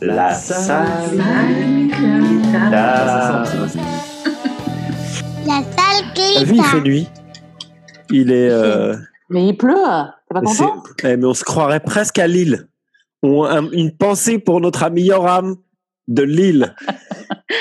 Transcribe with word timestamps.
La 0.00 0.34
salle 0.34 0.86
La 5.46 5.62
salle 5.62 6.44
vu, 6.44 6.54
il 6.56 6.62
fait 6.64 6.80
nuit. 6.80 7.08
Il 8.10 8.30
est. 8.30 8.50
euh, 8.50 8.96
Mais 9.30 9.48
il 9.48 9.56
pleut. 9.56 9.74
T'es 9.74 10.34
pas 10.34 10.40
c'est- 10.46 10.62
content? 10.64 10.82
Eh, 11.04 11.16
mais 11.16 11.24
on 11.26 11.34
se 11.34 11.44
croirait 11.44 11.80
presque 11.80 12.18
à 12.18 12.26
Lille. 12.26 12.68
On- 13.22 13.70
une 13.72 13.96
pensée 13.96 14.38
pour 14.38 14.60
notre 14.60 14.82
ami 14.82 15.02
Yoram 15.02 15.56
de 16.08 16.22
Lille. 16.22 16.74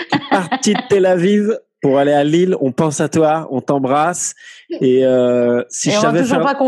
qui 0.10 0.16
est 0.18 0.30
parti 0.30 0.74
de 0.74 0.80
Tel 0.90 1.06
Aviv 1.06 1.58
pour 1.86 2.00
aller 2.00 2.14
à 2.14 2.24
Lille. 2.24 2.56
On 2.62 2.72
pense 2.72 3.00
à 3.00 3.10
toi, 3.10 3.48
on 3.52 3.62
t'embrasse. 3.62 4.34
Et 4.82 5.06
euh, 5.06 5.64
si, 5.70 5.90
Et 5.90 5.92
je 5.92 5.98
on, 5.98 6.00
a 6.00 6.02
savais 6.04 6.22
toujours 6.24 6.38
faire, 6.42 6.58
pas 6.58 6.64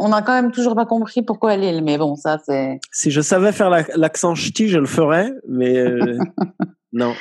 on 0.00 0.12
a 0.12 0.20
quand 0.20 0.34
même 0.34 0.52
toujours 0.52 0.74
pas 0.74 0.84
compris 0.84 1.22
pourquoi 1.22 1.54
est. 1.54 1.80
Mais 1.80 1.96
bon, 1.96 2.16
ça 2.16 2.38
c'est. 2.44 2.78
si 2.92 3.10
je 3.10 3.22
savais 3.22 3.52
faire 3.52 3.70
la- 3.70 3.84
l'accent 3.96 4.34
ch'ti, 4.34 4.68
je 4.68 4.78
le 4.78 4.86
ferais. 4.86 5.32
Mais 5.48 5.78
euh, 5.78 6.18
non. 6.92 7.14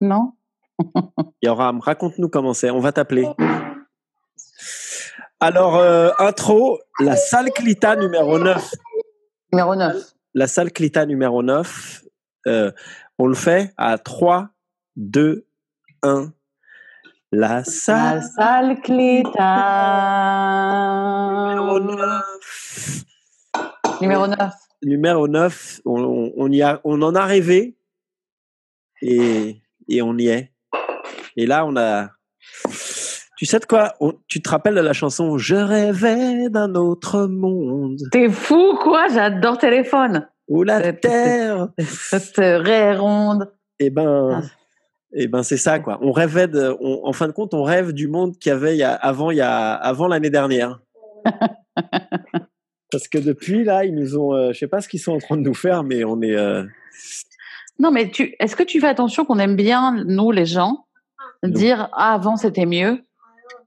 Non? 0.00 0.32
Yoram, 1.42 1.78
raconte-nous 1.78 2.28
comment 2.28 2.54
c'est. 2.54 2.70
On 2.70 2.80
va 2.80 2.90
t'appeler. 2.90 3.28
Alors, 5.40 5.76
euh, 5.76 6.10
intro, 6.18 6.80
la 6.98 7.14
salle 7.14 7.50
Clita 7.52 7.94
numéro 7.94 8.38
9. 8.40 8.72
Numéro 9.52 9.76
9. 9.76 9.96
La 10.34 10.46
salle 10.48 10.72
Clita 10.72 11.06
numéro 11.06 11.42
9. 11.44 12.02
euh, 12.48 12.72
on 13.18 13.26
le 13.28 13.34
fait 13.34 13.72
à 13.76 13.98
3, 13.98 14.48
2, 14.96 15.46
1. 16.02 16.32
La 17.30 17.48
La 17.58 17.64
salle 17.64 18.22
salle 18.22 18.68
numéro 18.68 18.80
Cléta. 18.82 19.44
9. 21.80 23.04
Numéro 24.00 24.26
9. 24.26 24.52
Numéro 24.84 25.28
9, 25.28 25.80
on, 25.84 26.02
on- 26.04 26.32
on 26.36 26.50
y 26.52 26.62
a, 26.62 26.80
on 26.84 27.02
en 27.02 27.14
a 27.16 27.24
rêvé 27.24 27.76
et, 29.02 29.60
et 29.88 30.02
on 30.02 30.16
y 30.16 30.28
est. 30.28 30.52
Et 31.36 31.46
là, 31.46 31.66
on 31.66 31.76
a. 31.76 32.10
Tu 33.36 33.44
sais 33.46 33.58
de 33.58 33.66
quoi? 33.66 33.94
On- 34.00 34.14
Tu 34.28 34.40
te 34.40 34.48
rappelles 34.48 34.74
de 34.76 34.80
la 34.80 34.92
chanson 34.92 35.36
Je 35.38 35.54
rêvais 35.56 36.48
d'un 36.48 36.74
autre 36.76 37.26
monde? 37.26 37.98
T'es 38.12 38.28
fou 38.30 38.74
quoi? 38.82 39.08
J'adore 39.08 39.58
téléphone. 39.58 40.28
où 40.48 40.62
la 40.62 40.92
terre. 40.92 41.68
Cette 41.78 42.36
raie 42.38 42.96
ronde. 42.96 43.52
Eh 43.80 43.90
ben, 43.90 44.42
Ah. 44.42 44.42
Eh 45.12 45.26
ben 45.26 45.42
c'est 45.42 45.56
ça 45.56 45.78
quoi. 45.78 45.98
On 46.02 46.12
rêvait 46.12 46.48
de. 46.48 46.76
on- 46.80 47.06
en 47.06 47.12
fin 47.12 47.26
de 47.26 47.32
compte, 47.32 47.54
on 47.54 47.62
rêve 47.62 47.92
du 47.92 48.08
monde 48.08 48.36
qu'il 48.38 48.50
y 48.50 48.52
avait 48.54 48.74
il 48.74 48.78
y 48.78 48.82
a, 48.82 48.92
avant, 48.94 49.30
il 49.30 49.38
y 49.38 49.40
a, 49.40 49.72
avant 49.74 50.06
l'année 50.08 50.30
dernière. 50.30 50.80
Parce 52.90 53.06
que 53.08 53.18
depuis 53.18 53.64
là, 53.64 53.84
ils 53.84 53.94
nous 53.94 54.16
ont. 54.16 54.34
euh, 54.34 54.52
je 54.52 54.58
sais 54.58 54.66
pas 54.68 54.80
ce 54.80 54.88
qu'ils 54.88 55.00
sont 55.00 55.12
en 55.12 55.18
train 55.18 55.36
de 55.36 55.42
nous 55.42 55.54
faire, 55.54 55.82
mais 55.84 56.04
on 56.04 56.22
est. 56.22 56.36
euh, 56.36 56.64
Non 57.78 57.90
mais 57.90 58.10
tu. 58.10 58.34
Est-ce 58.40 58.56
que 58.56 58.62
tu 58.62 58.80
fais 58.80 58.86
attention 58.88 59.24
qu'on 59.24 59.38
aime 59.38 59.56
bien 59.56 60.02
nous 60.06 60.30
les 60.30 60.46
gens 60.46 60.86
Non. 61.42 61.50
dire 61.50 61.88
ah, 61.92 62.14
avant 62.14 62.36
c'était 62.36 62.66
mieux 62.66 63.02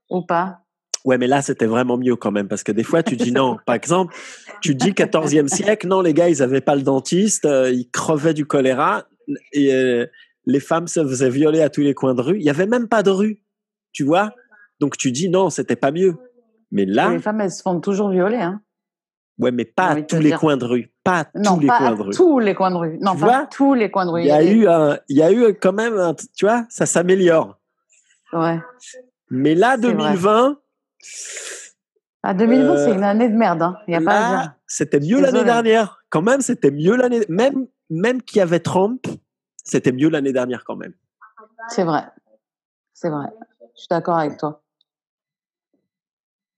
ou 0.10 0.24
pas? 0.26 0.58
Ouais, 1.06 1.18
mais 1.18 1.26
là, 1.28 1.42
c'était 1.42 1.66
vraiment 1.66 1.98
mieux 1.98 2.16
quand 2.16 2.32
même, 2.32 2.48
parce 2.48 2.64
que 2.64 2.72
des 2.72 2.84
fois, 2.84 3.02
tu 3.02 3.16
dis 3.16 3.32
non. 3.32 3.58
Par 3.66 3.74
exemple, 3.74 4.14
tu 4.62 4.76
dis 4.76 4.92
14e 4.92 5.48
siècle, 5.48 5.88
non, 5.88 6.02
les 6.02 6.14
gars, 6.14 6.30
ils 6.30 6.44
avaient 6.44 6.62
pas 6.62 6.76
le 6.76 6.84
dentiste, 6.84 7.46
euh, 7.46 7.72
ils 7.72 7.90
crevaient 7.90 8.36
du 8.36 8.46
choléra, 8.46 9.06
et 9.52 9.74
euh, 9.74 10.06
les 10.46 10.60
femmes 10.60 10.88
se 10.88 11.00
faisaient 11.06 11.30
violer 11.30 11.62
à 11.62 11.70
tous 11.70 11.82
les 11.82 11.94
coins 11.94 12.14
de 12.16 12.22
rue. 12.22 12.38
Il 12.38 12.44
y 12.44 12.50
avait 12.50 12.66
même 12.66 12.88
pas 12.88 13.04
de 13.04 13.10
rue, 13.12 13.44
tu 13.92 14.04
vois. 14.04 14.34
Donc 14.80 14.98
tu 14.98 15.12
dis 15.12 15.30
non, 15.30 15.50
c'était 15.50 15.76
pas 15.76 15.92
mieux. 15.92 16.16
Mais 16.72 16.86
là, 16.86 17.10
Les 17.12 17.20
femmes 17.20 17.42
elles 17.42 17.52
se 17.52 17.62
font 17.62 17.80
toujours 17.80 18.10
violer. 18.10 18.38
Hein. 18.38 18.62
ouais, 19.38 19.52
mais 19.52 19.66
pas 19.66 19.88
à 19.90 20.02
tous 20.02 20.16
les 20.18 20.30
dire. 20.30 20.40
coins 20.40 20.58
de 20.58 20.66
rue, 20.66 20.92
pas 21.04 21.22
à 21.22 21.26
Non, 21.36 21.56
tous 21.56 21.60
les 21.62 21.68
coins 21.68 21.96
de 21.96 22.02
rue. 22.02 22.14
tous 22.14 22.40
les 22.40 22.56
coins 22.56 22.72
de 22.72 22.76
rue. 22.78 22.98
Non, 23.02 23.14
Tu 23.16 23.22
pas 23.22 23.48
tous 23.52 23.74
les 23.74 23.92
coins 23.92 24.06
de 24.06 24.12
rue. 24.12 24.22
Il 24.22 24.28
y 24.28 24.32
a 24.32 24.44
eu, 24.44 24.68
un, 24.68 24.98
il 25.10 25.18
y 25.18 25.22
a 25.22 25.32
eu 25.32 25.54
quand 25.56 25.74
même, 25.74 25.98
un, 25.98 26.14
tu 26.14 26.46
vois, 26.46 26.66
ça 26.70 26.86
s'améliore. 26.86 27.60
Ouais. 28.34 28.60
Mais 29.30 29.54
là, 29.56 29.76
C'est 29.80 29.88
vrai. 29.88 29.94
2020, 29.94 30.58
À 32.24 32.34
2020, 32.34 32.70
Euh, 32.74 32.86
c'est 32.86 32.94
une 32.94 33.04
année 33.04 33.30
de 33.30 33.36
merde. 33.36 33.62
Hein. 33.64 33.76
Il 33.88 33.94
y 33.94 33.98
a 33.98 34.02
pas 34.02 34.06
Là, 34.32 34.56
c'était 34.68 35.00
mieux 35.00 35.20
l'année 35.22 35.44
dernière. 35.44 36.04
Quand 36.10 36.22
même, 36.22 36.42
c'était 36.42 36.72
mieux 36.72 36.96
l'année. 36.96 37.22
Même, 37.30 37.68
même 37.90 38.22
qu'il 38.22 38.38
y 38.38 38.42
avait 38.42 38.60
Trump, 38.60 39.06
c'était 39.64 39.92
mieux 39.92 40.10
l'année 40.10 40.34
dernière 40.34 40.64
quand 40.64 40.76
même. 40.76 40.94
C'est 41.70 41.84
vrai. 41.84 42.04
C'est 42.94 43.10
vrai. 43.10 43.28
Je 43.76 43.82
suis 43.82 43.88
d'accord 43.90 44.18
avec 44.18 44.38
toi. 44.38 44.64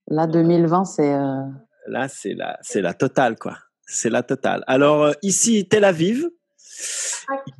Là, 0.07 0.27
2020, 0.27 0.85
c'est. 0.85 1.13
euh, 1.13 1.41
Là, 1.87 2.07
c'est 2.07 2.33
la, 2.33 2.57
c'est 2.61 2.81
la 2.81 2.93
totale, 2.93 3.37
quoi. 3.37 3.57
C'est 3.85 4.09
la 4.09 4.23
totale. 4.23 4.63
Alors, 4.67 5.03
euh, 5.03 5.11
ici, 5.21 5.67
Tel 5.67 5.83
Aviv. 5.83 6.29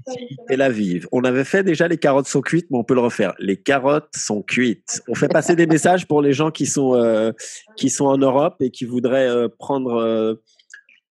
Ici, 0.08 0.38
Tel 0.48 0.62
Aviv. 0.62 1.08
On 1.12 1.24
avait 1.24 1.44
fait 1.44 1.64
déjà 1.64 1.88
les 1.88 1.98
carottes 1.98 2.28
sont 2.28 2.42
cuites, 2.42 2.68
mais 2.72 2.78
on 2.78 2.84
peut 2.84 2.96
le 2.96 3.02
refaire. 3.02 3.34
Les 3.40 3.62
carottes 3.62 4.16
sont 4.16 4.42
cuites. 4.42 5.02
On 5.08 5.16
fait 5.16 5.28
passer 5.28 5.56
des 5.56 5.68
messages 5.68 6.08
pour 6.08 6.22
les 6.22 6.34
gens 6.34 6.52
qui 6.52 6.66
sont, 6.66 6.96
euh, 6.96 7.32
qui 7.78 7.90
sont 7.90 8.06
en 8.06 8.18
Europe 8.18 8.56
et 8.62 8.72
qui 8.72 8.86
voudraient 8.86 9.28
euh, 9.30 9.48
prendre, 9.48 10.38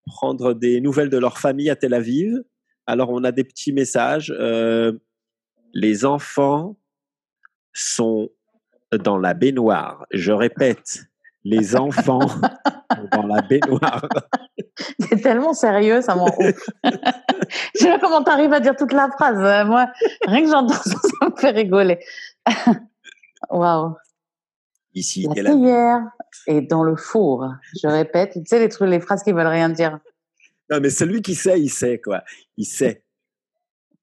prendre 0.06 0.52
des 0.54 0.80
nouvelles 0.80 1.10
de 1.10 1.18
leur 1.18 1.38
famille 1.38 1.70
à 1.70 1.76
Tel 1.76 1.94
Aviv. 1.94 2.42
Alors, 2.86 3.10
on 3.10 3.22
a 3.24 3.32
des 3.32 3.44
petits 3.44 3.72
messages. 3.72 4.34
Euh, 4.36 4.92
les 5.72 6.04
enfants 6.04 6.76
sont 7.72 8.30
dans 8.92 9.18
la 9.18 9.34
baignoire. 9.34 10.04
Je 10.10 10.32
répète, 10.32 11.04
les 11.44 11.76
enfants 11.76 12.20
sont 12.28 13.08
dans 13.12 13.26
la 13.26 13.42
baignoire. 13.42 14.06
C'est 14.98 15.20
tellement 15.20 15.54
sérieux, 15.54 16.00
ça 16.00 16.14
m'en 16.14 16.26
ouf. 16.26 16.70
Je 17.74 17.80
sais 17.80 17.90
pas 17.90 17.98
comment 18.00 18.22
t'arrives 18.22 18.52
à 18.52 18.60
dire 18.60 18.76
toute 18.76 18.92
la 18.92 19.10
phrase. 19.10 19.38
Euh, 19.38 19.64
Moi, 19.66 19.86
rien 20.26 20.42
que 20.42 20.50
j'entends 20.50 20.74
ça, 20.74 20.90
ça 20.92 21.28
me 21.28 21.36
fait 21.36 21.50
rigoler. 21.50 21.98
Waouh. 23.50 23.96
Ici, 24.94 25.26
La 25.28 25.34
Tel 25.34 25.46
Aviv. 25.46 25.58
cuillère 25.60 26.00
est 26.46 26.60
dans 26.62 26.82
le 26.82 26.96
four. 26.96 27.48
Je 27.82 27.86
répète, 27.88 28.32
tu 28.34 28.42
sais, 28.46 28.58
les 28.58 28.68
trucs, 28.68 28.88
les 28.88 29.00
phrases 29.00 29.22
qui 29.22 29.32
veulent 29.32 29.46
rien 29.46 29.68
dire. 29.68 29.98
Non, 30.72 30.80
mais 30.80 30.88
celui 30.88 31.20
qui 31.20 31.34
sait, 31.34 31.60
il 31.60 31.68
sait, 31.68 32.00
quoi. 32.00 32.24
Il 32.56 32.64
sait. 32.64 33.04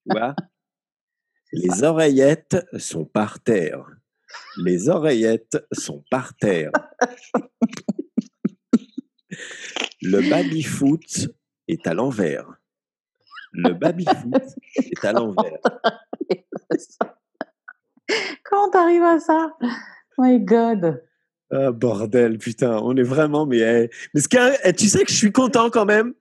Tu 0.06 0.12
vois? 0.16 0.36
Les 1.52 1.84
oreillettes 1.84 2.64
sont 2.78 3.06
par 3.06 3.40
terre. 3.42 3.88
Les 4.64 4.88
oreillettes 4.88 5.58
sont 5.72 6.04
par 6.12 6.36
terre. 6.36 6.70
Le 10.04 10.30
baby-foot 10.30 11.30
est 11.68 11.88
à 11.88 11.96
l'envers. 11.96 12.46
Le 13.52 13.74
baby-foot 13.74 14.44
est 14.76 15.04
à 15.06 15.12
l'envers. 15.12 15.58
Comment 18.44 18.70
t'arrives 18.70 19.02
à 19.02 19.20
ça? 19.20 19.58
My 20.20 20.40
God. 20.40 21.04
Ah, 21.52 21.72
bordel, 21.72 22.38
putain, 22.38 22.78
on 22.84 22.96
est 22.96 23.02
vraiment, 23.02 23.48
mais, 23.48 23.58
eh, 23.58 23.90
mais 24.14 24.22
ce 24.22 24.28
qu'il 24.28 24.38
y 24.38 24.44
a- 24.44 24.68
eh, 24.68 24.74
tu 24.74 24.88
sais 24.88 25.04
que 25.04 25.12
je 25.12 25.18
suis 25.18 25.32
content 25.32 25.72
quand 25.72 25.86
même, 25.86 26.14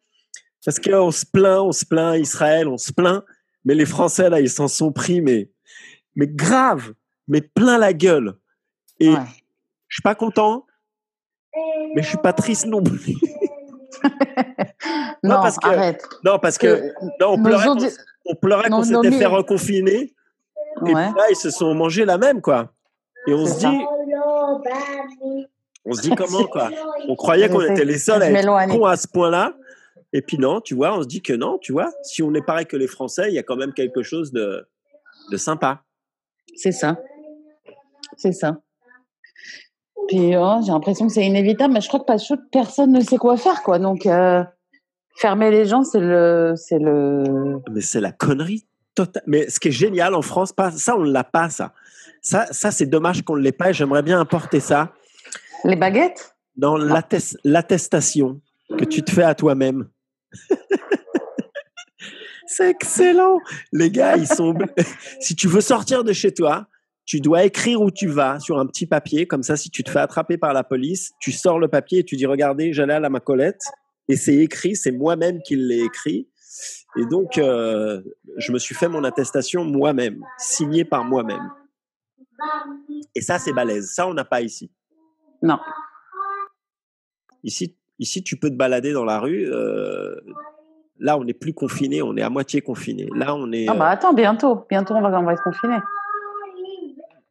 parce 0.64 0.78
qu'on 0.78 1.10
se 1.10 1.24
plaint, 1.26 1.60
on 1.60 1.72
se 1.72 1.84
plaint, 1.84 2.18
Israël, 2.18 2.68
on 2.68 2.76
se 2.78 2.92
plaint, 2.92 3.22
mais 3.64 3.74
les 3.74 3.86
Français, 3.86 4.28
là, 4.30 4.40
ils 4.40 4.50
s'en 4.50 4.68
sont 4.68 4.92
pris, 4.92 5.20
mais, 5.20 5.50
mais 6.16 6.26
grave, 6.26 6.92
mais 7.28 7.40
plein 7.40 7.78
la 7.78 7.92
gueule. 7.92 8.34
Et 9.00 9.10
Ouais. 9.10 9.16
je 9.88 9.96
suis 9.96 10.02
pas 10.02 10.14
content, 10.14 10.66
mais 11.94 12.02
je 12.02 12.08
suis 12.08 12.18
pas 12.18 12.32
triste 12.32 12.66
non 12.66 12.82
plus. 12.82 13.14
Non, 15.24 15.36
parce 15.42 15.56
que- 15.58 15.66
arrête. 15.68 16.04
Non, 16.24 16.38
parce 16.38 16.58
que, 16.58 16.92
non, 17.20 17.30
on 17.32 17.42
pleurait, 17.42 17.66
qu'on- 17.66 17.72
audi- 17.72 17.96
on 18.26 18.34
pleurait 18.36 18.68
qu'on 18.70 18.80
nos- 18.84 18.84
nos 18.86 19.02
s'était 19.02 19.18
fait 19.18 19.26
reconfiner, 19.26 19.94
et 20.02 20.14
puis 20.84 20.94
Ouais. 20.94 21.06
là, 21.06 21.24
ils 21.30 21.36
se 21.36 21.50
sont 21.50 21.74
mangés 21.74 22.04
la 22.04 22.18
même, 22.18 22.40
quoi. 22.40 22.72
Et 23.26 23.34
on 23.34 23.44
se 23.44 23.60
ça. 23.60 23.68
dit, 23.70 23.78
on 25.84 25.92
se 25.92 26.02
dit 26.02 26.10
comment, 26.16 26.44
quoi. 26.44 26.70
On 27.08 27.16
croyait 27.16 27.48
qu'on 27.48 27.60
était 27.62 27.84
les 27.84 27.98
seuls 27.98 28.22
à 28.22 28.30
être 28.30 28.68
cons 28.68 28.84
à 28.84 28.96
ce 28.96 29.08
point-là. 29.08 29.54
Et 30.12 30.22
puis 30.22 30.38
non, 30.38 30.60
tu 30.60 30.74
vois, 30.74 30.96
on 30.96 31.02
se 31.02 31.06
dit 31.08 31.20
que 31.22 31.32
non, 31.34 31.58
tu 31.58 31.72
vois, 31.72 31.90
si 32.02 32.22
on 32.22 32.32
est 32.34 32.44
pareil 32.44 32.66
que 32.66 32.76
les 32.76 32.86
Français, 32.86 33.28
il 33.28 33.34
y 33.34 33.38
a 33.38 33.42
quand 33.42 33.56
même 33.56 33.72
quelque 33.74 34.02
chose 34.02 34.32
de, 34.32 34.66
de 35.30 35.36
sympa. 35.36 35.82
C'est 36.56 36.72
ça. 36.72 36.98
C'est 38.16 38.32
ça. 38.32 38.58
Puis 40.08 40.34
oh, 40.36 40.60
j'ai 40.64 40.72
l'impression 40.72 41.06
que 41.06 41.12
c'est 41.12 41.26
inévitable, 41.26 41.74
mais 41.74 41.80
je 41.82 41.88
crois 41.88 42.00
que 42.00 42.06
pas 42.06 42.16
chaud, 42.18 42.36
personne 42.50 42.92
ne 42.92 43.00
sait 43.00 43.18
quoi 43.18 43.36
faire, 43.36 43.62
quoi. 43.62 43.78
Donc 43.78 44.06
euh, 44.06 44.42
fermer 45.16 45.50
les 45.50 45.66
gens, 45.66 45.82
c'est 45.84 46.00
le, 46.00 46.54
c'est 46.56 46.78
le. 46.78 47.60
Mais 47.70 47.82
c'est 47.82 48.00
la 48.00 48.12
connerie 48.12 48.66
totale. 48.94 49.22
Mais 49.26 49.50
ce 49.50 49.60
qui 49.60 49.68
est 49.68 49.72
génial 49.72 50.14
en 50.14 50.22
France, 50.22 50.52
pas, 50.52 50.70
ça, 50.70 50.96
on 50.96 51.02
ne 51.04 51.12
l'a 51.12 51.24
pas, 51.24 51.50
ça. 51.50 51.74
Ça, 52.22 52.46
ça 52.50 52.70
c'est 52.70 52.86
dommage 52.86 53.22
qu'on 53.22 53.36
ne 53.36 53.42
l'ait 53.42 53.52
pas 53.52 53.70
et 53.70 53.72
j'aimerais 53.74 54.02
bien 54.02 54.18
importer 54.18 54.60
ça 54.60 54.92
Les 55.64 55.76
baguettes? 55.76 56.34
dans 56.56 56.76
l'attes- 56.76 57.36
l'attestation 57.44 58.40
que 58.76 58.84
tu 58.84 59.02
te 59.02 59.12
fais 59.12 59.22
à 59.22 59.34
toi-même. 59.34 59.88
c'est 62.46 62.70
excellent. 62.70 63.40
Les 63.72 63.90
gars, 63.90 64.16
ils 64.16 64.26
sont. 64.26 64.54
si 65.20 65.36
tu 65.36 65.48
veux 65.48 65.60
sortir 65.60 66.04
de 66.04 66.12
chez 66.12 66.32
toi, 66.32 66.66
tu 67.04 67.20
dois 67.20 67.44
écrire 67.44 67.80
où 67.80 67.90
tu 67.90 68.06
vas 68.06 68.38
sur 68.40 68.58
un 68.58 68.66
petit 68.66 68.86
papier. 68.86 69.26
Comme 69.26 69.42
ça, 69.42 69.56
si 69.56 69.70
tu 69.70 69.82
te 69.82 69.90
fais 69.90 70.00
attraper 70.00 70.36
par 70.36 70.52
la 70.52 70.64
police, 70.64 71.12
tu 71.20 71.32
sors 71.32 71.58
le 71.58 71.68
papier 71.68 72.00
et 72.00 72.04
tu 72.04 72.16
dis 72.16 72.26
Regardez, 72.26 72.72
j'allais 72.72 72.94
à 72.94 73.00
la 73.00 73.10
Macolette 73.10 73.62
et 74.08 74.16
c'est 74.16 74.36
écrit, 74.36 74.76
c'est 74.76 74.92
moi-même 74.92 75.40
qui 75.42 75.56
l'ai 75.56 75.84
écrit. 75.84 76.28
Et 76.96 77.06
donc, 77.06 77.38
euh, 77.38 78.02
je 78.36 78.52
me 78.52 78.58
suis 78.58 78.74
fait 78.74 78.88
mon 78.88 79.04
attestation 79.04 79.64
moi-même, 79.64 80.24
signée 80.38 80.84
par 80.84 81.04
moi-même. 81.04 81.52
Et 83.14 83.20
ça, 83.20 83.38
c'est 83.38 83.52
balèze. 83.52 83.92
Ça, 83.92 84.06
on 84.06 84.14
n'a 84.14 84.24
pas 84.24 84.40
ici. 84.40 84.70
Non. 85.42 85.58
Ici, 87.44 87.76
ici, 87.98 88.22
tu 88.22 88.36
peux 88.36 88.50
te 88.50 88.56
balader 88.56 88.92
dans 88.92 89.04
la 89.04 89.18
rue. 89.18 89.48
Euh, 89.52 90.16
là, 90.98 91.18
on 91.18 91.24
n'est 91.24 91.34
plus 91.34 91.54
confiné, 91.54 92.02
on 92.02 92.16
est 92.16 92.22
à 92.22 92.30
moitié 92.30 92.60
confiné. 92.60 93.08
Là, 93.14 93.34
on 93.34 93.52
est. 93.52 93.66
Ah 93.68 93.74
bah 93.74 93.88
attends, 93.88 94.12
bientôt, 94.12 94.66
bientôt, 94.68 94.94
on 94.94 95.00
va, 95.00 95.20
on 95.20 95.24
va 95.24 95.32
être 95.32 95.42
confiné. 95.42 95.76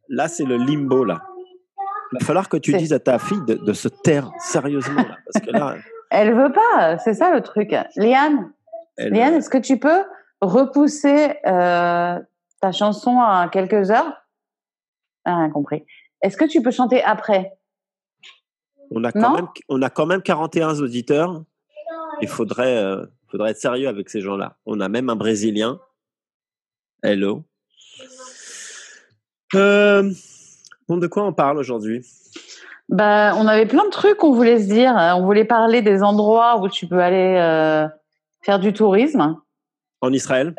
Là, 0.10 0.28
c'est 0.28 0.46
le 0.46 0.58
limbo 0.58 1.04
là. 1.04 1.22
Il 2.14 2.20
va 2.20 2.26
falloir 2.26 2.48
que 2.48 2.58
tu 2.58 2.72
dises 2.74 2.94
à 2.94 3.00
ta 3.00 3.20
fille 3.20 3.42
de, 3.46 3.74
se 3.74 3.90
taire 3.90 4.32
sérieusement 4.40 5.02
là, 5.02 5.18
parce 5.26 5.46
que 5.46 5.52
là. 5.52 5.76
Elle 6.10 6.34
veut 6.34 6.54
pas, 6.54 6.98
c'est 7.00 7.14
ça 7.14 7.34
le 7.34 7.42
truc. 7.42 7.76
Liane, 7.98 8.50
Liane, 8.98 9.34
est-ce 9.34 9.50
que 9.50 9.58
tu 9.58 9.78
peux 9.78 10.06
repousser 10.40 11.34
euh, 11.46 12.18
ta 12.62 12.72
chanson 12.72 13.20
à 13.20 13.50
quelques 13.52 13.92
heures? 13.92 14.26
Ah, 15.26 15.36
Rien 15.36 15.50
compris. 15.50 15.86
Est-ce 16.22 16.38
que 16.38 16.46
tu 16.46 16.62
peux 16.62 16.72
chanter 16.72 17.04
après? 17.04 17.57
On 18.92 19.04
a, 19.04 19.12
quand 19.12 19.36
même, 19.36 19.48
on 19.70 19.82
a 19.82 19.90
quand 19.90 20.06
même 20.06 20.22
41 20.22 20.80
auditeurs. 20.80 21.44
Il 22.22 22.28
faudrait, 22.28 22.78
euh, 22.78 23.06
faudrait 23.30 23.52
être 23.52 23.60
sérieux 23.60 23.88
avec 23.88 24.10
ces 24.10 24.22
gens-là. 24.22 24.58
On 24.66 24.80
a 24.80 24.90
même 24.90 25.10
un 25.10 25.16
Brésilien. 25.16 25.80
Hello. 27.04 27.44
Euh, 29.56 30.12
bon, 30.88 30.98
de 30.98 31.08
quoi 31.08 31.24
on 31.24 31.34
parle 31.34 31.58
aujourd'hui? 31.58 32.06
Bah, 32.90 33.34
On 33.36 33.48
avait 33.48 33.66
plein 33.66 33.86
de 33.86 33.90
trucs 33.90 34.18
qu'on 34.18 34.34
voulait 34.34 34.60
se 34.60 34.68
dire. 34.68 34.94
On 34.96 35.24
voulait 35.24 35.46
parler 35.46 35.82
des 35.82 36.04
endroits 36.04 36.60
où 36.60 36.70
tu 36.70 36.88
peux 36.88 37.00
aller 37.00 37.36
euh, 37.38 37.88
faire 38.42 38.60
du 38.60 38.74
tourisme. 38.74 39.38
En 40.02 40.12
Israël? 40.12 40.54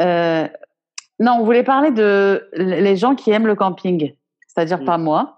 Non, 1.21 1.39
on 1.41 1.45
voulait 1.45 1.65
parler 1.65 1.91
de 1.91 2.49
les 2.53 2.97
gens 2.97 3.17
qui 3.17 3.33
aiment 3.33 3.49
le 3.49 3.57
camping, 3.57 4.15
c'est-à-dire 4.47 4.83
mm. 4.83 4.85
pas 4.85 4.99
moi. 4.99 5.38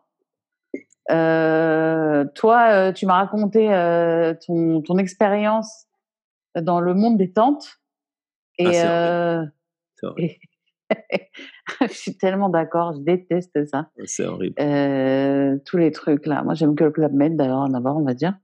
Euh, 1.11 2.25
toi, 2.35 2.93
tu 2.93 3.07
m'as 3.07 3.19
raconté 3.19 3.69
ton, 4.47 4.83
ton 4.83 4.99
expérience 4.99 5.87
dans 6.61 6.81
le 6.81 6.95
monde 6.95 7.19
des 7.19 7.33
tentes. 7.33 7.81
Et, 8.59 8.79
ah, 8.81 9.47
je 11.83 11.95
suis 11.95 12.17
tellement 12.17 12.49
d'accord, 12.49 12.95
je 12.95 13.01
déteste 13.01 13.65
ça. 13.67 13.91
C'est 14.05 14.25
horrible. 14.25 14.55
Euh, 14.61 15.59
tous 15.65 15.77
les 15.77 15.93
trucs 15.93 16.27
là. 16.27 16.43
Moi, 16.43 16.55
j'aime 16.55 16.75
que 16.75 16.85
le 16.85 16.91
Club 16.91 17.13
Med 17.13 17.37
d'ailleurs 17.37 17.59
en 17.59 17.75
avoir, 17.75 17.97
on 17.97 18.05
va 18.05 18.15
dire. 18.15 18.35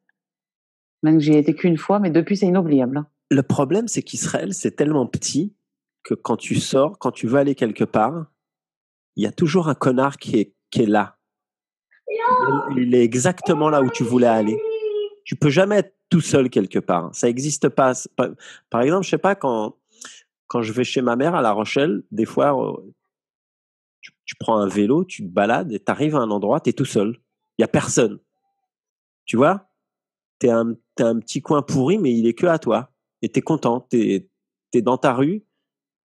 Même 1.02 1.18
que 1.18 1.22
j'y 1.22 1.32
ai 1.32 1.38
été 1.38 1.54
qu'une 1.54 1.76
fois, 1.76 1.98
mais 1.98 2.10
depuis, 2.10 2.36
c'est 2.36 2.46
inoubliable. 2.46 2.98
Hein. 2.98 3.06
Le 3.30 3.42
problème, 3.42 3.88
c'est 3.88 4.02
qu'Israël, 4.02 4.54
c'est 4.54 4.72
tellement 4.72 5.06
petit 5.06 5.54
que 6.02 6.14
quand 6.14 6.36
tu 6.36 6.56
sors, 6.56 6.98
quand 6.98 7.10
tu 7.10 7.26
veux 7.26 7.38
aller 7.38 7.54
quelque 7.54 7.84
part, 7.84 8.26
il 9.16 9.24
y 9.24 9.26
a 9.26 9.32
toujours 9.32 9.68
un 9.68 9.74
connard 9.74 10.18
qui 10.18 10.38
est, 10.38 10.54
qui 10.70 10.82
est 10.82 10.86
là. 10.86 11.15
Il 12.76 12.94
est 12.94 13.02
exactement 13.02 13.68
là 13.68 13.82
où 13.82 13.90
tu 13.90 14.04
voulais 14.04 14.26
aller. 14.26 14.60
Tu 15.24 15.36
peux 15.36 15.50
jamais 15.50 15.76
être 15.76 15.94
tout 16.08 16.20
seul 16.20 16.50
quelque 16.50 16.78
part. 16.78 17.10
Ça 17.14 17.26
n'existe 17.26 17.68
pas. 17.68 17.92
Par 18.70 18.82
exemple, 18.82 19.04
je 19.04 19.10
sais 19.10 19.18
pas 19.18 19.34
quand 19.34 19.76
quand 20.46 20.62
je 20.62 20.72
vais 20.72 20.84
chez 20.84 21.02
ma 21.02 21.16
mère 21.16 21.34
à 21.34 21.42
La 21.42 21.52
Rochelle, 21.52 22.02
des 22.10 22.24
fois, 22.24 22.56
euh, 22.56 22.94
tu, 24.24 24.36
prends 24.38 24.58
un 24.58 24.68
vélo, 24.68 25.04
tu 25.04 25.22
te 25.22 25.28
balades 25.28 25.72
et 25.72 25.80
tu 25.80 25.90
arrives 25.90 26.16
à 26.16 26.20
un 26.20 26.30
endroit, 26.30 26.60
tu 26.60 26.70
es 26.70 26.72
tout 26.72 26.84
seul. 26.84 27.20
Il 27.58 27.62
y 27.62 27.64
a 27.64 27.68
personne. 27.68 28.18
Tu 29.24 29.36
vois? 29.36 29.68
Tu 30.40 30.46
es 30.46 30.50
un, 30.50 30.74
un 30.98 31.18
petit 31.18 31.42
coin 31.42 31.62
pourri, 31.62 31.98
mais 31.98 32.12
il 32.12 32.26
est 32.26 32.34
que 32.34 32.46
à 32.46 32.58
toi. 32.58 32.92
Et 33.22 33.28
tu 33.28 33.38
es 33.38 33.42
content. 33.42 33.86
Tu 33.90 34.28
es, 34.72 34.82
dans 34.82 34.98
ta 34.98 35.14
rue 35.14 35.42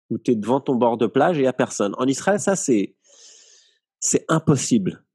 ou 0.09 0.17
tu 0.17 0.31
es 0.31 0.35
devant 0.35 0.59
ton 0.59 0.75
bord 0.75 0.97
de 0.97 1.07
plage 1.07 1.37
et 1.37 1.39
il 1.39 1.43
n'y 1.43 1.47
a 1.47 1.53
personne. 1.53 1.95
En 1.97 2.05
Israël, 2.05 2.39
ça, 2.39 2.57
c'est, 2.57 2.95
c'est 4.01 4.25
impossible. 4.27 5.05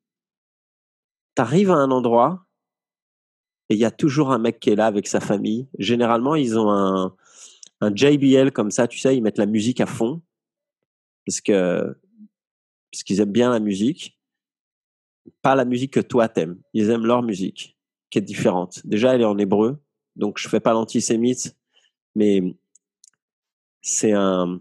Tu 1.36 1.42
arrives 1.42 1.70
à 1.70 1.76
un 1.76 1.90
endroit 1.90 2.46
et 3.68 3.74
il 3.74 3.78
y 3.78 3.84
a 3.84 3.90
toujours 3.90 4.32
un 4.32 4.38
mec 4.38 4.60
qui 4.60 4.70
est 4.70 4.76
là 4.76 4.86
avec 4.86 5.06
sa 5.06 5.20
famille. 5.20 5.68
Généralement, 5.78 6.34
ils 6.34 6.58
ont 6.58 6.70
un, 6.70 7.16
un 7.80 7.94
JBL 7.94 8.52
comme 8.52 8.70
ça, 8.70 8.86
tu 8.86 8.98
sais, 8.98 9.16
ils 9.16 9.22
mettent 9.22 9.38
la 9.38 9.46
musique 9.46 9.80
à 9.80 9.86
fond 9.86 10.22
parce 11.26 11.40
que 11.40 11.96
parce 12.90 13.02
qu'ils 13.04 13.20
aiment 13.20 13.32
bien 13.32 13.50
la 13.50 13.60
musique, 13.60 14.18
pas 15.40 15.54
la 15.54 15.64
musique 15.64 15.94
que 15.94 16.00
toi 16.00 16.28
t'aimes. 16.28 16.60
Ils 16.74 16.90
aiment 16.90 17.06
leur 17.06 17.22
musique 17.22 17.78
qui 18.10 18.18
est 18.18 18.22
différente. 18.22 18.86
Déjà, 18.86 19.14
elle 19.14 19.22
est 19.22 19.26
en 19.26 19.38
hébreu, 19.38 19.82
donc 20.14 20.38
je 20.38 20.48
fais 20.48 20.60
pas 20.60 20.74
l'antisémite, 20.74 21.56
mais 22.14 22.54
c'est 23.80 24.12
un 24.12 24.60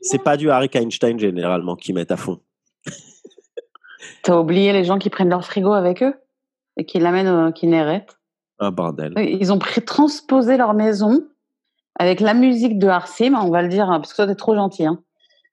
c'est 0.00 0.22
pas 0.22 0.36
du 0.36 0.50
Harry 0.50 0.68
Einstein 0.72 1.18
généralement 1.18 1.76
qui 1.76 1.92
mettent 1.92 2.12
à 2.12 2.16
fond. 2.16 2.40
T'as 4.22 4.36
oublié 4.36 4.72
les 4.72 4.84
gens 4.84 4.98
qui 4.98 5.10
prennent 5.10 5.30
leur 5.30 5.44
frigo 5.44 5.72
avec 5.72 6.02
eux 6.02 6.14
et 6.76 6.84
qui 6.84 6.98
l'amènent 6.98 7.28
au 7.28 7.52
Kinneret 7.52 8.06
un 8.58 8.70
bordel. 8.70 9.12
Ils 9.16 9.52
ont 9.52 9.58
transposé 9.58 10.56
leur 10.56 10.74
maison 10.74 11.24
avec 11.98 12.20
la 12.20 12.34
musique 12.34 12.78
de 12.78 12.88
Harsim, 12.88 13.34
on 13.34 13.50
va 13.50 13.62
le 13.62 13.68
dire, 13.68 13.88
hein, 13.90 14.00
parce 14.00 14.12
que 14.12 14.16
toi, 14.16 14.26
t'es 14.26 14.34
trop 14.34 14.54
gentil. 14.54 14.86
Hein. 14.86 15.00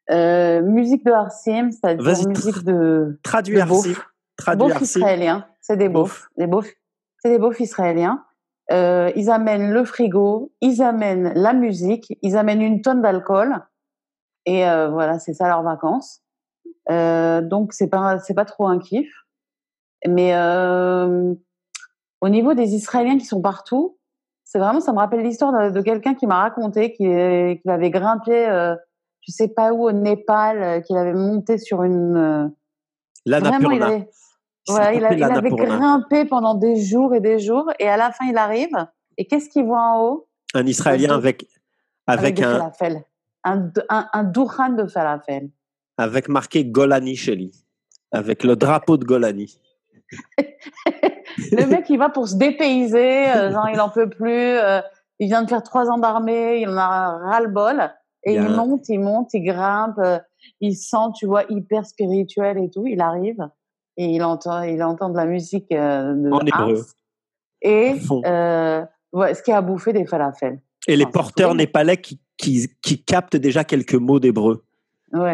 Euh, 0.10 0.62
musique 0.62 1.06
de 1.06 1.12
Harsim, 1.12 1.72
c'est-à-dire 1.72 2.28
musique 2.28 2.64
de. 2.64 3.20
Traduis 3.24 3.60
Harsim. 3.60 3.94
Traduis 4.38 4.72
israéliens. 4.82 5.46
C'est 5.62 5.78
des 5.78 5.90
beaufs. 5.90 6.30
Des 6.38 6.48
beaufs. 6.48 6.74
C'est 7.20 7.30
des 7.30 7.40
beaufs 7.40 7.60
israéliens. 7.60 8.24
Euh, 8.72 9.12
ils 9.16 9.30
amènent 9.30 9.72
le 9.72 9.84
frigo, 9.84 10.52
ils 10.62 10.82
amènent 10.82 11.34
la 11.36 11.54
musique, 11.54 12.18
ils 12.22 12.38
amènent 12.38 12.62
une 12.62 12.82
tonne 12.82 13.02
d'alcool. 13.02 13.58
Et 14.46 14.68
euh, 14.68 14.90
voilà, 14.90 15.20
c'est 15.20 15.34
ça 15.34 15.48
leurs 15.48 15.62
vacances. 15.62 16.22
Donc, 16.90 17.74
c'est 17.74 17.90
pas, 17.90 18.20
c'est 18.20 18.34
pas 18.34 18.46
trop 18.46 18.68
un 18.68 18.80
kiff. 18.80 19.10
Mais 20.08 20.34
au 22.22 22.30
niveau 22.30 22.54
des 22.54 22.76
Israéliens 22.76 23.18
qui 23.18 23.26
sont 23.26 23.42
partout, 23.42 23.98
c'est 24.52 24.60
vraiment, 24.60 24.82
ça 24.82 24.92
me 24.92 24.98
rappelle 24.98 25.22
l'histoire 25.22 25.72
de, 25.72 25.82
quelqu'un 25.82 26.14
qui 26.14 26.28
m'a 26.28 26.42
raconté 26.42 26.92
qu'il 26.92 27.62
avait 27.68 27.90
grimpé, 27.90 28.50
euh, 28.50 28.76
je 29.22 29.32
sais 29.32 29.48
pas 29.48 29.72
où, 29.72 29.88
au 29.88 29.94
Népal, 29.94 30.62
euh, 30.62 30.80
qu'il 30.82 30.98
avait 30.98 31.14
monté 31.14 31.58
sur 31.58 31.84
une. 31.84 32.18
Euh, 32.18 33.40
vraiment, 33.40 33.72
il 33.72 33.82
avait, 33.82 34.10
il, 34.68 35.24
avait 35.24 35.52
grimpé 35.52 36.26
pendant 36.26 36.56
des 36.56 36.76
jours 36.82 37.16
et 37.16 37.22
des 37.22 37.40
jours, 37.40 37.72
et 37.80 37.88
à 37.88 37.96
la 37.96 38.12
fin, 38.12 38.26
il 38.26 38.36
arrive, 38.36 38.76
et 39.18 39.26
qu'est-ce 39.26 39.48
qu'il 39.48 39.64
voit 39.64 39.84
en 39.84 40.04
haut? 40.04 40.28
Un 40.54 40.66
Israélien 40.66 41.16
avec, 41.16 41.48
avec, 42.06 42.42
un, 42.42 42.74
un, 43.46 43.72
un, 43.88 44.10
un 44.14 44.24
de 44.24 44.86
falafel. 44.86 45.50
Avec 46.02 46.30
marqué 46.30 46.66
Golani 46.66 47.16
chez 47.16 47.36
lui, 47.36 47.52
avec 48.12 48.44
le 48.44 48.56
drapeau 48.56 48.98
de 48.98 49.06
Golani. 49.06 49.60
le 51.52 51.66
mec, 51.68 51.86
il 51.90 52.00
va 52.00 52.10
pour 52.10 52.28
se 52.28 52.36
dépayser, 52.36 53.30
euh, 53.30 53.52
genre, 53.52 53.70
il 53.72 53.80
en 53.80 53.90
peut 53.90 54.10
plus. 54.10 54.58
Euh, 54.58 54.82
il 55.20 55.28
vient 55.28 55.44
de 55.44 55.50
faire 55.50 55.62
trois 55.62 55.92
ans 55.92 56.00
d'armée, 56.00 56.62
il 56.62 56.70
en 56.70 56.78
a 56.78 57.18
ras-le-bol. 57.20 57.92
Et 58.24 58.34
il, 58.34 58.50
monte, 58.50 58.90
il 58.90 59.00
monte, 59.00 59.34
il 59.34 59.44
grimpe, 59.44 60.00
euh, 60.00 60.18
il 60.60 60.76
sent, 60.76 61.12
tu 61.16 61.28
vois, 61.28 61.44
hyper 61.50 61.86
spirituel 61.86 62.58
et 62.58 62.70
tout. 62.72 62.88
Il 62.88 63.00
arrive 63.00 63.48
et 63.98 64.06
il 64.06 64.24
entend, 64.24 64.64
il 64.64 64.82
entend 64.82 65.10
de 65.10 65.18
la 65.18 65.26
musique 65.26 65.70
de 65.70 66.32
en 66.32 66.40
hébreu. 66.40 66.84
Et 67.62 68.00
ce 68.00 69.44
qui 69.44 69.52
a 69.52 69.62
bouffé 69.62 69.94
des 69.94 70.06
falafels. 70.06 70.60
Et 70.88 70.96
les 70.96 71.06
porteurs 71.06 71.54
népalais 71.54 71.98
qui, 71.98 72.20
qui, 72.38 72.68
qui, 72.82 73.04
captent 73.04 73.36
déjà 73.36 73.64
quelques 73.64 73.96
mots 73.96 74.20
d'hébreu. 74.20 74.64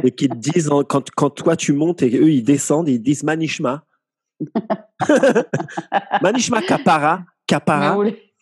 Et 0.03 0.11
qui 0.11 0.27
te 0.27 0.35
disent, 0.35 0.69
quand, 0.89 1.09
quand 1.11 1.29
toi 1.29 1.55
tu 1.55 1.73
montes 1.73 2.01
et 2.01 2.17
eux 2.17 2.31
ils 2.31 2.43
descendent, 2.43 2.89
ils 2.89 3.01
disent 3.01 3.23
Manishma. 3.23 3.85
Manishma 6.21 6.61
Kapara. 6.61 7.23
Kapara. 7.45 7.97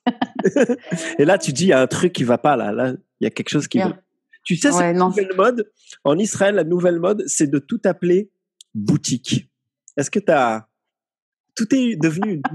et 1.19 1.25
là, 1.25 1.37
tu 1.37 1.51
dis, 1.51 1.65
il 1.65 1.69
y 1.69 1.73
a 1.73 1.81
un 1.81 1.87
truc 1.87 2.13
qui 2.13 2.23
va 2.23 2.37
pas 2.37 2.55
là. 2.55 2.71
Là, 2.71 2.93
il 3.19 3.23
y 3.23 3.27
a 3.27 3.29
quelque 3.29 3.49
chose 3.49 3.67
qui 3.67 3.79
va. 3.79 3.97
Tu 4.43 4.55
sais, 4.55 4.71
cette 4.71 4.95
nouvelle 4.95 5.35
mode, 5.35 5.71
en 6.03 6.17
Israël, 6.17 6.55
la 6.55 6.63
nouvelle 6.63 6.99
mode, 6.99 7.23
c'est 7.25 7.47
de 7.47 7.57
tout 7.57 7.81
appeler 7.83 8.29
boutique. 8.73 9.49
Est-ce 9.97 10.11
que 10.11 10.19
tu 10.19 10.31
as. 10.31 10.67
Tout 11.55 11.73
est 11.73 11.95
devenu. 11.95 12.41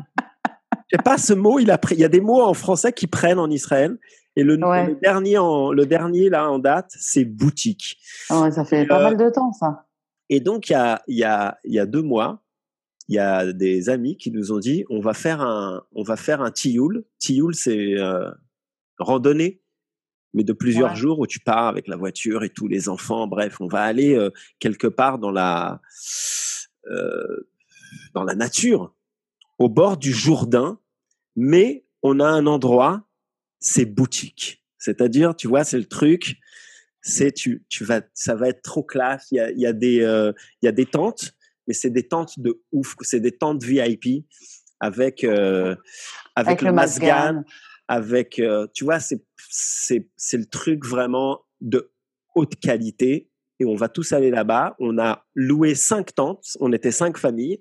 Je 0.92 0.96
sais 0.96 1.02
pas, 1.02 1.18
ce 1.18 1.32
mot, 1.32 1.58
il 1.58 1.70
a 1.70 1.78
pris. 1.78 1.94
Il 1.94 2.00
y 2.00 2.04
a 2.04 2.08
des 2.08 2.20
mots 2.20 2.42
en 2.42 2.54
français 2.54 2.92
qui 2.92 3.06
prennent 3.06 3.38
en 3.38 3.48
Israël. 3.48 3.96
Et 4.40 4.44
le, 4.44 4.56
dernier, 5.00 5.36
en, 5.38 5.70
le 5.70 5.84
dernier, 5.84 6.30
là, 6.30 6.50
en 6.50 6.58
date, 6.58 6.92
c'est 6.98 7.24
boutique. 7.24 7.98
ça 8.28 8.64
fait 8.64 8.86
pas 8.86 9.00
euh, 9.00 9.02
mal 9.02 9.16
de 9.16 9.28
temps, 9.30 9.52
ça. 9.52 9.86
Et 10.28 10.40
donc, 10.40 10.70
il 10.70 10.72
y 10.72 10.76
a, 10.76 11.02
y, 11.08 11.24
a, 11.24 11.58
y 11.64 11.78
a 11.78 11.86
deux 11.86 12.02
mois, 12.02 12.42
il 13.08 13.16
y 13.16 13.18
a 13.18 13.52
des 13.52 13.90
amis 13.90 14.16
qui 14.16 14.30
nous 14.30 14.52
ont 14.52 14.60
dit 14.60 14.84
on 14.88 15.00
va 15.00 15.14
faire 15.14 15.40
un 15.40 15.82
on 15.92 16.04
va 16.04 16.16
faire 16.16 16.40
un 16.42 16.52
tioul. 16.52 17.04
Tioul 17.18 17.56
c'est 17.56 17.98
euh, 17.98 18.30
randonnée 18.98 19.60
mais 20.32 20.44
de 20.44 20.52
plusieurs 20.52 20.94
jours 20.94 21.18
où 21.18 21.26
tu 21.26 21.40
pars 21.40 21.66
avec 21.66 21.88
la 21.88 21.96
voiture 21.96 22.44
et 22.44 22.50
tous 22.50 22.68
les 22.68 22.88
enfants. 22.88 23.26
Bref, 23.26 23.60
on 23.60 23.66
va 23.66 23.82
aller 23.82 24.14
euh, 24.14 24.30
quelque 24.60 24.86
part 24.86 25.18
dans 25.18 25.32
la 25.32 25.80
euh, 26.86 27.48
dans 28.14 28.22
la 28.22 28.36
nature, 28.36 28.94
au 29.58 29.68
bord 29.68 29.96
du 29.96 30.12
Jourdain, 30.12 30.78
mais 31.34 31.84
on 32.02 32.20
a 32.20 32.26
un 32.26 32.46
endroit, 32.46 33.02
c'est 33.60 33.84
boutique. 33.84 34.64
C'est-à-dire, 34.78 35.36
tu 35.36 35.46
vois, 35.46 35.64
c'est 35.64 35.78
le 35.78 35.84
truc, 35.84 36.36
c'est 37.02 37.32
tu, 37.32 37.64
tu 37.68 37.84
vas, 37.84 38.02
ça 38.14 38.34
va 38.34 38.48
être 38.48 38.62
trop 38.62 38.82
classe. 38.82 39.28
Il 39.30 39.36
y 39.36 39.40
a, 39.40 39.50
il 39.50 39.60
y 39.60 39.66
a 39.66 39.72
des, 39.72 40.00
euh, 40.00 40.32
il 40.62 40.66
y 40.66 40.68
a 40.68 40.72
des 40.72 40.86
tentes, 40.86 41.32
mais 41.66 41.74
c'est 41.74 41.90
des 41.90 42.08
tentes 42.08 42.38
de 42.38 42.62
ouf. 42.72 42.96
C'est 43.02 43.20
des 43.20 43.32
tentes 43.32 43.62
VIP 43.62 44.26
avec, 44.80 45.24
euh, 45.24 45.76
avec, 46.34 46.62
le 46.62 46.72
masgan, 46.72 47.44
avec, 47.88 48.38
euh, 48.38 48.66
tu 48.74 48.84
vois, 48.84 49.00
c'est, 49.00 49.22
c'est, 49.50 50.08
c'est 50.16 50.38
le 50.38 50.46
truc 50.46 50.86
vraiment 50.86 51.42
de 51.60 51.92
haute 52.34 52.56
qualité. 52.56 53.30
Et 53.58 53.66
on 53.66 53.74
va 53.74 53.90
tous 53.90 54.12
aller 54.12 54.30
là-bas. 54.30 54.74
On 54.78 54.98
a 54.98 55.26
loué 55.34 55.74
cinq 55.74 56.14
tentes. 56.14 56.56
On 56.60 56.72
était 56.72 56.92
cinq 56.92 57.18
familles. 57.18 57.60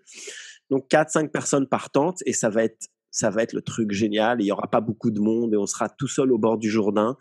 Donc, 0.70 0.88
quatre, 0.88 1.12
cinq 1.12 1.32
personnes 1.32 1.68
par 1.68 1.91
tente. 1.91 2.20
Et 2.25 2.32
ça 2.32 2.50
va 2.50 2.63
être, 2.63 2.88
ça 3.12 3.30
va 3.30 3.44
être 3.44 3.54
le 3.54 3.62
truc 3.62 3.92
génial. 3.92 4.42
Il 4.42 4.46
y 4.46 4.51
aura 4.51 4.70
pas 4.70 4.82
beaucoup 4.82 5.12
de 5.12 5.20
monde 5.20 5.54
et 5.54 5.58
on 5.58 5.66
sera 5.66 5.89
tout 5.89 6.08
seul 6.08 6.32
au 6.32 6.38
bord 6.38 6.58
du 6.58 6.70
Jourdain 6.70 7.18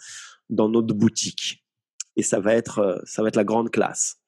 dans 0.50 0.68
notre 0.68 0.94
boutique. 0.94 1.64
Et 2.16 2.22
ça 2.22 2.40
va 2.40 2.54
être, 2.54 2.78
euh, 2.80 2.98
ça 3.04 3.22
va 3.22 3.28
être 3.28 3.36
la 3.36 3.44
grande 3.44 3.70
classe. 3.70 4.20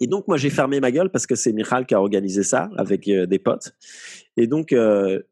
Et 0.00 0.06
donc, 0.06 0.28
moi, 0.28 0.36
j'ai 0.36 0.50
fermé 0.50 0.78
ma 0.80 0.90
gueule 0.90 1.10
parce 1.10 1.26
que 1.26 1.34
c'est 1.34 1.52
Michal 1.52 1.86
qui 1.86 1.94
a 1.94 2.00
organisé 2.00 2.42
ça 2.42 2.68
avec 2.76 3.08
euh, 3.08 3.26
des 3.26 3.38
potes. 3.38 3.74
Et 4.36 4.46
donc, 4.46 4.72
euh, 4.72 5.22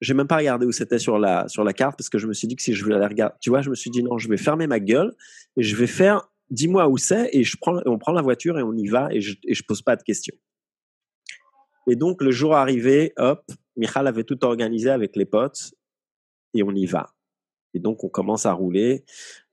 j'ai 0.00 0.14
même 0.14 0.28
pas 0.28 0.36
regardé 0.36 0.64
où 0.64 0.72
c'était 0.72 0.98
sur 0.98 1.18
la, 1.18 1.48
sur 1.48 1.64
la 1.64 1.72
carte 1.72 1.98
parce 1.98 2.08
que 2.08 2.18
je 2.18 2.26
me 2.26 2.32
suis 2.32 2.46
dit 2.46 2.56
que 2.56 2.62
si 2.62 2.72
je 2.72 2.84
voulais 2.84 2.96
aller 2.96 3.06
regarder, 3.06 3.34
tu 3.40 3.50
vois, 3.50 3.62
je 3.62 3.70
me 3.70 3.74
suis 3.74 3.90
dit 3.90 4.02
non, 4.02 4.16
je 4.16 4.28
vais 4.28 4.36
fermer 4.36 4.66
ma 4.66 4.80
gueule 4.80 5.14
et 5.56 5.62
je 5.62 5.76
vais 5.76 5.88
faire, 5.88 6.30
dis-moi 6.50 6.88
où 6.88 6.96
c'est 6.96 7.30
et 7.32 7.42
je 7.42 7.56
prends, 7.60 7.80
on 7.84 7.98
prend 7.98 8.12
la 8.12 8.22
voiture 8.22 8.58
et 8.58 8.62
on 8.62 8.72
y 8.74 8.86
va 8.86 9.08
et 9.10 9.20
je, 9.20 9.34
et 9.44 9.54
je 9.54 9.62
pose 9.64 9.82
pas 9.82 9.96
de 9.96 10.02
questions. 10.02 10.36
Et 11.86 11.96
donc, 11.96 12.22
le 12.22 12.30
jour 12.30 12.54
arrivé, 12.54 13.12
hop, 13.16 13.42
Michal 13.76 14.06
avait 14.06 14.24
tout 14.24 14.44
organisé 14.44 14.90
avec 14.90 15.16
les 15.16 15.26
potes 15.26 15.72
et 16.54 16.62
on 16.62 16.72
y 16.72 16.86
va. 16.86 17.10
Et 17.74 17.78
donc, 17.78 18.04
on 18.04 18.08
commence 18.08 18.46
à 18.46 18.52
rouler. 18.52 19.04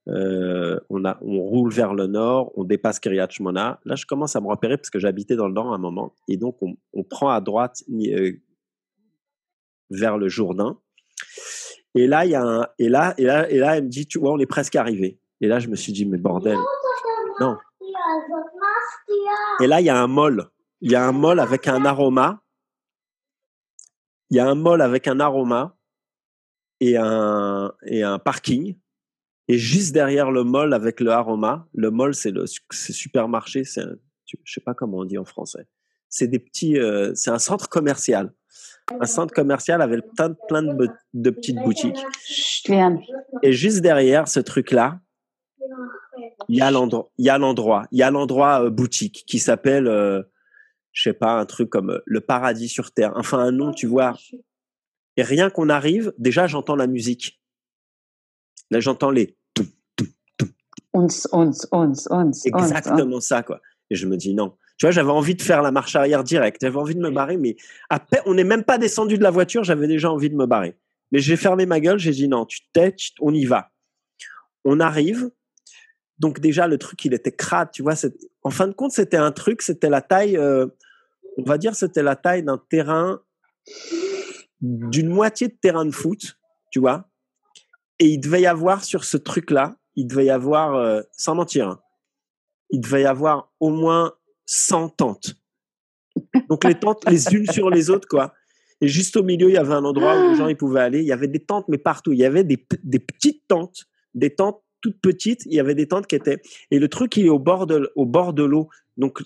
Euh, 0.08 0.80
on, 0.90 1.04
a, 1.04 1.18
on 1.22 1.40
roule 1.40 1.72
vers 1.72 1.94
le 1.94 2.08
nord, 2.08 2.52
on 2.56 2.64
dépasse 2.64 3.00
Kiryat 3.00 3.28
Shmona. 3.30 3.82
Là, 3.84 3.96
je 3.96 4.06
commence 4.06 4.36
à 4.36 4.42
me 4.42 4.48
repérer 4.48 4.78
parce 4.78 4.90
que 4.90 5.00
j'habitais 5.00 5.36
dans 5.36 5.48
le 5.48 5.54
nord 5.54 5.72
à 5.72 5.76
un 5.76 5.80
moment. 5.80 6.16
Et 6.28 6.38
donc, 6.38 6.58
on, 6.62 6.78
on 6.94 7.04
prend 7.04 7.30
à 7.30 7.42
droite 7.42 7.84
euh, 7.90 8.32
vers 9.90 10.18
le 10.18 10.30
Jourdain. 10.30 10.80
Et 11.94 12.08
là, 12.08 12.26
il 12.26 12.32
y 12.32 12.36
a 12.36 12.44
un, 12.44 12.68
et 12.80 12.90
là, 12.90 13.14
et 13.18 13.24
là, 13.24 13.50
et 13.50 13.58
là, 13.58 13.78
elle 13.78 13.86
me 13.86 13.90
dit, 13.90 14.08
tu 14.08 14.20
vois, 14.20 14.32
on 14.32 14.40
est 14.40 14.46
presque 14.46 14.76
arrivé. 14.76 15.20
Et 15.42 15.48
là, 15.48 15.60
je 15.60 15.68
me 15.68 15.76
suis 15.76 15.92
dit, 15.92 16.06
mais 16.06 16.18
bordel. 16.18 16.58
Non. 17.40 17.58
Et 19.62 19.68
là, 19.68 19.82
il 19.82 19.86
y 19.86 19.90
a 19.90 19.98
un 20.00 20.08
mol. 20.08 20.50
Il 20.82 20.92
y 20.92 20.96
a 20.96 21.06
un 21.06 21.12
mol 21.12 21.40
avec 21.40 21.68
un 21.68 21.86
aroma. 21.86 22.42
Il 24.30 24.38
y 24.38 24.40
a 24.40 24.48
un 24.48 24.56
mol 24.56 24.82
avec 24.82 25.08
un 25.08 25.20
aroma 25.20 25.78
et 26.80 26.98
un, 26.98 27.74
et 27.86 28.04
un 28.04 28.20
parking. 28.20 28.76
Et 29.48 29.58
juste 29.58 29.94
derrière 29.94 30.32
le 30.32 30.44
mall 30.44 30.74
avec 30.74 31.00
le 31.00 31.12
aroma, 31.12 31.68
le 31.74 31.90
mall 31.90 32.14
c'est 32.14 32.32
le 32.32 32.46
supermarché, 32.48 33.64
c'est 33.64 33.86
je 34.26 34.54
sais 34.54 34.62
pas 34.62 34.74
comment 34.74 34.98
on 34.98 35.06
dit 35.06 35.18
en 35.18 35.24
français. 35.24 35.68
C'est 36.10 36.28
des 36.28 36.40
petits, 36.40 36.78
euh, 36.78 37.14
c'est 37.16 37.32
un 37.32 37.40
centre 37.40 37.70
commercial, 37.70 38.34
un 39.00 39.06
centre 39.06 39.34
commercial 39.34 39.82
avec 39.82 40.02
plein, 40.16 40.34
plein 40.50 40.64
de, 40.64 40.90
de 41.14 41.30
petites 41.30 41.58
boutiques. 41.58 42.04
Et 43.42 43.54
juste 43.54 43.80
derrière 43.80 44.28
ce 44.28 44.42
truc 44.42 44.72
là, 44.72 45.00
il 46.50 46.58
y 46.58 46.62
a 46.62 46.72
l'endroit, 46.72 47.10
il 47.18 47.26
y 47.26 47.30
a 47.30 47.38
l'endroit, 47.38 47.88
il 47.92 48.00
y 48.00 48.04
a 48.04 48.12
l'endroit 48.12 48.64
euh, 48.64 48.70
boutique 48.70 49.24
qui 49.28 49.40
s'appelle, 49.40 49.88
euh, 49.88 50.24
je 50.98 51.04
sais 51.04 51.14
pas, 51.14 51.34
un 51.34 51.46
truc 51.46 51.70
comme 51.70 51.92
euh, 51.92 52.00
le 52.06 52.22
paradis 52.22 52.70
sur 52.70 52.92
terre. 52.92 53.14
Enfin 53.16 53.38
un 53.38 53.52
nom, 53.52 53.72
tu 53.72 53.86
vois. 53.86 54.18
Et 55.16 55.22
rien 55.22 55.52
qu'on 55.52 55.70
arrive, 55.70 56.12
déjà 56.18 56.48
j'entends 56.48 56.76
la 56.76 56.88
musique. 56.88 57.40
Là 58.72 58.80
j'entends 58.80 59.12
les 59.12 59.38
Exactement 62.48 63.22
ça, 63.22 63.44
quoi. 63.44 63.62
Et 63.92 63.96
je 63.96 64.08
me 64.08 64.18
dis 64.18 64.34
non. 64.34 64.58
Tu 64.80 64.88
vois, 64.88 64.92
j'avais 64.92 65.12
envie 65.12 65.36
de 65.36 65.42
faire 65.42 65.62
la 65.62 65.72
marche 65.72 65.96
arrière 65.96 66.24
directe. 66.24 66.58
J'avais 66.62 66.78
envie 66.78 66.96
de 66.96 67.00
me 67.00 67.12
barrer, 67.12 67.38
mais 67.38 67.56
on 68.26 68.34
n'est 68.34 68.44
même 68.44 68.64
pas 68.64 68.80
descendu 68.80 69.20
de 69.20 69.24
la 69.24 69.30
voiture. 69.30 69.64
J'avais 69.64 69.88
déjà 69.88 70.12
envie 70.12 70.32
de 70.32 70.36
me 70.36 70.48
barrer. 70.48 70.76
Mais 71.12 71.20
j'ai 71.20 71.38
fermé 71.38 71.68
ma 71.68 71.80
gueule. 71.80 72.00
J'ai 72.00 72.12
dit 72.12 72.28
non, 72.28 72.48
tu 72.48 72.62
t'es, 72.74 72.96
on 73.20 73.34
y 73.34 73.46
va. 73.46 73.70
On 74.66 74.80
arrive. 74.80 75.30
Donc 76.18 76.40
déjà, 76.40 76.68
le 76.68 76.80
truc, 76.80 77.06
il 77.06 77.14
était 77.14 77.32
crade. 77.32 77.70
Tu 77.72 77.84
vois, 77.84 77.94
en 78.42 78.50
fin 78.50 78.68
de 78.68 78.74
compte, 78.74 78.92
c'était 78.92 79.18
un 79.18 79.32
truc. 79.32 79.62
C'était 79.62 79.90
la 79.90 80.02
taille. 80.02 80.36
Euh, 80.36 80.66
on 81.38 81.44
va 81.44 81.58
dire, 81.58 81.76
c'était 81.76 82.04
la 82.04 82.16
taille 82.16 82.44
d'un 82.44 82.62
terrain, 82.70 83.22
d'une 84.62 85.10
moitié 85.10 85.48
de 85.48 85.54
terrain 85.54 85.86
de 85.86 85.92
foot. 85.92 86.38
Tu 86.72 86.80
vois. 86.80 87.10
Et 88.00 88.08
il 88.08 88.20
devait 88.20 88.42
y 88.42 88.48
avoir 88.48 88.84
sur 88.84 89.04
ce 89.04 89.18
truc-là 89.18 89.78
il 89.98 90.08
devait 90.08 90.26
y 90.26 90.30
avoir, 90.30 90.76
euh, 90.76 91.02
sans 91.12 91.36
mentir, 91.36 91.68
hein, 91.68 91.80
il 92.70 92.80
devait 92.80 93.02
y 93.02 93.06
avoir 93.06 93.52
au 93.60 93.72
moins 93.72 94.14
100 94.46 94.90
tentes. 94.90 95.36
Donc 96.50 96.64
les 96.64 96.76
tentes 96.76 97.04
les 97.10 97.34
unes 97.34 97.48
sur 97.52 97.70
les 97.70 97.90
autres, 97.90 98.08
quoi. 98.08 98.34
Et 98.80 98.88
juste 98.88 99.18
au 99.18 99.24
milieu, 99.24 99.50
il 99.50 99.56
y 99.56 99.58
avait 99.58 99.74
un 99.74 99.84
endroit 99.84 100.20
où 100.20 100.30
les 100.30 100.36
gens 100.36 100.48
ils 100.48 100.56
pouvaient 100.56 100.82
aller. 100.82 101.00
Il 101.00 101.08
y 101.08 101.12
avait 101.12 101.28
des 101.28 101.40
tentes, 101.40 101.66
mais 101.68 101.80
partout. 101.80 102.14
Il 102.14 102.20
y 102.20 102.26
avait 102.26 102.44
des, 102.44 102.58
petites 102.58 103.48
tentes, 103.48 103.86
des 104.14 104.36
tentes 104.36 104.62
toutes 104.82 105.02
petites. 105.02 105.46
Il 105.46 105.54
y 105.54 105.60
avait 105.60 105.74
des 105.74 105.88
tentes 105.88 106.06
qui 106.06 106.16
étaient. 106.16 106.40
Et 106.70 106.78
le 106.78 106.88
truc, 106.88 107.18
il 107.18 107.26
est 107.26 107.30
au 107.30 107.40
bord 107.40 107.66
de, 107.66 107.92
au 107.96 108.06
bord 108.06 108.34
de 108.34 108.44
l'eau. 108.44 108.70
Donc 108.96 109.24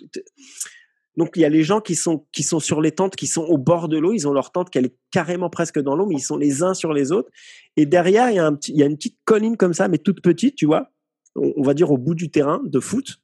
donc 1.18 1.32
il 1.36 1.42
y 1.42 1.46
a 1.46 1.50
les 1.50 1.64
gens 1.64 1.82
qui 1.82 1.96
sont 1.96 2.26
qui 2.32 2.44
sont 2.44 2.60
sur 2.60 2.82
les 2.82 2.92
tentes, 2.92 3.16
qui 3.16 3.28
sont 3.28 3.44
au 3.44 3.58
bord 3.58 3.90
de 3.90 3.98
l'eau. 3.98 4.14
Ils 4.14 4.28
ont 4.28 4.34
leur 4.34 4.52
tente 4.52 4.70
qui 4.70 4.78
est 4.78 4.96
carrément 5.12 5.50
presque 5.50 5.80
dans 5.80 5.96
l'eau, 5.96 6.06
mais 6.06 6.16
ils 6.16 6.24
sont 6.24 6.38
les 6.38 6.64
uns 6.64 6.74
sur 6.74 6.94
les 6.94 7.12
autres. 7.12 7.30
Et 7.76 7.86
derrière, 7.86 8.30
il 8.30 8.36
y 8.36 8.40
a 8.40 8.46
un 8.46 8.56
petit, 8.56 8.72
il 8.72 8.78
y 8.78 8.84
a 8.84 8.86
une 8.86 8.96
petite 8.96 9.18
colline 9.26 9.58
comme 9.58 9.74
ça, 9.74 9.88
mais 9.88 9.98
toute 9.98 10.22
petite, 10.22 10.56
tu 10.56 10.66
vois. 10.66 10.90
On, 11.36 11.64
va 11.64 11.74
dire 11.74 11.92
au 11.92 11.98
bout 11.98 12.16
du 12.16 12.30
terrain 12.30 12.62
de 12.64 12.80
foot. 12.80 13.22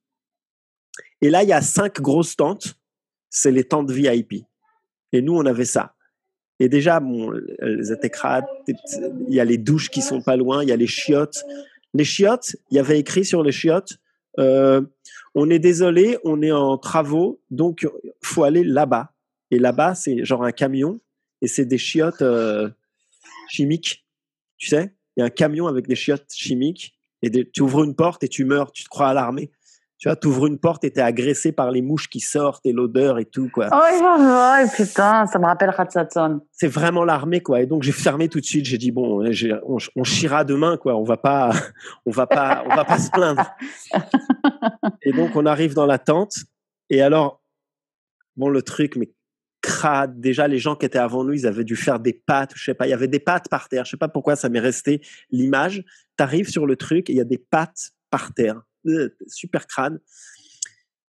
Et 1.22 1.30
là, 1.30 1.44
il 1.44 1.50
y 1.50 1.54
a 1.54 1.62
cinq 1.62 2.02
grosses 2.02 2.36
tentes. 2.36 2.76
C'est 3.30 3.52
les 3.52 3.66
tentes 3.66 3.92
VIP. 3.92 4.46
Et 5.12 5.22
nous, 5.22 5.36
on 5.36 5.46
avait 5.46 5.66
ça. 5.66 5.94
Et 6.60 6.70
déjà, 6.70 7.02
bon, 7.02 7.34
elles 7.60 7.92
étaient 7.92 8.10
crades. 8.10 8.46
Il 9.28 9.34
y 9.34 9.42
a 9.42 9.46
les 9.46 9.58
douches 9.58 9.90
qui 9.90 10.02
sont 10.02 10.22
pas 10.22 10.38
loin. 10.38 10.64
Il 10.64 10.70
y 10.70 10.72
a 10.72 10.78
les 10.78 10.88
chiottes. 10.88 11.44
Les 11.94 12.06
chiottes, 12.06 12.56
il 12.72 12.78
y 12.78 12.80
avait 12.80 13.00
écrit 13.00 13.26
sur 13.26 13.44
les 13.44 13.52
chiottes. 13.52 13.98
Euh, 14.40 14.82
on 15.40 15.52
est 15.52 15.60
désolé, 15.60 16.18
on 16.24 16.42
est 16.42 16.52
en 16.52 16.80
travaux, 16.80 17.40
donc 17.52 17.88
faut 18.24 18.44
aller 18.44 18.64
là-bas. 18.64 19.14
Et 19.52 19.60
là-bas, 19.60 19.94
c'est 19.94 20.26
genre 20.26 20.44
un 20.44 20.52
camion 20.52 21.00
et 21.44 21.48
c'est 21.48 21.66
des 21.66 21.78
chiottes 21.78 22.24
euh, 22.24 22.70
chimiques. 23.48 24.04
Tu 24.58 24.70
sais, 24.70 24.96
il 25.16 25.20
y 25.20 25.24
a 25.24 25.28
un 25.28 25.30
camion 25.30 25.68
avec 25.68 25.88
des 25.88 25.96
chiottes 25.96 26.34
chimiques 26.34 26.98
et 27.22 27.30
tu 27.30 27.62
ouvres 27.62 27.84
une 27.84 27.96
porte 27.96 28.24
et 28.24 28.30
tu 28.30 28.46
meurs, 28.46 28.72
tu 28.72 28.84
te 28.84 28.90
crois 28.90 29.10
à 29.10 29.14
l'armée. 29.14 29.52
Tu 30.00 30.08
vois, 30.08 30.16
tu 30.16 30.28
ouvres 30.28 30.46
une 30.46 30.60
porte 30.60 30.84
et 30.84 30.92
t'es 30.92 31.02
agressé 31.02 31.52
par 31.52 31.72
les 31.72 31.82
mouches 31.82 32.08
qui 32.08 32.20
sortent 32.20 32.66
et 32.68 32.72
l'odeur 32.72 33.18
et 33.18 33.26
tout, 33.26 33.50
quoi. 33.52 33.70
Oh, 33.72 34.68
putain, 34.76 35.26
ça 35.26 35.40
me 35.40 35.46
rappelle 35.46 35.72
Ratsatson. 35.72 36.42
C'est 36.52 36.68
vraiment 36.68 37.04
l'armée, 37.04 37.42
quoi. 37.42 37.62
Et 37.62 37.66
donc, 37.66 37.82
j'ai 37.82 37.92
fermé 37.92 38.30
tout 38.30 38.40
de 38.40 38.46
suite. 38.46 38.66
J'ai 38.66 38.78
dit, 38.78 38.92
bon, 38.92 39.28
on, 39.66 39.78
on 39.96 40.04
chira 40.04 40.44
demain, 40.44 40.78
quoi. 40.78 40.96
On 40.96 41.04
va 41.04 41.18
pas, 41.18 41.50
on 42.06 42.12
va 42.12 42.28
pas, 42.28 42.64
on 42.70 42.76
va 42.76 42.86
pas 42.86 43.00
se 43.00 43.10
plaindre. 43.10 43.44
et 45.02 45.14
donc, 45.14 45.36
on 45.36 45.48
arrive 45.48 45.74
dans 45.74 45.88
la 45.88 45.98
tente. 45.98 46.36
Et 46.92 47.02
alors, 47.02 47.42
bon, 48.36 48.50
le 48.50 48.62
truc, 48.62 48.98
mais 48.98 49.10
crade. 49.62 50.20
Déjà, 50.22 50.48
les 50.48 50.60
gens 50.60 50.76
qui 50.76 50.86
étaient 50.86 51.00
avant 51.00 51.24
nous, 51.24 51.34
ils 51.34 51.48
avaient 51.48 51.64
dû 51.64 51.76
faire 51.76 52.00
des 52.00 52.14
pattes, 52.14 52.52
je 52.56 52.64
sais 52.64 52.74
pas. 52.76 52.86
Il 52.86 52.92
y 52.92 52.94
avait 52.94 53.08
des 53.08 53.20
pattes 53.20 53.50
par 53.50 53.68
terre. 53.68 53.84
Je 53.86 53.92
sais 53.92 53.98
pas 53.98 54.08
pourquoi 54.08 54.36
ça 54.36 54.48
m'est 54.48 54.60
resté 54.60 55.02
l'image. 55.32 55.84
T'arrives 56.18 56.50
sur 56.50 56.68
le 56.68 56.76
truc 56.76 57.10
et 57.10 57.14
il 57.14 57.18
y 57.18 57.22
a 57.22 57.26
des 57.26 57.40
pattes 57.40 57.92
par 58.12 58.34
terre 58.34 58.62
super 59.28 59.68
crâne. 59.68 60.00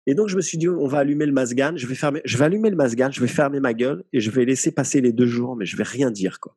Et 0.07 0.15
donc, 0.15 0.29
je 0.29 0.37
me 0.37 0.41
suis 0.41 0.57
dit, 0.57 0.69
on 0.69 0.87
va 0.87 1.01
allumer 1.01 1.27
le 1.27 1.33
masgan, 1.33 1.75
je 1.77 1.87
vais, 1.87 1.95
fermer, 1.95 2.23
je 2.25 2.39
vais 2.39 2.47
allumer 2.47 2.71
le 2.71 2.77
masgan, 2.77 3.11
je 3.11 3.21
vais 3.21 3.29
fermer 3.29 3.61
ma 3.61 3.75
gueule 3.75 4.05
et 4.15 4.21
je 4.21 4.31
vais 4.31 4.47
laisser 4.47 4.73
passer 4.73 5.03
les 5.03 5.13
deux 5.13 5.27
jours, 5.27 5.55
mais 5.55 5.67
je 5.67 5.77
vais 5.77 5.85
rien 5.85 6.11
dire, 6.11 6.41
quoi. 6.41 6.57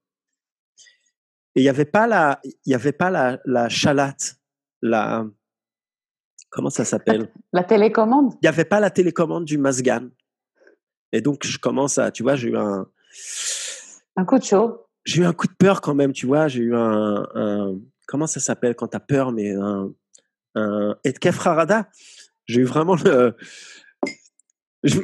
Et 1.56 1.60
il 1.60 1.64
n'y 1.64 1.70
avait 1.70 1.84
pas 1.84 2.08
la, 2.08 2.40
il 2.44 2.72
y 2.72 2.74
avait 2.74 2.94
pas 2.94 3.10
la, 3.10 3.42
la 3.44 3.68
chalate, 3.68 4.38
la, 4.82 5.28
comment 6.50 6.70
ça 6.70 6.86
s'appelle? 6.86 7.30
La, 7.52 7.66
télécommande? 7.66 8.36
Il 8.36 8.44
n'y 8.44 8.48
avait 8.48 8.64
pas 8.64 8.80
la 8.80 8.90
télécommande 8.90 9.44
du 9.44 9.58
masgan. 9.58 10.08
Et 11.12 11.20
donc, 11.20 11.46
je 11.46 11.58
commence 11.58 11.98
à, 11.98 12.10
tu 12.12 12.24
vois, 12.24 12.38
j'ai 12.38 12.52
eu 12.52 12.58
un, 12.58 12.88
un 14.16 14.24
coup 14.24 14.40
de 14.40 14.46
chaud. 14.46 14.86
J'ai 15.04 15.24
eu 15.24 15.26
un 15.26 15.34
coup 15.34 15.48
de 15.48 15.56
peur 15.60 15.82
quand 15.82 15.94
même, 15.94 16.14
tu 16.14 16.26
vois, 16.26 16.48
j'ai 16.48 16.62
eu 16.62 16.74
un, 16.74 17.28
un 17.36 17.76
comment 18.08 18.28
ça 18.28 18.40
s'appelle 18.40 18.76
quand 18.76 18.88
tu 18.88 18.96
as 18.96 19.02
peur, 19.02 19.34
mais 19.34 19.52
un, 19.52 19.92
un 20.56 20.96
Etkef 21.04 21.46
Harada. 21.46 21.88
J'ai 22.46 22.62
eu 22.62 22.66
vraiment 22.66 22.96
le. 22.96 23.36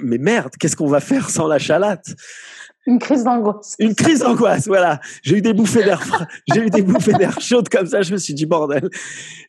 Mais 0.03 0.17
merde, 0.17 0.53
qu'est-ce 0.59 0.75
qu'on 0.75 0.87
va 0.87 0.99
faire 0.99 1.29
sans 1.29 1.47
la 1.47 1.59
chalate? 1.59 2.15
Une 2.87 2.99
crise 2.99 3.23
d'angoisse. 3.23 3.75
Une 3.79 3.93
crise 3.93 4.19
d'angoisse, 4.19 4.65
voilà. 4.65 4.99
J'ai 5.21 5.37
eu 5.37 5.41
des 5.41 5.53
bouffées 5.53 5.83
d'air 5.83 6.01
j'ai 6.53 6.61
eu 6.61 6.69
des 6.69 6.81
bouffées 6.81 7.11
d'air 7.13 7.39
chaudes 7.41 7.67
comme 7.69 7.85
ça. 7.85 8.01
Je 8.01 8.13
me 8.13 8.17
suis 8.17 8.33
dit 8.33 8.45
bordel. 8.45 8.89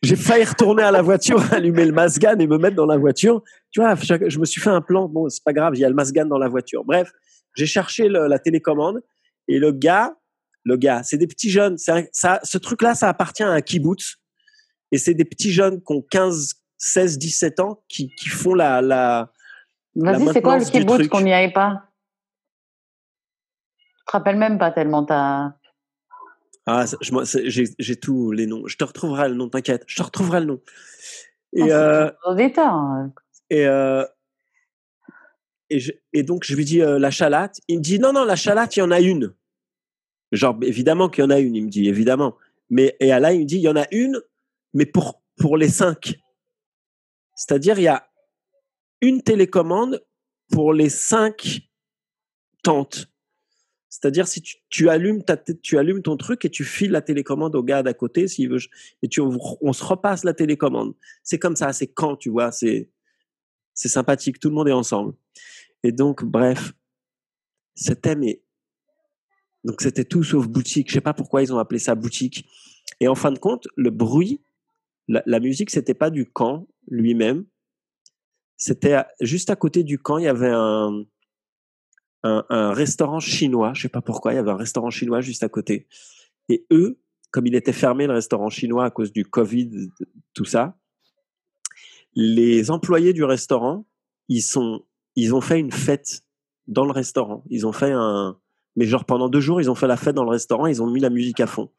J'ai 0.03 0.17
failli 0.17 0.43
retourner 0.43 0.83
à 0.83 0.91
la 0.91 1.01
voiture, 1.01 1.41
allumer 1.53 1.85
le 1.85 1.93
masgan 1.93 2.37
et 2.37 2.47
me 2.47 2.57
mettre 2.57 2.75
dans 2.75 2.85
la 2.85 2.97
voiture. 2.97 3.41
Tu 3.71 3.79
vois, 3.79 3.95
je 3.95 4.39
me 4.39 4.45
suis 4.45 4.61
fait 4.61 4.69
un 4.69 4.81
plan. 4.81 5.07
Bon, 5.07 5.29
c'est 5.29 5.43
pas 5.43 5.53
grave, 5.53 5.73
il 5.75 5.79
y 5.79 5.85
a 5.85 5.89
le 5.89 5.95
masgan 5.95 6.25
dans 6.25 6.37
la 6.37 6.49
voiture. 6.49 6.83
Bref, 6.83 7.11
j'ai 7.55 7.65
cherché 7.65 8.09
la 8.09 8.39
télécommande 8.39 9.01
et 9.47 9.57
le 9.57 9.71
gars 9.71 10.13
le 10.65 10.77
gars. 10.77 11.03
C'est 11.03 11.17
des 11.17 11.27
petits 11.27 11.49
jeunes. 11.49 11.77
ça, 11.77 12.39
ce 12.43 12.57
truc-là, 12.57 12.95
ça 12.95 13.09
appartient 13.09 13.43
à 13.43 13.49
un 13.49 13.61
kibbutz. 13.61 14.17
Et 14.91 14.97
c'est 14.97 15.13
des 15.13 15.25
petits 15.25 15.51
jeunes 15.51 15.81
qui 15.81 15.93
ont 15.93 16.01
15, 16.01 16.55
16, 16.77 17.17
17 17.17 17.59
ans 17.59 17.83
qui, 17.87 18.09
qui 18.15 18.29
font 18.29 18.53
la. 18.53 18.81
la 18.81 19.31
Vas-y, 19.95 20.33
c'est 20.33 20.41
quoi 20.41 20.57
le 20.57 20.65
kibbutz 20.65 21.07
qu'on 21.07 21.21
n'y 21.21 21.33
aille 21.33 21.53
pas? 21.53 21.83
Je 23.77 24.03
te 24.05 24.11
rappelle 24.11 24.37
même 24.37 24.57
pas 24.57 24.71
tellement 24.71 25.03
ta. 25.05 25.55
Ah, 26.65 26.85
j'ai 27.01 27.95
tous 27.95 28.31
les 28.31 28.45
noms. 28.45 28.67
Je 28.67 28.77
te 28.77 28.83
retrouverai 28.83 29.29
le 29.29 29.35
nom, 29.35 29.49
t'inquiète. 29.49 29.83
Je 29.87 29.95
te 29.95 30.03
retrouverai 30.03 30.41
le 30.41 30.45
nom. 30.45 30.61
Et, 31.53 31.71
euh, 31.71 32.11
hein. 32.27 33.11
et, 33.49 33.65
euh, 33.65 34.05
et, 35.71 35.79
et, 36.13 36.23
donc, 36.23 36.43
je 36.43 36.55
lui 36.55 36.65
dis 36.65 36.81
euh, 36.81 36.99
la 36.99 37.09
chalate. 37.09 37.59
Il 37.67 37.79
me 37.79 37.83
dit 37.83 37.97
non, 37.97 38.13
non, 38.13 38.23
la 38.23 38.35
chalate, 38.35 38.75
il 38.75 38.79
y 38.79 38.83
en 38.83 38.91
a 38.91 38.99
une. 38.99 39.33
Genre, 40.31 40.57
évidemment 40.61 41.09
qu'il 41.09 41.23
y 41.23 41.27
en 41.27 41.31
a 41.31 41.39
une, 41.39 41.55
il 41.55 41.65
me 41.65 41.69
dit, 41.69 41.87
évidemment. 41.87 42.35
Mais, 42.69 42.95
et 42.99 43.07
là, 43.07 43.33
il 43.33 43.41
me 43.41 43.45
dit, 43.45 43.55
il 43.55 43.61
y 43.61 43.69
en 43.69 43.75
a 43.75 43.87
une, 43.91 44.21
mais 44.73 44.85
pour, 44.85 45.21
pour 45.37 45.57
les 45.57 45.69
cinq. 45.69 46.19
C'est-à-dire, 47.35 47.79
il 47.79 47.83
y 47.83 47.87
a 47.87 48.09
une 49.01 49.21
télécommande 49.21 50.05
pour 50.51 50.73
les 50.73 50.89
cinq 50.89 51.61
tentes. 52.63 53.07
C'est-à-dire, 53.89 54.27
si 54.27 54.43
tu, 54.69 54.89
allumes 54.89 55.23
ta, 55.23 55.35
tu 55.37 55.77
allumes 55.77 56.01
ton 56.01 56.15
truc 56.15 56.45
et 56.45 56.49
tu 56.49 56.63
files 56.63 56.91
la 56.91 57.01
télécommande 57.01 57.55
au 57.55 57.63
gars 57.63 57.81
d'à 57.81 57.93
côté, 57.93 58.27
s'il 58.27 58.49
veut, 58.49 58.59
et 59.01 59.07
tu, 59.07 59.19
on 59.19 59.73
se 59.73 59.83
repasse 59.83 60.23
la 60.23 60.33
télécommande. 60.33 60.93
C'est 61.23 61.39
comme 61.39 61.55
ça, 61.55 61.73
c'est 61.73 61.87
quand, 61.87 62.15
tu 62.15 62.29
vois, 62.29 62.51
c'est, 62.51 62.89
c'est 63.73 63.89
sympathique, 63.89 64.39
tout 64.39 64.49
le 64.49 64.55
monde 64.55 64.67
est 64.69 64.73
ensemble. 64.73 65.13
Et 65.83 65.91
donc, 65.91 66.23
bref, 66.23 66.73
c'était, 67.73 68.15
mais, 68.15 68.43
donc 69.63 69.81
c'était 69.81 70.05
tout 70.05 70.23
sauf 70.23 70.47
boutique. 70.47 70.89
Je 70.89 70.93
sais 70.93 71.01
pas 71.01 71.13
pourquoi 71.13 71.41
ils 71.41 71.53
ont 71.53 71.59
appelé 71.59 71.79
ça 71.79 71.95
boutique. 71.95 72.47
Et 72.99 73.07
en 73.07 73.15
fin 73.15 73.31
de 73.31 73.39
compte, 73.39 73.67
le 73.75 73.89
bruit, 73.89 74.41
la, 75.09 75.39
musique, 75.39 75.71
c'était 75.71 75.93
pas 75.93 76.09
du 76.09 76.25
camp 76.25 76.67
lui-même. 76.87 77.45
C'était 78.57 78.97
juste 79.21 79.49
à 79.49 79.55
côté 79.55 79.83
du 79.83 79.97
camp, 79.97 80.17
il 80.17 80.25
y 80.25 80.27
avait 80.27 80.51
un, 80.51 81.03
un, 82.23 82.73
restaurant 82.73 83.19
chinois. 83.19 83.73
Je 83.73 83.83
sais 83.83 83.89
pas 83.89 84.01
pourquoi, 84.01 84.33
il 84.33 84.35
y 84.35 84.39
avait 84.39 84.51
un 84.51 84.57
restaurant 84.57 84.89
chinois 84.89 85.21
juste 85.21 85.43
à 85.43 85.49
côté. 85.49 85.87
Et 86.49 86.65
eux, 86.71 86.99
comme 87.31 87.47
il 87.47 87.55
était 87.55 87.73
fermé 87.73 88.07
le 88.07 88.13
restaurant 88.13 88.49
chinois 88.49 88.85
à 88.85 88.91
cause 88.91 89.11
du 89.11 89.25
Covid, 89.25 89.89
tout 90.33 90.45
ça, 90.45 90.77
les 92.13 92.69
employés 92.71 93.13
du 93.13 93.23
restaurant, 93.23 93.85
ils 94.27 94.41
sont, 94.41 94.85
ils 95.15 95.33
ont 95.33 95.41
fait 95.41 95.59
une 95.59 95.71
fête 95.71 96.23
dans 96.67 96.85
le 96.85 96.91
restaurant. 96.91 97.43
Ils 97.49 97.65
ont 97.65 97.71
fait 97.71 97.91
un, 97.91 98.39
mais 98.75 98.85
genre 98.85 99.05
pendant 99.05 99.29
deux 99.29 99.39
jours, 99.39 99.61
ils 99.61 99.71
ont 99.71 99.75
fait 99.75 99.87
la 99.87 99.97
fête 99.97 100.15
dans 100.15 100.23
le 100.23 100.29
restaurant. 100.29 100.67
Ils 100.67 100.81
ont 100.83 100.87
mis 100.89 100.99
la 100.99 101.09
musique 101.09 101.39
à 101.39 101.47
fond. 101.47 101.71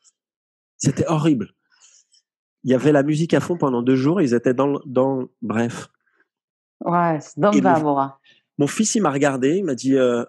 C'était 0.77 1.07
horrible. 1.07 1.55
Il 2.65 2.71
y 2.71 2.75
avait 2.75 2.93
la 2.93 3.03
musique 3.03 3.35
à 3.35 3.41
fond 3.41 3.57
pendant 3.57 3.83
deux 3.83 3.97
jours. 3.97 4.21
Ils 4.21 4.35
étaient 4.35 4.55
dans, 4.55 4.81
dans, 4.85 5.29
bref. 5.43 5.89
Ouais, 6.85 7.19
c'est 7.21 7.39
dans 7.39 7.51
le 7.51 7.61
mon 8.61 8.67
fils, 8.67 8.95
il 8.95 9.01
m'a 9.01 9.11
regardé, 9.11 9.57
il 9.57 9.65
m'a 9.65 9.75
dit 9.75 9.97
euh, 9.97 10.23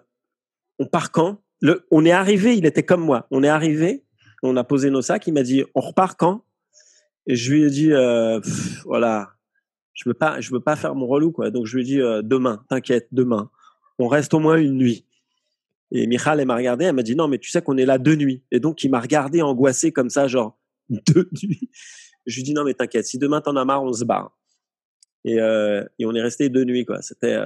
On 0.78 0.86
part 0.86 1.12
quand? 1.12 1.42
Le, 1.60 1.86
On 1.90 2.06
est 2.06 2.12
arrivé, 2.12 2.56
il 2.56 2.64
était 2.64 2.82
comme 2.82 3.02
moi. 3.02 3.26
On 3.30 3.42
est 3.42 3.48
arrivé, 3.48 4.06
on 4.42 4.56
a 4.56 4.64
posé 4.64 4.88
nos 4.88 5.02
sacs, 5.02 5.26
il 5.26 5.34
m'a 5.34 5.42
dit 5.42 5.64
On 5.74 5.80
repart 5.80 6.18
quand? 6.18 6.42
Et 7.26 7.36
je 7.36 7.52
lui 7.52 7.64
ai 7.64 7.68
dit 7.68 7.92
euh, 7.92 8.40
Voilà, 8.86 9.32
je 9.92 10.08
veux 10.08 10.14
pas, 10.14 10.40
je 10.40 10.50
veux 10.50 10.60
pas 10.60 10.76
faire 10.76 10.94
mon 10.94 11.06
relou, 11.06 11.30
quoi. 11.30 11.50
Donc 11.50 11.66
je 11.66 11.76
lui 11.76 11.82
ai 11.82 11.84
dit 11.84 12.00
euh, 12.00 12.22
Demain, 12.22 12.64
t'inquiète, 12.70 13.08
demain. 13.12 13.50
On 13.98 14.08
reste 14.08 14.32
au 14.32 14.38
moins 14.38 14.56
une 14.56 14.78
nuit. 14.78 15.04
Et 15.90 16.06
Michal, 16.06 16.40
elle 16.40 16.46
m'a 16.46 16.56
regardé, 16.56 16.86
elle 16.86 16.94
m'a 16.94 17.02
dit 17.02 17.14
Non, 17.14 17.28
mais 17.28 17.38
tu 17.38 17.50
sais 17.50 17.60
qu'on 17.60 17.76
est 17.76 17.84
là 17.84 17.98
deux 17.98 18.16
nuits. 18.16 18.42
Et 18.50 18.60
donc 18.60 18.82
il 18.82 18.90
m'a 18.90 19.00
regardé 19.00 19.42
angoissé 19.42 19.92
comme 19.92 20.08
ça, 20.08 20.26
genre 20.26 20.58
deux 20.88 21.28
nuits. 21.42 21.68
Je 22.26 22.36
lui 22.36 22.42
dit 22.42 22.54
Non, 22.54 22.64
mais 22.64 22.74
t'inquiète, 22.74 23.06
si 23.06 23.18
demain 23.18 23.40
t'en 23.40 23.56
as 23.56 23.64
marre, 23.64 23.82
on 23.82 23.92
se 23.92 24.04
barre. 24.04 24.36
Et, 25.24 25.36
et 25.36 26.06
on 26.06 26.14
est 26.14 26.22
resté 26.22 26.48
deux 26.48 26.64
nuits, 26.64 26.84
quoi. 26.84 27.00
C'était 27.02 27.38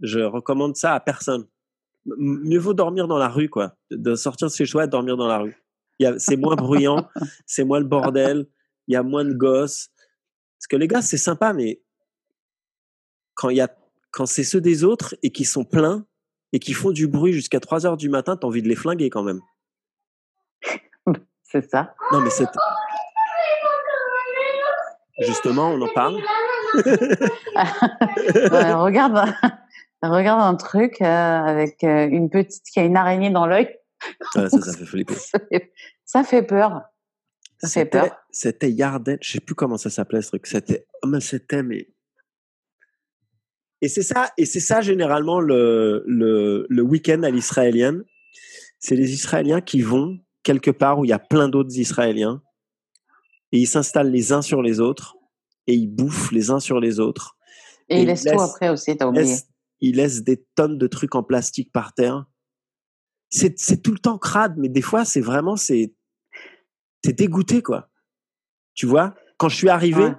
je 0.00 0.20
recommande 0.20 0.76
ça 0.76 0.94
à 0.94 1.00
personne. 1.00 1.46
mieux 2.04 2.58
vaut 2.58 2.74
dormir 2.74 3.08
dans 3.08 3.18
la 3.18 3.28
rue, 3.28 3.48
quoi. 3.48 3.76
De 3.90 4.14
sortir 4.14 4.48
de 4.48 4.52
chez 4.52 4.66
soi 4.66 4.84
et 4.84 4.88
dormir 4.88 5.16
dans 5.16 5.26
la 5.26 5.38
rue. 5.38 5.56
C'est 6.18 6.36
moins 6.36 6.56
bruyant, 6.56 7.08
c'est 7.46 7.64
moins 7.64 7.78
le 7.78 7.86
bordel, 7.86 8.46
il 8.88 8.94
y 8.94 8.96
a 8.96 9.02
moins 9.02 9.24
de 9.24 9.32
gosses. 9.32 9.90
Parce 10.58 10.66
que 10.68 10.76
les 10.76 10.88
gars, 10.88 11.02
c'est 11.02 11.16
sympa, 11.16 11.52
mais 11.52 11.82
quand, 13.34 13.50
y 13.50 13.60
a, 13.60 13.74
quand 14.10 14.26
c'est 14.26 14.44
ceux 14.44 14.60
des 14.60 14.84
autres 14.84 15.14
et 15.22 15.30
qui 15.30 15.44
sont 15.44 15.64
pleins 15.64 16.06
et 16.52 16.58
qui 16.58 16.72
font 16.72 16.90
du 16.90 17.06
bruit 17.06 17.32
jusqu'à 17.32 17.60
3 17.60 17.86
heures 17.86 17.96
du 17.96 18.08
matin, 18.08 18.36
t'as 18.36 18.46
envie 18.46 18.62
de 18.62 18.68
les 18.68 18.76
flinguer 18.76 19.10
quand 19.10 19.22
même. 19.22 19.40
C'est 21.42 21.70
ça. 21.70 21.94
Non, 22.10 22.20
mais 22.20 22.30
c'est. 22.30 22.48
Justement, 25.20 25.70
on 25.70 25.80
en 25.80 25.88
parle. 25.88 26.16
regarde, 28.74 29.32
regarde 30.02 30.40
un 30.42 30.56
truc 30.56 31.00
euh, 31.00 31.04
avec 31.04 31.84
euh, 31.84 32.08
une 32.08 32.30
petite 32.30 32.64
qui 32.64 32.80
a 32.80 32.84
une 32.84 32.96
araignée 32.96 33.30
dans 33.30 33.46
l'œil. 33.46 33.68
ça, 34.32 34.48
ça 34.48 34.72
fait 34.76 34.84
flipper. 34.84 35.14
ça 36.04 36.24
fait 36.24 36.42
peur. 36.42 36.82
Ça 37.58 37.68
fait 37.68 37.86
peur. 37.86 38.10
C'était 38.30 38.70
Yarden, 38.70 39.18
je 39.20 39.32
sais 39.32 39.40
plus 39.40 39.54
comment 39.54 39.78
ça 39.78 39.88
s'appelait 39.88 40.22
ce 40.22 40.28
truc. 40.28 40.46
C'était, 40.46 40.86
oh, 41.02 41.06
mais 41.06 41.20
c'était, 41.20 41.62
mais. 41.62 41.88
Et 43.80 43.88
c'est 43.88 44.02
ça, 44.02 44.30
et 44.36 44.46
c'est 44.46 44.60
ça 44.60 44.80
généralement 44.80 45.40
le, 45.40 46.02
le, 46.06 46.66
le 46.68 46.82
week-end 46.82 47.22
à 47.22 47.30
l'israélienne. 47.30 48.02
C'est 48.80 48.96
les 48.96 49.12
Israéliens 49.12 49.60
qui 49.60 49.80
vont 49.82 50.18
quelque 50.42 50.70
part 50.70 50.98
où 50.98 51.04
il 51.04 51.08
y 51.08 51.12
a 51.12 51.18
plein 51.18 51.48
d'autres 51.48 51.78
Israéliens 51.78 52.42
et 53.54 53.58
ils 53.58 53.66
s'installent 53.66 54.10
les 54.10 54.32
uns 54.32 54.42
sur 54.42 54.62
les 54.62 54.80
autres 54.80 55.16
et 55.68 55.74
ils 55.74 55.86
bouffent 55.86 56.32
les 56.32 56.50
uns 56.50 56.58
sur 56.58 56.80
les 56.80 56.98
autres. 56.98 57.36
Et, 57.88 58.00
ils 58.00 58.06
laissent 58.06 58.24
tout 58.24 58.40
après 58.40 58.68
aussi, 58.68 58.96
t'as 58.96 59.06
oublié 59.06 59.36
ils 59.80 59.96
laissent 59.96 60.22
des 60.24 60.42
tonnes 60.54 60.78
de 60.78 60.86
trucs 60.86 61.14
en 61.14 61.22
plastique 61.22 61.70
par 61.70 61.92
terre. 61.92 62.24
C'est 63.28 63.82
tout 63.82 63.92
le 63.92 63.98
temps 63.98 64.16
crade, 64.16 64.54
mais 64.56 64.68
des 64.70 64.80
fois, 64.80 65.04
c'est 65.04 65.20
vraiment, 65.20 65.56
c'est 65.56 65.92
dégoûté, 67.04 67.62
quoi. 67.62 67.90
Tu 68.74 68.86
vois, 68.86 69.14
quand 69.36 69.50
je 69.50 69.56
suis 69.56 69.68
arrivé, 69.68 70.10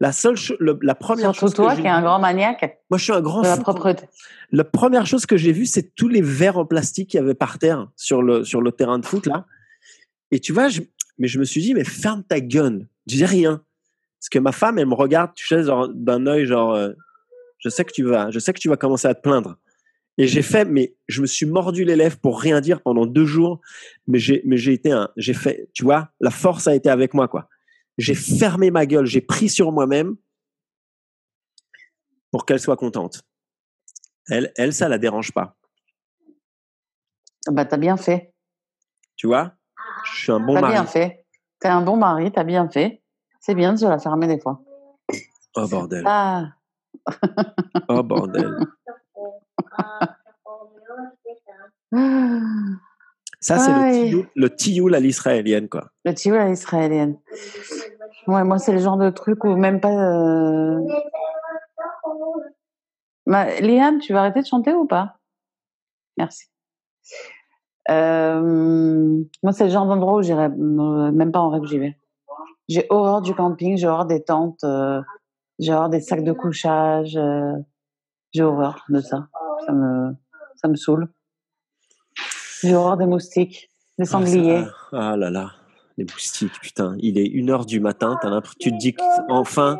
la 0.00 0.12
seule 0.12 0.36
la 0.80 0.94
première 0.94 1.34
chose. 1.34 1.52
toi 1.52 1.76
qui 1.76 1.82
es 1.82 1.88
un 1.88 2.00
grand 2.00 2.18
maniaque. 2.18 2.80
Moi, 2.88 2.96
je 2.96 3.04
suis 3.04 3.12
un 3.12 3.20
grand. 3.20 3.42
De 3.42 3.48
la 3.48 3.58
propreté. 3.58 4.06
La 4.52 4.64
première 4.64 5.06
chose 5.06 5.26
que 5.26 5.36
j'ai 5.36 5.52
vue, 5.52 5.66
c'est 5.66 5.94
tous 5.94 6.08
les 6.08 6.22
verres 6.22 6.56
en 6.56 6.64
plastique 6.64 7.10
qu'il 7.10 7.20
y 7.20 7.22
avait 7.22 7.34
par 7.34 7.58
terre 7.58 7.88
sur 7.96 8.22
le, 8.22 8.44
sur 8.44 8.62
le 8.62 8.72
terrain 8.72 8.98
de 8.98 9.04
foot, 9.04 9.26
là. 9.26 9.44
Et 10.30 10.40
tu 10.40 10.52
vois, 10.52 10.68
je, 10.68 10.80
mais 11.20 11.28
je 11.28 11.38
me 11.38 11.44
suis 11.44 11.60
dit, 11.60 11.74
mais 11.74 11.84
ferme 11.84 12.24
ta 12.24 12.40
gueule. 12.40 12.88
Je 13.06 13.16
dis 13.16 13.24
rien. 13.26 13.62
Parce 14.18 14.30
que 14.30 14.38
ma 14.38 14.52
femme, 14.52 14.78
elle 14.78 14.86
me 14.86 14.94
regarde, 14.94 15.32
tu 15.34 15.46
sais, 15.46 15.62
d'un 15.62 16.26
œil, 16.26 16.46
genre, 16.46 16.74
euh, 16.74 16.92
je 17.58 17.68
sais 17.68 17.84
que 17.84 17.92
tu 17.92 18.02
vas, 18.04 18.30
je 18.30 18.38
sais 18.38 18.54
que 18.54 18.58
tu 18.58 18.70
vas 18.70 18.78
commencer 18.78 19.06
à 19.06 19.14
te 19.14 19.20
plaindre. 19.20 19.58
Et 20.16 20.26
j'ai 20.26 20.40
fait, 20.40 20.64
mais 20.64 20.94
je 21.08 21.20
me 21.20 21.26
suis 21.26 21.44
mordu 21.44 21.84
les 21.84 21.94
lèvres 21.94 22.18
pour 22.18 22.40
rien 22.40 22.62
dire 22.62 22.80
pendant 22.80 23.04
deux 23.04 23.26
jours. 23.26 23.60
Mais 24.06 24.18
j'ai, 24.18 24.40
mais 24.46 24.56
j'ai 24.56 24.72
été 24.72 24.92
un, 24.92 25.10
j'ai 25.16 25.34
fait, 25.34 25.68
tu 25.74 25.84
vois, 25.84 26.10
la 26.20 26.30
force 26.30 26.66
a 26.66 26.74
été 26.74 26.88
avec 26.88 27.12
moi, 27.12 27.28
quoi. 27.28 27.48
J'ai 27.98 28.14
fermé 28.14 28.70
ma 28.70 28.86
gueule, 28.86 29.04
j'ai 29.04 29.20
pris 29.20 29.50
sur 29.50 29.72
moi-même 29.72 30.16
pour 32.30 32.46
qu'elle 32.46 32.60
soit 32.60 32.76
contente. 32.76 33.22
Elle, 34.30 34.52
elle, 34.56 34.72
ça 34.72 34.88
la 34.88 34.96
dérange 34.96 35.32
pas. 35.32 35.54
Bah, 37.46 37.66
t'as 37.66 37.76
bien 37.76 37.98
fait. 37.98 38.32
Tu 39.16 39.26
vois, 39.26 39.54
je 40.04 40.22
suis 40.22 40.32
un 40.32 40.40
bon 40.40 40.54
mari. 40.54 40.66
T'as 40.66 40.72
bien 40.72 40.86
fait. 40.86 41.24
T'es 41.60 41.68
un 41.68 41.82
bon 41.82 41.96
mari, 41.96 42.32
t'as 42.32 42.44
bien 42.44 42.68
fait. 42.68 43.02
C'est 43.40 43.54
bien 43.54 43.72
de 43.72 43.78
se 43.78 43.86
la 43.86 43.98
fermer 43.98 44.26
des 44.26 44.40
fois. 44.40 44.60
Oh 45.56 45.66
bordel. 45.66 46.04
Ah. 46.06 46.48
Oh 47.88 48.02
bordel. 48.02 48.56
Ça, 53.40 53.58
c'est 53.58 54.12
le 54.34 54.54
tioul 54.54 54.94
à 54.94 55.00
l'israélienne, 55.00 55.68
quoi. 55.68 55.90
Le 56.04 56.14
tioul 56.14 56.36
à 56.36 56.48
l'israélienne. 56.48 57.18
Ouais, 58.26 58.44
moi, 58.44 58.58
c'est 58.58 58.72
le 58.72 58.78
genre 58.78 58.98
de 58.98 59.10
truc 59.10 59.44
où 59.44 59.56
même 59.56 59.80
pas. 59.80 59.88
Euh... 59.88 60.78
Liam, 63.26 63.98
tu 63.98 64.12
vas 64.12 64.20
arrêter 64.20 64.42
de 64.42 64.46
chanter 64.46 64.72
ou 64.74 64.86
pas? 64.86 65.16
Merci. 66.16 66.46
Euh... 67.90 69.22
Moi, 69.42 69.52
c'est 69.52 69.64
le 69.64 69.70
genre 69.70 69.86
d'endroit 69.86 70.14
où 70.14 70.22
j'irai 70.22 70.48
même 70.48 71.32
pas 71.32 71.40
en 71.40 71.50
rêve, 71.50 71.64
j'y 71.64 71.78
vais. 71.78 71.96
J'ai 72.68 72.86
horreur 72.88 73.20
du 73.20 73.34
camping, 73.34 73.76
j'ai 73.76 73.88
horreur 73.88 74.06
des 74.06 74.22
tentes. 74.22 74.64
Euh 74.64 75.00
genre 75.60 75.88
des 75.88 76.00
sacs 76.00 76.24
de 76.24 76.32
couchage. 76.32 77.16
Euh, 77.16 77.52
j'ai 78.32 78.42
horreur 78.42 78.84
de 78.88 79.00
ça. 79.00 79.28
Ça 79.66 79.72
me, 79.72 80.12
ça 80.56 80.68
me 80.68 80.76
saoule. 80.76 81.08
J'ai 82.62 82.74
horreur 82.74 82.96
des 82.96 83.06
moustiques, 83.06 83.70
des 83.98 84.04
ah, 84.04 84.10
sangliers. 84.10 84.64
Ah, 84.92 85.16
là 85.16 85.30
là, 85.30 85.52
les 85.96 86.04
moustiques, 86.04 86.60
putain. 86.60 86.96
Il 86.98 87.18
est 87.18 87.26
une 87.26 87.50
heure 87.50 87.66
du 87.66 87.80
matin, 87.80 88.18
as 88.22 88.42
tu 88.58 88.70
te 88.70 88.76
dis 88.76 88.94
qu'enfin, 88.94 89.78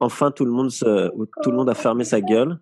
enfin 0.00 0.30
tout 0.30 0.44
le 0.44 0.50
monde 0.50 0.70
se, 0.70 1.10
tout 1.42 1.50
le 1.50 1.56
monde 1.56 1.68
a 1.68 1.74
fermé 1.74 2.04
sa 2.04 2.20
gueule. 2.20 2.58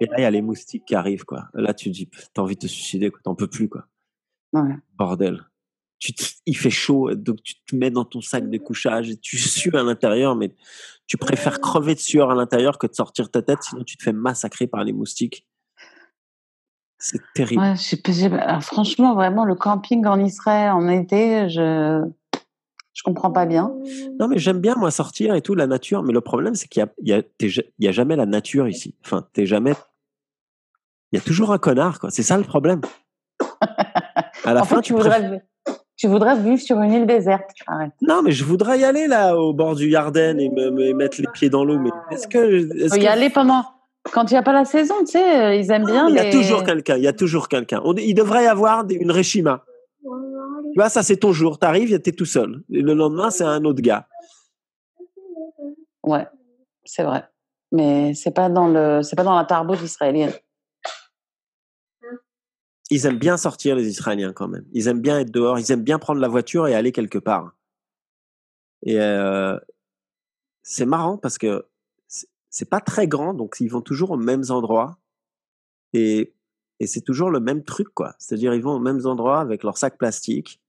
Et 0.00 0.06
là, 0.06 0.14
il 0.18 0.22
y 0.22 0.24
a 0.24 0.30
les 0.30 0.42
moustiques 0.42 0.84
qui 0.84 0.94
arrivent, 0.94 1.24
quoi. 1.24 1.48
Là, 1.54 1.74
tu 1.74 1.90
te 1.90 1.94
dis, 1.94 2.08
t'as 2.34 2.42
envie 2.42 2.54
de 2.54 2.60
te 2.60 2.66
suicider, 2.66 3.10
quoi. 3.10 3.20
T'en 3.22 3.34
peux 3.34 3.48
plus, 3.48 3.68
quoi. 3.68 3.86
Bordel. 4.96 5.46
Tu 5.98 6.14
il 6.46 6.56
fait 6.56 6.70
chaud, 6.70 7.14
donc 7.14 7.42
tu 7.42 7.54
te 7.62 7.76
mets 7.76 7.90
dans 7.90 8.06
ton 8.06 8.22
sac 8.22 8.48
de 8.48 8.58
couchage 8.58 9.10
et 9.10 9.18
tu 9.18 9.36
sues 9.38 9.76
à 9.76 9.82
l'intérieur, 9.82 10.34
mais 10.34 10.54
tu 11.06 11.18
préfères 11.18 11.60
crever 11.60 11.94
de 11.94 12.00
sueur 12.00 12.30
à 12.30 12.34
l'intérieur 12.34 12.78
que 12.78 12.86
de 12.86 12.94
sortir 12.94 13.30
ta 13.30 13.42
tête, 13.42 13.62
sinon 13.62 13.84
tu 13.84 13.98
te 13.98 14.02
fais 14.02 14.14
massacrer 14.14 14.66
par 14.66 14.82
les 14.82 14.92
moustiques. 14.92 15.46
C'est 16.98 17.20
terrible. 17.34 17.62
Ouais, 17.62 18.60
franchement, 18.60 19.14
vraiment, 19.14 19.44
le 19.44 19.54
camping 19.54 20.06
en 20.06 20.18
Israël 20.20 20.72
en 20.72 20.88
été, 20.88 21.50
je 21.50 22.02
je 23.00 23.02
comprends 23.02 23.30
pas 23.30 23.46
bien. 23.46 23.72
Non, 24.18 24.28
mais 24.28 24.36
j'aime 24.36 24.58
bien 24.58 24.74
moi 24.74 24.90
sortir 24.90 25.34
et 25.34 25.40
tout 25.40 25.54
la 25.54 25.66
nature, 25.66 26.02
mais 26.02 26.12
le 26.12 26.20
problème 26.20 26.54
c'est 26.54 26.68
qu'il 26.68 26.84
y 27.02 27.14
a, 27.14 27.22
y, 27.78 27.88
a, 27.88 27.92
jamais 27.92 28.14
la 28.14 28.26
nature 28.26 28.68
ici. 28.68 28.94
Enfin, 29.02 29.26
t'es 29.32 29.46
jamais. 29.46 29.72
Il 31.10 31.18
y 31.18 31.18
a 31.18 31.24
toujours 31.24 31.50
un 31.50 31.56
connard, 31.56 31.98
quoi. 31.98 32.10
C'est 32.10 32.22
ça 32.22 32.36
le 32.36 32.44
problème. 32.44 32.82
À 34.44 34.54
la 34.54 34.64
fin, 34.64 34.80
tu, 34.80 34.94
voudrais, 34.94 35.42
tu 35.96 36.08
voudrais 36.08 36.38
vivre 36.38 36.60
sur 36.60 36.80
une 36.80 36.92
île 36.92 37.06
déserte. 37.06 37.50
Arrête. 37.66 37.92
Non, 38.00 38.22
mais 38.22 38.32
je 38.32 38.42
voudrais 38.44 38.80
y 38.80 38.84
aller 38.84 39.06
là 39.06 39.36
au 39.36 39.52
bord 39.52 39.76
du 39.76 39.88
Yarden 39.88 40.40
et 40.40 40.48
me, 40.48 40.94
mettre 40.94 41.20
les 41.20 41.28
pieds 41.32 41.50
dans 41.50 41.62
l'eau. 41.62 41.78
Mais 41.78 41.90
est-ce 42.10 42.26
que 42.26 42.96
y 42.98 43.06
aller 43.06 43.28
pendant 43.28 43.64
quand 44.12 44.30
il 44.30 44.34
n'y 44.34 44.38
a 44.38 44.42
pas 44.42 44.54
la 44.54 44.64
saison, 44.64 44.94
tu 45.00 45.12
sais, 45.12 45.40
euh, 45.40 45.54
ils 45.54 45.70
aiment 45.70 45.84
bien. 45.84 46.08
Il 46.08 46.14
y 46.14 46.18
a 46.18 46.30
toujours 46.30 46.64
quelqu'un. 46.64 46.96
Il 46.96 47.02
y 47.02 47.08
a 47.08 47.12
toujours 47.12 47.48
quelqu'un. 47.48 47.82
Il 47.98 48.14
devrait 48.14 48.44
y 48.44 48.46
avoir 48.46 48.84
une 48.88 49.10
Réchima. 49.10 49.62
Tu 50.72 50.78
vois, 50.78 50.88
ça 50.88 51.02
c'est 51.02 51.16
ton 51.16 51.32
jour. 51.32 51.58
Tu 51.58 51.66
arrives, 51.66 52.00
tu 52.00 52.10
es 52.10 52.12
tout 52.12 52.24
seul. 52.24 52.62
Et 52.70 52.80
le 52.80 52.94
lendemain, 52.94 53.30
c'est 53.30 53.44
un 53.44 53.64
autre 53.64 53.82
gars. 53.82 54.06
Ouais, 56.02 56.26
c'est 56.84 57.02
vrai. 57.02 57.24
Mais 57.72 58.14
c'est 58.14 58.32
pas 58.32 58.48
dans 58.48 58.68
le, 58.68 59.02
c'est 59.02 59.16
pas 59.16 59.24
dans 59.24 59.36
la 59.36 59.44
tarbot 59.44 59.74
israélienne. 59.74 60.32
Ils 62.90 63.06
aiment 63.06 63.18
bien 63.18 63.36
sortir 63.36 63.76
les 63.76 63.86
Israéliens 63.86 64.32
quand 64.32 64.48
même. 64.48 64.66
Ils 64.72 64.88
aiment 64.88 65.00
bien 65.00 65.20
être 65.20 65.30
dehors. 65.30 65.58
Ils 65.58 65.70
aiment 65.70 65.84
bien 65.84 65.98
prendre 65.98 66.20
la 66.20 66.28
voiture 66.28 66.66
et 66.66 66.74
aller 66.74 66.90
quelque 66.90 67.18
part. 67.18 67.52
Et 68.82 69.00
euh, 69.00 69.58
c'est 70.62 70.86
marrant 70.86 71.16
parce 71.16 71.38
que 71.38 71.66
c'est 72.48 72.68
pas 72.68 72.80
très 72.80 73.06
grand, 73.06 73.32
donc 73.32 73.56
ils 73.60 73.68
vont 73.68 73.80
toujours 73.80 74.10
aux 74.10 74.16
mêmes 74.16 74.44
endroits. 74.48 74.98
Et 75.92 76.34
et 76.80 76.86
c'est 76.86 77.02
toujours 77.02 77.30
le 77.30 77.40
même 77.40 77.62
truc, 77.62 77.88
quoi. 77.94 78.14
C'est-à-dire, 78.18 78.54
ils 78.54 78.62
vont 78.62 78.72
aux 78.72 78.80
mêmes 78.80 79.06
endroits 79.06 79.40
avec 79.40 79.62
leur 79.62 79.76
sac 79.76 79.98
plastique. 79.98 80.60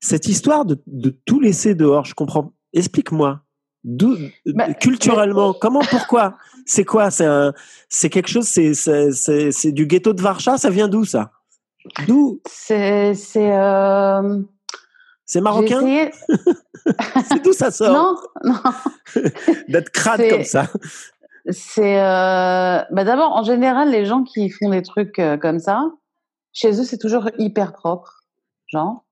Cette 0.00 0.26
histoire 0.26 0.64
de, 0.64 0.80
de 0.86 1.10
tout 1.10 1.38
laisser 1.38 1.74
dehors, 1.74 2.06
je 2.06 2.14
comprends. 2.14 2.54
Explique-moi. 2.72 3.42
Bah, 3.84 4.72
culturellement, 4.74 5.52
comment, 5.52 5.80
pourquoi? 5.80 6.36
C'est 6.64 6.84
quoi? 6.84 7.10
C'est 7.10 8.10
quelque 8.10 8.28
chose. 8.28 8.46
C'est, 8.46 9.72
du 9.72 9.86
ghetto 9.86 10.14
de 10.14 10.22
Varcha. 10.22 10.56
Ça 10.56 10.70
vient 10.70 10.88
d'où 10.88 11.04
ça? 11.04 11.32
D'où? 12.06 12.40
C'est, 12.48 13.14
c'est. 13.14 13.52
Euh... 13.52 14.40
C'est 15.26 15.40
marocain? 15.40 15.80
C'est 17.28 17.44
d'où 17.44 17.52
ça 17.52 17.70
sort? 17.70 17.92
Non, 18.42 18.52
non. 18.52 19.22
D'être 19.68 19.90
crade 19.90 20.28
comme 20.30 20.44
ça 20.44 20.66
c'est 21.48 21.98
euh, 22.00 22.82
bah 22.90 23.04
d'abord 23.04 23.32
en 23.32 23.42
général 23.42 23.90
les 23.90 24.04
gens 24.04 24.22
qui 24.22 24.50
font 24.50 24.70
des 24.70 24.82
trucs 24.82 25.18
euh, 25.18 25.36
comme 25.36 25.58
ça 25.58 25.90
chez 26.52 26.78
eux 26.80 26.84
c'est 26.84 26.98
toujours 26.98 27.30
hyper 27.38 27.72
propre 27.72 28.20
genre. 28.66 29.04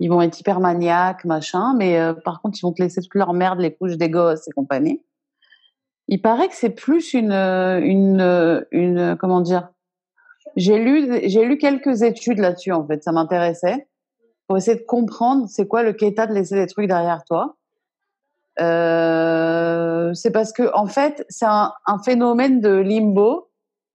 Ils 0.00 0.08
vont 0.08 0.20
être 0.20 0.38
hyper 0.40 0.60
maniaques 0.60 1.24
machin 1.24 1.74
mais 1.76 1.98
euh, 2.00 2.12
par 2.12 2.42
contre 2.42 2.58
ils 2.58 2.62
vont 2.62 2.72
te 2.72 2.82
laisser 2.82 3.00
toute 3.00 3.14
leur 3.14 3.32
merde 3.34 3.60
les 3.60 3.74
couches 3.74 3.96
des 3.96 4.10
gosses 4.10 4.48
et 4.48 4.50
compagnie. 4.52 5.02
Il 6.08 6.20
paraît 6.20 6.48
que 6.48 6.56
c'est 6.56 6.70
plus 6.70 7.14
une 7.14 7.32
une 7.32 8.66
une 8.72 9.16
comment 9.18 9.40
dire 9.40 9.68
j'ai 10.56 10.78
lu 10.78 11.20
j'ai 11.28 11.44
lu 11.44 11.56
quelques 11.56 12.02
études 12.02 12.38
là-dessus 12.38 12.72
en 12.72 12.86
fait 12.86 13.04
ça 13.04 13.12
m'intéressait 13.12 13.86
pour 14.48 14.56
essayer 14.56 14.76
de 14.76 14.84
comprendre 14.84 15.46
c'est 15.48 15.68
quoi 15.68 15.82
le 15.82 15.92
quéta 15.92 16.26
de 16.26 16.34
laisser 16.34 16.56
des 16.56 16.66
trucs 16.66 16.88
derrière 16.88 17.22
toi 17.24 17.56
euh, 18.60 20.12
c'est 20.14 20.30
parce 20.30 20.52
que 20.52 20.74
en 20.74 20.86
fait, 20.86 21.24
c'est 21.28 21.46
un, 21.46 21.72
phénomène 22.04 22.60
de 22.60 22.70
limbo 22.70 23.50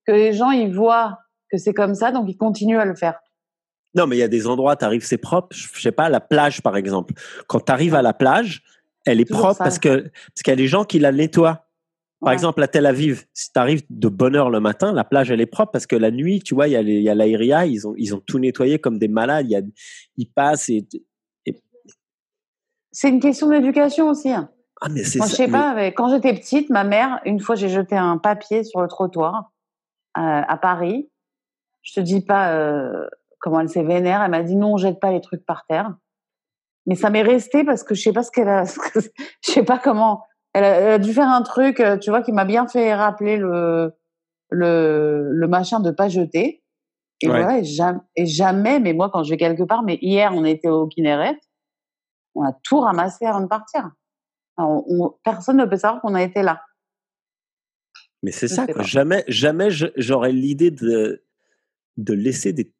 que 0.06 0.12
les 0.12 0.32
gens 0.32 0.50
ils 0.50 0.74
voient 0.74 1.18
que 1.50 1.58
c'est 1.58 1.74
comme 1.74 1.94
ça, 1.94 2.10
donc 2.10 2.26
ils 2.28 2.36
continuent 2.36 2.78
à 2.78 2.84
le 2.84 2.94
faire. 2.94 3.18
Non, 3.94 4.06
mais 4.06 4.16
il 4.16 4.20
y 4.20 4.24
a 4.24 4.28
des 4.28 4.46
endroits, 4.46 4.76
tu 4.76 4.84
arrives, 4.84 5.04
c'est 5.04 5.18
propre. 5.18 5.48
Je 5.56 5.80
sais 5.80 5.92
pas, 5.92 6.08
la 6.08 6.20
plage 6.20 6.62
par 6.62 6.76
exemple. 6.76 7.14
Quand 7.46 7.60
tu 7.60 7.72
arrives 7.72 7.94
à 7.94 8.02
la 8.02 8.12
plage, 8.12 8.62
elle 9.06 9.20
est 9.20 9.30
propre 9.30 9.58
parce 9.58 9.78
que 9.78 10.02
parce 10.02 10.42
qu'il 10.42 10.50
y 10.50 10.52
a 10.52 10.56
des 10.56 10.68
gens 10.68 10.84
qui 10.84 10.98
la 10.98 11.12
nettoient. 11.12 11.64
Par 12.20 12.32
exemple, 12.32 12.60
à 12.64 12.66
Tel 12.66 12.84
Aviv, 12.84 13.26
si 13.32 13.52
tu 13.52 13.60
arrives 13.60 13.82
de 13.90 14.08
bonne 14.08 14.34
heure 14.34 14.50
le 14.50 14.58
matin, 14.58 14.92
la 14.92 15.04
plage 15.04 15.30
elle 15.30 15.40
est 15.40 15.46
propre 15.46 15.70
parce 15.70 15.86
que 15.86 15.94
la 15.94 16.10
nuit, 16.10 16.40
tu 16.40 16.52
vois, 16.52 16.66
il 16.66 16.72
y 16.72 16.76
a 16.76 16.80
il 16.80 17.00
y 17.00 17.08
a 17.08 17.14
l'aéria, 17.14 17.64
ils 17.64 17.86
ont 17.86 17.94
ils 17.96 18.12
ont 18.12 18.18
tout 18.18 18.40
nettoyé 18.40 18.80
comme 18.80 18.98
des 18.98 19.06
malades. 19.06 19.46
Il 19.46 19.52
y 19.52 19.56
a, 19.56 19.60
ils 20.16 20.26
passent 20.26 20.68
et 20.68 20.84
c'est 23.00 23.10
une 23.10 23.20
question 23.20 23.48
d'éducation 23.48 24.08
aussi. 24.08 24.32
Hein. 24.32 24.50
Ah, 24.80 24.88
mais 24.90 25.04
c'est 25.04 25.18
Moi, 25.18 25.28
je 25.28 25.34
sais 25.36 25.46
pas, 25.46 25.92
quand 25.92 26.08
j'étais 26.08 26.34
petite, 26.34 26.68
ma 26.68 26.82
mère, 26.82 27.20
une 27.24 27.38
fois, 27.38 27.54
j'ai 27.54 27.68
jeté 27.68 27.96
un 27.96 28.18
papier 28.18 28.64
sur 28.64 28.80
le 28.80 28.88
trottoir 28.88 29.52
euh, 30.16 30.42
à 30.48 30.56
Paris. 30.56 31.08
Je 31.82 31.92
te 31.92 32.00
dis 32.00 32.24
pas 32.24 32.50
euh, 32.54 33.06
comment 33.38 33.60
elle 33.60 33.68
s'est 33.68 33.84
vénère. 33.84 34.20
Elle 34.20 34.32
m'a 34.32 34.42
dit 34.42 34.56
non, 34.56 34.78
jette 34.78 34.98
pas 34.98 35.12
les 35.12 35.20
trucs 35.20 35.46
par 35.46 35.64
terre. 35.68 35.94
Mais 36.86 36.96
ça 36.96 37.08
m'est 37.10 37.22
resté 37.22 37.62
parce 37.62 37.84
que 37.84 37.94
je 37.94 38.02
sais 38.02 38.12
pas 38.12 38.24
ce 38.24 38.32
qu'elle 38.32 38.48
a, 38.48 38.64
je 38.96 39.00
sais 39.42 39.62
pas 39.62 39.78
comment. 39.78 40.24
Elle 40.52 40.64
a, 40.64 40.98
dû 40.98 41.12
faire 41.12 41.28
un 41.28 41.42
truc, 41.42 41.78
euh, 41.78 41.98
tu 41.98 42.10
vois, 42.10 42.22
qui 42.22 42.32
m'a 42.32 42.44
bien 42.44 42.66
fait 42.66 42.92
rappeler 42.96 43.36
le, 43.36 43.92
le, 44.50 45.30
le 45.30 45.46
machin 45.46 45.78
de 45.78 45.92
pas 45.92 46.08
jeter. 46.08 46.64
Et 47.20 47.28
voilà, 47.28 47.58
et 47.58 47.64
jamais, 47.64 48.00
et 48.16 48.26
jamais, 48.26 48.80
mais 48.80 48.92
moi, 48.92 49.08
quand 49.08 49.22
je 49.22 49.30
vais 49.30 49.36
quelque 49.36 49.62
part, 49.62 49.84
mais 49.84 49.98
hier, 50.02 50.32
on 50.34 50.44
était 50.44 50.68
au 50.68 50.88
Kinneret, 50.88 51.38
on 52.34 52.44
a 52.44 52.52
tout 52.62 52.80
ramassé 52.80 53.26
avant 53.26 53.40
de 53.40 53.46
partir. 53.46 53.90
personne 55.24 55.56
ne 55.56 55.64
peut 55.64 55.76
savoir 55.76 56.00
qu'on 56.00 56.14
a 56.14 56.22
été 56.22 56.42
là. 56.42 56.62
Mais 58.22 58.32
c'est 58.32 58.48
ça, 58.48 58.66
quoi. 58.66 58.82
Jamais, 58.82 59.24
jamais 59.28 59.68
j'aurais 59.70 60.32
l'idée 60.32 60.70
de, 60.70 61.24
de 61.96 62.14
laisser 62.14 62.52
des. 62.52 62.72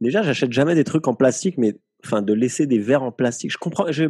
Déjà, 0.00 0.22
j'achète 0.22 0.52
jamais 0.52 0.74
des 0.74 0.84
trucs 0.84 1.08
en 1.08 1.14
plastique, 1.14 1.56
mais 1.58 1.78
enfin, 2.04 2.22
de 2.22 2.32
laisser 2.32 2.66
des 2.66 2.78
verres 2.78 3.02
en 3.02 3.12
plastique. 3.12 3.50
Je 3.50 3.58
comprends. 3.58 3.90
Je, 3.90 4.06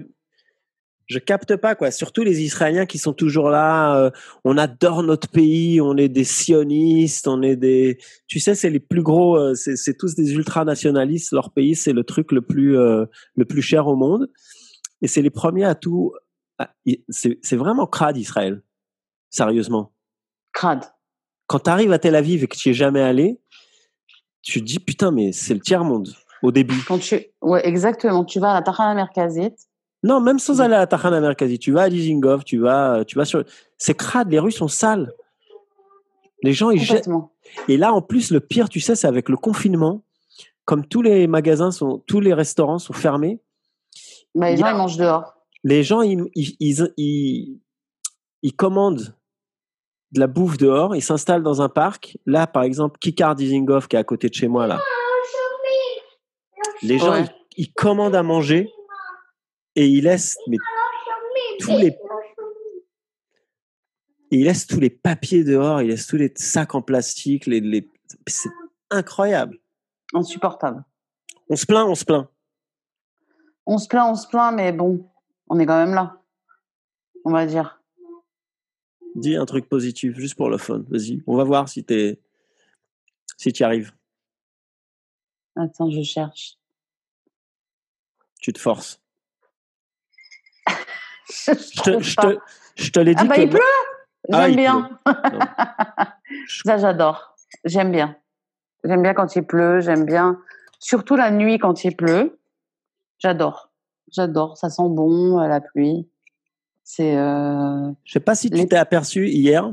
je 1.10 1.18
capte 1.18 1.56
pas 1.56 1.74
quoi. 1.74 1.90
Surtout 1.90 2.22
les 2.22 2.40
Israéliens 2.40 2.86
qui 2.86 2.96
sont 2.96 3.12
toujours 3.12 3.50
là. 3.50 3.96
Euh, 3.96 4.10
on 4.44 4.56
adore 4.56 5.02
notre 5.02 5.26
pays. 5.28 5.80
On 5.80 5.96
est 5.96 6.08
des 6.08 6.22
sionistes. 6.22 7.26
On 7.26 7.42
est 7.42 7.56
des. 7.56 7.98
Tu 8.28 8.38
sais, 8.38 8.54
c'est 8.54 8.70
les 8.70 8.78
plus 8.78 9.02
gros. 9.02 9.36
Euh, 9.36 9.54
c'est 9.54 9.98
tous 9.98 10.14
des 10.14 10.34
ultranationalistes. 10.34 11.32
Leur 11.32 11.50
pays, 11.50 11.74
c'est 11.74 11.92
le 11.92 12.04
truc 12.04 12.30
le 12.30 12.42
plus 12.42 12.78
euh, 12.78 13.06
le 13.34 13.44
plus 13.44 13.60
cher 13.60 13.88
au 13.88 13.96
monde. 13.96 14.30
Et 15.02 15.08
c'est 15.08 15.20
les 15.20 15.30
premiers 15.30 15.64
à 15.64 15.74
tout. 15.74 16.12
C'est 17.08 17.56
vraiment 17.56 17.88
crade 17.88 18.16
Israël. 18.16 18.62
Sérieusement. 19.30 19.92
Crade. 20.52 20.84
Quand 21.48 21.58
tu 21.58 21.70
arrives 21.70 21.90
à 21.90 21.98
Tel 21.98 22.14
Aviv 22.14 22.44
et 22.44 22.46
que 22.46 22.56
tu 22.56 22.68
n'y 22.68 22.70
es 22.70 22.74
jamais 22.74 23.00
allé, 23.00 23.40
tu 24.42 24.60
te 24.60 24.64
dis 24.64 24.78
putain 24.78 25.10
mais 25.10 25.32
c'est 25.32 25.54
le 25.54 25.60
tiers 25.60 25.82
monde 25.82 26.14
au 26.44 26.52
début. 26.52 26.84
Quand 26.86 27.00
tu 27.00 27.20
ouais 27.42 27.66
exactement. 27.66 28.24
Tu 28.24 28.38
vas 28.38 28.52
à 28.52 28.54
la 28.54 28.62
Tahana 28.62 28.94
Merkazit 28.94 29.56
non, 30.02 30.20
même 30.20 30.38
sans 30.38 30.60
aller 30.60 30.74
à 30.74 30.86
Tahana 30.86 31.20
Merkazi, 31.20 31.58
tu 31.58 31.72
vas 31.72 31.82
à 31.82 31.90
Dizingov, 31.90 32.44
tu 32.44 32.58
vas, 32.58 33.04
tu 33.04 33.16
vas 33.16 33.24
sur. 33.24 33.44
C'est 33.76 33.94
crade, 33.94 34.30
les 34.30 34.38
rues 34.38 34.52
sont 34.52 34.68
sales. 34.68 35.12
Les 36.42 36.52
gens, 36.52 36.70
ils 36.70 36.80
jettent. 36.80 37.08
Et 37.68 37.76
là, 37.76 37.92
en 37.92 38.00
plus, 38.00 38.30
le 38.30 38.40
pire, 38.40 38.68
tu 38.70 38.80
sais, 38.80 38.96
c'est 38.96 39.06
avec 39.06 39.28
le 39.28 39.36
confinement, 39.36 40.02
comme 40.64 40.86
tous 40.86 41.02
les 41.02 41.26
magasins 41.26 41.70
sont, 41.70 42.02
tous 42.06 42.20
les 42.20 42.32
restaurants 42.32 42.78
sont 42.78 42.94
fermés. 42.94 43.40
Bah, 44.34 44.50
les 44.50 44.56
gens, 44.56 44.68
ils 44.68 44.76
mangent 44.76 44.96
dehors. 44.96 45.34
Les 45.64 45.82
gens, 45.82 46.00
ils, 46.00 46.24
ils, 46.34 47.60
ils, 48.42 48.56
commandent 48.56 49.14
de 50.12 50.20
la 50.20 50.26
bouffe 50.26 50.56
dehors, 50.56 50.96
ils 50.96 51.02
s'installent 51.02 51.42
dans 51.42 51.60
un 51.60 51.68
parc. 51.68 52.16
Là, 52.24 52.46
par 52.46 52.62
exemple, 52.62 52.98
Kikar 52.98 53.34
Dizingov, 53.34 53.86
qui 53.86 53.96
est 53.96 53.98
à 53.98 54.04
côté 54.04 54.30
de 54.30 54.34
chez 54.34 54.48
moi, 54.48 54.66
là. 54.66 54.80
Les 56.82 56.98
gens, 56.98 57.22
ils 57.58 57.70
commandent 57.74 58.14
à 58.14 58.22
manger 58.22 58.72
et 59.76 59.86
il 59.86 60.04
laisse 60.04 60.36
mais, 60.48 60.56
tous 61.60 61.76
les 61.78 61.96
il 64.30 64.44
laisse 64.44 64.66
tous 64.66 64.80
les 64.80 64.90
papiers 64.90 65.44
dehors, 65.44 65.82
il 65.82 65.88
laisse 65.88 66.06
tous 66.06 66.16
les 66.16 66.32
sacs 66.36 66.74
en 66.74 66.82
plastique, 66.82 67.46
les, 67.46 67.60
les... 67.60 67.88
c'est 68.28 68.50
incroyable. 68.90 69.58
Insupportable. 70.14 70.84
On 71.48 71.56
se 71.56 71.66
plaint, 71.66 71.88
on 71.88 71.94
se 71.94 72.04
plaint. 72.04 72.28
On 73.66 73.78
se 73.78 73.88
plaint, 73.88 74.08
on 74.08 74.14
se 74.14 74.28
plaint, 74.28 74.54
mais 74.54 74.72
bon, 74.72 75.08
on 75.48 75.58
est 75.58 75.66
quand 75.66 75.84
même 75.84 75.94
là. 75.94 76.22
On 77.24 77.32
va 77.32 77.44
dire. 77.46 77.82
Dis 79.16 79.34
un 79.34 79.46
truc 79.46 79.68
positif, 79.68 80.16
juste 80.16 80.36
pour 80.36 80.48
le 80.48 80.58
fun. 80.58 80.84
Vas-y, 80.88 81.22
on 81.26 81.36
va 81.36 81.44
voir 81.44 81.68
si 81.68 81.84
tu 81.84 82.16
si 83.36 83.50
y 83.50 83.62
arrives. 83.64 83.92
Attends, 85.56 85.90
je 85.90 86.02
cherche. 86.02 86.56
Tu 88.40 88.52
te 88.52 88.60
forces 88.60 89.02
je, 91.46 91.82
te, 91.82 92.00
je, 92.00 92.16
te, 92.16 92.38
je 92.76 92.90
te 92.90 93.00
l'ai 93.00 93.14
dit. 93.14 93.22
Ah 93.24 93.28
bah 93.28 93.38
il 93.38 93.48
pleut 93.48 93.60
ah, 94.32 94.46
J'aime 94.46 94.56
bien. 94.56 94.90
Ça 96.64 96.78
j'adore. 96.78 97.36
J'aime 97.64 97.90
bien. 97.90 98.16
J'aime 98.84 99.02
bien 99.02 99.14
quand 99.14 99.34
il 99.36 99.44
pleut. 99.44 99.80
J'aime 99.80 100.04
bien, 100.04 100.38
surtout 100.78 101.16
la 101.16 101.30
nuit 101.30 101.58
quand 101.58 101.84
il 101.84 101.96
pleut. 101.96 102.38
J'adore. 103.18 103.70
J'adore. 104.12 104.56
Ça 104.56 104.70
sent 104.70 104.88
bon 104.88 105.38
la 105.38 105.60
pluie. 105.60 106.08
C'est. 106.84 107.16
Euh... 107.16 107.90
Je 108.04 108.12
sais 108.12 108.20
pas 108.20 108.34
si 108.34 108.50
tu 108.50 108.66
t'es 108.66 108.76
aperçu 108.76 109.28
hier. 109.28 109.72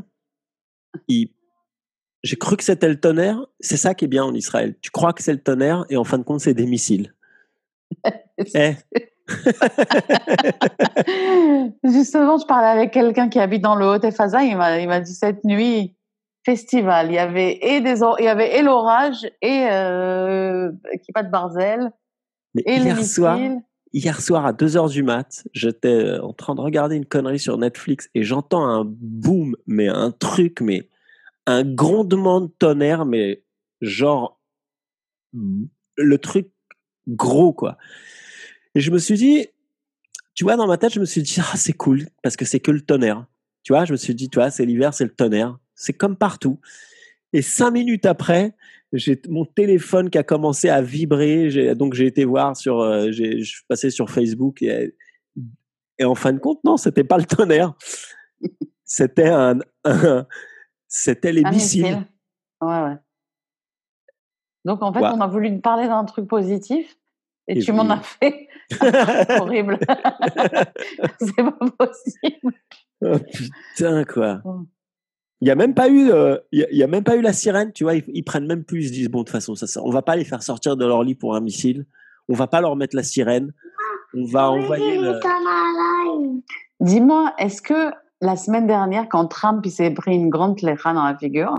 J'ai 1.08 2.36
cru 2.36 2.58
que 2.58 2.64
c'était 2.64 2.90
le 2.90 3.00
tonnerre. 3.00 3.46
C'est 3.60 3.78
ça 3.78 3.94
qui 3.94 4.06
est 4.06 4.10
bien 4.10 4.24
en 4.24 4.34
Israël. 4.34 4.76
Tu 4.82 4.92
crois 4.92 5.14
que 5.14 5.24
c'est 5.24 5.34
le 5.34 5.42
tonnerre 5.42 5.86
et 5.90 5.98
en 5.98 6.04
fin 6.04 6.18
de 6.18 6.24
compte, 6.24 6.42
c'est 6.42 6.54
des 6.54 6.66
missiles. 6.66 7.14
eh. 8.54 8.76
Justement, 11.84 12.38
je 12.38 12.46
parlais 12.46 12.68
avec 12.68 12.92
quelqu'un 12.92 13.30
qui 13.30 13.40
habite 13.40 13.62
dans 13.62 13.76
le 13.76 13.86
Haut-Ephaza. 13.86 14.44
Il 14.44 14.58
m'a 14.58 15.00
dit 15.00 15.14
cette 15.14 15.44
nuit, 15.44 15.98
festival. 16.48 17.08
Il 17.08 17.16
y 17.16 17.18
avait 17.18 17.60
et 17.62 17.82
des 17.82 18.00
il 18.20 18.24
y 18.24 18.28
avait 18.28 18.58
et 18.58 18.62
l'orage 18.62 19.26
et 19.42 19.68
euh, 19.70 20.72
qui 21.04 21.12
pas 21.12 21.24
de 21.24 21.30
Barzel 21.30 21.92
et 22.66 22.78
hier 22.78 23.04
soir, 23.04 23.38
hier 23.92 24.22
soir 24.22 24.46
à 24.46 24.54
2 24.54 24.78
heures 24.78 24.90
du 24.90 25.04
mat, 25.04 25.44
j'étais 25.54 25.90
euh, 25.90 26.24
en 26.24 26.34
train 26.34 26.56
de 26.56 26.62
regarder 26.62 26.96
une 26.96 27.06
connerie 27.06 27.40
sur 27.40 27.58
Netflix 27.58 28.10
et 28.16 28.24
j'entends 28.24 28.66
un 28.66 28.84
boom, 28.86 29.56
mais 29.68 29.90
un 29.90 30.12
truc, 30.12 30.62
mais 30.62 30.88
un 31.46 31.64
grondement 31.64 32.42
de 32.42 32.48
tonnerre, 32.48 33.06
mais 33.06 33.44
genre 33.82 34.40
le 35.34 36.18
truc 36.18 36.50
gros 37.08 37.52
quoi. 37.52 37.78
Et 38.78 38.80
je 38.80 38.92
me 38.92 39.00
suis 39.00 39.16
dit, 39.16 39.48
tu 40.36 40.44
vois, 40.44 40.56
dans 40.56 40.68
ma 40.68 40.78
tête, 40.78 40.94
je 40.94 41.00
me 41.00 41.06
suis 41.06 41.24
dit, 41.24 41.38
ah, 41.40 41.58
c'est 41.58 41.74
cool, 41.74 42.06
parce 42.22 42.38
que 42.38 42.46
c'est 42.46 42.60
que 42.60 42.70
le 42.70 42.82
tonnerre. 42.82 43.26
Tu 43.64 43.74
vois, 43.74 43.86
je 43.86 43.92
me 43.92 43.98
suis 43.98 44.14
dit, 44.14 44.30
tu 44.30 44.38
vois, 44.38 44.52
c'est 44.52 44.68
l'hiver, 44.68 44.94
c'est 44.94 45.04
le 45.04 45.16
tonnerre. 45.16 45.58
C'est 45.74 45.94
comme 45.94 46.16
partout. 46.16 46.60
Et 47.34 47.42
cinq 47.42 47.72
minutes 47.72 48.06
après, 48.06 48.56
j'ai 48.94 49.20
mon 49.30 49.46
téléphone 49.46 50.12
qui 50.12 50.20
a 50.20 50.24
commencé 50.24 50.70
à 50.70 50.84
vibrer. 50.84 51.74
Donc 51.74 51.96
j'ai 51.96 52.06
été 52.06 52.24
voir 52.24 52.56
sur, 52.56 52.80
euh, 52.82 53.08
je 53.12 53.42
suis 53.42 53.64
passé 53.68 53.90
sur 53.90 54.12
Facebook 54.12 54.62
et, 54.62 54.96
et 55.98 56.06
en 56.06 56.14
fin 56.14 56.32
de 56.32 56.38
compte, 56.38 56.64
non, 56.64 56.78
c'était 56.78 57.04
pas 57.04 57.18
le 57.18 57.26
tonnerre. 57.26 57.74
C'était 58.86 59.30
un, 59.30 59.58
c'était 60.88 61.34
les 61.34 61.44
missiles. 61.46 62.06
Ouais, 62.62 62.84
ouais. 62.84 62.98
Donc 64.66 64.84
en 64.84 64.94
fait, 64.94 65.02
on 65.02 65.20
a 65.20 65.28
voulu 65.28 65.60
parler 65.62 65.88
d'un 65.88 66.06
truc 66.06 66.28
positif 66.28 66.96
et, 67.48 67.60
tu 67.60 67.72
m'en 67.72 67.90
as 67.90 68.02
fait 68.02 68.47
horrible. 69.40 69.80
c'est 71.20 71.36
pas 71.36 71.58
possible. 71.78 72.54
Oh, 73.02 73.18
putain 73.34 74.04
quoi. 74.04 74.42
Il 75.42 75.46
n'y 75.46 75.52
a 75.52 75.56
même 75.56 75.76
pas 75.76 75.88
eu, 75.88 76.10
euh, 76.12 76.38
il 76.52 76.66
y, 76.72 76.82
a 76.82 76.88
même 76.88 77.04
pas 77.04 77.16
eu 77.16 77.22
la 77.22 77.32
sirène, 77.32 77.72
tu 77.72 77.84
vois. 77.84 77.94
Ils, 77.96 78.24
prennent 78.24 78.48
même 78.48 78.64
plus, 78.64 78.86
ils 78.86 78.88
se 78.88 78.94
disent 78.94 79.10
bon 79.10 79.20
de 79.20 79.26
toute 79.26 79.32
façon, 79.32 79.54
ça, 79.54 79.68
ça, 79.68 79.82
on 79.84 79.92
va 79.92 80.02
pas 80.02 80.16
les 80.16 80.26
faire 80.26 80.42
sortir 80.42 80.76
de 80.76 80.86
leur 80.86 81.04
lit 81.04 81.14
pour 81.14 81.36
un 81.36 81.42
missile. 81.42 81.86
On 82.28 82.34
va 82.34 82.48
pas 82.48 82.60
leur 82.60 82.76
mettre 82.76 82.96
la 82.96 83.04
sirène. 83.04 83.54
On 84.16 84.26
va 84.26 84.50
envoyer. 84.50 85.00
Dis-moi, 86.80 87.34
est-ce 87.38 87.62
que 87.62 87.92
la 88.22 88.36
semaine 88.36 88.66
dernière, 88.66 89.08
quand 89.10 89.28
Trump 89.28 89.66
s'est 89.68 89.92
pris 89.92 90.16
une 90.16 90.30
grande 90.30 90.58
cléra 90.58 90.94
dans 90.94 91.04
la 91.04 91.18
figure, 91.18 91.54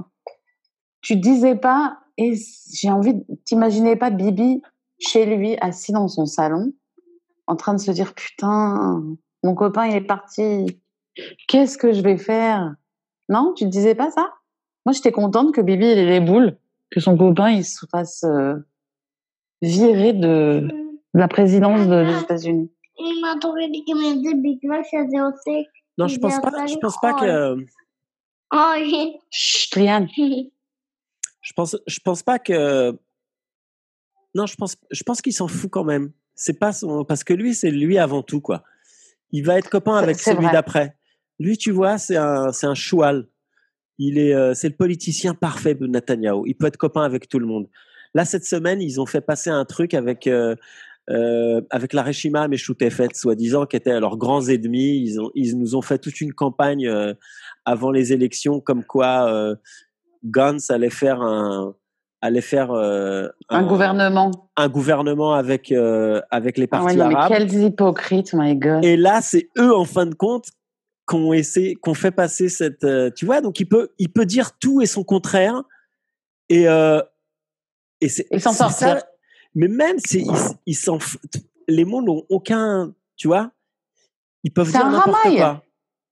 tu 1.01 1.17
disais 1.17 1.57
pas, 1.57 1.99
et 2.17 2.35
j'ai 2.73 2.91
envie, 2.91 3.15
t'imaginer 3.45 3.97
pas 3.97 4.11
Bibi 4.11 4.61
chez 4.99 5.25
lui, 5.27 5.57
assis 5.61 5.93
dans 5.93 6.09
son 6.09 6.27
salon, 6.27 6.73
en 7.49 7.57
train 7.57 7.75
de 7.75 7.81
se 7.81 7.91
dire 7.91 8.15
putain, 8.15 9.03
mon 9.43 9.55
copain 9.55 9.87
il 9.87 9.97
est 9.97 10.01
parti, 10.03 10.81
qu'est-ce 11.49 11.79
que 11.79 11.93
je 11.93 12.03
vais 12.03 12.19
faire? 12.19 12.75
Non, 13.29 13.55
tu 13.57 13.65
ne 13.65 13.71
disais 13.71 13.95
pas 13.95 14.11
ça? 14.11 14.35
Moi, 14.87 14.93
j'étais 14.93 15.13
contente 15.13 15.53
que 15.53 15.61
Bibi 15.61 15.85
ait 15.85 16.05
les 16.05 16.21
boules, 16.21 16.57
que 16.91 17.01
son 17.01 17.17
copain 17.17 17.51
il 17.51 17.65
se 17.65 17.85
fasse 17.91 18.23
euh, 18.25 18.55
virer 19.61 20.13
de, 20.13 20.69
la 21.15 21.27
présidence 21.27 21.87
des 21.89 22.21
États-Unis. 22.23 22.71
Non, 25.97 26.07
je 26.07 26.19
pense 26.19 26.39
pas. 26.41 26.67
Je 26.67 26.77
pense 26.77 26.97
pas 27.01 27.15
que. 27.15 27.67
Chut, 29.31 29.71
Triane. 29.71 30.09
Je 30.17 31.53
pense, 31.55 31.77
je 31.87 31.99
pense 32.01 32.23
pas 32.23 32.39
que. 32.39 32.93
Non, 34.35 34.47
je 34.47 34.57
pense, 34.57 34.77
je 34.91 35.03
pense 35.03 35.23
qu'il 35.23 35.33
s'en 35.33 35.49
fout 35.49 35.71
quand 35.71 35.85
même. 35.85 36.13
C'est 36.41 36.59
pas 36.59 36.73
son, 36.73 37.05
parce 37.05 37.25
que 37.25 37.35
lui, 37.35 37.53
c'est 37.53 37.73
lui 37.73 37.99
avant 37.99 38.23
tout 38.23 38.41
quoi. 38.41 38.63
Il 39.33 39.45
va 39.45 39.59
être 39.59 39.69
copain 39.69 39.97
avec 39.97 40.21
celui 40.21 40.47
d'après. 40.53 40.97
Lui, 41.41 41.59
tu 41.59 41.73
vois, 41.73 41.99
c'est 41.99 42.17
un, 42.17 42.53
c'est 42.53 42.67
un 42.67 42.75
choual. 42.75 43.27
Il 43.99 44.19
est, 44.19 44.33
euh, 44.33 44.55
c'est 44.55 44.69
le 44.69 44.77
politicien 44.77 45.35
parfait 45.35 45.75
de 45.75 45.87
Netanyahu. 45.87 46.45
Il 46.47 46.55
peut 46.55 46.67
être 46.67 46.77
copain 46.77 47.03
avec 47.03 47.29
tout 47.29 47.41
le 47.41 47.47
monde. 47.47 47.69
Là, 48.15 48.25
cette 48.25 48.45
semaine, 48.45 48.81
ils 48.81 49.01
ont 49.01 49.07
fait 49.07 49.21
passer 49.21 49.51
un 49.51 49.65
truc 49.65 49.95
avec, 49.95 50.29
euh, 50.29 50.55
euh, 51.11 51.61
avec 51.71 51.93
la 51.93 52.05
Reshima 52.05 52.47
Meshoutefet, 52.47 53.09
soi-disant, 53.15 53.67
qui 53.67 53.77
étaient 53.77 53.99
leurs 53.99 54.17
grands 54.17 54.47
ennemis. 54.47 55.03
Ils, 55.03 55.21
ont, 55.21 55.31
ils 55.35 55.59
nous 55.59 55.75
ont 55.75 55.83
fait 55.83 55.99
toute 55.99 56.21
une 56.21 56.33
campagne 56.33 56.87
euh, 56.87 57.15
avant 57.65 57.91
les 57.91 58.13
élections, 58.13 58.61
comme 58.61 58.85
quoi 58.85 59.29
euh, 59.33 59.57
Gantz 60.25 60.71
allait 60.71 60.91
faire 60.91 61.21
un, 61.21 61.75
allait 62.21 62.41
faire 62.41 62.73
un, 62.73 63.29
un, 63.49 63.63
gouvernement, 63.67 64.31
un 64.57 64.69
gouvernement 64.69 65.35
avec 65.35 65.73
avec 66.31 66.59
les 66.59 66.65
ah 66.65 66.79
partis 66.79 66.97
ouais, 66.97 67.01
arabes. 67.03 67.31
Mais 67.31 67.37
quels 67.37 67.55
hypocrites, 67.55 68.33
my 68.35 68.57
God. 68.57 68.85
Et 68.85 68.97
là, 68.97 69.21
c'est 69.23 69.49
eux, 69.59 69.75
en 69.75 69.85
fin 69.85 70.07
de 70.07 70.15
compte, 70.15 70.49
qu'on 71.09 71.33
essaie, 71.33 71.75
qu'on 71.75 71.95
fait 71.95 72.11
passer 72.11 72.51
cette, 72.51 72.85
euh, 72.85 73.11
tu 73.11 73.25
vois, 73.25 73.41
donc 73.41 73.59
il 73.61 73.67
peut, 73.67 73.89
il 73.99 74.13
peut 74.13 74.27
dire 74.27 74.59
tout 74.59 74.83
et 74.83 74.87
son 74.87 75.05
contraire, 75.05 75.63
et 76.51 76.69
euh, 76.69 77.01
et 78.03 78.11
c'est, 78.11 78.27
s'en 78.39 78.53
sortir. 78.53 79.03
Mais 79.55 79.69
même 79.69 79.97
c'est, 80.05 80.23
ils, 80.67 80.77
s'en, 80.77 80.99
les 81.67 81.87
mots 81.87 82.03
n'ont 82.03 82.25
aucun, 82.29 82.93
tu 83.17 83.27
vois, 83.27 83.51
ils 84.45 84.53
peuvent 84.53 84.71
dire 84.71 84.89
n'importe 84.89 85.35
quoi. 85.37 85.65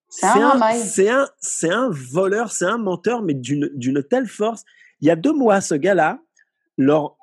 C'est 0.08 0.26
un, 0.26 0.72
c'est 0.72 1.10
un, 1.10 1.28
c'est 1.40 1.70
un 1.70 1.90
voleur, 1.90 2.50
c'est 2.50 2.64
un 2.64 2.78
menteur, 2.78 3.20
mais 3.20 3.34
d'une, 3.34 3.70
d'une 3.74 4.02
telle 4.02 4.26
force. 4.26 4.64
Il 5.00 5.08
y 5.08 5.10
a 5.10 5.16
deux 5.16 5.32
mois, 5.32 5.60
ce 5.60 5.74
gars-là, 5.74 6.20
leur, 6.78 7.16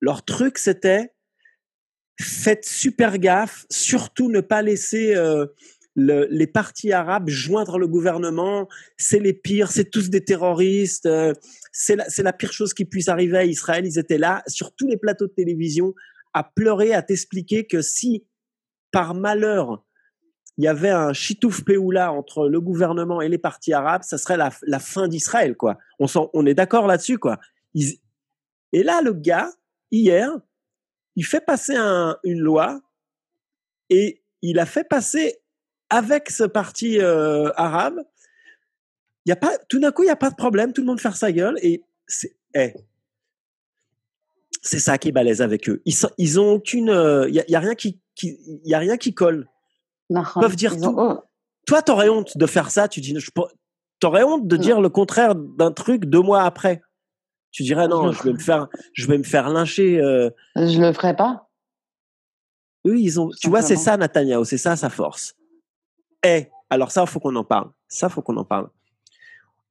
leur 0.00 0.24
truc, 0.24 0.58
c'était 0.58 1.12
faites 2.20 2.64
super 2.64 3.18
gaffe, 3.18 3.66
surtout 3.70 4.30
ne 4.30 4.40
pas 4.40 4.62
laisser 4.62 5.16
euh, 5.16 5.46
le, 5.96 6.26
les 6.30 6.46
partis 6.46 6.92
arabes 6.92 7.28
joindre 7.28 7.78
le 7.78 7.88
gouvernement, 7.88 8.68
c'est 8.96 9.18
les 9.18 9.32
pires, 9.32 9.70
c'est 9.70 9.90
tous 9.90 10.10
des 10.10 10.24
terroristes, 10.24 11.06
euh, 11.06 11.32
c'est 11.72 11.96
la, 11.96 12.06
la, 12.18 12.32
pire 12.32 12.52
chose 12.52 12.74
qui 12.74 12.84
puisse 12.84 13.08
arriver 13.08 13.38
à 13.38 13.44
Israël. 13.44 13.86
Ils 13.86 13.98
étaient 13.98 14.18
là 14.18 14.42
sur 14.46 14.74
tous 14.74 14.86
les 14.86 14.96
plateaux 14.96 15.26
de 15.26 15.32
télévision 15.32 15.94
à 16.32 16.44
pleurer, 16.44 16.94
à 16.94 17.02
t'expliquer 17.02 17.66
que 17.66 17.80
si 17.82 18.26
par 18.90 19.14
malheur 19.14 19.84
il 20.56 20.64
y 20.64 20.68
avait 20.68 20.90
un 20.90 21.12
chitouf 21.12 21.64
peoula 21.64 22.12
entre 22.12 22.48
le 22.48 22.60
gouvernement 22.60 23.20
et 23.20 23.28
les 23.28 23.38
partis 23.38 23.72
arabes, 23.72 24.02
ça 24.04 24.18
serait 24.18 24.36
la, 24.36 24.78
fin 24.78 25.08
d'Israël, 25.08 25.56
quoi. 25.56 25.78
On, 25.98 26.46
est 26.46 26.54
d'accord 26.54 26.86
là-dessus, 26.86 27.18
quoi. 27.18 27.38
et 27.74 28.82
là, 28.82 29.00
le 29.02 29.12
gars, 29.12 29.50
hier, 29.90 30.30
il 31.16 31.24
fait 31.24 31.44
passer 31.44 31.74
un, 31.76 32.16
une 32.24 32.40
loi 32.40 32.80
et 33.90 34.22
il 34.42 34.58
a 34.58 34.66
fait 34.66 34.84
passer 34.84 35.40
avec 35.90 36.30
ce 36.30 36.44
parti 36.44 37.00
euh, 37.00 37.50
arabe, 37.56 38.00
y 39.26 39.32
a 39.32 39.36
pas, 39.36 39.56
tout 39.68 39.80
d'un 39.80 39.90
coup, 39.90 40.02
il 40.02 40.06
n'y 40.06 40.12
a 40.12 40.16
pas 40.16 40.30
de 40.30 40.36
problème, 40.36 40.72
tout 40.72 40.82
le 40.82 40.86
monde 40.86 41.00
fait 41.00 41.14
sa 41.14 41.32
gueule 41.32 41.58
et 41.62 41.82
c'est 42.06 42.36
eh, 42.54 42.74
c'est 44.62 44.78
ça 44.78 44.96
qui 44.96 45.08
est 45.08 45.12
balèze 45.12 45.42
avec 45.42 45.68
eux. 45.68 45.82
Ils, 45.84 45.94
ils 46.16 46.40
ont 46.40 46.52
aucune, 46.52 46.86
il 46.86 46.90
euh, 46.90 47.42
a, 47.52 47.60
rien 47.60 47.74
qui, 47.74 48.00
y 48.22 48.74
a 48.74 48.78
rien 48.78 48.96
qui 48.96 49.12
colle. 49.12 49.48
Ils 50.10 50.22
peuvent 50.40 50.56
dire 50.56 50.76
tout. 50.76 50.98
Ont... 50.98 51.22
Toi, 51.66 51.82
t'aurais 51.82 52.08
honte 52.08 52.36
de 52.36 52.46
faire 52.46 52.70
ça. 52.70 52.88
Tu 52.88 53.00
dis, 53.00 53.16
t'aurais 54.00 54.24
honte 54.24 54.46
de 54.46 54.56
dire 54.56 54.80
le 54.80 54.88
contraire 54.88 55.34
d'un 55.34 55.72
truc 55.72 56.04
deux 56.04 56.20
mois 56.20 56.42
après. 56.42 56.82
Tu 57.50 57.62
dirais 57.62 57.86
non, 57.86 58.10
je, 58.10 58.22
vais 58.24 58.32
me 58.32 58.38
faire, 58.38 58.68
je 58.94 59.06
vais 59.06 59.16
me 59.16 59.22
faire 59.22 59.48
lyncher. 59.48 60.00
Euh... 60.00 60.28
Je 60.56 60.80
le 60.80 60.92
ferai 60.92 61.14
pas. 61.14 61.48
Eux, 62.86 62.98
ils 62.98 63.20
ont, 63.20 63.30
tu 63.40 63.48
vois, 63.48 63.62
c'est 63.62 63.76
ça, 63.76 63.96
Nathaniel, 63.96 64.44
c'est 64.44 64.58
ça 64.58 64.76
sa 64.76 64.90
force. 64.90 65.34
Eh, 66.24 66.48
alors 66.68 66.90
ça, 66.90 67.02
il 67.02 67.06
faut 67.06 67.20
qu'on 67.20 67.36
en 67.36 67.44
parle. 67.44 67.70
Ça, 67.88 68.08
faut 68.08 68.22
qu'on 68.22 68.36
en 68.36 68.44
parle. 68.44 68.68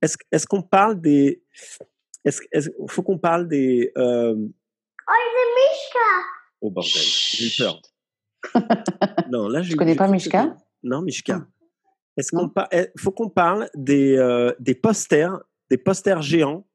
Est-ce 0.01 0.17
est 0.31 0.45
qu'on 0.45 0.61
parle 0.61 0.99
des... 0.99 1.43
Est-ce 2.25 2.41
qu'il 2.41 2.89
faut 2.89 3.03
qu'on 3.03 3.17
parle 3.17 3.47
des... 3.47 3.91
Euh... 3.97 4.35
Oh, 4.35 5.11
c'est 5.11 5.49
Mishka 5.55 5.99
Oh 6.61 6.69
bordel, 6.69 6.91
j'ai 6.91 7.47
eu 7.47 7.51
peur. 7.57 7.81
Non, 9.31 9.47
là, 9.47 9.61
je 9.61 9.75
connais 9.75 9.95
pas 9.95 10.07
Mishka 10.07 10.55
Non, 10.83 11.01
Mishka. 11.01 11.45
Est-ce 12.17 12.31
qu'on 12.31 12.49
par... 12.49 12.67
Eh, 12.71 12.89
faut 12.97 13.11
qu'on 13.11 13.29
parle 13.29 13.69
des, 13.75 14.17
euh, 14.17 14.53
des 14.59 14.75
posters, 14.75 15.39
des 15.69 15.77
posters 15.77 16.21
géants 16.21 16.65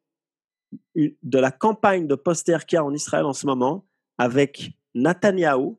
de 0.94 1.38
la 1.38 1.50
campagne 1.50 2.06
de 2.06 2.14
posters 2.14 2.66
qu'il 2.66 2.76
y 2.76 2.78
a 2.78 2.84
en 2.84 2.92
Israël 2.92 3.24
en 3.24 3.32
ce 3.32 3.46
moment 3.46 3.86
avec 4.18 4.72
Netanyahou, 4.94 5.78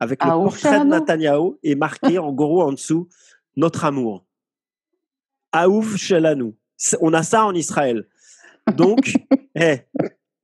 avec 0.00 0.24
le 0.24 0.30
ah, 0.30 0.34
portrait 0.34 0.80
de 0.80 0.84
Netanyahou 0.84 1.58
et 1.62 1.74
marqué 1.74 2.18
en 2.18 2.32
gros 2.32 2.62
en 2.62 2.72
dessous 2.72 3.08
notre 3.56 3.84
amour. 3.84 4.24
Aouf 5.52 5.96
Shelanou. 5.96 6.56
On 7.00 7.12
a 7.12 7.22
ça 7.22 7.44
en 7.44 7.54
Israël. 7.54 8.08
Donc, 8.74 9.12
eh, 9.54 9.80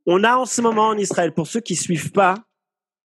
on 0.06 0.22
a 0.22 0.36
en 0.36 0.44
ce 0.44 0.60
moment 0.60 0.88
en 0.88 0.98
Israël, 0.98 1.32
pour 1.32 1.46
ceux 1.46 1.60
qui 1.60 1.74
suivent 1.74 2.12
pas 2.12 2.34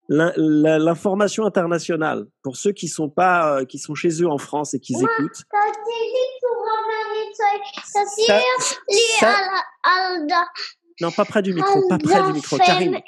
l'information 0.07 1.45
internationale 1.45 2.25
pour 2.43 2.57
ceux 2.57 2.71
qui 2.71 2.87
sont 2.87 3.09
pas 3.09 3.59
euh, 3.59 3.65
qui 3.65 3.79
sont 3.79 3.95
chez 3.95 4.21
eux 4.21 4.29
en 4.29 4.37
France 4.37 4.73
et 4.73 4.79
qui 4.79 4.95
ouais, 4.95 5.03
écoutent. 5.03 5.43
Non, 11.01 11.11
pas 11.11 11.25
près 11.25 11.41
du 11.41 11.53
micro, 11.53 11.87
pas 11.89 11.97
près 11.97 12.23
du 12.23 12.33
micro. 12.33 12.57
Karine, 12.57 13.01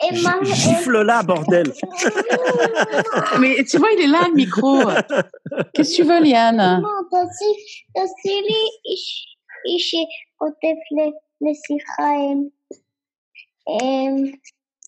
gifle 0.43 1.03
là, 1.03 1.23
bordel. 1.23 1.71
Mais 3.39 3.63
tu 3.63 3.77
vois, 3.77 3.91
il 3.93 4.01
est 4.01 4.07
là, 4.07 4.27
le 4.27 4.33
micro. 4.33 4.81
Qu'est-ce 5.73 5.91
que 5.91 5.95
tu 5.95 6.03
veux, 6.03 6.21
Liane? 6.21 6.81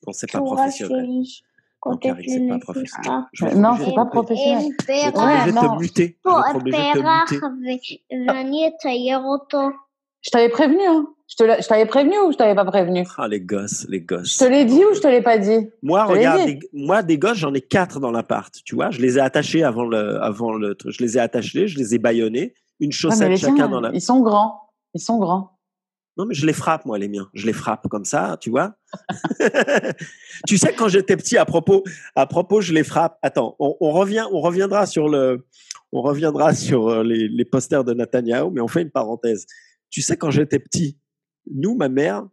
Bon, 0.03 0.11
c'est 0.11 0.29
pas 0.29 0.41
professionnel. 0.41 1.23
C'est 1.81 2.47
pas 2.47 2.59
professionnel. 2.59 3.29
Non, 3.55 3.77
c'est 3.83 3.95
pas 3.95 4.05
professionnel. 4.05 4.71
Je 4.79 4.93
suis 4.93 5.07
obligé 5.07 5.51
de 5.51 5.59
te 5.59 5.79
muter. 5.79 6.17
Je 10.21 10.29
t'avais 10.31 10.49
prévenu, 10.49 10.81
hein. 10.85 11.07
Je, 11.29 11.67
t'avais 11.67 11.85
prévenu 11.85 12.17
ou 12.25 12.31
je 12.31 12.37
t'avais 12.37 12.55
pas 12.55 12.65
prévenu? 12.65 13.05
Ah, 13.17 13.27
les 13.27 13.39
gosses, 13.39 13.85
les 13.87 14.01
gosses. 14.01 14.33
Je 14.33 14.39
te 14.39 14.45
l'ai 14.49 14.65
dit 14.65 14.83
ou 14.83 14.95
je 14.95 14.99
te 14.99 15.07
l'ai 15.07 15.21
pas 15.21 15.37
dit? 15.37 15.69
Moi, 15.83 16.03
regarde. 16.03 16.43
Des... 16.43 16.59
moi, 16.73 17.03
des 17.03 17.19
gosses, 17.19 17.37
j'en 17.37 17.53
ai 17.53 17.61
quatre 17.61 17.99
dans 17.99 18.11
l'appart, 18.11 18.53
tu 18.65 18.73
vois. 18.75 18.89
Je 18.89 18.99
les 18.99 19.17
ai 19.17 19.21
attachés 19.21 19.63
avant 19.63 19.85
le, 19.85 20.21
avant 20.23 20.51
le, 20.53 20.75
je 20.85 21.03
les 21.03 21.17
ai 21.17 21.21
attachés, 21.21 21.67
je 21.67 21.77
les 21.77 21.93
ai 21.95 21.99
bâillonnés. 21.99 22.55
Une 22.79 22.91
chaussette 22.91 23.37
chacun 23.37 23.69
dans 23.69 23.79
la. 23.79 23.91
Ils 23.93 24.01
sont 24.01 24.21
grands. 24.21 24.71
Ils 24.95 25.01
sont 25.01 25.19
grands. 25.19 25.58
Non, 26.19 26.25
mais 26.25 26.35
je 26.35 26.45
les 26.45 26.51
frappe, 26.51 26.83
moi, 26.83 26.97
les 26.97 27.07
miens. 27.07 27.29
Je 27.33 27.45
les 27.45 27.53
frappe 27.53 27.87
comme 27.87 28.03
ça, 28.03 28.37
tu 28.41 28.49
vois. 28.49 28.75
tu 30.47 30.57
sais, 30.57 30.75
quand 30.75 30.89
j'étais 30.89 31.15
petit, 31.15 31.37
à 31.37 31.45
propos, 31.45 31.85
à 32.13 32.27
propos, 32.27 32.59
je 32.59 32.73
les 32.73 32.83
frappe. 32.83 33.17
Attends, 33.21 33.55
on, 33.57 33.91
revient, 33.91 34.25
on 34.29 34.41
reviendra 34.41 34.85
sur 34.85 35.07
le, 35.07 35.47
on 35.93 36.01
reviendra 36.01 36.53
sur 36.53 36.89
euh, 36.89 37.03
les, 37.03 37.29
les 37.29 37.45
posters 37.45 37.85
de 37.85 37.93
Netanyahu, 37.93 38.51
mais 38.51 38.59
on 38.59 38.67
fait 38.67 38.81
une 38.81 38.91
parenthèse. 38.91 39.45
Tu 39.89 40.01
sais, 40.01 40.17
quand 40.17 40.29
j'étais 40.29 40.59
petit, 40.59 40.99
nous, 41.49 41.77
ma 41.77 41.87
mère, 41.87 42.27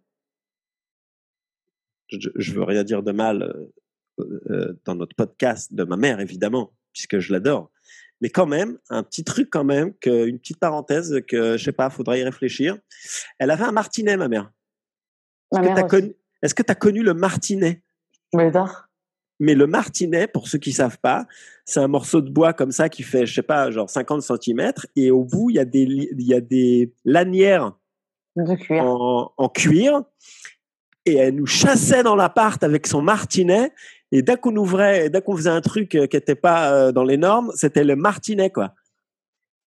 je, 2.09 2.29
je 2.35 2.53
veux 2.55 2.65
rien 2.65 2.83
dire 2.83 3.05
de 3.05 3.13
mal 3.13 3.71
euh, 4.19 4.41
euh, 4.51 4.81
dans 4.85 4.97
notre 4.97 5.15
podcast 5.15 5.73
de 5.73 5.85
ma 5.85 5.97
mère, 5.97 6.19
évidemment, 6.19 6.73
puisque 6.93 7.21
je 7.21 7.33
l'adore. 7.33 7.71
Mais 8.21 8.31
quand 8.31 8.47
même, 8.47 8.79
un 8.89 9.03
petit 9.03 9.25
truc 9.25 9.49
quand 9.51 9.65
même, 9.65 9.93
que, 10.01 10.27
une 10.27 10.39
petite 10.39 10.59
parenthèse 10.59 11.21
que, 11.29 11.57
je 11.57 11.65
sais 11.65 11.73
pas, 11.73 11.91
faudrait 11.91 12.21
y 12.21 12.25
réfléchir. 12.25 12.79
Elle 13.39 13.51
avait 13.51 13.65
un 13.65 13.73
martinet, 13.73 14.17
ma 14.17 14.29
mère. 14.29 14.51
Est-ce 15.53 16.55
que 16.55 16.63
tu 16.63 16.71
as 16.71 16.75
connu, 16.75 17.01
que 17.01 17.07
le 17.07 17.15
martinet? 17.15 17.83
Mais 18.35 18.51
tard. 18.51 18.89
Mais 19.39 19.55
le 19.55 19.67
martinet, 19.67 20.27
pour 20.27 20.49
ceux 20.49 20.59
qui 20.59 20.73
savent 20.73 20.99
pas, 20.99 21.27
c'est 21.67 21.81
un 21.81 21.89
morceau 21.89 22.23
de 22.23 22.31
bois 22.31 22.55
comme 22.55 22.73
ça 22.73 22.89
qui 22.89 23.03
fait, 23.03 23.27
je 23.27 23.35
sais 23.35 23.43
pas, 23.43 23.71
genre 23.71 23.91
50 23.91 24.23
cm, 24.23 24.73
et 24.97 25.11
au 25.11 25.25
bout, 25.25 25.51
il 25.51 25.57
y 25.57 25.59
a 25.59 25.67
des, 25.67 26.09
y 26.17 26.35
a 26.35 26.41
des 26.41 26.95
lanières 27.05 27.73
De 28.35 28.55
cuir. 28.55 28.83
en, 28.83 29.33
en 29.37 29.49
cuir, 29.51 30.03
et 31.05 31.17
elle 31.17 31.35
nous 31.35 31.47
chassait 31.47 32.03
dans 32.03 32.17
l'appart 32.17 32.63
avec 32.65 32.87
son 32.87 33.03
martinet, 33.03 33.73
et 34.13 34.23
dès 34.23 34.37
qu'on 34.37 34.55
ouvrait, 34.57 35.11
dès 35.11 35.21
qu'on 35.23 35.37
faisait 35.37 35.51
un 35.51 35.61
truc 35.61 35.95
euh, 35.95 36.07
qui 36.07 36.17
n'était 36.17 36.35
pas 36.35 36.73
euh, 36.73 36.93
dans 36.93 37.05
les 37.05 37.17
normes, 37.17 37.51
c'était 37.55 37.85
le 37.85 37.97
martinet, 37.97 38.51
quoi. 38.51 38.73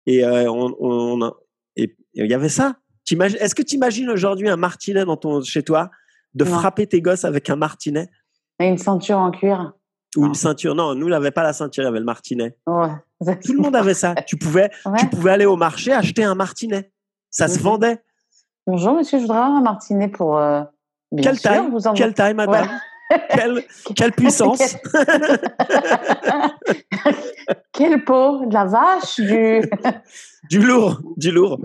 Et 0.05 0.23
euh, 0.23 0.49
on, 0.51 0.75
on- 0.79 1.33
il 1.75 1.89
y 2.15 2.33
avait 2.33 2.49
ça. 2.49 2.75
Est-ce 3.11 3.55
que 3.55 3.61
tu 3.63 3.75
imagines 3.75 4.09
aujourd'hui 4.09 4.49
un 4.49 4.57
martinet 4.57 5.05
dans 5.05 5.17
ton, 5.17 5.41
chez 5.41 5.63
toi, 5.63 5.89
de 6.35 6.43
Non. 6.45 6.51
frapper 6.51 6.85
tes 6.87 7.01
gosses 7.01 7.25
avec 7.25 7.49
un 7.49 7.55
martinet? 7.55 8.07
Et 8.59 8.67
une 8.67 8.77
ceinture 8.77 9.17
en 9.17 9.31
cuir. 9.31 9.73
ou 10.17 10.21
Non. 10.21 10.27
une 10.27 10.33
ceinture 10.35 10.75
Non, 10.75 10.93
nous, 10.95 11.07
on 11.07 11.09
n'avait 11.09 11.31
pas 11.31 11.43
la 11.43 11.53
ceinture, 11.53 11.83
il 11.83 11.85
y 11.85 11.89
avait 11.89 11.99
le 11.99 12.05
martinet. 12.05 12.55
Ouais. 12.67 12.89
Tout 13.43 13.53
le 13.53 13.59
monde 13.59 13.75
avait 13.75 13.93
ça. 13.93 14.13
Tu 14.27 14.37
pouvais, 14.37 14.69
Ouais. 14.85 14.97
tu 14.99 15.07
pouvais 15.07 15.31
aller 15.31 15.45
au 15.45 15.55
marché 15.55 15.91
acheter 15.93 16.23
un 16.23 16.35
martinet. 16.35 16.91
Ça 17.31 17.47
se 17.47 17.57
Mhm. 17.57 17.63
vendait. 17.63 18.03
Bonjour, 18.67 18.93
monsieur, 18.93 19.17
je 19.17 19.23
voudrais 19.23 19.37
avoir 19.39 19.55
un 19.55 19.61
martinet 19.61 20.07
pour. 20.07 20.37
euh, 20.37 20.61
Quelle 21.21 21.39
taille? 21.39 21.67
vous 21.71 21.87
en 21.87 21.93
Quelle 21.93 22.13
taille, 22.13 22.33
madame? 22.35 22.67
Ouais. 22.67 22.73
Quelle, 23.29 23.63
quelle 23.95 24.11
puissance 24.11 24.59
Quelle 27.71 28.03
peau 28.03 28.45
De 28.45 28.53
la 28.53 28.65
vache? 28.65 29.19
Du. 29.19 29.61
Du 30.49 30.61
lourd, 30.61 31.01
du 31.17 31.31
lourd. 31.31 31.59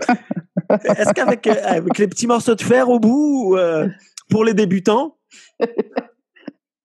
Est-ce 0.69 1.15
qu'avec 1.15 1.47
euh, 1.47 1.55
avec 1.65 1.97
les 1.97 2.09
petits 2.09 2.27
morceaux 2.27 2.57
de 2.57 2.61
fer 2.61 2.89
au 2.91 2.99
bout, 2.99 3.53
ou, 3.53 3.57
euh, 3.57 3.89
pour 4.29 4.45
les 4.45 4.53
débutants? 4.53 5.17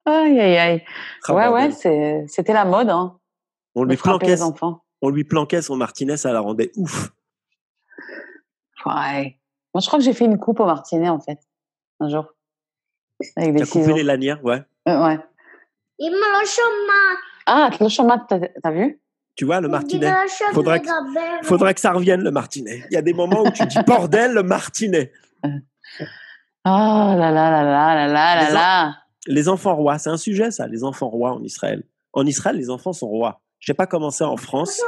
Aïe, 0.05 0.39
aïe, 0.39 0.57
aïe. 0.57 0.83
Ah, 1.27 1.33
ouais, 1.33 1.47
bordel. 1.47 1.71
ouais, 1.71 2.25
c'était 2.27 2.53
la 2.53 2.65
mode, 2.65 2.89
hein. 2.89 3.17
on 3.75 3.83
lui, 3.83 3.97
planquait, 3.97 4.27
les 4.27 4.41
enfants. 4.43 4.83
on 5.01 5.09
lui 5.09 5.23
planquait 5.23 5.61
son 5.61 5.75
martinet, 5.75 6.15
ça 6.15 6.31
la 6.31 6.39
rendait 6.41 6.71
ouf. 6.75 7.11
Ouais. 8.85 9.39
Moi, 9.73 9.81
je 9.81 9.87
crois 9.87 9.99
que 9.99 10.05
j'ai 10.05 10.13
fait 10.13 10.25
une 10.25 10.37
coupe 10.39 10.59
au 10.59 10.65
martinet, 10.65 11.09
en 11.09 11.19
fait, 11.19 11.39
un 11.99 12.09
jour. 12.09 12.25
Avec 13.35 13.55
des 13.55 13.61
as 13.61 13.65
ciseaux. 13.65 13.81
coupé 13.81 13.93
les 13.95 14.03
lanières, 14.03 14.43
ouais. 14.43 14.63
Euh, 14.87 15.05
ouais. 15.05 15.19
Et 15.99 16.09
mon 16.09 16.45
chemin. 16.45 17.17
Ah, 17.45 17.69
le 17.79 17.89
chemin, 17.89 18.25
t'as 18.27 18.71
vu? 18.71 18.99
Tu 19.35 19.45
vois, 19.45 19.61
le 19.61 19.69
martinet. 19.69 20.11
Faudra 20.53 20.79
que, 20.79 20.89
faudra 21.43 21.73
que 21.73 21.79
ça 21.79 21.91
revienne, 21.93 22.21
le 22.21 22.31
martinet. 22.31 22.83
Il 22.91 22.95
y 22.95 22.97
a 22.97 23.01
des 23.01 23.13
moments 23.13 23.43
où 23.43 23.51
tu 23.51 23.65
dis 23.65 23.79
bordel, 23.85 24.33
le 24.33 24.43
martinet. 24.43 25.11
Oh 26.65 26.67
là 26.67 27.31
là 27.31 27.31
là 27.31 27.63
là 27.63 27.95
là 27.95 28.07
là 28.07 28.45
les 28.45 28.53
là 28.53 28.95
Les 29.27 29.47
enfants 29.47 29.75
rois, 29.75 29.97
c'est 29.97 30.09
un 30.09 30.17
sujet, 30.17 30.51
ça, 30.51 30.67
les 30.67 30.83
enfants 30.83 31.07
rois 31.07 31.31
en 31.31 31.41
Israël. 31.41 31.83
En 32.11 32.25
Israël, 32.25 32.57
les 32.57 32.69
enfants 32.69 32.91
sont 32.91 33.07
rois. 33.07 33.41
Je 33.59 33.71
n'ai 33.71 33.75
pas 33.75 33.87
commencé 33.87 34.25
en 34.25 34.35
France. 34.35 34.79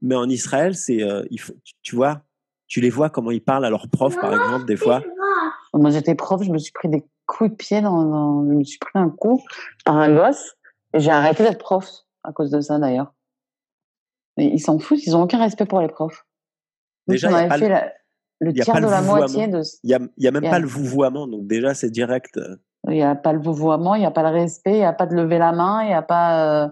Mais 0.00 0.14
en 0.14 0.28
Israël, 0.28 0.76
c'est, 0.76 1.02
euh, 1.02 1.24
tu 1.82 1.96
vois, 1.96 2.22
tu 2.68 2.80
les 2.80 2.88
vois 2.88 3.10
comment 3.10 3.32
ils 3.32 3.42
parlent 3.42 3.64
à 3.64 3.70
leurs 3.70 3.88
profs, 3.88 4.18
par 4.18 4.32
exemple, 4.32 4.64
des 4.64 4.76
fois. 4.76 5.02
Moi, 5.74 5.90
j'étais 5.90 6.14
prof, 6.14 6.42
je 6.42 6.50
me 6.50 6.58
suis 6.58 6.72
pris 6.72 6.88
des 6.88 7.04
coups 7.26 7.50
de 7.50 7.56
pied, 7.56 7.80
dans, 7.80 8.44
je 8.46 8.52
me 8.52 8.64
suis 8.64 8.78
pris 8.78 8.98
un 8.98 9.08
coup 9.08 9.42
par 9.84 9.96
un 9.96 10.14
gosse. 10.14 10.54
J'ai 10.94 11.10
arrêté 11.10 11.42
d'être 11.42 11.58
prof 11.58 11.88
à 12.24 12.32
cause 12.32 12.50
de 12.50 12.60
ça, 12.60 12.78
d'ailleurs. 12.78 13.14
Mais 14.36 14.46
ils 14.46 14.60
s'en 14.60 14.78
foutent, 14.78 15.04
ils 15.06 15.16
ont 15.16 15.22
aucun 15.22 15.38
respect 15.38 15.66
pour 15.66 15.80
les 15.80 15.88
profs. 15.88 16.26
Déjà, 17.06 17.30
on 17.30 17.34
avait 17.34 17.58
fait 17.58 17.68
le, 17.68 17.74
la... 17.74 17.92
le 18.40 18.52
tiers 18.52 18.80
de 18.80 18.86
la 18.86 19.02
moitié 19.02 19.48
de. 19.48 19.62
Il 19.82 19.88
n'y 19.88 19.94
a, 20.26 20.28
a, 20.28 20.30
même 20.30 20.50
pas 20.50 20.58
le 20.58 20.66
vouvoiement, 20.66 21.26
donc 21.26 21.46
déjà, 21.46 21.74
c'est 21.74 21.90
direct. 21.90 22.36
Euh. 22.36 22.56
Il 22.88 22.94
n'y 22.94 23.02
a 23.02 23.14
pas 23.14 23.32
le 23.32 23.40
vouvoiement, 23.40 23.94
il 23.94 24.00
n'y 24.00 24.06
a 24.06 24.10
pas 24.10 24.22
le 24.22 24.36
respect, 24.36 24.72
il 24.72 24.78
n'y 24.78 24.84
a 24.84 24.92
pas 24.92 25.06
de 25.06 25.14
lever 25.14 25.38
la 25.38 25.52
main, 25.52 25.82
il 25.82 25.88
n'y 25.88 25.94
a 25.94 26.02
pas, 26.02 26.64
euh... 26.64 26.68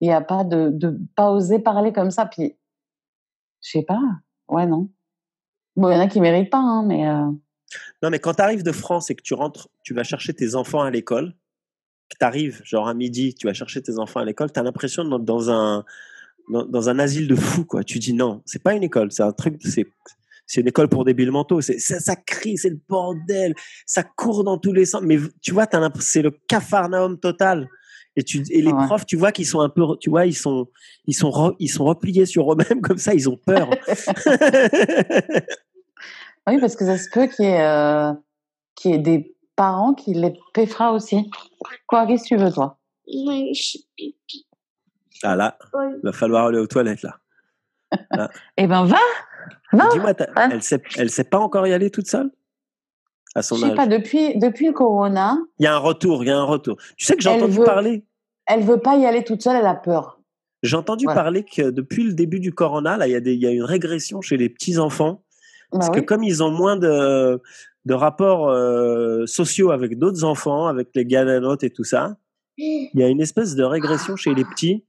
y 0.00 0.10
a 0.10 0.20
pas 0.20 0.44
de, 0.44 0.70
de 0.70 0.98
pas 1.16 1.30
oser 1.30 1.58
parler 1.58 1.92
comme 1.92 2.10
ça. 2.10 2.26
Puis, 2.26 2.56
je 3.62 3.70
sais 3.70 3.82
pas, 3.82 4.00
ouais, 4.48 4.66
non. 4.66 4.88
Bon, 5.76 5.90
il 5.90 5.94
y 5.94 5.96
en 5.96 6.00
a 6.00 6.08
qui 6.08 6.18
ne 6.18 6.22
méritent 6.22 6.50
pas, 6.50 6.58
hein, 6.58 6.84
mais. 6.84 7.08
Euh, 7.08 7.30
non, 8.02 8.10
mais 8.10 8.18
quand 8.18 8.34
tu 8.34 8.42
arrives 8.42 8.62
de 8.62 8.72
France 8.72 9.10
et 9.10 9.14
que 9.14 9.22
tu 9.22 9.34
rentres, 9.34 9.68
tu 9.84 9.94
vas 9.94 10.02
chercher 10.04 10.34
tes 10.34 10.54
enfants 10.54 10.82
à 10.82 10.90
l'école, 10.90 11.34
que 12.08 12.16
tu 12.18 12.24
arrives, 12.24 12.60
genre 12.64 12.88
à 12.88 12.94
midi, 12.94 13.34
tu 13.34 13.46
vas 13.46 13.52
chercher 13.54 13.80
tes 13.82 13.98
enfants 13.98 14.20
à 14.20 14.24
l'école, 14.24 14.52
tu 14.52 14.58
as 14.58 14.62
l'impression 14.62 15.04
d'être 15.04 15.24
dans 15.24 15.50
un, 15.50 15.84
dans, 16.50 16.64
dans 16.64 16.88
un 16.88 16.98
asile 16.98 17.28
de 17.28 17.36
fous, 17.36 17.64
quoi. 17.64 17.84
Tu 17.84 17.98
dis 17.98 18.12
non, 18.12 18.42
c'est 18.46 18.62
pas 18.62 18.74
une 18.74 18.82
école, 18.82 19.12
c'est 19.12 19.22
un 19.22 19.32
truc, 19.32 19.56
c'est. 19.60 19.86
C'est 20.52 20.62
une 20.62 20.66
école 20.66 20.88
pour 20.88 21.04
débiles 21.04 21.30
mentaux. 21.30 21.60
Ça, 21.60 21.78
ça 22.00 22.16
crie, 22.16 22.58
c'est 22.58 22.70
le 22.70 22.80
bordel. 22.88 23.54
Ça 23.86 24.02
court 24.02 24.42
dans 24.42 24.58
tous 24.58 24.72
les 24.72 24.84
sens. 24.84 25.00
Mais 25.04 25.16
tu 25.40 25.52
vois, 25.52 25.68
c'est 26.00 26.22
le 26.22 26.32
cafarnaum 26.48 27.20
total. 27.20 27.68
Et, 28.16 28.24
tu, 28.24 28.42
et 28.50 28.60
les 28.60 28.72
Ouais. 28.72 28.84
profs, 28.86 29.06
tu 29.06 29.14
vois 29.14 29.30
qu'ils 29.30 29.46
sont 29.46 29.60
un 29.60 29.68
peu, 29.68 29.84
tu 30.00 30.10
vois, 30.10 30.26
ils 30.26 30.34
sont, 30.34 30.66
ils 31.06 31.14
sont, 31.14 31.30
re- 31.30 31.54
ils 31.60 31.68
sont 31.68 31.84
repliés 31.84 32.26
sur 32.26 32.52
eux-mêmes 32.52 32.80
comme 32.82 32.98
ça. 32.98 33.14
Ils 33.14 33.28
ont 33.30 33.36
peur. 33.36 33.70
Oui, 36.48 36.58
parce 36.58 36.76
que 36.76 36.84
ça 36.84 36.98
se 36.98 37.08
peut 37.10 37.26
qu'il 37.26 37.44
y, 37.44 37.48
euh, 37.48 38.12
qu 38.76 38.88
y, 38.88 38.92
ait 38.94 38.98
des 38.98 39.36
parents 39.56 39.94
qui 39.94 40.14
les 40.14 40.32
peffera 40.54 40.92
aussi. 40.92 41.30
Quoi, 41.86 42.06
qu'est-ce 42.06 42.24
que 42.24 42.28
tu 42.28 42.36
veux, 42.36 42.52
toi? 42.52 42.78
Ah 45.22 45.36
là, 45.36 45.58
il 45.74 46.00
va 46.02 46.12
falloir 46.12 46.46
aller 46.46 46.58
aux 46.58 46.66
toilettes, 46.66 47.02
là. 47.02 47.18
là. 48.12 48.30
eh 48.56 48.66
ben, 48.66 48.84
va 48.84 48.96
Dis-moi, 49.72 50.14
elle 50.36 50.56
ne 50.56 50.60
sait, 50.60 50.82
sait 51.08 51.24
pas 51.24 51.38
encore 51.38 51.66
y 51.66 51.72
aller 51.72 51.90
toute 51.90 52.08
seule? 52.08 52.30
À 53.34 53.42
son 53.42 53.56
Je 53.56 53.66
sais 53.66 53.74
pas, 53.74 53.86
depuis, 53.86 54.36
depuis 54.38 54.66
le 54.66 54.72
corona. 54.72 55.38
Il 55.58 55.64
y 55.64 55.66
a 55.66 55.74
un 55.74 55.78
retour, 55.78 56.24
il 56.24 56.28
y 56.28 56.30
a 56.30 56.38
un 56.38 56.44
retour. 56.44 56.76
Tu 56.96 57.04
sais 57.04 57.14
que 57.14 57.22
j'ai 57.22 57.28
entendu 57.28 57.60
parler. 57.60 58.04
Elle 58.46 58.60
ne 58.60 58.64
veut 58.64 58.80
pas 58.80 58.96
y 58.96 59.06
aller 59.06 59.22
toute 59.22 59.42
seule, 59.42 59.56
elle 59.56 59.66
a 59.66 59.74
peur. 59.74 60.20
J'ai 60.62 60.76
entendu 60.76 61.04
parler 61.06 61.44
que 61.44 61.70
depuis 61.70 62.02
le 62.02 62.12
début 62.12 62.40
du 62.40 62.52
corona, 62.52 62.98
il 63.06 63.26
y, 63.26 63.36
y, 63.36 63.46
a 63.46 63.50
une 63.50 63.62
régression 63.62 64.20
chez 64.20 64.36
les 64.36 64.48
petits 64.48 64.78
enfants 64.78 65.22
parce 65.70 65.88
Bah 65.88 65.94
que 65.94 66.00
oui. 66.00 66.06
comme 66.06 66.22
ils 66.22 66.42
ont 66.42 66.50
moins 66.50 66.76
de, 66.76 67.40
de 67.84 67.94
rapports 67.94 68.48
euh, 68.48 69.26
sociaux 69.26 69.70
avec 69.70 69.98
d'autres 69.98 70.24
enfants, 70.24 70.66
avec 70.66 70.88
les 70.94 71.04
galanotes 71.06 71.62
et 71.64 71.70
tout 71.70 71.84
ça, 71.84 72.16
il 72.58 72.90
y 72.94 73.02
a 73.02 73.08
une 73.08 73.20
espèce 73.20 73.54
de 73.54 73.62
régression 73.64 74.16
chez 74.16 74.34
les 74.34 74.44
petits. 74.44 74.84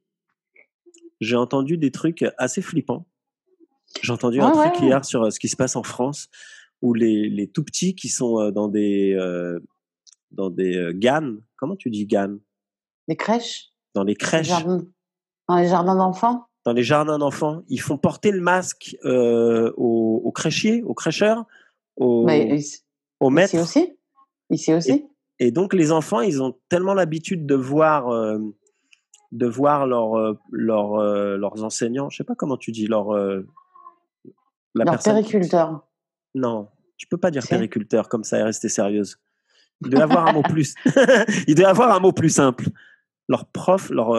J'ai 1.21 1.35
entendu 1.37 1.77
des 1.77 1.91
trucs 1.91 2.25
assez 2.37 2.61
flippants. 2.61 3.05
J'ai 4.01 4.11
entendu 4.11 4.41
un 4.41 4.51
Ouais, 4.51 4.69
truc 4.71 4.81
hier 4.81 5.05
sur 5.05 5.23
euh, 5.23 5.29
ce 5.29 5.39
qui 5.39 5.47
se 5.49 5.55
passe 5.55 5.75
en 5.75 5.83
France 5.83 6.27
ou 6.81 6.93
les, 6.93 7.29
les 7.29 7.47
tout 7.47 7.63
petits 7.63 7.93
qui 7.95 8.09
sont 8.09 8.39
euh, 8.39 8.51
dans 8.51 8.67
des 8.67 9.13
euh, 9.13 9.59
dans 10.31 10.49
des 10.49 10.75
euh, 10.77 10.93
GAN. 10.95 11.35
Comment 11.57 11.75
tu 11.75 11.89
dis 11.91 12.05
GAN 12.07 12.37
Les 13.07 13.15
crèches, 13.15 13.69
Dans 13.93 14.03
les 14.03 14.15
crèches, 14.15 14.49
dans 15.47 15.55
les 15.57 15.67
jardins 15.67 15.95
d'enfants? 15.95 16.45
Dans 16.65 16.73
les 16.73 16.83
jardins 16.83 17.17
d'enfants. 17.17 17.63
Ils 17.69 17.79
font 17.81 17.97
porter 17.97 18.31
le 18.31 18.41
masque 18.41 18.95
euh, 19.05 19.71
aux, 19.77 20.21
aux 20.23 20.29
aux 20.29 20.93
crècheurs, 20.93 21.45
aux, 21.97 22.27
ici 22.29 22.83
aux 23.19 23.29
maîtres. 23.29 23.53
ici 23.55 23.59
aussi. 23.63 23.97
Ici 24.49 24.73
aussi. 24.73 25.05
Et 25.39 25.51
donc 25.51 25.73
les 25.73 25.91
enfants, 25.91 26.21
ils 26.21 26.41
ont 26.41 26.55
tellement 26.69 26.93
l'habitude 26.93 27.45
de 27.45 27.55
voir, 27.55 28.09
euh, 28.09 28.37
de 29.31 29.47
voir 29.47 29.87
leur, 29.87 30.15
euh, 30.17 30.33
leur, 30.51 30.95
euh, 30.95 31.37
leurs 31.37 31.63
enseignants. 31.63 32.09
Je 32.09 32.17
sais 32.17 32.23
pas 32.23 32.35
comment 32.35 32.57
tu 32.57 32.71
dis 32.71 32.85
leur. 32.87 33.13
la 33.13 33.41
Leur 34.75 34.93
personne 34.93 35.15
qui- 35.23 35.31
périculteur. 35.31 35.87
Non, 36.35 36.67
tu 36.97 37.07
peux 37.07 37.17
pas 37.17 37.31
dire 37.31 37.45
périculteur 37.47 38.07
comme 38.07 38.23
ça 38.23 38.39
et 38.39 38.43
rester 38.43 38.69
sérieuse. 38.69 39.17
Il 39.81 39.89
doit 39.89 40.01
y 40.01 40.03
avoir 40.03 40.27
un 40.27 40.33
mot 40.33 40.43
plus. 40.43 40.75
Il 41.47 41.55
doit 41.55 41.65
y 41.65 41.69
avoir 41.69 41.91
un 41.95 41.99
mot 41.99 42.11
plus 42.11 42.29
simple. 42.29 42.65
Leur 43.27 43.47
prof, 43.47 43.89
leur 43.89 44.13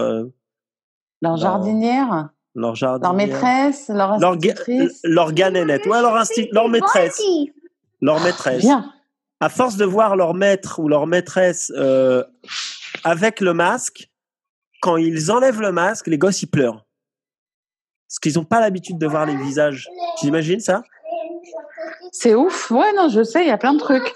euh, 1.23 1.29
Leur 1.29 1.37
jardinière. 1.37 2.29
leur 2.55 2.75
jardin. 2.75 3.09
Leur 3.09 3.15
maîtresse. 3.15 3.89
Leur 3.89 4.19
Leur, 4.19 4.37
ga- 4.37 4.51
institutrice. 4.51 5.01
leur 5.05 5.33
ganénette. 5.33 5.87
Ouais, 5.87 6.01
leur, 6.03 6.15
insti- 6.17 6.49
leur 6.53 6.69
maîtresse. 6.69 7.21
Leur 8.01 8.21
maîtresse. 8.21 8.63
Bien. 8.63 8.93
à 9.41 9.49
force 9.49 9.77
de 9.77 9.85
voir 9.85 10.15
leur 10.17 10.35
maître 10.35 10.79
ou 10.81 10.89
leur 10.89 11.07
maîtresse 11.07 11.73
euh, 11.77 12.23
avec 13.05 13.41
le 13.41 13.55
masque, 13.55 14.09
quand 14.81 14.97
ils 14.97 15.31
enlèvent 15.33 15.61
le 15.61 15.73
masque, 15.73 16.07
les 16.09 16.19
gosses 16.19 16.43
ils 16.43 16.47
pleurent. 16.49 16.85
Parce 18.09 18.19
qu'ils 18.21 18.35
n'ont 18.35 18.45
pas 18.45 18.61
l'habitude 18.61 18.99
de 18.99 19.07
voir 19.07 19.25
les 19.27 19.37
visages. 19.37 19.89
Tu 20.21 20.27
imagines 20.27 20.61
ça? 20.61 20.83
C'est 22.13 22.35
ouf. 22.35 22.71
Ouais, 22.71 22.93
non, 22.95 23.09
je 23.09 23.23
sais, 23.25 23.43
il 23.43 23.49
y 23.49 23.51
a 23.51 23.59
plein 23.59 23.73
de 23.75 23.79
trucs. 23.79 24.13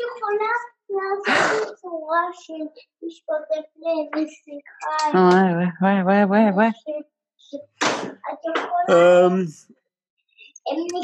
Euh, 8.89 9.47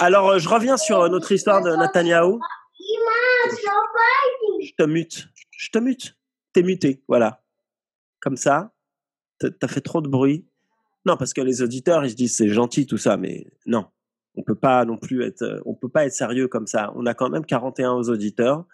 Alors, 0.01 0.31
euh, 0.31 0.39
je 0.39 0.49
reviens 0.49 0.77
sur 0.77 1.01
euh, 1.01 1.09
notre 1.09 1.31
histoire 1.33 1.63
de 1.63 1.71
Netanyahou. 1.77 2.41
Je 4.61 4.73
te 4.77 4.83
mute. 4.85 5.29
Je 5.51 5.71
te 5.71 5.79
mute. 5.79 6.17
T'es 6.53 6.63
muté, 6.63 7.03
voilà. 7.09 7.43
Comme 8.21 8.37
ça, 8.37 8.73
t'as 9.39 9.69
fait 9.69 9.81
trop 9.81 10.01
de 10.01 10.09
bruit. 10.09 10.47
Non, 11.07 11.17
parce 11.17 11.33
que 11.33 11.41
les 11.41 11.63
auditeurs, 11.63 12.05
ils 12.05 12.11
se 12.11 12.17
disent 12.17 12.37
c'est 12.37 12.49
gentil 12.49 12.87
tout 12.87 12.99
ça, 12.99 13.17
mais 13.17 13.47
non. 13.67 13.87
On 14.35 14.43
peut 14.43 14.55
pas 14.55 14.85
non 14.85 14.97
plus 14.97 15.25
être, 15.25 15.61
on 15.67 15.75
peut 15.75 15.89
pas 15.89 16.07
être 16.07 16.13
sérieux 16.13 16.49
comme 16.49 16.67
ça. 16.67 16.93
On 16.95 17.07
a 17.07 17.15
quand 17.15 17.29
même 17.29 17.45
41 17.45 17.93
aux 17.93 18.09
auditeurs. 18.09 18.65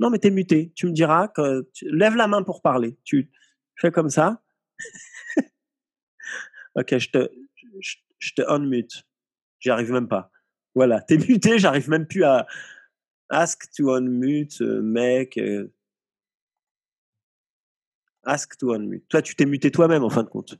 Non, 0.00 0.10
mais 0.10 0.18
t'es 0.18 0.30
muté. 0.30 0.72
Tu 0.74 0.86
me 0.86 0.92
diras 0.92 1.28
que 1.28 1.68
lève 1.82 2.16
la 2.16 2.26
main 2.26 2.42
pour 2.42 2.60
parler. 2.62 2.98
Tu 3.04 3.30
fais 3.76 3.90
comme 3.90 4.10
ça. 4.10 4.42
ok, 6.74 6.98
je 6.98 7.08
te, 7.10 7.30
je, 7.80 7.96
je 8.18 8.32
te 8.34 8.42
unmute. 8.50 9.06
J'y 9.60 9.70
arrive 9.70 9.92
même 9.92 10.08
pas. 10.08 10.30
Voilà, 10.74 11.00
t'es 11.00 11.16
muté. 11.18 11.58
J'arrive 11.58 11.88
même 11.88 12.06
plus 12.06 12.24
à 12.24 12.46
ask 13.30 13.70
to 13.76 13.90
unmute, 13.92 14.60
euh, 14.60 14.82
mec. 14.82 15.38
euh, 15.38 15.72
Ask 18.24 18.56
to 18.58 18.72
unmute. 18.72 19.06
Toi, 19.08 19.22
tu 19.22 19.36
t'es 19.36 19.46
muté 19.46 19.70
toi-même 19.70 20.02
en 20.04 20.10
fin 20.10 20.22
de 20.24 20.28
compte. 20.28 20.58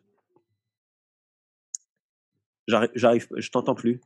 J'arrive, 2.68 3.28
je 3.36 3.50
t'entends 3.50 3.74
plus. 3.74 4.00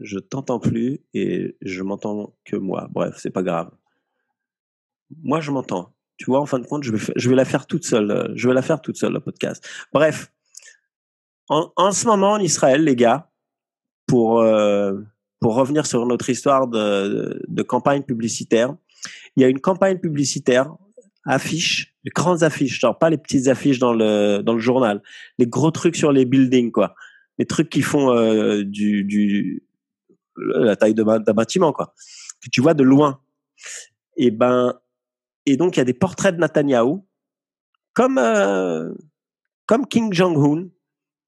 Je 0.00 0.18
t'entends 0.18 0.58
plus 0.58 1.00
et 1.14 1.56
je 1.62 1.82
m'entends 1.82 2.34
que 2.44 2.56
moi. 2.56 2.88
Bref, 2.90 3.16
c'est 3.18 3.30
pas 3.30 3.42
grave. 3.42 3.70
Moi, 5.22 5.40
je 5.40 5.50
m'entends. 5.50 5.94
Tu 6.16 6.26
vois, 6.26 6.40
en 6.40 6.46
fin 6.46 6.58
de 6.58 6.66
compte, 6.66 6.82
je 6.84 6.92
vais, 7.28 7.34
la 7.34 7.44
faire 7.44 7.66
toute 7.66 7.84
seule. 7.84 8.10
euh, 8.10 8.28
Je 8.34 8.48
vais 8.48 8.54
la 8.54 8.62
faire 8.62 8.80
toute 8.80 8.96
seule, 8.96 9.12
le 9.12 9.20
podcast. 9.20 9.66
Bref. 9.92 10.32
En, 11.48 11.72
en 11.76 11.92
ce 11.92 12.06
moment, 12.06 12.32
en 12.32 12.38
Israël, 12.38 12.84
les 12.84 12.94
gars, 12.96 13.30
pour, 14.06 14.40
euh, 14.40 14.98
pour 15.40 15.54
revenir 15.54 15.86
sur 15.86 16.04
notre 16.06 16.30
histoire 16.30 16.68
de, 16.68 17.42
de 17.48 17.62
campagne 17.62 18.02
publicitaire, 18.02 18.74
il 19.36 19.42
y 19.42 19.44
a 19.44 19.48
une 19.48 19.60
campagne 19.60 19.98
publicitaire 19.98 20.74
affiches, 21.26 21.94
les 22.04 22.10
grandes 22.14 22.42
affiches, 22.42 22.80
genre 22.80 22.98
pas 22.98 23.10
les 23.10 23.18
petites 23.18 23.48
affiches 23.48 23.78
dans 23.78 23.92
le 23.92 24.42
dans 24.42 24.54
le 24.54 24.58
journal, 24.58 25.02
les 25.38 25.46
gros 25.46 25.70
trucs 25.70 25.96
sur 25.96 26.12
les 26.12 26.24
buildings 26.24 26.72
quoi, 26.72 26.94
les 27.38 27.46
trucs 27.46 27.68
qui 27.68 27.82
font 27.82 28.10
euh, 28.10 28.64
du 28.64 29.04
du 29.04 29.62
la 30.36 30.76
taille 30.76 30.94
d'un 30.94 31.18
bâtiment 31.20 31.72
quoi, 31.72 31.94
que 32.42 32.48
tu 32.50 32.60
vois 32.60 32.74
de 32.74 32.82
loin. 32.82 33.20
Et 34.16 34.30
ben 34.30 34.78
et 35.46 35.56
donc 35.56 35.76
il 35.76 35.80
y 35.80 35.82
a 35.82 35.84
des 35.84 35.94
portraits 35.94 36.34
de 36.34 36.40
Netanyahou 36.40 37.06
comme 37.92 38.18
euh, 38.18 38.92
comme 39.66 39.86
King 39.86 40.12
Jong 40.12 40.36
Un, 40.38 40.68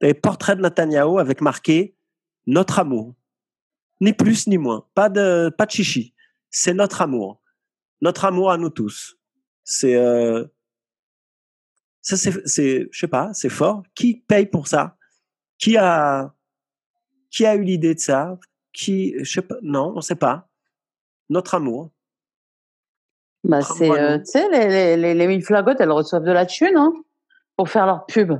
des 0.00 0.14
portraits 0.14 0.56
de 0.56 0.62
Netanyahou 0.62 1.18
avec 1.18 1.40
marqué 1.40 1.96
notre 2.46 2.78
amour, 2.78 3.14
ni 4.00 4.12
plus 4.12 4.46
ni 4.46 4.58
moins, 4.58 4.86
pas 4.94 5.08
de 5.08 5.50
pas 5.56 5.66
chichi, 5.68 6.14
c'est 6.50 6.74
notre 6.74 7.02
amour, 7.02 7.40
notre 8.00 8.24
amour 8.24 8.50
à 8.50 8.58
nous 8.58 8.70
tous. 8.70 9.16
C'est 9.64 9.94
euh, 9.96 10.44
c'est 12.00 12.88
sais 12.92 13.08
pas 13.08 13.32
c'est 13.32 13.48
fort. 13.48 13.84
Qui 13.94 14.16
paye 14.26 14.46
pour 14.46 14.66
ça? 14.66 14.96
Qui 15.58 15.76
a 15.76 16.34
qui 17.30 17.46
a 17.46 17.54
eu 17.54 17.62
l'idée 17.62 17.94
de 17.94 18.00
ça? 18.00 18.38
Qui 18.72 19.14
je 19.22 19.30
sais 19.32 19.42
pas 19.42 19.56
non 19.62 19.92
on 19.96 20.00
sait 20.00 20.14
pas 20.16 20.48
notre 21.30 21.54
amour 21.54 21.90
Bah, 23.44 23.60
c'est, 23.62 23.90
euh, 23.90 24.18
tu 24.18 24.26
sais, 24.26 24.48
les, 24.50 24.68
les, 24.68 24.96
les, 24.96 25.14
les 25.14 25.26
mille 25.26 25.42
flagottes, 25.44 25.80
elles 25.80 25.90
reçoivent 25.90 26.22
de 26.24 26.30
la 26.30 26.46
thune, 26.46 26.76
hein, 26.76 26.92
pour 27.56 27.68
faire 27.68 27.86
leur 27.86 28.06
pub. 28.06 28.32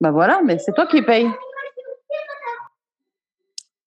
Bah 0.00 0.10
voilà, 0.10 0.40
mais 0.44 0.58
c'est 0.58 0.72
toi 0.72 0.86
qui 0.86 1.00
payes. 1.02 1.28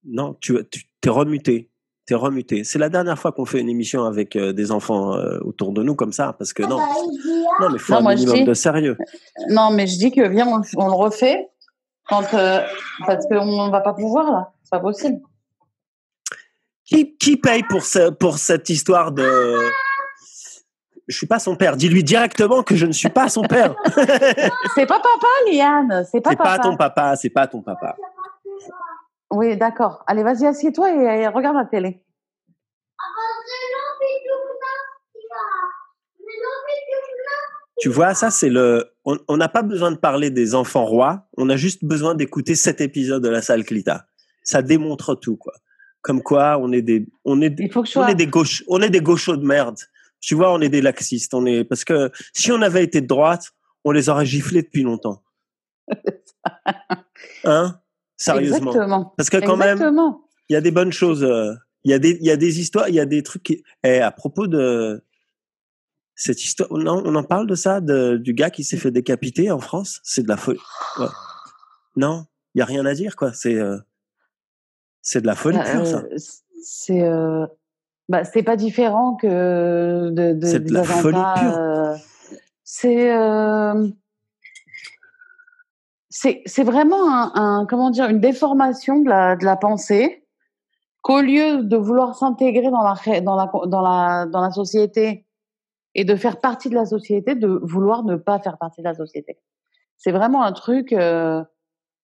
non 0.03 0.33
tu 0.41 0.57
tu 0.71 0.83
t'es 0.99 1.09
remuté 1.09 1.69
t'es 2.07 2.15
remuté 2.15 2.63
c'est 2.63 2.79
la 2.79 2.89
dernière 2.89 3.19
fois 3.19 3.31
qu'on 3.31 3.45
fait 3.45 3.59
une 3.59 3.69
émission 3.69 4.03
avec 4.05 4.35
euh, 4.35 4.51
des 4.51 4.71
enfants 4.71 5.13
euh, 5.15 5.37
autour 5.41 5.71
de 5.73 5.83
nous 5.83 5.93
comme 5.95 6.11
ça 6.11 6.33
parce 6.33 6.53
que 6.53 6.63
non 6.63 6.79
non 7.59 7.69
mais 7.71 7.77
faut 7.77 7.93
Non, 7.93 7.99
un 7.99 8.01
moi, 8.01 8.15
minimum 8.15 8.37
dis- 8.37 8.43
de 8.45 8.53
sérieux 8.55 8.97
Non, 9.49 9.69
mais 9.71 9.85
je 9.87 9.97
dis 9.99 10.11
que 10.11 10.27
viens, 10.27 10.47
on, 10.47 10.61
on 10.77 10.87
le 10.87 10.93
refait 10.95 11.49
quand, 12.09 12.23
parce 13.05 13.25
qu'on 13.27 13.69
va 13.69 13.81
pas 13.81 13.93
pouvoir 13.93 14.31
là. 14.31 14.51
C'est 14.63 14.71
pas 14.71 14.79
possible. 14.79 15.19
Qui 16.91 17.15
qui 17.15 17.37
paye 17.37 17.63
pour 17.63 17.83
ce, 17.83 18.09
pour 18.09 18.37
cette 18.37 18.69
histoire 18.69 19.11
de 19.11 19.57
je 21.07 21.15
suis 21.15 21.27
pas 21.27 21.39
son 21.39 21.55
père 21.55 21.77
dis-lui 21.77 22.03
directement 22.03 22.63
que 22.63 22.75
je 22.75 22.85
ne 22.85 22.91
suis 22.91 23.09
pas 23.09 23.29
son 23.29 23.43
père 23.43 23.75
C'est 24.75 24.85
pas 24.85 24.99
papa, 24.99 25.27
Liane. 25.49 26.05
C'est 26.11 26.21
pas 26.21 26.35
pas 26.35 26.59
ton 26.59 26.75
papa 26.75 27.15
c'est 27.15 27.29
pas 27.29 27.47
ton 27.47 27.61
papa 27.61 27.95
Oui, 29.31 29.57
d'accord. 29.57 30.03
Allez, 30.07 30.23
vas-y, 30.23 30.45
assieds-toi 30.45 30.91
et, 30.91 31.27
regarde 31.27 31.55
la 31.55 31.65
télé. 31.65 32.03
Tu 37.79 37.89
vois, 37.89 38.13
ça, 38.13 38.29
c'est 38.29 38.49
le. 38.49 38.93
On 39.05 39.37
n'a 39.37 39.49
pas 39.49 39.63
besoin 39.63 39.91
de 39.91 39.95
parler 39.97 40.29
des 40.29 40.53
enfants 40.53 40.85
rois. 40.85 41.25
On 41.35 41.49
a 41.49 41.55
juste 41.55 41.83
besoin 41.83 42.13
d'écouter 42.13 42.53
cet 42.53 42.79
épisode 42.79 43.23
de 43.23 43.29
la 43.29 43.41
salle 43.41 43.63
Clita. 43.63 44.05
Ça 44.43 44.61
démontre 44.61 45.15
tout, 45.15 45.35
quoi. 45.35 45.53
Comme 46.01 46.21
quoi, 46.23 46.57
on 46.59 46.71
est 46.71 46.81
des, 46.81 47.07
on 47.25 47.41
est, 47.41 47.49
des- 47.51 47.69
on 47.95 48.07
est 48.07 48.15
des 48.15 48.27
gauches, 48.27 48.63
on 48.67 48.81
est 48.81 48.89
des 48.89 49.01
gauchos 49.01 49.37
de 49.37 49.45
merde. 49.45 49.77
Tu 50.19 50.35
vois, 50.35 50.53
on 50.53 50.59
est 50.61 50.69
des 50.69 50.81
laxistes. 50.81 51.33
On 51.33 51.45
est 51.45 51.63
parce 51.63 51.83
que 51.83 52.11
si 52.33 52.51
on 52.51 52.61
avait 52.61 52.83
été 52.83 53.01
de 53.01 53.07
droite, 53.07 53.51
on 53.83 53.91
les 53.91 54.09
aurait 54.09 54.25
giflés 54.25 54.61
depuis 54.63 54.83
longtemps. 54.83 55.23
Hein? 57.43 57.79
Sérieusement. 58.17 58.71
Exactement. 58.71 59.13
Parce 59.17 59.29
que 59.29 59.37
quand 59.37 59.57
même, 59.57 59.79
il 60.49 60.53
y 60.53 60.55
a 60.55 60.61
des 60.61 60.71
bonnes 60.71 60.91
choses. 60.93 61.23
euh, 61.23 61.53
Il 61.83 61.91
y 61.91 61.93
a 61.93 61.99
des, 61.99 62.17
il 62.19 62.25
y 62.25 62.31
a 62.31 62.37
des 62.37 62.59
histoires, 62.59 62.89
il 62.89 62.95
y 62.95 62.99
a 62.99 63.05
des 63.05 63.23
trucs. 63.23 63.43
Qui... 63.43 63.63
Eh, 63.83 63.99
à 63.99 64.11
propos 64.11 64.47
de 64.47 65.03
cette 66.15 66.43
histoire, 66.43 66.71
non, 66.71 67.01
on 67.05 67.15
en 67.15 67.23
parle 67.23 67.47
de 67.47 67.55
ça, 67.55 67.81
de, 67.81 68.17
du 68.17 68.33
gars 68.33 68.49
qui 68.51 68.63
s'est 68.63 68.77
fait 68.77 68.91
décapiter 68.91 69.49
en 69.51 69.59
France? 69.59 69.99
C'est 70.03 70.21
de 70.23 70.27
la 70.27 70.37
folie. 70.37 70.59
Ouais. 70.99 71.07
Non, 71.95 72.25
il 72.53 72.59
y 72.59 72.61
a 72.61 72.65
rien 72.65 72.85
à 72.85 72.93
dire, 72.93 73.15
quoi. 73.15 73.33
C'est, 73.33 73.55
euh, 73.55 73.77
c'est 75.01 75.21
de 75.21 75.27
la 75.27 75.35
folie 75.35 75.57
Bah, 75.57 75.63
pure, 75.63 75.85
ça. 75.85 75.97
euh, 75.97 76.17
c'est 76.63 77.01
euh, 77.01 77.45
bah, 78.09 78.23
c'est 78.23 78.43
pas 78.43 78.55
différent 78.55 79.15
que 79.15 80.09
de, 80.09 80.33
de, 80.33 80.45
C'est 80.47 80.59
de 80.59 80.65
des 80.65 80.71
la 80.71 80.83
folie 80.83 81.17
pure. 81.17 81.57
euh, 81.57 81.95
c'est 82.63 83.13
euh, 83.15 83.87
c'est 86.09 86.41
c'est 86.45 86.63
vraiment 86.63 87.09
un, 87.09 87.31
un- 87.35 87.65
comment 87.65 87.89
dire 87.89 88.07
une 88.09 88.19
déformation 88.19 88.99
de 88.99 89.09
la 89.09 89.35
de 89.35 89.45
la 89.45 89.55
pensée 89.55 90.25
qu'au 91.01 91.21
lieu 91.21 91.63
de 91.63 91.77
vouloir 91.77 92.15
s'intégrer 92.15 92.69
dans 92.69 92.83
la 92.83 93.21
dans 93.21 93.35
la 93.35 93.51
dans 93.67 93.81
la 93.81 94.25
dans 94.27 94.41
la 94.41 94.51
société 94.51 95.25
et 95.95 96.05
de 96.05 96.15
faire 96.15 96.39
partie 96.39 96.69
de 96.69 96.75
la 96.75 96.85
société 96.85 97.35
de 97.35 97.47
vouloir 97.63 98.03
ne 98.03 98.15
pas 98.15 98.39
faire 98.39 98.57
partie 98.57 98.81
de 98.81 98.87
la 98.87 98.93
société 98.93 99.39
c'est 99.97 100.11
vraiment 100.11 100.43
un 100.43 100.51
truc 100.51 100.93
euh, 100.93 101.43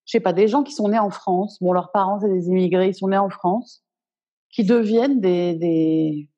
je 0.08 0.12
sais 0.12 0.20
pas 0.20 0.32
des 0.32 0.48
gens 0.48 0.62
qui 0.64 0.72
sont 0.72 0.88
nés 0.88 0.98
en 0.98 1.10
France 1.10 1.58
bon 1.60 1.72
leurs 1.72 1.92
parents 1.92 2.18
c'est 2.18 2.28
des 2.28 2.46
immigrés 2.48 2.88
ils 2.88 2.94
sont 2.94 3.08
nés 3.08 3.18
en 3.18 3.28
France 3.30 3.84
qui 4.50 4.64
deviennent 4.64 5.20
des 5.20 5.54
des 5.54 6.28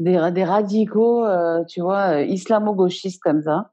des, 0.00 0.30
des 0.30 0.44
radicaux, 0.44 1.24
euh, 1.24 1.64
tu 1.64 1.80
vois, 1.80 2.18
euh, 2.18 2.22
islamo-gauchistes 2.22 3.20
comme 3.20 3.42
ça. 3.42 3.72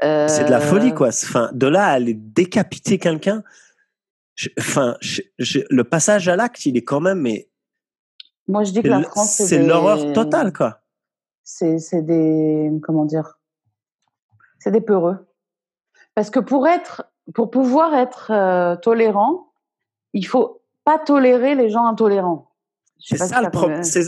C'est 0.00 0.44
de 0.44 0.50
la 0.50 0.60
folie, 0.60 0.90
Euh, 0.92 0.94
quoi. 0.94 1.08
Enfin, 1.08 1.50
de 1.52 1.66
là 1.66 1.86
à 1.86 1.90
aller 1.94 2.14
décapiter 2.14 2.98
quelqu'un. 2.98 3.42
Enfin, 4.56 4.96
le 5.40 5.82
passage 5.82 6.28
à 6.28 6.36
l'acte, 6.36 6.64
il 6.64 6.76
est 6.76 6.84
quand 6.84 7.00
même, 7.00 7.20
mais 7.20 7.50
Moi, 8.46 8.62
je 8.62 8.70
dis 8.70 8.82
que 8.82 8.88
la 8.88 9.02
France, 9.02 9.34
c'est 9.36 9.58
des- 9.58 9.66
l'horreur 9.66 10.12
totale, 10.12 10.52
quoi. 10.52 10.80
c'est 11.42 12.02
des 12.02 12.70
comment 12.84 13.04
dire 13.04 13.40
c'est 14.60 14.70
des 14.70 14.80
peureux 14.80 15.26
parce 16.14 16.30
que 16.30 16.38
pour 16.38 16.68
être 16.68 17.04
pour 17.34 17.50
pouvoir 17.50 17.94
être 17.94 18.30
euh, 18.30 18.76
tolérant 18.76 19.52
il 20.14 20.26
faut 20.26 20.60
pas 20.84 20.98
tolérer 20.98 21.54
les 21.54 21.70
gens 21.70 21.86
intolérants 21.86 22.50
C'est 22.98 23.16
ça, 23.16 23.38
le 23.38 23.44
t'as 23.44 23.50
pro- 23.50 23.66
compris. 23.68 23.84
c'est 23.84 24.02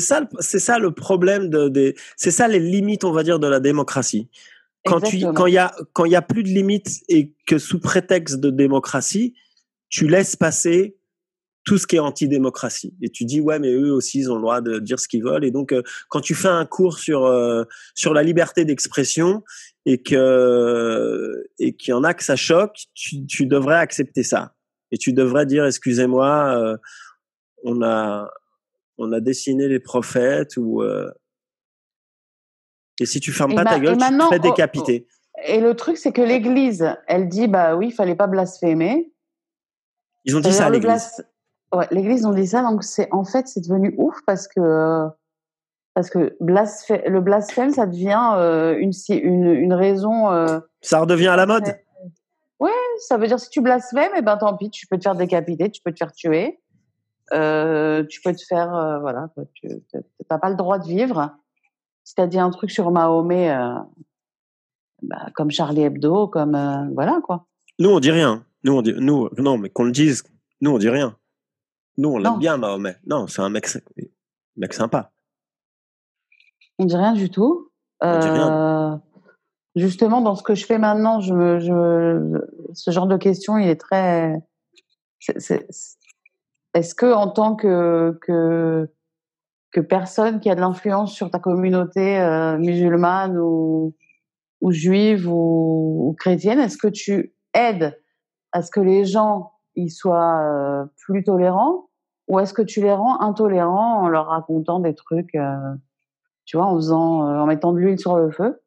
ça, 0.00 0.20
c'est 0.38 0.58
ça 0.58 0.78
le 0.78 0.90
problème 0.92 1.48
de, 1.48 1.68
des, 1.68 1.94
c'est 2.16 2.30
ça 2.30 2.46
les 2.48 2.58
limites, 2.60 3.04
on 3.04 3.12
va 3.12 3.22
dire, 3.22 3.38
de 3.38 3.46
la 3.46 3.58
démocratie. 3.60 4.28
Quand 4.84 5.00
tu, 5.00 5.20
quand 5.32 5.46
il 5.46 5.54
y 5.54 5.58
a, 5.58 5.74
quand 5.92 6.04
il 6.04 6.12
y 6.12 6.16
a 6.16 6.22
plus 6.22 6.42
de 6.42 6.48
limites 6.48 7.02
et 7.08 7.32
que 7.46 7.58
sous 7.58 7.80
prétexte 7.80 8.40
de 8.40 8.50
démocratie, 8.50 9.34
tu 9.88 10.06
laisses 10.08 10.36
passer 10.36 10.96
tout 11.64 11.78
ce 11.78 11.86
qui 11.86 11.96
est 11.96 12.00
anti-démocratie. 12.00 12.94
Et 13.02 13.08
tu 13.08 13.24
dis, 13.24 13.40
ouais, 13.40 13.58
mais 13.58 13.72
eux 13.72 13.92
aussi, 13.92 14.20
ils 14.20 14.30
ont 14.30 14.36
le 14.36 14.40
droit 14.40 14.60
de 14.60 14.78
dire 14.78 14.98
ce 14.98 15.06
qu'ils 15.06 15.22
veulent. 15.22 15.44
Et 15.44 15.50
donc, 15.50 15.72
euh, 15.72 15.82
quand 16.08 16.20
tu 16.20 16.34
fais 16.34 16.48
un 16.48 16.66
cours 16.66 16.98
sur, 16.98 17.24
euh, 17.24 17.64
sur 17.94 18.14
la 18.14 18.22
liberté 18.22 18.64
d'expression 18.64 19.42
et 19.86 20.02
que, 20.02 21.44
et 21.58 21.74
qu'il 21.74 21.90
y 21.90 21.94
en 21.94 22.04
a 22.04 22.14
que 22.14 22.24
ça 22.24 22.36
choque, 22.36 22.76
tu, 22.94 23.26
tu 23.26 23.46
devrais 23.46 23.76
accepter 23.76 24.22
ça. 24.22 24.54
Et 24.90 24.98
tu 24.98 25.12
devrais 25.12 25.46
dire, 25.46 25.64
excusez-moi, 25.64 26.56
euh, 26.58 26.76
on 27.64 27.82
a, 27.82 28.30
on 28.98 29.12
a 29.12 29.20
dessiné 29.20 29.68
les 29.68 29.80
prophètes 29.80 30.56
ou, 30.56 30.82
euh, 30.82 31.10
et 33.00 33.06
si 33.06 33.20
tu 33.20 33.32
fermes 33.32 33.52
Et 33.52 33.56
pas 33.56 33.64
ta 33.64 33.80
gueule, 33.80 33.96
tu 33.96 34.04
te 34.04 34.28
fais 34.28 34.38
oh, 34.38 34.38
décapiter. 34.38 35.06
et 35.44 35.60
le 35.60 35.74
truc 35.74 35.96
c'est 35.96 36.12
que 36.12 36.20
l'Église 36.20 36.94
elle 37.08 37.28
dit 37.28 37.48
bah 37.48 37.74
oui 37.74 37.88
il 37.88 37.92
fallait 37.92 38.14
pas 38.14 38.26
blasphémer 38.26 39.10
Ils 40.24 40.36
ont 40.36 40.40
dit 40.40 40.52
ça 40.52 40.66
à 40.66 40.70
l'église. 40.70 41.24
Ouais, 41.72 41.86
l'Église 41.90 42.24
ont 42.26 42.32
dit 42.32 42.46
ça, 42.46 42.62
donc 42.62 42.82
c'est 42.84 43.08
en 43.12 43.24
fait 43.24 43.48
c'est 43.48 43.60
devenu 43.60 43.94
ouf 43.98 44.16
parce 44.26 44.48
que 44.48 44.60
euh, 44.60 45.08
parce 45.94 46.10
que 46.10 46.34
le 46.40 47.20
blasphème 47.20 47.70
ça 47.70 47.86
devient 47.86 48.32
euh, 48.36 48.76
une, 48.78 48.92
une 49.10 49.46
une 49.46 49.74
raison. 49.74 50.30
euh, 50.30 50.60
Ça 50.80 51.00
redevient 51.00 51.28
à 51.28 51.36
la 51.36 51.46
mode. 51.46 51.74
Ouais, 52.60 52.70
ça 53.06 53.16
veut 53.16 53.26
dire 53.26 53.40
si 53.40 53.50
tu 53.50 53.60
blasphèmes, 53.60 54.14
et 54.16 54.22
ben 54.22 54.36
tant 54.36 54.56
pis, 54.56 54.70
tu 54.70 54.86
peux 54.86 54.96
te 54.96 55.02
faire 55.02 55.16
décapiter, 55.16 55.70
tu 55.70 55.82
peux 55.82 55.92
te 55.92 55.98
faire 55.98 56.12
tuer, 56.12 56.60
euh, 57.32 58.04
tu 58.08 58.20
peux 58.22 58.32
te 58.32 58.42
faire 58.48 58.98
voilà, 59.00 59.28
tu 59.54 59.68
t'as 60.28 60.38
pas 60.38 60.48
le 60.50 60.56
droit 60.56 60.78
de 60.78 60.86
vivre. 60.86 61.30
Si 62.04 62.14
t'as 62.14 62.26
dit 62.26 62.38
un 62.38 62.50
truc 62.50 62.70
sur 62.70 62.90
Mahomet, 62.90 63.54
bah, 65.02 65.26
comme 65.34 65.50
Charlie 65.50 65.82
Hebdo, 65.82 66.28
comme 66.28 66.90
voilà 66.94 67.20
quoi. 67.22 67.46
Nous, 67.78 67.88
on 67.90 68.00
dit 68.00 68.10
rien. 68.10 68.44
Nous, 68.64 68.72
on 68.74 68.82
dit, 68.82 68.94
nous, 68.96 69.28
non, 69.38 69.58
mais 69.58 69.68
qu'on 69.68 69.84
le 69.84 69.90
dise. 69.92 70.22
Nous, 70.60 70.70
on 70.70 70.78
dit 70.78 70.88
rien. 70.88 71.16
Nous, 71.98 72.08
on 72.08 72.18
l'aime 72.18 72.38
bien, 72.38 72.56
Mahomet. 72.56 72.96
Non, 73.06 73.26
c'est 73.26 73.42
un 73.42 73.50
mec, 73.50 73.66
mec 74.56 74.72
sympa. 74.72 75.10
On 76.78 76.84
dit 76.84 76.96
rien 76.96 77.12
du 77.12 77.30
tout. 77.30 77.70
On 78.00 78.18
dit 78.18 78.28
Euh, 78.28 78.96
justement, 79.76 80.20
dans 80.20 80.34
ce 80.34 80.42
que 80.42 80.54
je 80.54 80.64
fais 80.64 80.78
maintenant, 80.78 81.20
je 81.20 81.34
me, 81.34 81.60
je 81.60 81.72
me- 81.72 82.70
ce 82.72 82.90
genre 82.90 83.06
de 83.06 83.16
question, 83.16 83.58
il 83.58 83.68
est 83.68 83.80
très. 83.80 84.34
Est-ce 86.74 86.94
que, 86.94 87.12
en 87.12 87.28
tant 87.28 87.54
que, 87.54 88.18
que, 88.22 88.90
que 89.70 89.80
personne 89.80 90.40
qui 90.40 90.48
a 90.50 90.54
de 90.54 90.60
l'influence 90.60 91.12
sur 91.12 91.30
ta 91.30 91.38
communauté 91.38 92.18
euh, 92.18 92.56
musulmane 92.58 93.38
ou, 93.38 93.94
ou 94.62 94.72
juive 94.72 95.28
ou, 95.28 96.08
ou 96.08 96.14
chrétienne, 96.18 96.58
est-ce 96.58 96.78
que 96.78 96.88
tu 96.88 97.34
aides 97.54 98.00
à 98.52 98.62
ce 98.62 98.70
que 98.70 98.80
les 98.80 99.04
gens 99.04 99.51
ils 99.76 99.90
soient 99.90 100.40
euh, 100.40 100.84
plus 100.96 101.24
tolérants 101.24 101.88
ou 102.28 102.38
est-ce 102.38 102.54
que 102.54 102.62
tu 102.62 102.80
les 102.80 102.92
rends 102.92 103.20
intolérants 103.20 104.02
en 104.02 104.08
leur 104.08 104.26
racontant 104.26 104.80
des 104.80 104.94
trucs 104.94 105.34
euh, 105.34 105.74
tu 106.44 106.56
vois, 106.56 106.66
en 106.66 106.76
faisant, 106.76 107.28
euh, 107.28 107.40
en 107.40 107.46
mettant 107.46 107.72
de 107.72 107.78
l'huile 107.78 107.98
sur 107.98 108.16
le 108.16 108.30
feu? 108.30 108.60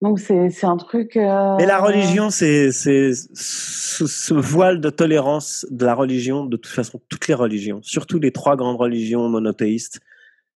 Donc 0.00 0.18
c'est 0.18 0.64
un 0.64 0.76
truc. 0.76 1.14
Mais 1.14 1.66
la 1.66 1.78
religion, 1.78 2.30
c'est 2.30 2.72
ce, 2.72 3.12
ce 3.34 4.34
voile 4.34 4.80
de 4.80 4.90
tolérance 4.90 5.64
de 5.70 5.84
la 5.86 5.94
religion, 5.94 6.44
de 6.44 6.56
toute 6.56 6.72
façon, 6.72 7.00
toutes 7.08 7.28
les 7.28 7.34
religions, 7.34 7.80
surtout 7.82 8.18
les 8.18 8.32
trois 8.32 8.56
grandes 8.56 8.78
religions 8.78 9.28
monothéistes, 9.28 10.00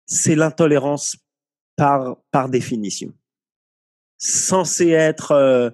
c'est 0.05 0.35
l'intolérance 0.35 1.17
par 1.77 2.17
par 2.33 2.49
définition. 2.49 3.13
Censé 4.19 4.89
être 4.89 5.73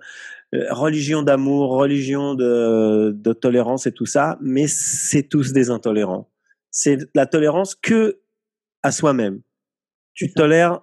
religion 0.71 1.23
d'amour, 1.23 1.71
religion 1.71 2.35
de, 2.35 3.13
de 3.17 3.33
tolérance 3.33 3.87
et 3.87 3.93
tout 3.93 4.07
ça, 4.07 4.39
mais 4.41 4.67
c'est 4.67 5.23
tous 5.23 5.53
des 5.53 5.71
intolérants. 5.71 6.29
C'est 6.71 6.99
la 7.15 7.27
tolérance 7.27 7.75
que 7.75 8.21
à 8.83 8.93
soi-même. 8.93 9.41
Tu 10.15 10.33
tolères 10.33 10.81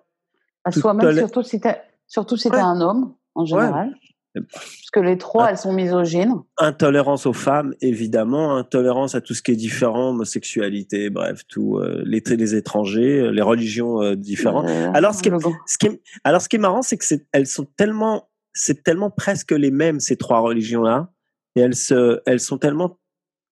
à 0.63 0.71
soi-même, 0.71 1.05
tolè- 1.07 1.17
surtout 1.19 1.43
si 1.43 1.59
t'es 1.59 1.77
surtout 2.07 2.37
si 2.37 2.49
Ouais. 2.49 2.57
un 2.59 2.81
homme 2.81 3.13
en 3.35 3.45
général, 3.45 3.93
Ouais. 4.35 4.41
parce 4.51 4.89
que 4.91 4.99
les 4.99 5.17
trois 5.17 5.51
elles 5.51 5.57
sont 5.57 5.73
misogynes. 5.73 6.33
intolérance 6.57 7.25
aux 7.27 7.33
femmes, 7.33 7.75
évidemment, 7.81 8.55
intolérance 8.55 9.13
à 9.15 9.21
tout 9.21 9.33
ce 9.35 9.41
qui 9.43 9.51
est 9.51 9.55
différent, 9.55 10.09
homosexualité, 10.09 11.09
bref, 11.11 11.43
tout, 11.47 11.77
euh, 11.77 12.01
les, 12.05 12.21
les 12.25 12.55
étrangers, 12.55 13.19
euh, 13.19 13.29
les 13.31 13.41
religions 13.43 14.01
euh, 14.01 14.15
différentes. 14.15 14.67
Euh, 14.67 14.91
Alors, 14.93 15.13
ce 15.13 15.21
qui, 15.21 15.29
ce 15.67 15.85
est, 15.87 16.01
alors, 16.23 16.41
ce 16.41 16.49
qui 16.49 16.55
est 16.55 16.59
marrant, 16.59 16.81
c'est 16.81 16.97
que 16.97 17.05
elles 17.31 17.47
sont 17.47 17.65
tellement, 17.77 18.28
c'est 18.59 18.83
tellement 18.83 19.09
presque 19.09 19.53
les 19.53 19.71
mêmes 19.71 20.01
ces 20.01 20.17
trois 20.17 20.41
religions-là, 20.41 21.13
et 21.55 21.61
elles 21.61 21.77
se, 21.77 22.21
elles 22.25 22.41
sont 22.41 22.57
tellement 22.57 22.99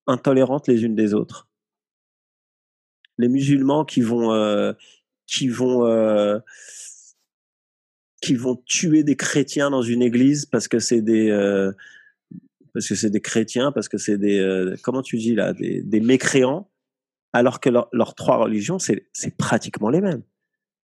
intolérantes 0.05 0.67
les 0.67 0.83
unes 0.83 0.95
des 0.95 1.13
autres. 1.13 1.47
Les 3.17 3.29
musulmans 3.29 3.85
qui 3.85 4.01
vont, 4.01 4.33
euh, 4.33 4.73
qui 5.25 5.47
vont, 5.47 5.85
euh, 5.85 6.39
qui 8.21 8.35
vont 8.35 8.57
tuer 8.65 9.03
des 9.03 9.15
chrétiens 9.15 9.69
dans 9.69 9.81
une 9.81 10.01
église 10.01 10.45
parce 10.45 10.67
que 10.67 10.79
c'est 10.79 11.01
des, 11.01 11.29
euh, 11.29 11.71
parce 12.73 12.89
que 12.89 12.95
c'est 12.95 13.09
des 13.09 13.21
chrétiens, 13.21 13.71
parce 13.71 13.87
que 13.87 13.97
c'est 13.97 14.17
des, 14.17 14.75
comment 14.83 15.01
tu 15.01 15.17
dis 15.17 15.35
là, 15.35 15.53
des, 15.53 16.01
mécréants, 16.01 16.69
alors 17.31 17.61
que 17.61 17.69
leur- 17.69 17.87
leurs 17.93 18.13
trois 18.13 18.37
religions, 18.37 18.77
c'est, 18.77 19.07
c'est 19.13 19.37
pratiquement 19.37 19.89
les 19.89 20.01
mêmes. 20.01 20.23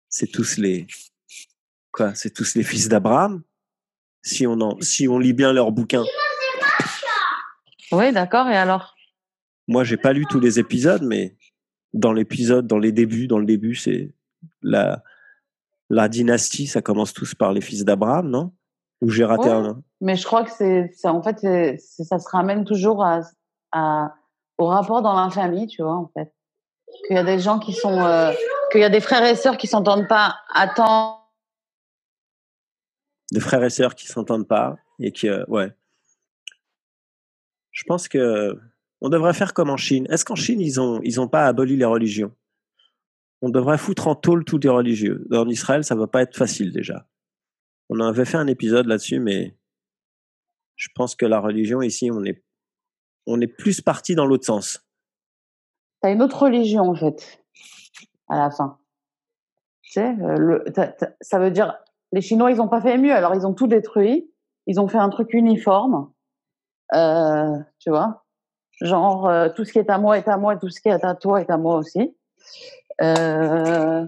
C'est 0.10 0.28
tous 0.28 0.58
les, 0.58 0.88
quoi, 1.92 2.16
c'est 2.16 2.32
tous 2.32 2.56
les 2.56 2.64
fils 2.64 2.90
d'Abraham. 2.90 3.44
Si 4.22 4.46
on 4.46 4.60
en, 4.62 4.80
si 4.82 5.08
on 5.08 5.20
lit 5.20 5.34
bien 5.34 5.54
leurs 5.54 5.72
bouquins. 5.72 6.04
Oui, 7.92 8.12
d'accord. 8.12 8.48
Et 8.48 8.58
alors? 8.58 8.96
Moi, 9.68 9.84
j'ai 9.84 9.98
pas 9.98 10.14
lu 10.14 10.26
tous 10.30 10.40
les 10.40 10.60
épisodes, 10.60 11.04
mais 11.04 11.36
dans 11.94 12.14
l'épisode, 12.14 12.68
dans 12.68 12.80
les 12.80 12.92
débuts, 12.92 13.28
dans 13.28 13.40
le 13.40 13.46
début, 13.46 13.76
c'est 13.76 14.14
la, 14.62 15.04
la 15.90 16.10
dynastie, 16.10 16.68
ça 16.68 16.82
commence 16.82 17.14
tous 17.14 17.36
par 17.36 17.54
les 17.54 17.62
fils 17.62 17.86
d'Abraham, 17.86 18.30
non? 18.30 18.54
Ou 19.02 19.10
j'ai 19.10 19.24
raté 19.24 19.50
Ouais. 19.50 19.56
un, 19.56 19.82
Mais 20.02 20.16
je 20.16 20.26
crois 20.26 20.44
que 20.44 20.52
c'est 20.52 20.90
en 21.06 21.22
fait 21.22 21.40
ça 21.78 22.20
se 22.20 22.30
ramène 22.30 22.66
toujours 22.66 23.04
à, 23.04 23.22
à 23.72 24.16
au 24.58 24.66
rapport 24.66 25.02
dans 25.02 25.14
la 25.14 25.30
famille, 25.30 25.68
tu 25.68 25.84
vois 25.84 25.96
en 25.96 26.10
fait. 26.14 26.34
Qu'il 27.06 27.16
y 27.16 27.20
a 27.20 27.24
des 27.24 27.40
gens 27.40 27.60
qui 27.60 27.74
sont 27.74 28.00
euh, 28.02 28.32
qu'il 28.72 28.82
y 28.82 28.84
a 28.84 28.90
des 28.90 29.02
frères 29.02 29.24
et 29.24 29.36
sœurs 29.36 29.58
qui 29.58 29.68
s'entendent 29.68 30.08
pas. 30.08 30.36
Attends. 30.54 31.17
De 33.32 33.40
frères 33.40 33.64
et 33.64 33.70
sœurs 33.70 33.96
qui 33.96 34.08
s'entendent 34.08 34.48
pas 34.48 34.78
et 35.00 35.12
qui 35.12 35.28
euh, 35.28 35.44
ouais. 35.48 35.72
Je 37.72 37.84
pense 37.84 38.08
que 38.08 38.58
on 39.02 39.10
devrait 39.10 39.34
faire 39.34 39.54
comme 39.54 39.70
en 39.70 39.78
Chine. 39.78 40.08
Est-ce 40.10 40.26
qu'en 40.26 40.36
Chine 40.36 40.62
ils 40.62 40.80
ont 40.80 41.02
ils 41.04 41.20
ont 41.20 41.28
pas 41.28 41.46
aboli 41.46 41.76
les 41.78 41.86
religions? 41.86 42.34
On 43.42 43.50
devrait 43.50 43.78
foutre 43.78 44.08
en 44.08 44.16
tôle 44.16 44.44
tous 44.44 44.58
les 44.58 44.70
religieux. 44.70 45.28
En 45.32 45.48
Israël 45.48 45.84
ça 45.84 45.96
va 45.96 46.08
pas 46.08 46.22
être 46.22 46.36
facile 46.36 46.72
déjà. 46.72 47.08
On 47.90 48.00
avait 48.00 48.26
fait 48.26 48.38
un 48.38 48.48
épisode 48.48 48.88
là-dessus 48.88 49.20
mais 49.20 49.58
je 50.76 50.90
pense 50.96 51.16
que 51.16 51.26
la 51.26 51.40
religion 51.40 51.82
ici 51.82 52.10
on 52.12 52.24
est 52.24 52.44
on 53.26 53.42
est 53.42 53.48
plus 53.48 53.82
parti 53.82 54.16
dans 54.16 54.26
l'autre 54.26 54.46
sens. 54.46 54.84
T'as 56.02 56.12
une 56.12 56.22
autre 56.22 56.44
religion 56.44 56.84
en 56.84 56.96
fait 56.96 57.44
à 58.30 58.38
la 58.38 58.52
fin. 58.52 58.80
Tu 59.82 59.94
sais, 59.94 60.16
euh, 60.22 60.60
ça 61.22 61.40
veut 61.40 61.52
dire 61.52 61.78
les 62.12 62.22
Chinois 62.22 62.52
ils 62.52 62.62
ont 62.62 62.68
pas 62.68 62.82
fait 62.82 62.98
mieux. 62.98 63.14
Alors 63.14 63.36
ils 63.36 63.46
ont 63.46 63.54
tout 63.54 63.68
détruit. 63.68 64.32
Ils 64.66 64.80
ont 64.80 64.88
fait 64.88 64.98
un 64.98 65.10
truc 65.10 65.34
uniforme. 65.34 66.10
Euh, 66.94 67.58
tu 67.80 67.90
vois, 67.90 68.24
genre 68.82 69.28
euh, 69.28 69.50
tout 69.50 69.66
ce 69.66 69.74
qui 69.74 69.80
est 69.80 69.90
à 69.90 69.98
moi 69.98 70.18
est 70.18 70.28
à 70.30 70.38
moi 70.38 70.56
tout 70.56 70.70
ce 70.70 70.80
qui 70.80 70.88
est 70.88 71.04
à 71.04 71.16
toi 71.16 71.42
est 71.42 71.50
à 71.50 71.58
moi 71.58 71.76
aussi. 71.76 72.16
Euh, 73.02 74.06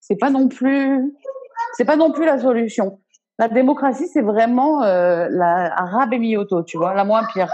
c'est 0.00 0.16
pas 0.16 0.30
non 0.30 0.48
plus, 0.48 1.14
c'est 1.74 1.84
pas 1.84 1.96
non 1.96 2.12
plus 2.12 2.24
la 2.24 2.38
solution. 2.38 3.00
La 3.38 3.48
démocratie 3.48 4.08
c'est 4.08 4.22
vraiment 4.22 4.82
euh, 4.82 5.28
la 5.30 5.72
arabe 5.78 6.12
et 6.14 6.18
mioto, 6.18 6.62
tu 6.62 6.78
vois, 6.78 6.94
la 6.94 7.04
moins 7.04 7.24
pire. 7.32 7.50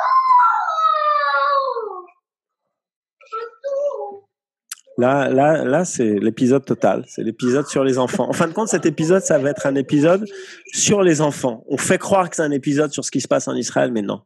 Là, 4.98 5.28
là, 5.28 5.64
là, 5.64 5.84
c'est 5.84 6.18
l'épisode 6.18 6.64
total. 6.64 7.04
C'est 7.06 7.22
l'épisode 7.22 7.66
sur 7.68 7.84
les 7.84 7.98
enfants. 7.98 8.28
En 8.28 8.32
fin 8.32 8.48
de 8.48 8.52
compte, 8.52 8.66
cet 8.68 8.84
épisode, 8.84 9.22
ça 9.22 9.38
va 9.38 9.50
être 9.50 9.64
un 9.66 9.76
épisode 9.76 10.26
sur 10.72 11.02
les 11.02 11.20
enfants. 11.20 11.62
On 11.68 11.76
fait 11.78 11.98
croire 11.98 12.28
que 12.28 12.34
c'est 12.36 12.42
un 12.42 12.50
épisode 12.50 12.90
sur 12.90 13.04
ce 13.04 13.10
qui 13.12 13.20
se 13.20 13.28
passe 13.28 13.46
en 13.46 13.54
Israël, 13.54 13.92
mais 13.92 14.02
non. 14.02 14.22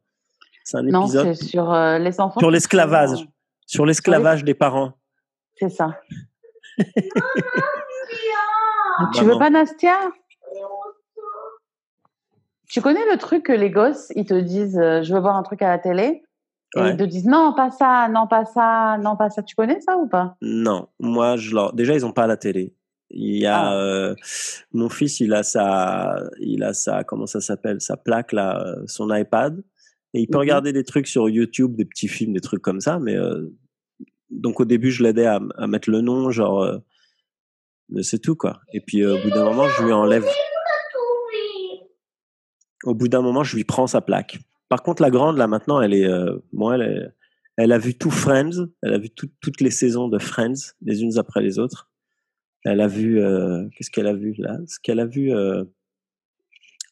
C'est 0.64 0.78
un 0.78 0.82
Non, 0.82 1.02
épisode 1.02 1.34
c'est 1.34 1.44
sur 1.44 1.70
euh, 1.72 1.98
les 1.98 2.18
enfants. 2.20 2.40
sur 2.40 2.50
l'esclavage, 2.50 3.10
sont- 3.10 3.26
sur 3.66 3.84
l'esclavage 3.84 4.44
des 4.44 4.54
parents. 4.54 4.94
C'est 5.56 5.68
ça. 5.68 5.98
Maman. 8.98 9.10
Tu 9.14 9.24
veux 9.24 9.38
pas 9.38 9.50
Nastia? 9.50 9.98
Tu 12.70 12.80
connais 12.80 13.04
le 13.10 13.18
truc 13.18 13.44
que 13.44 13.52
les 13.52 13.70
gosses, 13.70 14.10
ils 14.16 14.24
te 14.24 14.34
disent 14.34 14.78
euh, 14.78 15.02
je 15.02 15.12
veux 15.12 15.20
voir 15.20 15.36
un 15.36 15.42
truc 15.42 15.60
à 15.62 15.68
la 15.68 15.78
télé? 15.78 16.22
Et 16.76 16.80
Ouais. 16.80 16.90
ils 16.92 16.96
te 16.96 17.02
disent 17.04 17.26
non, 17.26 17.52
pas 17.54 17.70
ça, 17.70 18.08
non, 18.10 18.26
pas 18.26 18.44
ça, 18.44 18.98
non, 19.02 19.16
pas 19.16 19.28
ça. 19.30 19.42
Tu 19.42 19.54
connais 19.54 19.80
ça 19.80 19.96
ou 19.96 20.06
pas? 20.08 20.36
Non, 20.40 20.88
moi, 21.00 21.36
je 21.36 21.54
leur... 21.54 21.72
déjà, 21.74 21.94
ils 21.94 22.04
ont 22.06 22.12
pas 22.12 22.26
la 22.26 22.36
télé. 22.36 22.74
Il 23.10 23.36
y 23.36 23.44
a 23.46 23.60
Ah. 23.68 23.74
euh, 23.74 24.14
mon 24.72 24.88
fils, 24.88 25.20
il 25.20 25.34
a 25.34 25.42
sa, 25.42 26.16
il 26.40 26.62
a 26.64 26.72
sa, 26.72 27.04
comment 27.04 27.26
ça 27.26 27.40
s'appelle, 27.42 27.80
sa 27.80 27.96
plaque 27.98 28.32
là, 28.32 28.64
euh, 28.66 28.82
son 28.86 29.14
iPad, 29.14 29.62
et 30.14 30.20
il 30.20 30.26
peut 30.28 30.38
Mhm. 30.38 30.40
regarder 30.40 30.72
des 30.72 30.84
trucs 30.84 31.06
sur 31.06 31.28
YouTube, 31.28 31.74
des 31.76 31.84
petits 31.84 32.08
films, 32.08 32.32
des 32.32 32.40
trucs 32.40 32.62
comme 32.62 32.80
ça. 32.80 32.98
Mais 32.98 33.16
euh, 33.16 33.50
donc 34.30 34.60
au 34.60 34.64
début, 34.64 34.90
je 34.90 35.02
l'aidais 35.02 35.26
à, 35.26 35.40
à 35.58 35.66
mettre 35.66 35.90
le 35.90 36.00
nom, 36.00 36.30
genre, 36.30 36.62
euh, 36.62 36.78
mais 37.90 38.02
c'est 38.02 38.18
tout 38.18 38.34
quoi. 38.36 38.60
Et 38.72 38.80
puis 38.80 39.02
euh, 39.02 39.18
au 39.18 39.22
bout 39.22 39.30
d'un 39.30 39.44
moment, 39.44 39.68
je 39.68 39.84
lui 39.84 39.92
enlève. 39.92 40.24
Au 42.84 42.94
bout 42.94 43.08
d'un 43.08 43.20
moment, 43.22 43.44
je 43.44 43.56
lui 43.56 43.64
prends 43.64 43.86
sa 43.86 44.00
plaque. 44.00 44.38
Par 44.72 44.82
contre, 44.82 45.02
la 45.02 45.10
grande 45.10 45.36
là 45.36 45.46
maintenant, 45.48 45.82
elle 45.82 45.92
est, 45.92 46.06
euh, 46.06 46.38
elle, 46.74 46.80
est- 46.80 47.08
elle 47.58 47.72
a 47.72 47.78
vu 47.78 47.92
tout 47.98 48.10
Friends, 48.10 48.68
elle 48.82 48.94
a 48.94 48.98
vu 48.98 49.10
tout- 49.10 49.28
toutes 49.42 49.60
les 49.60 49.70
saisons 49.70 50.08
de 50.08 50.18
Friends, 50.18 50.72
les 50.80 51.02
unes 51.02 51.18
après 51.18 51.42
les 51.42 51.58
autres. 51.58 51.90
Elle 52.64 52.80
a 52.80 52.86
vu, 52.86 53.20
euh, 53.20 53.68
qu'est-ce 53.76 53.90
qu'elle 53.90 54.06
a 54.06 54.14
vu 54.14 54.34
là? 54.38 54.56
Ce 54.66 54.78
qu'elle 54.82 55.00
a 55.00 55.04
vu, 55.04 55.30
euh, 55.30 55.62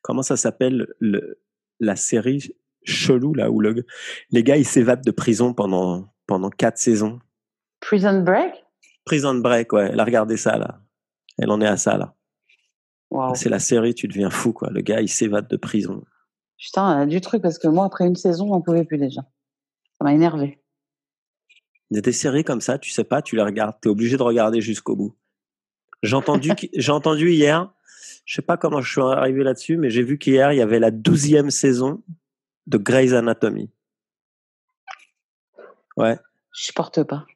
comment 0.02 0.20
ça 0.20 0.36
s'appelle 0.36 0.88
le, 0.98 1.40
la 1.78 1.96
série 1.96 2.54
chelou 2.84 3.32
là 3.32 3.50
où 3.50 3.60
le, 3.60 3.86
les 4.30 4.42
gars 4.42 4.58
ils 4.58 4.66
s'évadent 4.66 5.04
de 5.04 5.10
prison 5.10 5.54
pendant 5.54 6.12
pendant 6.26 6.50
quatre 6.50 6.76
saisons. 6.76 7.18
Prison 7.80 8.20
Break? 8.20 8.52
Prison 9.06 9.36
Break, 9.36 9.72
ouais. 9.72 9.88
Elle 9.90 10.00
a 10.00 10.04
regardé 10.04 10.36
ça 10.36 10.58
là. 10.58 10.82
Elle 11.38 11.50
en 11.50 11.62
est 11.62 11.66
à 11.66 11.78
ça 11.78 11.96
là. 11.96 12.14
Waouh. 13.10 13.34
C'est 13.34 13.48
la 13.48 13.58
série, 13.58 13.94
tu 13.94 14.06
deviens 14.06 14.28
fou 14.28 14.52
quoi. 14.52 14.68
Le 14.70 14.82
gars 14.82 15.00
il 15.00 15.08
s'évade 15.08 15.48
de 15.48 15.56
prison. 15.56 16.04
Putain, 16.60 17.00
a 17.00 17.06
du 17.06 17.20
truc 17.20 17.42
parce 17.42 17.58
que 17.58 17.68
moi, 17.68 17.86
après 17.86 18.06
une 18.06 18.16
saison, 18.16 18.52
on 18.52 18.60
pouvait 18.60 18.84
plus 18.84 18.98
déjà. 18.98 19.22
Ça 19.98 20.04
m'a 20.04 20.12
énervé. 20.12 20.62
Des 21.90 22.12
séries 22.12 22.44
comme 22.44 22.60
ça, 22.60 22.78
tu 22.78 22.90
sais 22.90 23.02
pas, 23.04 23.22
tu 23.22 23.34
les 23.34 23.42
regardes, 23.42 23.80
t'es 23.80 23.88
obligé 23.88 24.16
de 24.16 24.22
regarder 24.22 24.60
jusqu'au 24.60 24.94
bout. 24.94 25.16
J'ai 26.02 26.14
entendu, 26.16 26.50
j'ai 26.74 26.92
entendu 26.92 27.30
hier, 27.32 27.72
je 28.24 28.34
sais 28.34 28.42
pas 28.42 28.56
comment 28.56 28.80
je 28.80 28.92
suis 28.92 29.00
arrivé 29.00 29.42
là-dessus, 29.42 29.76
mais 29.76 29.90
j'ai 29.90 30.02
vu 30.02 30.18
qu'hier 30.18 30.52
il 30.52 30.56
y 30.56 30.60
avait 30.62 30.78
la 30.78 30.90
douzième 30.92 31.50
saison 31.50 32.02
de 32.66 32.78
Grey's 32.78 33.12
Anatomy. 33.12 33.70
Ouais, 35.96 36.18
Je 36.54 36.62
supporte 36.66 37.02
pas. 37.02 37.26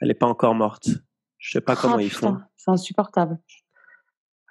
elle 0.00 0.10
est 0.10 0.14
pas 0.14 0.26
encore 0.26 0.54
morte. 0.54 0.88
Je 1.38 1.52
sais 1.52 1.60
pas 1.60 1.76
comment 1.76 1.96
Ah, 1.96 2.02
ils 2.02 2.10
font. 2.10 2.38
C'est 2.56 2.70
insupportable. 2.70 3.38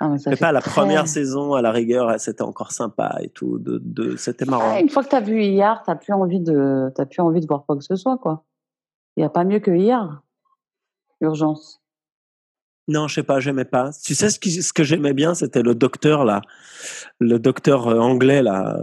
Ah, 0.01 0.07
mais 0.25 0.35
pas, 0.37 0.51
la 0.53 0.61
très- 0.61 0.71
première 0.71 1.07
saison, 1.07 1.53
à 1.55 1.61
la 1.61 1.71
rigueur, 1.71 2.17
c'était 2.19 2.41
encore 2.41 2.71
sympa 2.71 3.17
et 3.21 3.29
tout. 3.29 3.59
De, 3.59 3.79
de, 3.83 4.15
c'était 4.15 4.45
marrant. 4.45 4.71
Ah, 4.75 4.79
une 4.79 4.89
fois 4.89 5.03
que 5.03 5.09
tu 5.09 5.15
as 5.15 5.19
vu 5.21 5.43
hier, 5.43 5.83
tu 5.85 5.93
plus 5.97 6.13
envie 6.13 6.39
de 6.39 6.89
t'as 6.95 7.05
plus 7.05 7.21
envie 7.21 7.41
de 7.41 7.47
voir 7.47 7.65
quoi 7.65 7.75
que 7.75 7.83
ce 7.83 7.95
soit 7.97 8.17
quoi. 8.17 8.45
Il 9.17 9.21
y 9.21 9.25
a 9.25 9.29
pas 9.29 9.43
mieux 9.43 9.59
que 9.59 9.71
hier. 9.71 10.21
Urgence. 11.19 11.81
Non, 12.87 13.07
je 13.07 13.15
sais 13.15 13.23
pas, 13.23 13.39
j'aimais 13.39 13.65
pas. 13.65 13.91
Tu 14.03 14.15
sais 14.15 14.29
ce, 14.29 14.39
qui, 14.39 14.63
ce 14.63 14.71
que 14.73 14.83
j'aimais 14.83 15.13
bien, 15.13 15.35
c'était 15.35 15.61
le 15.61 15.75
docteur 15.75 16.23
là, 16.23 16.41
le 17.19 17.37
docteur 17.37 17.87
euh, 17.87 17.99
anglais 17.99 18.41
là, 18.41 18.77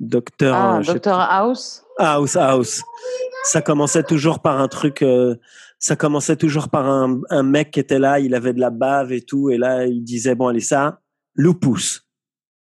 docteur. 0.00 0.54
Ah, 0.54 0.78
euh, 0.78 0.82
Docteur 0.84 1.18
House. 1.18 1.84
House, 1.98 2.36
House. 2.36 2.82
Ça 3.44 3.60
commençait 3.62 4.02
toujours 4.04 4.40
par 4.40 4.60
un 4.60 4.68
truc. 4.68 5.02
euh, 5.02 5.36
ça 5.78 5.96
commençait 5.96 6.36
toujours 6.36 6.68
par 6.68 6.86
un, 6.86 7.20
un 7.30 7.42
mec 7.42 7.72
qui 7.72 7.80
était 7.80 7.98
là, 7.98 8.20
il 8.20 8.34
avait 8.36 8.52
de 8.52 8.60
la 8.60 8.70
bave 8.70 9.12
et 9.12 9.22
tout, 9.22 9.50
et 9.50 9.58
là 9.58 9.84
il 9.86 10.04
disait 10.04 10.34
bon 10.36 10.46
allez 10.48 10.60
ça, 10.60 11.00
lupus. 11.34 12.06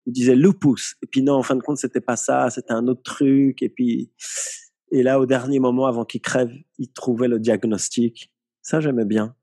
Il 0.07 0.13
disait 0.13 0.35
lupus. 0.35 0.95
Et 1.03 1.07
puis 1.07 1.21
non, 1.21 1.35
en 1.35 1.43
fin 1.43 1.55
de 1.55 1.61
compte 1.61 1.77
c'était 1.77 2.01
pas 2.01 2.15
ça, 2.15 2.49
c'était 2.49 2.73
un 2.73 2.87
autre 2.87 3.03
truc. 3.03 3.61
Et 3.61 3.69
puis 3.69 4.11
et 4.91 5.03
là 5.03 5.19
au 5.19 5.25
dernier 5.27 5.59
moment 5.59 5.85
avant 5.85 6.03
qu'il 6.03 6.21
crève, 6.21 6.51
il 6.79 6.91
trouvait 6.93 7.27
le 7.27 7.37
diagnostic. 7.39 8.31
Ça 8.63 8.79
j'aimais 8.79 9.05
bien. 9.05 9.35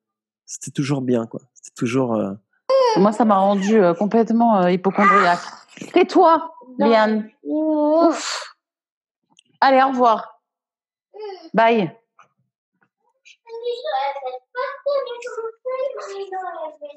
C'était 0.45 0.73
toujours 0.73 1.01
bien 1.03 1.27
quoi. 1.27 1.43
C'était 1.55 1.75
toujours. 1.77 2.15
euh, 2.17 2.33
Moi, 2.97 3.13
ça 3.13 3.25
m'a 3.25 3.37
rendu 3.37 3.77
euh, 3.81 3.95
complètement 3.95 4.59
euh, 4.61 4.71
hypochondriaque. 4.73 5.39
Tais-toi, 5.95 6.53
Liane. 6.79 7.31
Ouf. 7.45 8.57
Allez, 9.61 9.81
au 9.83 9.89
revoir. 9.91 10.32
Bye. 11.55 11.93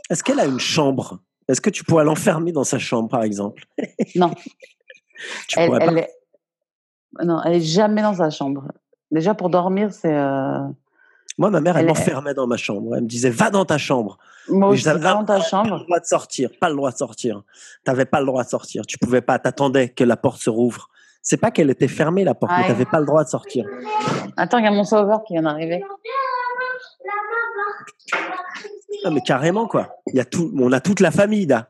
Est-ce 0.10 0.24
qu'elle 0.24 0.40
a 0.40 0.46
une 0.46 0.60
chambre? 0.60 1.20
Est-ce 1.48 1.62
que 1.62 1.70
tu 1.70 1.84
pourrais 1.84 2.04
l'enfermer 2.04 2.52
dans 2.52 2.64
sa 2.64 2.80
chambre 2.80 3.10
par 3.10 3.24
exemple? 3.24 3.66
Non. 4.16 4.32
tu 5.48 5.60
Elle, 5.60 5.72
elle 5.82 5.98
est... 6.00 6.10
Non, 7.24 7.42
elle 7.44 7.54
est 7.54 7.62
jamais 7.62 8.02
dans 8.02 8.16
sa 8.16 8.30
chambre. 8.30 8.68
Déjà 9.12 9.34
pour 9.36 9.50
dormir, 9.50 9.94
c'est. 9.94 10.14
euh, 10.14 10.60
Moi, 11.38 11.50
ma 11.50 11.62
mère, 11.62 11.78
elle, 11.78 11.86
Elle 11.86 11.92
est- 11.92 11.94
m'enfermait 11.94 12.34
dans 12.34 12.48
ma 12.48 12.58
chambre. 12.58 12.96
Elle 12.96 13.04
me 13.04 13.08
disait, 13.08 13.30
va 13.30 13.50
dans 13.50 13.64
ta 13.64 13.78
chambre. 13.78 14.18
Moi 14.50 14.70
aussi, 14.70 14.84
va 14.84 14.96
dans 14.98 15.24
ta 15.24 15.34
Pas 15.34 15.38
le 15.40 15.44
chambre. 15.46 15.84
droit 15.86 16.00
de 16.00 16.06
sortir. 16.06 16.50
Pas 16.60 16.70
le 16.70 16.76
droit 16.76 16.92
de 16.92 16.98
sortir. 16.98 17.44
T'avais 17.86 18.06
pas 18.06 18.20
le 18.20 18.26
droit 18.26 18.44
de 18.44 18.50
sortir. 18.50 18.86
Tu 18.86 18.98
pouvais 18.98 19.22
pas. 19.22 19.40
T'attendais 19.40 19.90
que 19.90 20.04
la 20.04 20.18
porte 20.18 20.42
se 20.42 20.50
rouvre. 20.50 20.90
C'est 21.28 21.38
pas 21.38 21.50
qu'elle 21.50 21.72
était 21.72 21.88
fermée, 21.88 22.24
la 22.24 22.36
porte, 22.36 22.52
mais 22.56 22.62
Ouais. 22.62 22.68
t'avais 22.68 22.86
pas 22.86 23.00
le 23.00 23.06
droit 23.08 23.24
de 23.24 23.30
sortir. 23.30 23.66
Attends, 24.38 24.60
il 24.60 24.64
y 24.64 24.68
a 24.68 24.72
mon 24.72 24.84
sauveur 24.84 25.24
qui 25.24 25.34
vient 25.34 25.42
d'arriver. 25.42 25.84
Ah, 29.04 29.10
mais 29.12 29.22
carrément, 29.22 29.68
quoi. 29.68 29.96
Il 30.08 30.16
y 30.16 30.20
a 30.20 30.26
tout, 30.26 30.52
on 30.56 30.72
a 30.72 30.80
toute 30.80 31.00
la 31.00 31.10
famille, 31.10 31.48
là. 31.48 31.70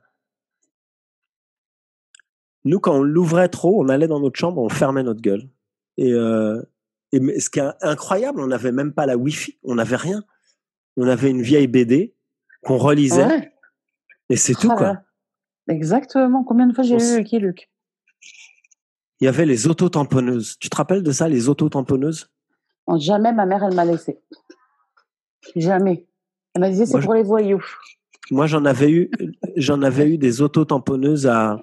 Nous, 2.65 2.79
quand 2.81 2.95
on 2.95 3.01
l'ouvrait 3.03 3.47
trop, 3.47 3.81
on 3.81 3.87
allait 3.87 4.07
dans 4.09 4.19
notre 4.19 4.37
chambre, 4.37 4.61
on 4.61 4.67
fermait 4.67 5.03
notre 5.03 5.21
gueule. 5.21 5.47
Et, 5.97 6.11
euh, 6.11 6.61
et 7.13 7.39
ce 7.39 7.49
qui 7.49 7.59
est 7.59 7.71
incroyable, 7.81 8.41
on 8.41 8.47
n'avait 8.47 8.73
même 8.73 8.91
pas 8.93 9.05
la 9.05 9.15
Wi-Fi. 9.15 9.57
On 9.63 9.75
n'avait 9.75 9.95
rien. 9.95 10.21
On 10.97 11.07
avait 11.07 11.29
une 11.29 11.41
vieille 11.41 11.67
BD 11.67 12.13
qu'on 12.63 12.77
relisait. 12.77 13.25
Ouais. 13.25 13.53
Et 14.29 14.35
c'est 14.35 14.55
tout, 14.55 14.69
Ah 14.71 14.75
quoi. 14.75 14.97
Exactement. 15.69 16.43
Combien 16.43 16.67
de 16.67 16.73
fois 16.73 16.83
j'ai 16.83 16.95
s- 16.95 17.15
Lucky 17.17 17.39
Luke? 17.39 17.69
Il 19.21 19.25
y 19.25 19.27
avait 19.27 19.45
les 19.45 19.67
autotamponneuses. 19.67 20.57
Tu 20.59 20.69
te 20.69 20.75
rappelles 20.75 21.03
de 21.03 21.11
ça, 21.11 21.27
les 21.29 21.47
autotamponneuses? 21.49 22.29
Jamais 22.97 23.31
ma 23.33 23.45
mère, 23.45 23.63
elle 23.63 23.73
m'a 23.75 23.85
laissé. 23.85 24.19
Jamais. 25.55 26.05
Elle 26.53 26.61
m'a 26.61 26.69
dit, 26.69 26.85
c'est 26.85 26.99
je- 26.99 27.05
pour 27.05 27.13
les 27.13 27.23
voyous. 27.23 27.63
Moi, 28.31 28.47
j'en 28.47 28.65
avais 28.65 28.91
eu, 28.91 29.11
j'en 29.55 29.81
avais 29.83 30.09
eu 30.09 30.17
des 30.17 30.41
autotamponneuses 30.41 31.27
à, 31.27 31.61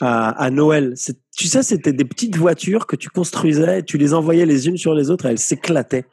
à, 0.00 0.30
à 0.30 0.50
Noël. 0.50 0.94
Tu 1.36 1.46
sais, 1.48 1.62
c'était 1.62 1.92
des 1.92 2.04
petites 2.04 2.36
voitures 2.36 2.86
que 2.86 2.96
tu 2.96 3.10
construisais, 3.10 3.82
tu 3.82 3.98
les 3.98 4.14
envoyais 4.14 4.46
les 4.46 4.68
unes 4.68 4.76
sur 4.78 4.94
les 4.94 5.10
autres 5.10 5.26
et 5.26 5.30
elles 5.30 5.38
s'éclataient. 5.38 6.06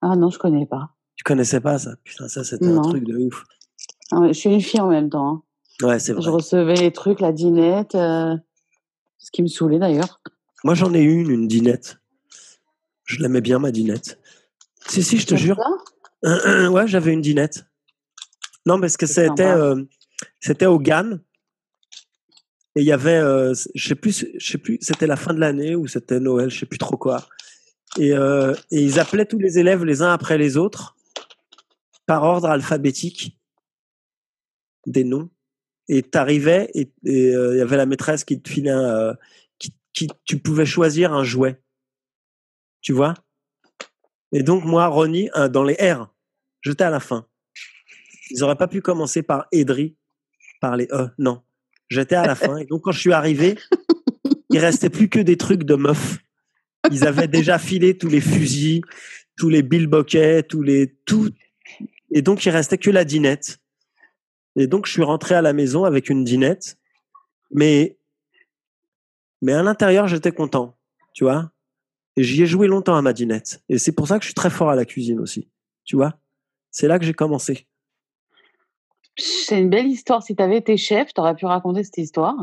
Ah 0.00 0.16
non, 0.16 0.30
je 0.30 0.38
connais 0.38 0.66
pas. 0.66 0.90
Tu 1.14 1.22
connaissais 1.24 1.60
pas 1.60 1.78
ça? 1.78 1.92
Putain, 2.02 2.26
ça, 2.28 2.42
c'était 2.42 2.66
un 2.66 2.80
truc 2.82 3.04
de 3.04 3.16
ouf. 3.16 3.44
Ah 4.10 4.20
Je 4.28 4.32
suis 4.32 4.50
une 4.52 4.60
fille 4.60 4.80
en 4.80 4.88
même 4.88 5.08
temps. 5.08 5.28
hein. 5.28 5.86
Ouais, 5.86 5.98
c'est 6.00 6.12
Je 6.12 6.18
vrai. 6.18 6.30
recevais 6.30 6.74
les 6.74 6.92
trucs, 6.92 7.20
la 7.20 7.32
dinette, 7.32 7.94
euh, 7.94 8.36
ce 9.22 9.30
qui 9.30 9.42
me 9.42 9.46
saoulait 9.46 9.78
d'ailleurs. 9.78 10.20
Moi, 10.64 10.74
j'en 10.74 10.92
ai 10.94 11.00
une, 11.00 11.30
une 11.30 11.48
dinette. 11.48 11.98
Je 13.04 13.22
l'aimais 13.22 13.40
bien, 13.40 13.58
ma 13.58 13.70
dinette. 13.70 14.18
Si, 14.86 15.02
si, 15.02 15.18
je 15.18 15.26
te 15.26 15.36
jure. 15.36 15.58
ouais, 16.22 16.88
j'avais 16.88 17.12
une 17.12 17.20
dinette. 17.20 17.64
Non, 18.66 18.80
parce 18.80 18.96
que 18.96 19.06
c'était 19.06 19.42
euh, 19.42 19.82
c'était 20.40 20.66
au 20.66 20.78
GAN. 20.78 21.18
Et 22.74 22.80
il 22.80 22.86
y 22.86 22.92
avait, 22.92 23.18
euh, 23.18 23.54
je 23.74 23.88
sais 23.88 23.94
plus, 23.94 24.26
je 24.38 24.50
sais 24.52 24.58
plus, 24.58 24.78
c'était 24.80 25.06
la 25.06 25.16
fin 25.16 25.34
de 25.34 25.40
l'année 25.40 25.76
ou 25.76 25.86
c'était 25.86 26.20
Noël, 26.20 26.48
je 26.48 26.60
sais 26.60 26.66
plus 26.66 26.78
trop 26.78 26.96
quoi. 26.96 27.26
Et, 27.98 28.12
euh, 28.14 28.54
et 28.70 28.80
ils 28.80 28.98
appelaient 28.98 29.26
tous 29.26 29.38
les 29.38 29.58
élèves 29.58 29.84
les 29.84 30.00
uns 30.00 30.12
après 30.12 30.38
les 30.38 30.56
autres 30.56 30.96
par 32.06 32.22
ordre 32.22 32.48
alphabétique 32.48 33.38
des 34.86 35.04
noms. 35.04 35.28
Et 35.88 36.02
t'arrivais 36.02 36.70
et 36.74 36.90
euh, 37.06 37.54
il 37.54 37.58
y 37.58 37.60
avait 37.60 37.76
la 37.76 37.86
maîtresse 37.86 38.24
qui 38.24 38.40
te 38.40 38.48
filait 38.48 38.70
un, 38.70 39.10
euh, 39.10 39.14
qui, 39.92 40.08
tu 40.24 40.38
pouvais 40.38 40.66
choisir 40.66 41.12
un 41.12 41.24
jouet. 41.24 41.60
Tu 42.80 42.92
vois? 42.92 43.14
Et 44.32 44.42
donc 44.42 44.64
moi, 44.64 44.86
Ronnie, 44.86 45.28
un 45.34 45.48
dans 45.48 45.64
les 45.64 45.74
R, 45.74 46.12
j'étais 46.62 46.84
à 46.84 46.90
la 46.90 47.00
fin. 47.00 47.26
Ils 48.30 48.42
auraient 48.42 48.56
pas 48.56 48.68
pu 48.68 48.80
commencer 48.80 49.22
par 49.22 49.46
Edry, 49.52 49.96
par 50.60 50.76
les 50.76 50.88
E, 50.92 51.08
non. 51.18 51.42
J'étais 51.88 52.14
à 52.14 52.26
la 52.26 52.34
fin. 52.34 52.56
Et 52.56 52.64
donc 52.64 52.82
quand 52.82 52.92
je 52.92 53.00
suis 53.00 53.12
arrivé, 53.12 53.58
il 54.50 54.58
restait 54.58 54.88
plus 54.88 55.08
que 55.08 55.20
des 55.20 55.36
trucs 55.36 55.64
de 55.64 55.74
meufs. 55.74 56.18
Ils 56.90 57.06
avaient 57.06 57.28
déjà 57.28 57.58
filé 57.58 57.96
tous 57.98 58.08
les 58.08 58.20
fusils, 58.20 58.82
tous 59.36 59.50
les 59.50 59.62
Bill 59.62 59.86
Bokeh, 59.86 60.42
tous 60.48 60.62
les 60.62 60.96
tout. 61.04 61.28
Et 62.10 62.22
donc 62.22 62.44
il 62.46 62.50
restait 62.50 62.78
que 62.78 62.90
la 62.90 63.04
dinette. 63.04 63.58
Et 64.56 64.66
donc 64.66 64.86
je 64.86 64.92
suis 64.92 65.02
rentré 65.02 65.34
à 65.34 65.42
la 65.42 65.52
maison 65.52 65.84
avec 65.84 66.08
une 66.08 66.24
dinette, 66.24 66.78
mais 67.50 67.96
mais 69.40 69.52
à 69.52 69.62
l'intérieur 69.62 70.08
j'étais 70.08 70.32
content, 70.32 70.76
tu 71.14 71.24
vois. 71.24 71.50
Et 72.16 72.22
j'y 72.22 72.42
ai 72.42 72.46
joué 72.46 72.66
longtemps 72.66 72.94
à 72.94 73.02
ma 73.02 73.12
dinette. 73.12 73.62
Et 73.68 73.78
c'est 73.78 73.92
pour 73.92 74.06
ça 74.06 74.18
que 74.18 74.24
je 74.24 74.28
suis 74.28 74.34
très 74.34 74.50
fort 74.50 74.70
à 74.70 74.76
la 74.76 74.84
cuisine 74.84 75.18
aussi, 75.20 75.48
tu 75.84 75.96
vois. 75.96 76.18
C'est 76.70 76.88
là 76.88 76.98
que 76.98 77.04
j'ai 77.04 77.14
commencé. 77.14 77.66
C'est 79.16 79.60
une 79.60 79.70
belle 79.70 79.86
histoire. 79.86 80.22
Si 80.22 80.34
tu 80.34 80.42
avais 80.42 80.56
été 80.56 80.76
chef, 80.76 81.12
tu 81.12 81.20
aurais 81.20 81.34
pu 81.34 81.44
raconter 81.46 81.84
cette 81.84 81.98
histoire. 81.98 82.34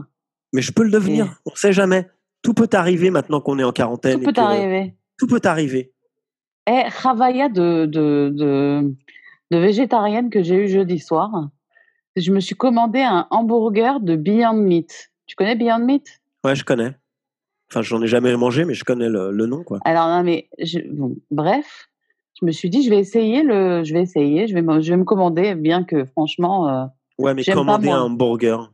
Mais 0.54 0.62
je 0.62 0.72
peux 0.72 0.84
le 0.84 0.92
devenir. 0.92 1.40
On 1.46 1.52
ne 1.52 1.56
sait 1.56 1.74
jamais. 1.74 2.08
Tout 2.42 2.54
peut 2.54 2.70
arriver 2.74 3.10
maintenant 3.10 3.42
qu'on 3.42 3.60
est 3.60 3.64
en 3.64 3.72
quarantaine. 3.72 4.24
Tout 4.24 4.32
peut 4.32 4.42
arriver. 4.42 4.96
Tout 5.18 5.28
peut 5.28 5.42
arriver. 5.44 5.92
Eh, 6.68 6.84
Ravaya 6.88 7.50
de, 7.50 7.86
de, 7.86 8.32
de, 8.34 8.96
de 9.52 9.58
végétarienne 9.58 10.30
que 10.30 10.44
j'ai 10.44 10.56
eu 10.56 10.68
jeudi 10.68 11.00
soir, 11.00 11.50
je 12.20 12.32
me 12.32 12.40
suis 12.40 12.56
commandé 12.56 13.02
un 13.02 13.28
hamburger 13.32 14.00
de 14.00 14.16
Beyond 14.16 14.54
Meat. 14.54 15.12
Tu 15.26 15.36
connais 15.36 15.56
Beyond 15.56 15.86
Meat? 15.86 16.22
Ouais, 16.44 16.56
je 16.56 16.64
connais. 16.64 16.96
Enfin, 17.70 17.82
j'en 17.82 18.02
ai 18.02 18.08
jamais 18.08 18.36
mangé, 18.36 18.66
mais 18.66 18.74
je 18.74 18.84
connais 18.84 19.10
le, 19.10 19.32
nom, 19.46 19.64
quoi. 19.64 19.80
Alors, 19.86 20.08
non, 20.08 20.24
mais 20.24 20.50
bref, 21.30 21.90
je 22.40 22.46
me 22.46 22.52
suis 22.52 22.70
dit, 22.70 22.84
je 22.84 22.90
vais 22.90 22.98
essayer 22.98 23.44
le, 23.44 23.84
je 23.84 23.94
vais 23.94 24.02
essayer, 24.02 24.48
je 24.48 24.56
vais, 24.56 24.62
me, 24.62 24.82
je 24.82 24.90
vais 24.90 24.98
me 24.98 25.04
commander, 25.04 25.56
bien 25.56 25.84
que 25.84 26.06
franchement. 26.06 26.68
Euh, 26.68 26.86
ouais, 27.20 27.34
mais 27.34 27.44
commander 27.44 27.90
un 27.90 28.04
hamburger. 28.04 28.72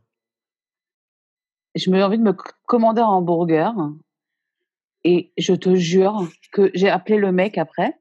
Je 1.74 1.90
me 1.90 2.02
envie 2.02 2.16
de 2.16 2.22
me 2.22 2.34
commander 2.64 3.02
un 3.02 3.06
hamburger 3.06 3.74
et 5.04 5.32
je 5.36 5.52
te 5.52 5.74
jure 5.74 6.26
que 6.52 6.70
j'ai 6.74 6.88
appelé 6.88 7.18
le 7.18 7.32
mec 7.32 7.58
après. 7.58 7.98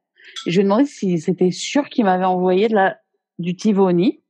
Et 0.48 0.52
je 0.52 0.56
lui 0.56 0.62
ai 0.62 0.64
demandé 0.64 0.86
si 0.86 1.20
c'était 1.20 1.52
sûr 1.52 1.90
qu'il 1.90 2.06
m'avait 2.06 2.26
envoyé 2.26 2.70
de 2.70 2.76
la, 2.76 2.98
du 3.38 3.56
Tivoni, 3.56 4.24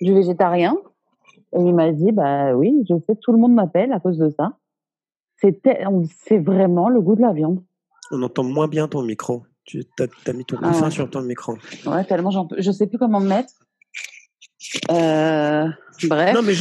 du 0.00 0.14
végétarien. 0.14 0.76
Et 1.56 1.60
il 1.60 1.74
m'a 1.74 1.90
dit, 1.90 2.12
bah 2.12 2.54
oui, 2.54 2.84
je 2.88 2.94
sais, 3.06 3.16
tout 3.16 3.32
le 3.32 3.38
monde 3.38 3.54
m'appelle 3.54 3.92
à 3.92 4.00
cause 4.00 4.18
de 4.18 4.30
ça. 4.30 4.56
C'est 5.36 6.38
vraiment 6.38 6.88
le 6.88 7.00
goût 7.00 7.16
de 7.16 7.22
la 7.22 7.32
viande. 7.32 7.62
On 8.12 8.22
entend 8.22 8.44
moins 8.44 8.68
bien 8.68 8.88
ton 8.88 9.02
micro. 9.02 9.44
Tu 9.64 9.84
as, 9.98 10.32
mis 10.32 10.44
ton 10.44 10.58
ah 10.62 10.68
coussin 10.68 10.90
sur 10.90 11.08
ton 11.10 11.22
micro. 11.22 11.56
Ouais, 11.86 12.04
tellement 12.04 12.30
Je 12.58 12.70
sais 12.70 12.86
plus 12.86 12.98
comment 12.98 13.20
me 13.20 13.28
mettre. 13.28 13.52
Euh, 14.90 15.68
bref. 16.08 16.34
Non, 16.34 16.42
mais 16.42 16.54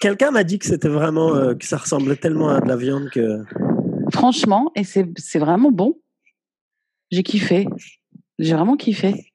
quelqu'un 0.00 0.30
m'a 0.30 0.44
dit 0.44 0.58
que 0.58 0.66
c'était 0.66 0.88
vraiment. 0.88 1.34
Euh, 1.34 1.54
que 1.54 1.64
ça 1.64 1.76
ressemblait 1.76 2.16
tellement 2.16 2.48
à 2.48 2.60
de 2.60 2.68
la 2.68 2.76
viande 2.76 3.08
que. 3.10 3.44
Franchement, 4.12 4.72
et 4.74 4.84
c'est 4.84 5.38
vraiment 5.38 5.70
bon. 5.70 5.98
J'ai 7.10 7.22
kiffé. 7.22 7.66
J'ai 8.38 8.54
vraiment 8.54 8.76
kiffé. 8.76 9.32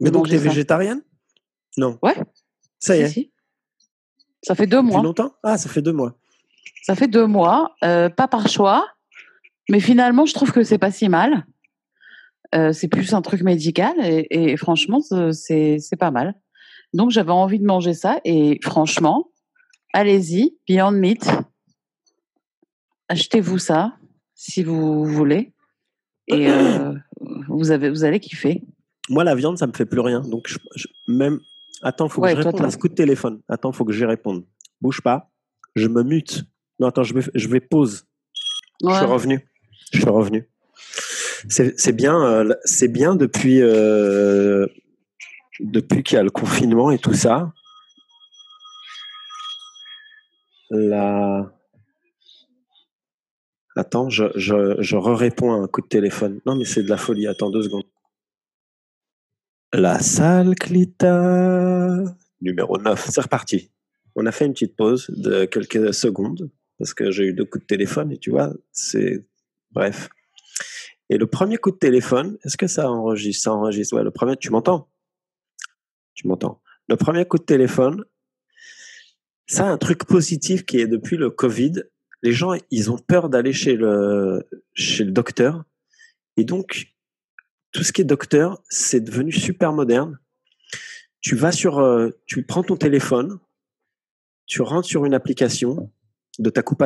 Mais 0.00 0.10
donc, 0.10 0.28
tu 0.28 0.34
es 0.34 0.38
végétarienne? 0.38 1.02
Non. 1.76 1.98
Ouais. 2.02 2.14
Ça 2.84 2.96
y 2.96 3.00
est. 3.00 3.30
Ça 4.42 4.54
fait 4.54 4.66
deux 4.66 4.82
mois. 4.82 5.02
Longtemps? 5.02 5.32
Ah, 5.42 5.56
ça 5.56 5.70
fait 5.70 5.80
deux 5.80 5.92
mois. 5.92 6.14
Ça 6.82 6.94
fait 6.94 7.08
deux 7.08 7.26
mois, 7.26 7.74
euh, 7.82 8.10
pas 8.10 8.28
par 8.28 8.46
choix, 8.48 8.86
mais 9.70 9.80
finalement, 9.80 10.26
je 10.26 10.34
trouve 10.34 10.52
que 10.52 10.62
c'est 10.62 10.76
pas 10.76 10.90
si 10.90 11.08
mal. 11.08 11.46
Euh, 12.54 12.72
c'est 12.72 12.88
plus 12.88 13.14
un 13.14 13.22
truc 13.22 13.40
médical 13.40 13.94
et, 14.02 14.56
franchement, 14.58 15.00
c'est 15.32 15.80
pas 15.98 16.10
mal. 16.10 16.34
Donc 16.92 17.10
j'avais 17.10 17.32
envie 17.32 17.58
de 17.58 17.64
manger 17.64 17.94
ça 17.94 18.20
et 18.24 18.60
franchement, 18.62 19.30
allez-y, 19.94 20.58
Beyond 20.68 20.92
Meat, 20.92 21.28
achetez-vous 23.08 23.58
ça 23.58 23.96
si 24.34 24.62
vous 24.62 25.04
voulez 25.04 25.52
et 26.28 26.48
euh, 26.48 26.94
vous 27.48 27.70
avez 27.70 27.90
vous 27.90 28.04
allez 28.04 28.20
kiffer. 28.20 28.62
Moi 29.08 29.24
la 29.24 29.34
viande 29.34 29.58
ça 29.58 29.66
me 29.66 29.72
fait 29.72 29.86
plus 29.86 30.00
rien 30.00 30.20
donc 30.20 30.46
je, 30.46 30.58
même 31.08 31.40
attends 31.84 32.08
faut 32.08 32.20
que 32.20 32.28
je 32.30 32.36
réponde 32.36 32.64
à 32.64 32.70
ce 32.70 32.78
coup 32.78 32.88
de 32.88 32.94
téléphone. 32.94 33.40
Attends 33.48 33.72
faut 33.72 33.84
que 33.84 33.92
je 33.92 34.04
réponde. 34.04 34.44
Bouge 34.80 35.00
pas, 35.00 35.30
je 35.76 35.86
me 35.86 36.02
mute. 36.02 36.44
Non 36.80 36.88
attends 36.88 37.04
je 37.04 37.14
vais 37.14 37.22
je 37.34 37.48
vais 37.48 37.60
pause. 37.60 38.06
Je 38.82 38.92
suis 38.92 39.04
revenu. 39.04 39.48
Je 39.92 40.00
suis 40.00 40.08
revenu. 40.08 40.50
C'est 41.48 41.92
bien, 41.92 42.20
euh, 42.22 42.54
c'est 42.64 42.88
bien 42.88 43.14
depuis 43.16 43.60
euh, 43.60 44.66
depuis 45.60 46.02
qu'il 46.02 46.16
y 46.16 46.18
a 46.18 46.22
le 46.22 46.30
confinement 46.30 46.90
et 46.90 46.98
tout 46.98 47.12
ça. 47.12 47.52
La... 50.70 51.52
Attends, 53.76 54.08
je, 54.08 54.24
je, 54.36 54.76
je 54.80 54.96
réponds 54.96 55.52
à 55.52 55.56
un 55.56 55.66
coup 55.66 55.82
de 55.82 55.86
téléphone. 55.86 56.40
Non, 56.46 56.56
mais 56.56 56.64
c'est 56.64 56.82
de 56.82 56.88
la 56.88 56.96
folie. 56.96 57.26
Attends 57.26 57.50
deux 57.50 57.62
secondes. 57.62 57.84
La 59.76 59.98
salle 59.98 60.54
Clita 60.54 62.04
numéro 62.40 62.78
9. 62.78 63.08
C'est 63.10 63.20
reparti. 63.20 63.72
On 64.14 64.24
a 64.24 64.30
fait 64.30 64.46
une 64.46 64.52
petite 64.52 64.76
pause 64.76 65.10
de 65.10 65.46
quelques 65.46 65.92
secondes 65.92 66.48
parce 66.78 66.94
que 66.94 67.10
j'ai 67.10 67.24
eu 67.24 67.32
deux 67.32 67.44
coups 67.44 67.64
de 67.64 67.66
téléphone 67.66 68.12
et 68.12 68.18
tu 68.18 68.30
vois, 68.30 68.54
c'est. 68.70 69.26
Bref. 69.72 70.10
Et 71.10 71.18
le 71.18 71.26
premier 71.26 71.56
coup 71.56 71.72
de 71.72 71.76
téléphone, 71.76 72.38
est-ce 72.44 72.56
que 72.56 72.68
ça 72.68 72.88
enregistre 72.88 73.42
Ça 73.42 73.52
enregistre? 73.52 73.96
Ouais, 73.96 74.04
le 74.04 74.12
premier, 74.12 74.36
tu 74.36 74.50
m'entends? 74.50 74.88
Tu 76.14 76.28
m'entends. 76.28 76.62
Le 76.88 76.94
premier 76.94 77.24
coup 77.24 77.38
de 77.38 77.42
téléphone, 77.42 78.04
ça 79.48 79.66
a 79.66 79.70
un 79.70 79.78
truc 79.78 80.04
positif 80.04 80.64
qui 80.64 80.78
est 80.78 80.86
depuis 80.86 81.16
le 81.16 81.30
Covid, 81.30 81.82
les 82.22 82.30
gens, 82.30 82.52
ils 82.70 82.92
ont 82.92 82.98
peur 82.98 83.28
d'aller 83.28 83.52
chez 83.52 83.74
le, 83.74 84.48
chez 84.72 85.02
le 85.02 85.10
docteur. 85.10 85.64
Et 86.36 86.44
donc, 86.44 86.93
tout 87.74 87.82
ce 87.82 87.92
qui 87.92 88.00
est 88.00 88.04
docteur, 88.04 88.62
c'est 88.70 89.00
devenu 89.00 89.32
super 89.32 89.72
moderne. 89.72 90.18
Tu 91.20 91.34
vas 91.34 91.52
sur, 91.52 91.80
euh, 91.80 92.10
tu 92.24 92.44
prends 92.44 92.62
ton 92.62 92.76
téléphone, 92.76 93.40
tu 94.46 94.62
rentres 94.62 94.86
sur 94.86 95.04
une 95.04 95.12
application 95.12 95.92
de 96.38 96.50
ta 96.50 96.62
coupe 96.62 96.82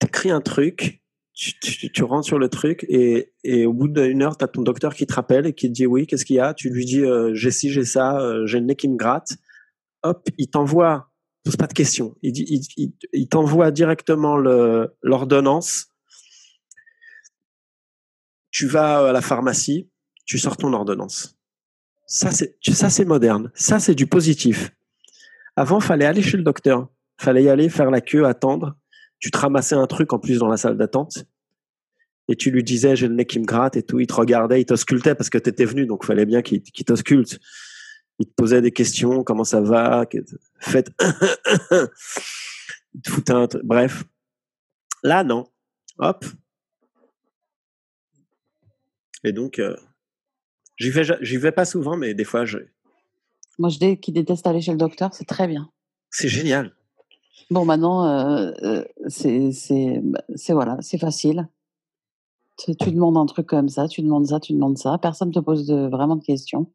tu 0.00 0.06
écris 0.06 0.30
un 0.30 0.40
truc, 0.40 1.02
tu, 1.32 2.04
rentres 2.04 2.26
sur 2.26 2.38
le 2.38 2.48
truc 2.48 2.84
et, 2.88 3.32
au 3.66 3.72
bout 3.72 3.88
d'une 3.88 4.22
heure, 4.22 4.36
tu 4.36 4.44
as 4.44 4.48
ton 4.48 4.62
docteur 4.62 4.94
qui 4.94 5.06
te 5.06 5.14
rappelle 5.14 5.46
et 5.46 5.52
qui 5.52 5.68
te 5.68 5.72
dit 5.72 5.86
oui, 5.86 6.06
qu'est-ce 6.06 6.24
qu'il 6.24 6.36
y 6.36 6.40
a? 6.40 6.52
Tu 6.52 6.70
lui 6.70 6.84
dis 6.84 7.00
euh, 7.00 7.32
j'ai 7.34 7.50
ci, 7.50 7.70
j'ai 7.70 7.84
ça, 7.84 8.20
euh, 8.20 8.46
j'ai 8.46 8.58
le 8.58 8.66
nez 8.66 8.76
qui 8.76 8.88
me 8.88 8.96
gratte. 8.96 9.32
Hop, 10.02 10.28
il 10.38 10.48
t'envoie, 10.48 11.10
pose 11.44 11.56
pas 11.56 11.66
de 11.66 11.72
questions, 11.72 12.16
il, 12.22 12.36
il, 12.36 12.92
il, 13.12 13.28
t'envoie 13.28 13.70
directement 13.70 14.36
l'ordonnance. 14.36 15.93
Tu 18.54 18.66
vas 18.68 19.08
à 19.08 19.12
la 19.12 19.20
pharmacie, 19.20 19.90
tu 20.24 20.38
sors 20.38 20.56
ton 20.56 20.72
ordonnance. 20.72 21.36
Ça, 22.06 22.30
c'est 22.30 22.56
ça 22.72 22.88
c'est 22.88 23.04
moderne. 23.04 23.50
Ça, 23.54 23.80
c'est 23.80 23.94
du 23.94 24.06
positif. 24.06 24.70
Avant, 25.56 25.80
fallait 25.80 26.06
aller 26.06 26.22
chez 26.22 26.36
le 26.36 26.42
docteur. 26.42 26.88
Fallait 27.18 27.44
y 27.44 27.48
aller, 27.48 27.68
faire 27.68 27.90
la 27.90 28.00
queue, 28.00 28.24
attendre 28.26 28.76
tu 29.24 29.30
te 29.30 29.38
ramassais 29.38 29.74
un 29.74 29.86
truc 29.86 30.12
en 30.12 30.18
plus 30.18 30.38
dans 30.38 30.48
la 30.48 30.58
salle 30.58 30.76
d'attente 30.76 31.24
et 32.28 32.36
tu 32.36 32.50
lui 32.50 32.62
disais 32.62 32.94
j'ai 32.94 33.08
le 33.08 33.14
nez 33.14 33.24
qui 33.24 33.38
me 33.38 33.46
gratte 33.46 33.74
et 33.74 33.82
tout, 33.82 33.98
il 33.98 34.06
te 34.06 34.12
regardait, 34.12 34.60
il 34.60 34.66
t'auscultait 34.66 35.14
parce 35.14 35.30
que 35.30 35.38
tu 35.38 35.48
étais 35.48 35.64
venu, 35.64 35.86
donc 35.86 36.04
fallait 36.04 36.26
bien 36.26 36.42
qu'il 36.42 36.62
t'ausculte. 36.62 37.40
Il 38.18 38.26
te 38.26 38.34
posait 38.34 38.60
des 38.60 38.70
questions, 38.70 39.24
comment 39.24 39.44
ça 39.44 39.62
va, 39.62 40.06
faites, 40.60 40.90
il 42.92 43.00
te 43.02 43.10
foutait 43.10 43.32
un 43.32 43.46
truc, 43.46 43.64
bref. 43.64 44.04
Là, 45.02 45.24
non. 45.24 45.46
Hop. 45.98 46.26
Et 49.24 49.32
donc, 49.32 49.58
euh, 49.58 49.74
j'y 50.76 50.90
vais, 50.90 51.02
j'y 51.22 51.36
vais 51.36 51.52
pas 51.52 51.64
souvent, 51.64 51.96
mais 51.96 52.14
des 52.14 52.24
fois, 52.24 52.44
je. 52.44 52.58
Moi, 53.58 53.70
je 53.70 53.78
dis 53.78 53.98
qu'il 53.98 54.14
déteste 54.14 54.46
aller 54.46 54.60
chez 54.60 54.72
le 54.72 54.78
docteur, 54.78 55.14
c'est 55.14 55.26
très 55.26 55.48
bien. 55.48 55.70
C'est 56.10 56.28
génial. 56.28 56.72
Bon, 57.50 57.64
maintenant, 57.64 58.06
euh, 58.06 58.52
euh, 58.62 58.84
c'est 59.08 60.00
bah, 60.02 60.20
voilà, 60.50 60.78
c'est 60.80 60.98
facile. 60.98 61.48
Tu, 62.56 62.72
demandes 62.92 63.16
un 63.16 63.26
truc 63.26 63.46
comme 63.46 63.68
ça, 63.68 63.88
tu 63.88 64.00
demandes 64.02 64.26
ça, 64.26 64.38
tu 64.38 64.52
demandes 64.52 64.78
ça. 64.78 64.98
Personne 64.98 65.28
ne 65.28 65.34
te 65.34 65.40
pose 65.40 65.66
de, 65.66 65.88
vraiment 65.88 66.14
de 66.14 66.24
questions. 66.24 66.70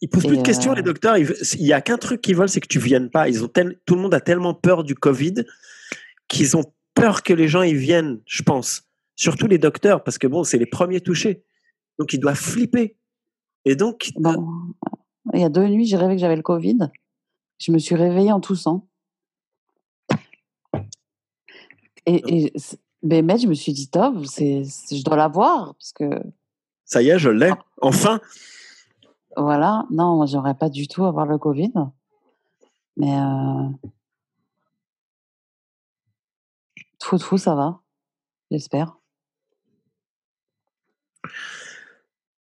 Ils 0.00 0.08
posent 0.08 0.24
plus 0.24 0.38
de 0.38 0.42
questions, 0.42 0.72
les 0.74 0.82
docteurs. 0.82 1.18
Il 1.18 1.34
n'y 1.60 1.72
a 1.72 1.80
qu'un 1.80 1.98
truc 1.98 2.22
qu'ils 2.22 2.36
veulent, 2.36 2.48
c'est 2.48 2.60
que 2.60 2.68
tu 2.68 2.78
viennes 2.78 3.10
pas. 3.10 3.28
Ils 3.28 3.44
ont 3.44 3.48
tout 3.48 3.94
le 3.94 4.00
monde 4.00 4.14
a 4.14 4.20
tellement 4.20 4.54
peur 4.54 4.84
du 4.84 4.94
Covid 4.94 5.44
qu'ils 6.28 6.56
ont 6.56 6.64
peur 6.94 7.22
que 7.22 7.32
les 7.32 7.48
gens 7.48 7.62
y 7.62 7.74
viennent, 7.74 8.20
je 8.26 8.42
pense. 8.42 8.84
Surtout 9.16 9.46
les 9.46 9.58
docteurs, 9.58 10.04
parce 10.04 10.18
que 10.18 10.26
bon, 10.26 10.44
c'est 10.44 10.58
les 10.58 10.66
premiers 10.66 11.00
touchés. 11.00 11.42
Donc, 11.98 12.12
ils 12.12 12.20
doivent 12.20 12.36
flipper. 12.36 12.96
Et 13.64 13.74
donc. 13.74 14.12
il 15.34 15.40
y 15.40 15.44
a 15.44 15.48
deux 15.48 15.66
nuits, 15.66 15.86
j'ai 15.86 15.96
rêvé 15.96 16.14
que 16.14 16.20
j'avais 16.20 16.36
le 16.36 16.42
Covid. 16.42 16.90
Je 17.58 17.72
me 17.72 17.78
suis 17.78 17.94
réveillée 17.94 18.32
en 18.32 18.40
toussant. 18.40 18.86
Et, 22.04 22.52
mais 23.02 23.38
je 23.38 23.48
me 23.48 23.54
suis 23.54 23.72
dit, 23.72 23.90
c'est, 24.26 24.62
je 24.64 25.02
dois 25.02 25.16
l'avoir. 25.16 25.74
Parce 25.74 25.92
que... 25.92 26.22
Ça 26.84 27.02
y 27.02 27.08
est, 27.08 27.18
je 27.18 27.30
l'ai. 27.30 27.50
Enfin. 27.80 28.20
Voilà. 29.36 29.86
Non, 29.90 30.16
moi, 30.16 30.26
j'aimerais 30.26 30.54
pas 30.54 30.68
du 30.68 30.86
tout 30.86 31.04
avoir 31.04 31.26
le 31.26 31.38
Covid. 31.38 31.72
Mais. 32.96 33.18
Euh... 33.18 33.68
Fou, 37.02 37.18
fou, 37.18 37.38
ça 37.38 37.54
va. 37.54 37.80
J'espère. 38.50 38.98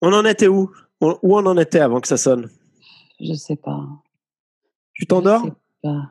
On 0.03 0.13
en 0.13 0.25
était 0.25 0.49
où? 0.49 0.71
On- 1.01 1.19
Où 1.23 1.37
on 1.37 1.47
en 1.47 1.57
était 1.59 1.81
avant 1.81 2.01
que 2.01 2.09
ça 2.09 2.17
sonne? 2.17 2.49
Je 3.21 3.35
sais 3.35 3.57
pas. 3.57 3.81
Tu 4.95 5.07
t'endors? 5.07 5.47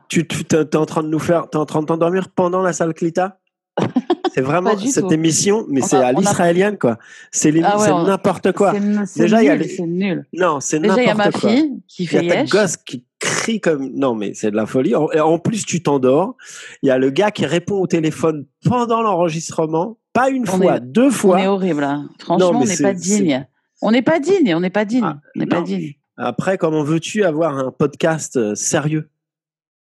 Tu 0.08 0.26
t'es 0.26 0.76
en 0.76 0.86
train 0.86 1.02
de 1.02 1.08
nous 1.08 1.18
faire, 1.20 1.48
t'es 1.48 1.56
en 1.56 1.66
train 1.66 1.80
de 1.80 1.86
t'endormir 1.86 2.28
pendant 2.28 2.62
la 2.62 2.72
salle 2.72 2.92
Clita? 2.94 3.38
C'est 4.32 4.42
vraiment 4.42 4.76
cette 4.78 5.06
tout. 5.08 5.12
émission, 5.12 5.64
mais 5.68 5.80
c'est 5.80 5.96
à 5.96 6.08
a- 6.08 6.12
l'israélienne 6.12 6.78
quoi. 6.78 6.98
C'est 7.32 7.52
Ah 7.64 7.78
ouais, 7.80 7.88
n'importe 8.06 8.52
quoi. 8.52 8.72
Déjà, 9.16 9.42
il 9.42 9.46
y 9.46 9.48
a 9.48 9.56
nul, 9.56 9.62
les- 9.62 9.68
C'est 9.68 9.86
nul. 9.86 10.24
Non, 10.32 10.60
c'est 10.60 10.78
Déjà, 10.78 11.02
il 11.02 11.06
y 11.06 11.10
a 11.10 11.14
ma 11.16 11.24
n'importe 11.24 11.42
quoi. 11.42 11.50
fille 11.50 11.82
qui 11.88 12.04
Il 12.04 12.06
y 12.06 12.08
fait 12.08 12.30
a 12.30 12.44
ta 12.44 12.44
gosse 12.44 12.76
qui 12.76 13.04
crie 13.18 13.60
comme 13.60 13.90
non 13.92 14.14
mais 14.14 14.32
c'est 14.34 14.52
de 14.52 14.56
la 14.56 14.66
folie. 14.66 14.94
En, 14.94 15.10
et 15.10 15.18
en 15.18 15.40
plus 15.40 15.66
tu 15.66 15.82
t'endors. 15.82 16.36
Il 16.82 16.86
y 16.86 16.90
a 16.92 16.98
le 16.98 17.10
gars 17.10 17.32
qui 17.32 17.44
répond 17.44 17.80
au 17.80 17.88
téléphone 17.88 18.46
pendant 18.64 19.02
l'enregistrement, 19.02 19.98
pas 20.12 20.30
une 20.30 20.42
On 20.48 20.56
fois, 20.58 20.76
est- 20.76 20.80
deux 20.80 21.04
On 21.04 21.08
est 21.08 21.12
fois. 21.12 21.42
horrible. 21.46 21.84
hein. 21.84 22.08
Franchement, 22.18 22.50
on 22.60 22.64
n'est 22.64 22.76
pas 22.76 22.94
digne. 22.94 23.46
On 23.82 23.90
n'est 23.90 24.02
pas 24.02 24.18
digne. 24.20 24.54
On 24.54 24.60
n'est 24.60 24.70
pas 24.70 24.84
digne. 24.84 25.04
Ah, 25.04 25.20
on 25.34 25.38
n'est 25.40 25.46
pas 25.46 25.62
digne. 25.62 25.94
Après, 26.16 26.58
comment 26.58 26.82
veux-tu 26.82 27.24
avoir 27.24 27.56
un 27.56 27.70
podcast 27.70 28.36
euh, 28.36 28.54
sérieux? 28.54 29.08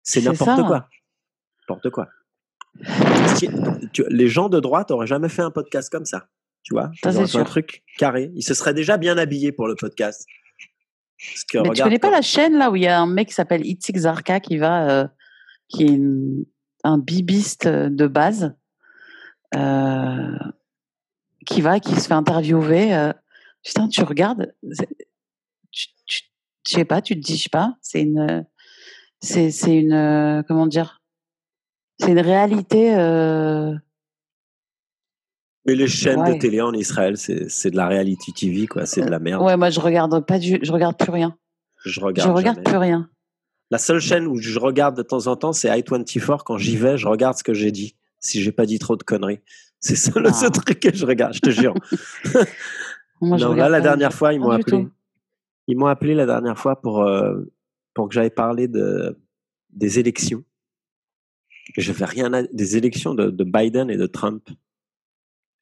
C'est 0.03 0.21
n'importe 0.21 0.63
quoi. 0.65 0.89
N'importe 1.61 1.89
quoi. 1.91 2.07
Si- 3.35 3.49
tu- 3.93 4.03
les 4.09 4.27
gens 4.27 4.49
de 4.49 4.59
droite 4.59 4.91
auraient 4.91 5.07
jamais 5.07 5.29
fait 5.29 5.41
un 5.41 5.51
podcast 5.51 5.89
comme 5.89 6.05
ça. 6.05 6.27
Tu 6.63 6.73
vois? 6.73 6.91
Ça, 7.01 7.11
Ils 7.11 7.17
auraient 7.17 7.25
c'est 7.27 7.31
fait 7.33 7.37
un 7.39 7.43
truc 7.45 7.83
carré. 7.97 8.31
Ils 8.35 8.43
se 8.43 8.53
seraient 8.53 8.73
déjà 8.73 8.97
bien 8.97 9.17
habillés 9.17 9.51
pour 9.51 9.67
le 9.67 9.75
podcast. 9.75 10.25
Parce 11.17 11.43
que 11.45 11.57
Mais 11.59 11.63
tu 11.63 11.69
regarde, 11.69 11.89
connais 11.89 11.99
pas 11.99 12.11
la 12.11 12.21
chaîne 12.21 12.57
là 12.57 12.69
où 12.71 12.75
il 12.75 12.81
y 12.83 12.87
a 12.87 12.99
un 12.99 13.07
mec 13.07 13.29
qui 13.29 13.33
s'appelle 13.33 13.65
Itzik 13.65 13.95
Zarka 13.97 14.39
qui 14.41 14.57
va, 14.57 14.89
euh, 14.89 15.07
qui 15.69 15.83
est 15.83 15.87
une- 15.89 16.43
un 16.83 16.97
bibiste 16.97 17.67
de 17.67 18.07
base, 18.07 18.43
euh, 18.43 18.49
qui 21.45 21.61
va, 21.61 21.79
qui 21.79 21.95
se 21.95 22.07
fait 22.07 22.13
interviewer. 22.13 22.93
euh, 22.95 23.13
putain, 23.63 23.87
tu 23.87 24.01
regardes, 24.03 24.53
tu, 25.71 25.87
tu, 26.05 26.21
je 26.67 26.71
sais 26.71 26.85
pas, 26.85 27.01
tu 27.01 27.15
te 27.15 27.19
dis, 27.25 27.37
je 27.37 27.43
sais 27.43 27.49
pas, 27.49 27.75
c'est 27.81 28.01
une, 28.01 28.45
c'est, 29.21 29.51
c'est 29.51 29.75
une, 29.75 29.93
euh, 29.93 30.43
comment 30.47 30.67
dire, 30.67 31.01
c'est 31.99 32.11
une 32.11 32.19
réalité. 32.19 32.95
euh, 32.95 33.73
Mais 35.65 35.75
les 35.75 35.87
chaînes 35.87 36.23
de 36.23 36.37
télé 36.39 36.61
en 36.61 36.73
Israël, 36.73 37.17
c'est 37.17 37.49
c'est 37.49 37.71
de 37.71 37.75
la 37.77 37.87
reality 37.87 38.33
TV, 38.33 38.67
quoi. 38.67 38.85
C'est 38.85 39.01
de 39.01 39.09
la 39.09 39.19
merde. 39.19 39.41
ouais, 39.43 39.57
moi 39.57 39.69
je 39.69 39.79
regarde 39.79 40.25
pas 40.25 40.39
du, 40.39 40.59
je 40.61 40.71
regarde 40.71 40.97
plus 40.97 41.11
rien. 41.11 41.37
Je 41.83 41.91
Je 41.91 41.99
regarde. 42.01 42.35
regarde 42.35 42.57
jamais. 42.57 42.63
plus 42.69 42.77
rien. 42.77 43.09
La 43.71 43.77
seule 43.79 43.99
chaîne 43.99 44.27
où 44.27 44.37
je 44.37 44.59
regarde 44.59 44.95
de 44.95 45.01
temps 45.03 45.25
en 45.27 45.35
temps, 45.35 45.53
c'est 45.53 45.69
i24. 45.69 46.43
Quand 46.45 46.57
j'y 46.57 46.77
vais, 46.77 46.97
je 46.97 47.07
regarde 47.07 47.35
ce 47.37 47.43
que 47.43 47.53
j'ai 47.53 47.71
dit. 47.71 47.95
Si 48.19 48.41
j'ai 48.41 48.51
pas 48.51 48.65
dit 48.65 48.79
trop 48.79 48.95
de 48.95 49.03
conneries. 49.03 49.41
C'est 49.79 49.95
ça 49.95 50.19
le 50.19 50.29
Ah. 50.29 50.33
seul 50.33 50.51
truc 50.51 50.79
que 50.79 50.93
je 50.95 51.05
regarde, 51.05 51.33
je 51.33 51.39
te 51.41 51.49
jure. 51.51 51.73
Moi, 53.21 53.37
non, 53.37 53.53
là, 53.53 53.69
la 53.69 53.81
dernière 53.81 54.13
fois, 54.13 54.33
ils 54.33 54.39
m'ont 54.39 54.49
appelé. 54.49 54.83
tout. 54.85 54.91
Ils 55.67 55.77
m'ont 55.77 55.85
appelé 55.87 56.13
la 56.15 56.25
dernière 56.25 56.57
fois 56.59 56.81
pour, 56.81 57.03
euh, 57.03 57.43
pour 57.93 58.07
que 58.09 58.13
j'aille 58.13 58.29
parler 58.29 58.67
de, 58.67 59.17
des 59.71 59.99
élections. 59.99 60.43
Je 61.77 61.91
n'avais 61.91 62.05
rien 62.05 62.31
à, 62.33 62.43
des 62.43 62.77
élections 62.77 63.15
de, 63.15 63.29
de 63.31 63.43
Biden 63.43 63.89
et 63.89 63.97
de 63.97 64.05
Trump. 64.05 64.47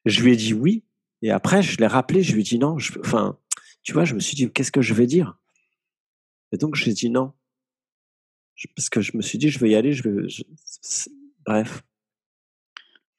Je 0.04 0.22
lui 0.22 0.32
ai 0.32 0.36
dit 0.36 0.52
oui. 0.52 0.84
Et 1.22 1.30
après, 1.30 1.62
je 1.62 1.78
l'ai 1.78 1.86
rappelé, 1.86 2.22
je 2.22 2.34
lui 2.34 2.40
ai 2.40 2.44
dit 2.44 2.58
non. 2.58 2.78
Je, 2.78 2.98
enfin, 3.00 3.38
tu 3.82 3.92
vois, 3.94 4.04
je 4.04 4.14
me 4.14 4.20
suis 4.20 4.34
dit, 4.36 4.50
qu'est-ce 4.52 4.72
que 4.72 4.82
je 4.82 4.92
vais 4.92 5.06
dire? 5.06 5.38
Et 6.52 6.58
donc, 6.58 6.74
j'ai 6.74 6.92
dit 6.92 7.08
non. 7.08 7.32
Je- 8.56 8.68
parce 8.76 8.90
que 8.90 9.00
je 9.00 9.16
me 9.16 9.22
suis 9.22 9.38
dit, 9.38 9.48
je 9.48 9.58
vais 9.58 9.70
y 9.70 9.74
aller, 9.74 9.92
je 9.94 10.06
vais, 10.08 10.28
je- 10.28 10.42
bref. 11.46 11.82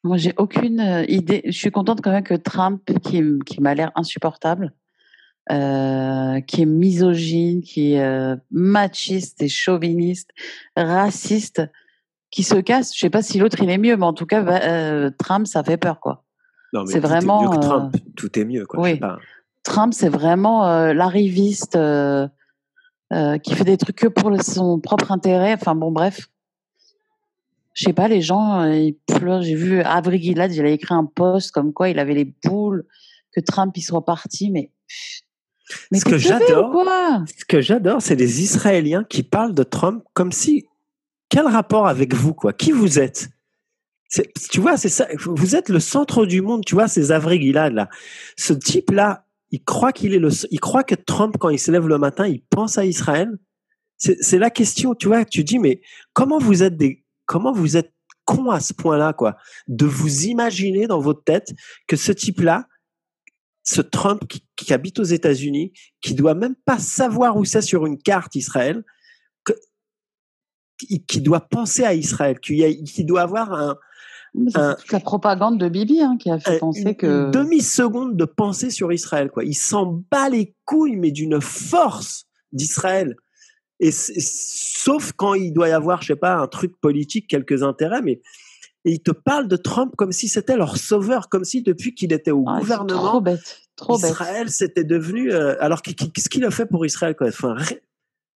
Moi, 0.06 0.18
j'ai 0.18 0.34
aucune 0.38 0.80
euh, 0.80 1.04
idée. 1.08 1.42
Je 1.46 1.58
suis 1.58 1.72
contente 1.72 2.00
quand 2.02 2.12
même 2.12 2.24
que 2.24 2.36
Trump, 2.36 2.80
qui, 3.02 3.24
qui 3.44 3.60
m'a 3.60 3.74
l'air 3.74 3.92
insupportable, 3.96 4.72
euh, 5.52 6.42
qui 6.42 6.62
est 6.62 6.68
misogyne, 6.68 7.64
qui 7.64 7.94
est 7.94 8.04
euh, 8.04 8.36
machiste 8.52 9.42
et 9.42 9.48
chauviniste, 9.48 10.30
raciste, 10.78 11.64
qui 12.30 12.44
se 12.44 12.54
casse. 12.54 12.94
Je 12.94 13.00
sais 13.00 13.10
pas 13.10 13.24
si 13.24 13.40
l'autre 13.40 13.58
il 13.64 13.70
est 13.72 13.80
mieux, 13.80 13.98
mais 13.98 14.06
en 14.06 14.14
tout 14.14 14.28
cas, 14.28 14.42
bah, 14.42 14.60
euh, 14.62 15.10
Trump, 15.18 15.48
ça 15.48 15.64
fait 15.64 15.78
peur, 15.78 16.00
quoi. 16.00 16.24
Non, 16.72 16.84
mais 16.84 16.92
C'est 16.92 17.00
vraiment, 17.00 17.42
est 17.42 17.48
mieux 17.48 17.56
que 17.56 17.66
Trump. 17.66 17.96
Tout 18.16 18.40
est 18.40 18.46
mieux, 18.46 18.66
quoi. 18.68 18.82
Oui. 18.82 18.98
pas. 19.00 19.18
Trump, 19.64 19.96
c'est 19.96 20.10
vraiment 20.10 20.94
l'arriviste 20.94 21.80
qui 23.12 23.56
fait 23.56 23.64
des 23.64 23.78
trucs 23.78 23.96
que 23.96 24.08
pour 24.08 24.32
son 24.44 24.80
propre 24.80 25.12
intérêt. 25.12 25.54
Enfin 25.54 25.74
bon, 25.74 25.92
bref. 25.92 26.30
Je 27.76 27.84
sais 27.86 27.94
pas, 27.94 28.08
les 28.08 28.22
gens, 28.22 28.62
euh, 28.62 28.74
ils 28.76 28.96
pleurent. 29.06 29.44
J'ai 29.44 29.56
vu 29.56 29.82
Avril 29.82 30.22
Gilad, 30.22 30.54
il 30.54 30.66
a 30.66 30.70
écrit 30.70 30.96
un 30.96 31.06
post 31.06 31.52
comme 31.52 31.74
quoi 31.74 31.90
il 31.90 32.00
avait 32.00 32.14
les 32.16 32.34
boules 32.44 32.86
que 33.34 33.42
Trump 33.42 33.76
il 33.78 33.82
soit 33.82 34.04
parti, 34.06 34.50
mais. 34.50 34.72
Mais 35.92 36.00
Ce 36.00 36.06
que 36.06 36.18
j'adore, 36.18 36.72
quoi? 36.72 37.24
Ce 37.38 37.44
que 37.46 37.60
j'adore, 37.62 38.02
c'est 38.02 38.16
les 38.16 38.42
Israéliens 38.42 39.04
qui 39.04 39.24
parlent 39.24 39.54
de 39.54 39.64
Trump 39.64 40.04
comme 40.14 40.32
si. 40.32 40.66
Quel 41.30 41.48
rapport 41.48 41.88
avec 41.88 42.14
vous, 42.14 42.34
quoi? 42.34 42.54
Qui 42.54 42.72
vous 42.72 42.98
êtes? 43.00 43.30
C'est- 44.08 44.32
Tu 44.52 44.62
vois, 44.62 44.78
c'est 44.78 44.90
ça. 44.90 45.08
Vous 45.18 45.56
êtes 45.56 45.70
le 45.70 45.80
centre 45.80 46.26
du 46.26 46.42
monde, 46.42 46.64
tu 46.64 46.76
vois, 46.76 46.88
ces 46.88 47.12
Avril 47.12 47.42
Gilad, 47.42 47.74
là. 47.74 47.90
Ce 48.38 48.54
type-là, 48.54 49.26
il 49.52 49.64
croit 49.64 49.92
qu'il 49.92 50.14
est 50.14 50.20
le. 50.20 50.30
Il 50.52 50.60
croit 50.60 50.84
que 50.84 50.96
Trump, 50.96 51.36
quand 51.40 51.50
il 51.50 51.60
se 51.60 51.72
lève 51.72 51.88
le 51.88 51.98
matin, 51.98 52.28
il 52.28 52.42
pense 52.44 52.78
à 52.78 52.86
Israël. 52.86 53.30
C'est 53.98 54.18
c'est 54.22 54.38
la 54.38 54.50
question, 54.52 54.94
tu 54.96 55.08
vois. 55.08 55.26
Tu 55.26 55.44
dis, 55.44 55.60
mais 55.60 55.82
comment 56.14 56.38
vous 56.38 56.64
êtes 56.64 56.78
des. 56.78 57.04
Comment 57.26 57.52
vous 57.52 57.78
êtes 57.78 57.94
con 58.26 58.50
à 58.50 58.60
ce 58.60 58.74
point-là, 58.74 59.14
quoi 59.14 59.38
De 59.68 59.86
vous 59.86 60.26
imaginer 60.26 60.88
dans 60.88 61.00
votre 61.00 61.24
tête 61.24 61.54
que 61.88 61.96
ce 61.96 62.12
type-là, 62.12 62.68
ce 63.64 63.82
Trump 63.82 64.28
qui, 64.28 64.46
qui 64.56 64.74
habite 64.74 65.00
aux 65.00 65.04
États-Unis, 65.04 65.74
qui 66.02 66.14
doit 66.14 66.36
même 66.36 66.56
pas 66.66 66.80
savoir 66.80 67.38
où 67.38 67.46
c'est 67.46 67.62
sur 67.62 67.86
une 67.86 67.98
carte 67.98 68.36
Israël, 68.36 68.84
que- 69.44 69.54
qui, 71.08 71.22
doit 71.22 71.42
penser 71.42 71.84
à 71.84 71.94
Israël, 71.94 72.40
qui, 72.40 73.06
doit 73.06 73.22
avoir 73.22 73.54
un, 73.54 73.78
C'est 74.50 74.78
toute 74.78 74.92
la 74.92 75.00
propagande 75.00 75.60
de 75.60 75.70
Bibi 75.70 76.02
hein, 76.02 76.18
qui 76.20 76.30
a 76.30 76.40
fait 76.40 76.60
penser 76.60 76.82
une, 76.82 76.96
que. 76.96 77.08
une 77.08 77.32
demi-seconde 77.32 78.18
de 78.18 78.26
pensée 78.26 78.70
sur 78.70 78.92
Israël. 78.92 79.30
Quoi. 79.30 79.46
Il 79.46 79.56
s'en 79.56 80.04
bat 80.12 80.30
les 80.30 80.56
couilles, 80.66 80.98
mais 80.98 81.12
d'une 81.12 81.40
force 81.42 82.26
d'Israël. 82.52 83.16
Et 83.80 83.92
sauf 83.92 85.12
quand 85.14 85.34
il 85.34 85.52
doit 85.52 85.68
y 85.70 85.72
avoir, 85.72 86.02
je 86.02 86.08
sais 86.08 86.16
pas, 86.16 86.36
un 86.36 86.48
truc 86.48 86.80
politique, 86.80 87.28
quelques 87.28 87.64
intérêts, 87.64 88.02
mais 88.02 88.22
et 88.88 88.92
il 88.92 89.02
te 89.02 89.12
parle 89.12 89.48
de 89.48 89.56
Trump 89.56 89.96
comme 89.98 90.12
si 90.12 90.28
c'était 90.28 90.56
leur 90.56 90.78
sauveur, 90.78 91.28
comme 91.30 91.44
si 91.44 91.64
depuis 91.64 91.96
qu'il 91.96 92.14
était 92.14 92.30
au 92.32 92.46
Ah, 92.48 92.58
ils 92.58 92.60
gouvernement, 92.62 93.08
trop 93.10 93.22
bête. 93.22 93.62
Trop 93.76 93.98
bête. 93.98 94.12
Israël, 94.12 94.50
c'était 94.52 94.84
devenu. 94.84 95.34
euh, 95.34 95.56
alors, 95.60 95.82
qu'est-ce 95.82 96.30
qu'il 96.30 96.46
a 96.46 96.52
fait 96.52 96.68
pour 96.68 96.86
Israël 96.86 97.16
quoi? 97.16 97.28
Enfin, 97.28 97.56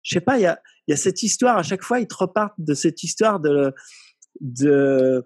Je 0.02 0.14
sais 0.16 0.22
pas, 0.22 0.38
il 0.40 0.42
y 0.42 0.46
a, 0.48 0.60
il 0.88 0.92
y 0.92 0.94
a 0.94 0.98
cette 0.98 1.22
histoire, 1.22 1.58
à 1.58 1.64
chaque 1.64 1.84
fois, 1.84 2.00
ils 2.00 2.08
te 2.08 2.16
repartent 2.16 2.56
de 2.58 2.74
cette 2.74 3.04
histoire 3.04 3.40
de, 3.40 3.74
de, 4.42 5.24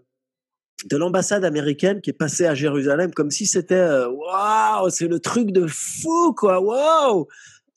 de 0.90 0.98
l'ambassade 0.98 1.46
américaine 1.46 2.02
qui 2.02 2.10
est 2.10 2.14
passée 2.14 2.46
à 2.46 2.54
Jérusalem, 2.54 3.14
comme 3.14 3.32
si 3.32 3.46
c'était 3.46 3.76
euh, 3.76 4.10
waouh, 4.10 4.90
c'est 4.90 5.08
le 5.08 5.20
truc 5.22 5.52
de 5.52 5.68
fou, 5.68 6.34
quoi, 6.34 6.60
waouh! 6.60 7.28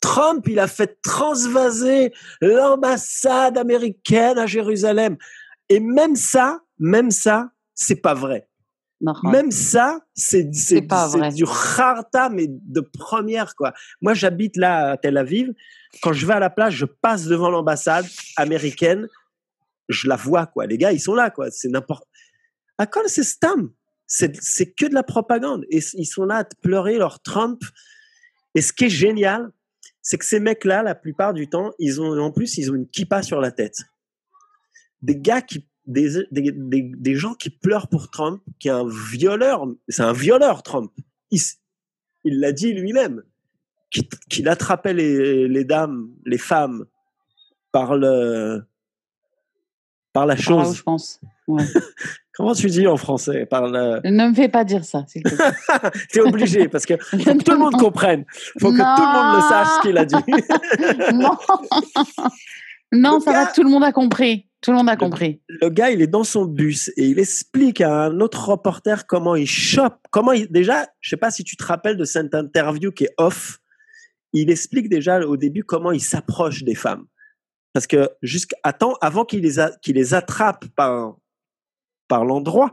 Trump, 0.07 0.47
il 0.47 0.61
a 0.61 0.69
fait 0.69 1.03
transvaser 1.03 2.13
l'ambassade 2.41 3.59
américaine 3.59 4.39
à 4.39 4.47
Jérusalem. 4.47 5.17
Et 5.69 5.81
même 5.81 6.15
ça, 6.15 6.61
même 6.79 7.11
ça, 7.11 7.51
c'est 7.75 7.97
pas 7.97 8.15
vrai. 8.15 8.49
Non, 9.01 9.15
Même 9.25 9.51
ça, 9.51 9.99
c'est 10.15 10.45
du 10.45 11.45
harta, 11.45 12.29
mais 12.29 12.47
de 12.49 12.81
première 12.81 13.57
quoi. 13.57 13.75
Moi, 14.01 14.15
j'habite 14.15 14.57
là 14.57 14.93
à 14.93 14.97
Tel 14.97 15.17
Aviv. 15.17 15.53
Quand 16.03 16.13
je 16.13 16.25
vais 16.25 16.35
à 16.35 16.39
la 16.39 16.51
plage, 16.51 16.77
je 16.77 16.87
passe 16.87 17.25
devant 17.25 17.51
l'ambassade 17.51 18.07
américaine, 18.37 19.09
je 19.89 20.09
la 20.09 20.15
vois 20.15 20.47
quoi. 20.47 20.67
Les 20.67 20.79
gars, 20.79 20.93
ils 20.93 21.01
sont 21.01 21.15
là 21.15 21.31
quoi. 21.31 21.51
C'est 21.51 21.69
n'importe. 21.69 22.05
À 22.79 22.87
quoi 22.87 23.03
c'est 23.07 23.25
Stam 23.25 23.73
C'est 24.07 24.37
c'est 24.41 24.71
que 24.71 24.87
de 24.87 24.95
la 24.95 25.03
propagande. 25.03 25.65
Et 25.69 25.81
ils 25.95 26.07
sont 26.07 26.27
là 26.27 26.37
à 26.37 26.45
te 26.45 26.55
pleurer 26.63 26.97
leur 26.97 27.21
Trump. 27.21 27.61
Et 28.55 28.63
ce 28.63 28.73
qui 28.73 28.85
est 28.85 28.89
génial, 28.89 29.51
c'est 30.07 30.19
que 30.19 30.25
ces 30.25 30.39
mecs-là, 30.39 30.85
la 30.85 30.95
plupart 30.95 31.35
du 31.35 31.49
temps, 31.49 31.73
ils 31.81 32.01
ont 32.01 32.17
en 32.21 32.31
plus 32.31 32.59
ils 32.59 32.71
ont 32.71 32.77
une 32.77 32.87
kippa 32.87 33.25
sur 33.25 33.41
la 33.41 33.51
tête. 33.51 33.83
Des 35.03 35.17
gars 35.17 35.43
qui 35.43 35.67
des, 35.85 36.25
des, 36.31 36.53
des, 36.53 36.93
des 36.97 37.15
gens 37.17 37.35
qui 37.35 37.51
pleurent 37.51 37.89
pour 37.89 38.09
Trump, 38.09 38.41
qui 38.61 38.69
est 38.69 38.73
un 38.73 38.89
violeur, 38.89 39.67
c'est 39.89 40.03
un 40.03 40.13
violeur 40.13 40.63
Trump. 40.63 40.93
Il 41.33 42.39
l'a 42.39 42.53
dit 42.53 42.73
lui-même, 42.73 43.25
qu'il 43.91 44.49
attrapait 44.49 44.95
les, 44.95 45.49
les 45.49 45.65
dames, 45.65 46.09
les 46.25 46.39
femmes 46.39 46.87
par 47.73 47.97
le 47.97 48.63
par 50.13 50.25
la 50.25 50.37
chose. 50.37 50.77
je 50.77 50.83
pense. 50.85 51.21
Ouais. 51.49 51.65
Comment 52.37 52.55
tu 52.55 52.67
dis 52.67 52.87
en 52.87 52.97
français? 52.97 53.47
Par 53.47 53.67
le. 53.67 54.01
ne 54.05 54.29
me 54.29 54.35
fais 54.35 54.49
pas 54.49 54.65
dire 54.65 54.85
ça, 54.85 55.05
s'il 55.09 55.23
te 55.23 55.35
plaît. 55.35 55.91
T'es 56.13 56.21
obligé 56.21 56.69
parce 56.69 56.85
que 56.85 56.95
faut 56.99 57.17
que 57.17 57.43
tout 57.43 57.53
le 57.53 57.59
monde 57.59 57.73
comprenne. 57.79 58.25
Faut 58.61 58.71
que 58.73 58.77
tout 58.77 59.03
le 59.03 59.13
monde 59.15 59.37
le 59.37 59.49
sache 59.49 59.69
ce 59.77 59.81
qu'il 59.83 59.99
a 59.99 60.05
dit. 60.05 60.17
non, 61.15 61.37
non 62.93 63.21
ça 63.21 63.33
gars- 63.33 63.45
va, 63.45 63.53
tout 63.53 63.63
le 63.63 63.71
monde 63.71 63.85
a 63.85 63.93
compris. 63.93 64.49
Tout 64.61 64.71
le 64.73 64.79
monde 64.79 64.89
a 64.89 64.97
compris. 64.97 65.41
le 65.49 65.69
gars, 65.69 65.91
il 65.91 66.03
est 66.03 66.07
dans 66.07 66.25
son 66.25 66.45
bus 66.45 66.89
et 66.97 67.07
il 67.07 67.19
explique 67.19 67.81
à 67.81 68.05
un 68.07 68.21
autre 68.21 68.49
reporter 68.49 69.07
comment 69.07 69.37
il 69.37 69.47
chope, 69.47 69.99
comment 70.11 70.33
il, 70.33 70.51
déjà, 70.51 70.87
je 71.01 71.11
sais 71.11 71.17
pas 71.17 71.31
si 71.31 71.45
tu 71.45 71.57
te 71.57 71.65
rappelles 71.65 71.97
de 71.97 72.05
cette 72.05 72.35
interview 72.35 72.91
qui 72.91 73.05
est 73.05 73.15
off 73.19 73.59
il 74.33 74.51
explique 74.51 74.89
déjà 74.89 75.21
au 75.21 75.37
début 75.37 75.65
comment 75.65 75.93
il 75.93 76.01
s'approche 76.03 76.63
des 76.63 76.75
femmes. 76.75 77.07
Parce 77.73 77.87
que 77.87 78.11
jusqu'à 78.23 78.73
temps, 78.73 78.95
avant 79.01 79.25
qu'il 79.25 79.41
les, 79.41 79.59
a, 79.61 79.71
les 79.87 80.15
attrape 80.15 80.67
par, 80.77 81.17
par 82.09 82.25
l'endroit, 82.25 82.73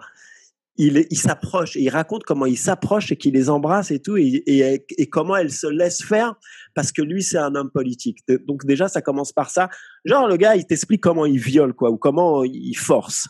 il, 0.77 1.05
il 1.09 1.17
s'approche 1.17 1.75
et 1.75 1.81
il 1.81 1.89
raconte 1.89 2.23
comment 2.23 2.45
il 2.45 2.57
s'approche 2.57 3.11
et 3.11 3.15
qu'il 3.15 3.33
les 3.33 3.49
embrasse 3.49 3.91
et 3.91 3.99
tout 3.99 4.17
et, 4.17 4.85
comment 5.11 5.35
elle 5.35 5.51
se 5.51 5.67
laisse 5.67 6.03
faire 6.03 6.35
parce 6.73 6.91
que 6.91 7.01
lui 7.01 7.21
c'est 7.21 7.37
un 7.37 7.53
homme 7.55 7.69
politique. 7.69 8.19
Donc 8.47 8.65
déjà 8.65 8.87
ça 8.87 9.01
commence 9.01 9.31
par 9.31 9.49
ça. 9.49 9.69
Genre 10.05 10.27
le 10.27 10.37
gars 10.37 10.55
il 10.55 10.65
t'explique 10.65 11.01
comment 11.01 11.25
il 11.25 11.39
viole 11.39 11.73
quoi 11.73 11.91
ou 11.91 11.97
comment 11.97 12.43
il 12.43 12.75
force. 12.75 13.27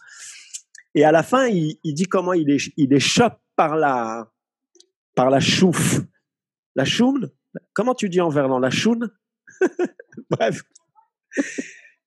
Et 0.96 1.04
à 1.04 1.12
la 1.12 1.24
fin 1.24 1.48
il, 1.48 1.78
dit 1.84 2.06
comment 2.06 2.34
il 2.34 2.50
est 2.50 2.72
il 2.78 3.00
chope 3.00 3.38
par 3.56 3.76
la 3.76 4.32
par 5.16 5.30
la 5.30 5.40
chouffe. 5.40 6.00
La 6.76 6.86
choune? 6.86 7.30
Comment 7.74 7.94
tu 7.94 8.10
dis 8.10 8.22
en 8.22 8.30
verlan 8.30 8.60
La 8.60 8.72
choune? 8.72 9.12
Bref. 10.30 10.64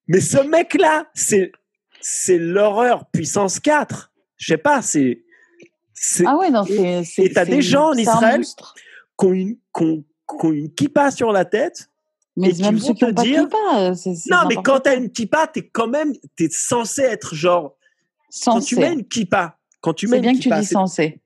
Mais 0.08 0.20
ce 0.20 0.38
mec 0.38 0.74
là 0.74 1.10
c'est 1.14 1.52
c'est 2.08 2.38
l'horreur 2.38 3.06
puissance 3.10 3.58
4. 3.58 4.12
Je 4.36 4.46
sais 4.46 4.58
pas, 4.58 4.80
c'est 4.80 5.22
ah 6.24 6.36
ouais, 6.36 6.50
non, 6.50 6.64
c'est. 6.64 7.24
Et 7.24 7.32
t'as 7.32 7.44
des 7.44 7.62
gens 7.62 7.88
en 7.88 7.94
Israël 7.94 8.42
qui 9.18 9.26
ont, 9.26 9.32
une, 9.32 10.72
kippa 10.74 11.10
sur 11.10 11.32
la 11.32 11.44
tête. 11.44 11.88
Mais 12.36 12.50
et 12.50 12.62
même 12.62 12.78
qui 12.78 12.88
vont 12.88 12.94
te 12.94 13.10
dire. 13.22 13.44
Kippa, 13.44 13.94
c 13.94 14.10
est, 14.10 14.14
c 14.14 14.28
est 14.28 14.30
non, 14.30 14.46
mais 14.48 14.56
quand 14.56 14.80
t'as 14.80 14.94
une 14.94 15.10
kippa, 15.10 15.48
t'es 15.48 15.66
quand 15.66 15.88
même. 15.88 16.12
T'es 16.36 16.48
censé 16.50 17.02
être 17.02 17.34
genre. 17.34 17.76
Censé. 18.30 18.50
Quand 18.50 18.60
tu 18.60 18.76
mets 18.76 18.92
une 18.92 19.08
kippa. 19.08 19.58
Quand 19.80 19.94
tu 19.94 20.06
mets 20.06 20.18
c'est 20.18 20.20
bien 20.20 20.30
une 20.32 20.38
que 20.38 20.42
tu 20.42 20.50
dis 20.50 20.66
censé. 20.66 21.20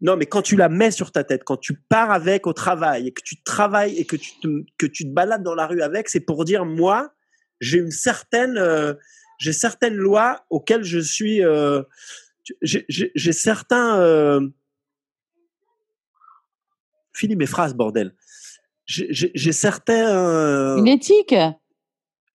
Non, 0.00 0.16
mais 0.16 0.26
quand 0.26 0.42
tu 0.42 0.56
la 0.56 0.70
mets 0.70 0.90
sur 0.90 1.12
ta 1.12 1.22
tête, 1.24 1.44
quand 1.44 1.58
tu 1.58 1.74
pars 1.74 2.10
avec 2.10 2.46
au 2.46 2.54
travail 2.54 3.08
et 3.08 3.12
que 3.12 3.22
tu 3.22 3.42
travailles 3.42 3.96
et 3.98 4.06
que 4.06 4.16
tu 4.16 4.32
te, 4.40 4.48
que 4.78 4.86
tu 4.86 5.04
te 5.04 5.10
balades 5.10 5.42
dans 5.42 5.54
la 5.54 5.66
rue 5.66 5.82
avec, 5.82 6.08
c'est 6.08 6.20
pour 6.20 6.44
dire 6.46 6.64
moi, 6.64 7.12
j'ai 7.60 7.78
une 7.78 7.90
certaine, 7.90 8.56
euh, 8.56 8.94
j'ai 9.40 9.54
certaines 9.54 9.96
lois 9.96 10.44
auxquelles 10.50 10.84
je 10.84 10.98
suis. 10.98 11.42
Euh, 11.42 11.82
j'ai 12.62 13.32
certains. 13.32 13.98
Euh... 13.98 14.46
Finis 17.12 17.36
mes 17.36 17.46
phrases, 17.46 17.74
bordel. 17.74 18.14
J'ai 18.84 19.52
certains. 19.52 20.76
Une 20.76 20.86
éthique? 20.88 21.34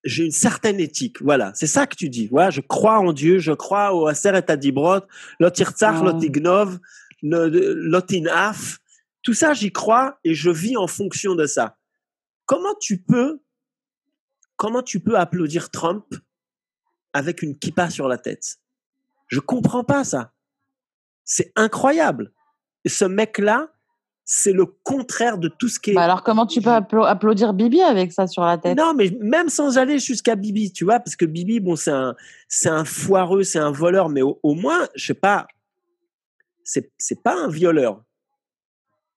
J'ai 0.04 0.26
une 0.26 0.32
certaine 0.32 0.80
éthique. 0.80 1.22
Voilà, 1.22 1.52
c'est 1.56 1.68
ça 1.68 1.88
que 1.88 1.96
tu 1.96 2.10
dis. 2.10 2.28
Voilà, 2.28 2.50
je 2.50 2.62
crois 2.62 3.00
en 3.00 3.14
Dieu, 3.14 3.40
je 3.40 3.52
crois 3.52 3.94
au 3.94 4.08
Aser 4.08 4.30
et 4.30 4.52
Adibrot, 4.52 5.02
Lotirtzach, 5.40 5.96
Ah. 6.00 6.04
Lotignov, 6.04 6.80
Lotinaf. 7.22 8.80
Tout 9.22 9.34
ça, 9.34 9.54
j'y 9.54 9.72
crois 9.72 10.20
et 10.24 10.34
je 10.34 10.50
vis 10.50 10.78
en 10.78 10.88
fonction 10.88 11.36
de 11.36 11.46
ça. 11.46 11.78
Comment 12.46 12.76
tu 12.80 13.02
peux, 13.02 13.42
comment 14.56 14.84
tu 14.84 15.00
peux 15.00 15.18
applaudir 15.18 15.72
Trump 15.72 16.06
avec 17.16 17.42
une 17.42 17.58
kippa 17.58 17.90
sur 17.90 18.10
la 18.10 18.18
tête 18.18 18.58
Je 19.28 19.40
comprends 19.40 19.86
pas 19.86 20.04
ça. 20.04 20.34
C'est 21.24 21.54
incroyable. 21.56 22.34
Et 22.84 22.90
ce 22.90 23.06
mec-là, 23.06 23.72
c'est 24.26 24.52
le 24.52 24.66
contraire 24.66 25.38
de 25.38 25.48
tout 25.48 25.70
ce 25.70 25.80
qui 25.80 25.92
est. 25.92 25.94
Bah 25.94 26.04
alors, 26.04 26.24
comment 26.24 26.46
tu 26.46 26.62
peux 26.62 26.72
appla- 26.72 27.08
applaudir 27.08 27.54
Bibi 27.54 27.82
avec 27.82 28.12
ça 28.12 28.28
sur 28.28 28.44
la 28.44 28.58
tête? 28.58 28.78
Non, 28.78 28.94
mais 28.94 29.16
même 29.22 29.48
sans 29.48 29.78
aller 29.78 29.98
jusqu'à 29.98 30.36
Bibi, 30.36 30.74
tu 30.74 30.84
vois, 30.84 31.00
parce 31.00 31.16
que 31.16 31.26
Bibi, 31.26 31.62
bon, 31.62 31.78
c'est 31.78 31.92
un, 31.92 32.16
c'est 32.50 32.70
un 32.70 32.84
foireux, 32.84 33.44
c'est 33.44 33.60
un 33.60 33.72
voleur, 33.72 34.10
mais 34.10 34.22
au, 34.22 34.40
au 34.44 34.54
moins, 34.54 34.88
je 34.96 35.06
sais 35.06 35.14
pas, 35.14 35.48
c'est, 36.64 36.92
c'est 36.98 37.24
pas 37.24 37.36
un 37.40 37.48
violeur, 37.48 38.04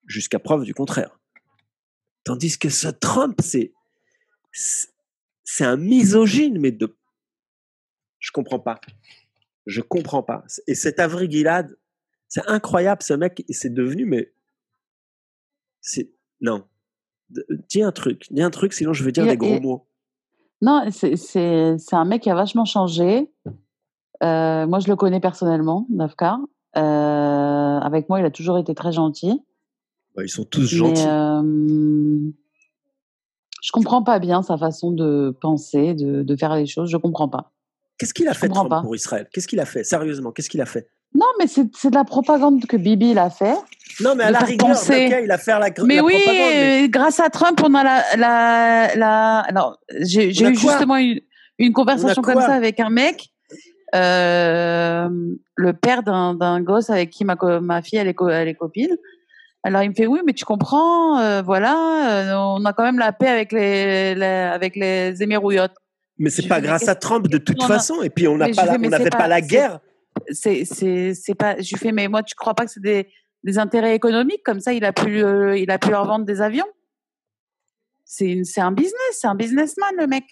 jusqu'à 0.07 0.39
preuve 0.39 0.63
du 0.63 0.73
contraire. 0.73 1.19
Tandis 2.23 2.59
que 2.59 2.69
ce 2.69 2.89
Trump, 2.89 3.41
c'est 3.43 3.73
c'est 4.53 5.65
un 5.65 5.77
misogyne, 5.77 6.59
mais 6.61 6.71
de, 6.71 6.95
je 8.19 8.31
comprends 8.33 8.59
pas, 8.61 8.81
je 9.67 9.81
comprends 9.81 10.23
pas. 10.23 10.45
Et 10.67 10.75
cet 10.75 10.99
Avri 11.01 11.31
Gilad, 11.31 11.77
c'est 12.29 12.47
incroyable, 12.47 13.03
ce 13.03 13.15
mec, 13.15 13.45
c'est 13.49 13.73
devenu, 13.73 14.05
mais 14.05 14.33
c'est 15.81 16.11
non. 16.41 16.65
De- 17.31 17.47
Dis 17.69 17.83
un 17.83 17.93
truc, 17.93 18.27
dis 18.31 18.43
un 18.43 18.51
truc, 18.51 18.73
sinon 18.73 18.93
je 18.93 19.05
vais 19.05 19.13
dire 19.13 19.25
Et- 19.25 19.31
des 19.31 19.37
gros 19.37 19.55
et- 19.55 19.61
mots. 19.61 19.85
Non, 20.61 20.87
c'est 20.91 21.77
un 21.93 22.05
mec 22.05 22.23
qui 22.23 22.31
a 22.31 22.35
vachement 22.35 22.65
changé. 22.65 23.31
Euh, 24.25 24.67
moi, 24.67 24.81
je 24.81 24.89
le 24.89 24.97
connais 24.97 25.21
personnellement, 25.21 25.87
Nafka. 25.89 26.39
Euh, 26.77 26.81
avec 27.79 28.09
moi, 28.09 28.19
il 28.19 28.25
a 28.25 28.31
toujours 28.33 28.59
été 28.59 28.75
très 28.75 28.91
gentil. 28.93 29.41
Bah, 30.17 30.25
ils 30.25 30.29
sont 30.29 30.45
tous 30.45 30.63
Mais 30.63 30.67
gentils. 30.79 31.07
euh, 31.07 32.31
je 33.63 33.71
comprends 33.73 34.03
pas 34.03 34.19
bien 34.19 34.43
sa 34.43 34.59
façon 34.59 34.91
de 34.91 35.37
penser, 35.41 35.95
de, 35.95 36.25
de 36.25 36.37
faire 36.37 36.57
les 36.57 36.67
choses. 36.67 36.91
Je 36.91 36.97
comprends 36.97 37.29
pas. 37.29 37.53
Qu'est-ce 37.99 38.15
qu'il 38.15 38.29
a 38.29 38.35
fait 38.35 38.49
Trump 38.49 38.71
pas. 38.71 38.81
pour 38.81 38.95
Israël? 38.95 39.27
Qu'est-ce 39.33 39.49
qu'il 39.49 39.61
a 39.61 39.65
fait? 39.67 39.83
Sérieusement, 39.85 40.31
qu'est-ce 40.33 40.49
qu'il 40.49 40.61
a 40.61 40.67
fait? 40.67 40.89
Non, 41.15 41.27
mais 41.39 41.47
c'est 41.47 41.65
de 41.65 41.95
la 41.95 42.05
propagande 42.05 42.65
que 42.67 42.77
Bibi 42.77 43.11
il 43.11 43.19
a 43.19 43.31
fait. 43.31 43.57
Non, 44.01 44.15
mais 44.15 44.25
à 44.25 44.31
la 44.31 44.41
rigueur, 44.41 44.69
penser. 44.69 45.07
ok, 45.11 45.21
il 45.25 45.31
a 45.33 45.39
fait 45.39 45.51
la, 45.53 45.71
Mais 45.85 45.97
la 45.97 46.05
oui, 46.05 46.13
propagande. 46.15 46.51
mais- 46.55 46.89
grâce 46.91 47.19
à 47.19 47.31
Trump, 47.31 47.61
on 47.65 47.75
a 47.75 47.83
la. 47.83 48.05
la, 48.17 48.95
la... 48.95 49.39
Alors, 49.41 49.79
j'ai 50.01 50.29
eu 50.31 50.55
justement 50.55 50.97
une, 50.97 51.21
une 51.59 51.73
conversation 51.73 52.23
comme 52.23 52.41
ça 52.41 52.53
avec 52.55 52.79
un 52.79 52.91
mec, 52.91 53.31
euh, 53.95 55.09
le 55.57 55.73
père 55.73 56.03
d'un 56.03 56.61
gosse 56.61 56.91
avec 56.91 57.11
qui 57.11 57.25
ma, 57.25 57.37
ma 57.61 57.83
fille 57.83 57.99
elle 57.99 58.09
est, 58.09 58.15
co- 58.15 58.29
elle 58.29 58.49
est 58.49 58.55
copine. 58.55 58.95
Alors 59.65 59.83
il 59.83 59.89
me 59.91 59.95
fait 59.95 60.07
oui, 60.07 60.21
mais 60.25 60.35
tu 60.35 60.45
comprends, 60.45 61.19
euh, 61.19 61.43
voilà, 61.43 61.75
euh, 62.31 62.35
on 62.37 62.65
a 62.65 62.73
quand 62.73 62.85
même 62.85 62.99
la 62.99 63.13
paix 63.13 63.27
avec 63.29 63.51
les, 63.53 64.15
les 64.15 64.25
avec 64.25 64.77
les 64.77 65.21
Émirouillottes. 65.23 65.75
Mais 66.19 66.31
c'est 66.31 66.49
pas 66.49 66.61
grâce 66.61 66.89
à 66.89 66.95
Trump 66.95 67.29
de 67.29 67.39
toute 67.39 67.59
Non, 67.61 67.69
non. 67.69 67.75
façon. 67.75 68.03
Et 68.03 68.11
puis 68.11 68.27
on 68.29 68.37
n'a 68.37 68.47
Mais 68.47 68.53
je 68.53 68.57
pas 68.57 68.65
la- 68.67 68.75
on 68.75 68.79
n'avait 68.79 69.11
pas, 69.11 69.19
pas- 69.19 69.29
la 69.29 69.41
guerre. 69.41 69.81
C'est 70.33 70.65
pas. 71.39 71.61
Je 71.61 71.71
lui 71.71 71.79
fais 71.79 71.93
mais 71.93 72.09
moi 72.09 72.23
tu 72.23 72.35
crois 72.35 72.55
pas 72.55 72.65
que 72.67 72.73
c'est 72.73 72.83
des 72.83 73.07
des 73.45 73.59
intérêts 73.59 73.95
économiques 73.95 74.43
comme 74.45 74.59
ça 74.61 74.73
il 74.73 74.85
a 74.85 74.93
pu 74.93 75.23
euh, 75.23 75.57
il 75.57 75.71
a 75.71 75.79
pu 75.79 75.91
leur 75.91 76.05
vendre 76.07 76.25
des 76.25 76.41
avions. 76.41 76.67
C'est 78.05 78.43
un 78.59 78.73
business, 78.73 78.95
c'est 79.13 79.27
un 79.27 79.35
businessman 79.35 79.91
le 79.97 80.07
mec. 80.07 80.25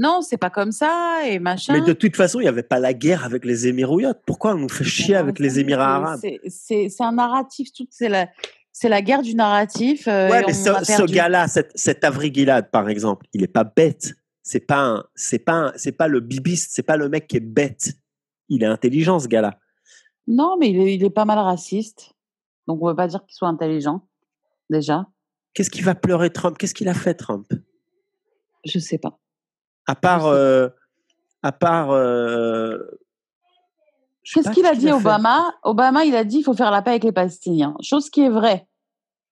Non, 0.00 0.22
c'est 0.22 0.36
pas 0.36 0.48
comme 0.50 0.70
ça 0.72 1.20
et 1.26 1.38
machin. 1.40 1.72
Mais 1.72 1.80
de 1.80 1.92
toute 1.92 2.14
façon, 2.16 2.38
il 2.38 2.44
n'y 2.44 2.48
avait 2.48 2.62
pas 2.62 2.78
la 2.78 2.94
guerre 2.94 3.24
avec 3.24 3.44
les 3.44 3.66
Émirouillottes. 3.66 4.22
Pourquoi 4.24 4.52
on 4.54 4.58
nous 4.58 4.68
fait 4.68 4.84
chier 4.84 5.16
avec 5.16 5.38
les 5.40 5.58
Émirats 5.58 5.96
arabes? 5.96 6.20
c'est- 6.48 6.88
un 7.00 7.12
narratif, 7.12 7.72
tout 7.72 7.86
c'est 7.90 8.08
la 8.08 8.28
c'est 8.80 8.88
la 8.88 9.02
guerre 9.02 9.22
du 9.22 9.34
narratif. 9.34 10.06
euh, 10.06 10.30
Ouais, 10.30 10.42
mais 10.46 10.52
ce, 10.52 11.04
gars-là, 11.10 11.48
cet, 11.48 11.72
cet 11.76 12.04
Avri 12.04 12.32
Gilad, 12.32 12.70
par 12.70 12.88
exemple, 12.88 13.26
il 13.32 13.42
est 13.42 13.48
pas 13.48 13.64
bête. 13.64 14.14
C'est 14.42 14.60
pas 14.60 15.04
c'est 15.14 15.40
pas 15.40 15.72
c'est 15.76 15.92
pas 15.92 16.06
le 16.08 16.20
bibiste, 16.20 16.70
c'est 16.72 16.82
pas 16.84 16.96
le 16.96 17.08
mec 17.08 17.26
qui 17.26 17.36
est 17.38 17.40
bête. 17.40 17.92
Il 18.48 18.62
est 18.62 18.66
intelligent, 18.66 19.18
ce 19.18 19.26
gars-là. 19.28 19.58
Non, 20.26 20.56
mais 20.58 20.70
il 20.70 20.80
est, 20.80 20.94
il 20.94 21.04
est 21.04 21.10
pas 21.10 21.24
mal 21.24 21.38
raciste. 21.38 22.12
Donc 22.66 22.80
on 22.82 22.88
veut 22.88 22.94
pas 22.96 23.08
dire 23.08 23.24
qu'il 23.26 23.34
soit 23.34 23.48
intelligent 23.48 24.06
déjà. 24.70 25.06
Qu'est-ce 25.54 25.70
qui 25.70 25.82
va 25.82 25.94
pleurer 25.94 26.30
Trump? 26.30 26.56
Qu'est-ce 26.56 26.74
qu'il 26.74 26.88
a 26.88 26.94
fait 26.94 27.14
Trump? 27.14 27.46
Je 28.64 28.78
sais 28.78 28.98
pas. 28.98 29.18
À 29.86 29.94
part, 29.96 30.26
euh, 30.26 30.68
à 31.42 31.52
part. 31.52 31.90
euh, 31.90 32.78
Qu'est-ce 34.32 34.50
qu'il 34.50 34.66
a 34.66 34.74
dit 34.74 34.90
Obama? 34.90 35.54
Obama, 35.62 36.04
il 36.04 36.14
a 36.14 36.24
dit 36.24 36.38
il 36.38 36.42
faut 36.42 36.54
faire 36.54 36.70
la 36.70 36.82
paix 36.82 36.90
avec 36.90 37.04
les 37.04 37.12
Palestiniens. 37.12 37.74
Chose 37.80 38.10
qui 38.10 38.22
est 38.22 38.30
vraie. 38.30 38.66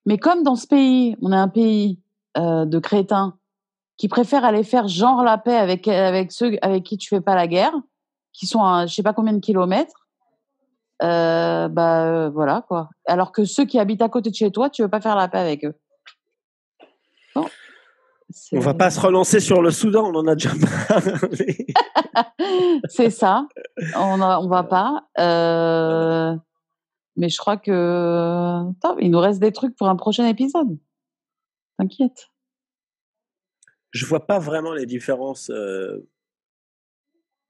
Mais 0.07 0.19
comme 0.19 0.43
dans 0.43 0.57
ce 0.57 0.67
pays, 0.67 1.17
on 1.21 1.33
est 1.33 1.37
un 1.37 1.49
pays 1.49 2.01
euh, 2.39 2.65
de 2.65 2.79
crétins 2.79 3.37
qui 3.97 4.09
préfèrent 4.09 4.45
aller 4.45 4.63
faire 4.63 4.89
genre 4.89 5.23
la 5.23 5.39
paix 5.39 5.57
avec, 5.57 5.89
avec 5.89 6.33
ceux 6.33 6.57
avec 6.63 6.85
qui 6.85 6.99
tu 6.99 7.09
fais 7.09 7.21
pas 7.21 7.35
la 7.35 7.47
guerre, 7.47 7.73
qui 8.33 8.47
sont 8.47 8.63
à 8.63 8.87
je 8.87 8.95
sais 8.95 9.03
pas 9.03 9.13
combien 9.13 9.33
de 9.33 9.41
kilomètres, 9.41 10.07
euh, 11.03 11.69
bah 11.69 12.05
euh, 12.05 12.31
voilà 12.31 12.63
quoi. 12.69 12.91
Alors 13.07 13.33
que 13.33 13.45
ceux 13.45 13.65
qui 13.65 13.79
habitent 13.79 14.03
à 14.03 14.09
côté 14.09 14.31
de 14.31 14.35
chez 14.35 14.51
toi, 14.51 14.71
tu 14.71 14.83
veux 14.83 14.89
pas 14.89 15.01
faire 15.01 15.17
la 15.17 15.29
paix 15.29 15.39
avec 15.39 15.65
eux. 15.65 15.75
Bon. 17.35 17.47
On 18.53 18.61
va 18.61 18.75
pas 18.75 18.91
se 18.91 19.01
relancer 19.01 19.41
sur 19.41 19.63
le 19.63 19.71
Soudan, 19.71 20.11
on 20.13 20.15
en 20.15 20.27
a 20.27 20.35
déjà 20.35 20.51
parlé. 20.89 21.67
C'est 22.89 23.11
ça. 23.11 23.47
On 23.97 24.21
a, 24.21 24.47
va 24.47 24.63
pas. 24.63 25.07
Euh, 25.19 26.37
mais 27.17 27.29
je 27.29 27.39
crois 27.39 27.57
que 27.57 28.63
il 29.01 29.11
nous 29.11 29.21
reste 29.21 29.41
des 29.41 29.53
trucs 29.53 29.77
pour 29.77 29.89
un 29.89 29.97
prochain 29.97 30.27
épisode. 30.27 30.79
T'inquiète. 31.79 32.31
je 33.93 34.07
vois 34.07 34.27
pas 34.27 34.39
vraiment 34.39 34.73
les 34.73 34.87
différences. 34.87 35.51
euh, 35.51 36.09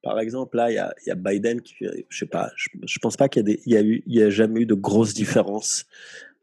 Par 0.02 0.18
exemple, 0.18 0.56
là, 0.56 0.70
il 0.70 0.74
y 1.06 1.10
a, 1.10 1.14
Biden 1.14 1.60
qui, 1.60 1.74
je 2.08 2.18
sais 2.18 2.26
pas, 2.26 2.50
je, 2.56 2.98
pense 3.00 3.16
pas 3.16 3.28
qu'il 3.28 3.48
y 3.48 3.74
y 3.74 4.02
y 4.06 4.22
a 4.22 4.30
jamais 4.30 4.62
eu 4.62 4.66
de 4.66 4.74
grosses 4.74 5.14
différences 5.14 5.86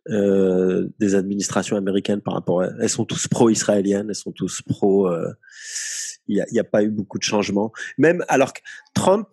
euh, 0.10 0.90
des 1.00 1.16
administrations 1.16 1.78
américaines 1.78 2.22
par 2.22 2.34
rapport. 2.34 2.62
À, 2.62 2.70
elles 2.80 2.90
sont 2.90 3.06
tous 3.06 3.28
pro-israéliennes, 3.28 4.10
elles 4.10 4.16
sont 4.16 4.34
tous 4.34 4.62
pro. 4.62 5.08
euh, 5.08 5.34
il 6.28 6.38
y 6.38 6.42
a, 6.42 6.46
il 6.52 6.56
y 6.56 6.60
a 6.60 6.64
pas 6.64 6.84
eu 6.84 6.90
beaucoup 6.90 7.18
de 7.18 7.24
changements. 7.24 7.72
Même 7.98 8.24
alors 8.28 8.54
que 8.54 8.62
Trump, 8.94 9.28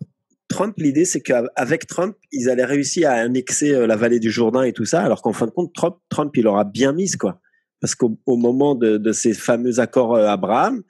Trump, 0.51 0.75
l'idée 0.77 1.05
c'est 1.05 1.21
qu'avec 1.21 1.87
Trump, 1.87 2.15
ils 2.31 2.49
allaient 2.49 2.65
réussir 2.65 3.09
à 3.09 3.13
annexer 3.13 3.73
euh, 3.73 3.87
la 3.87 3.95
vallée 3.95 4.19
du 4.19 4.29
Jourdain 4.29 4.63
et 4.63 4.73
tout 4.73 4.85
ça, 4.85 5.01
alors 5.01 5.21
qu'en 5.21 5.33
fin 5.33 5.45
de 5.47 5.51
compte, 5.51 5.73
Trump, 5.73 5.95
Trump, 6.09 6.31
il 6.35 6.45
aura 6.45 6.65
bien 6.65 6.91
mise 6.91 7.15
quoi. 7.15 7.39
parce 7.79 7.95
qu'au 7.95 8.17
au 8.25 8.37
moment 8.37 8.75
de, 8.75 8.97
de 8.97 9.11
ces 9.11 9.33
fameux 9.33 9.79
accords 9.79 10.15
euh, 10.15 10.27
Abraham, 10.27 10.83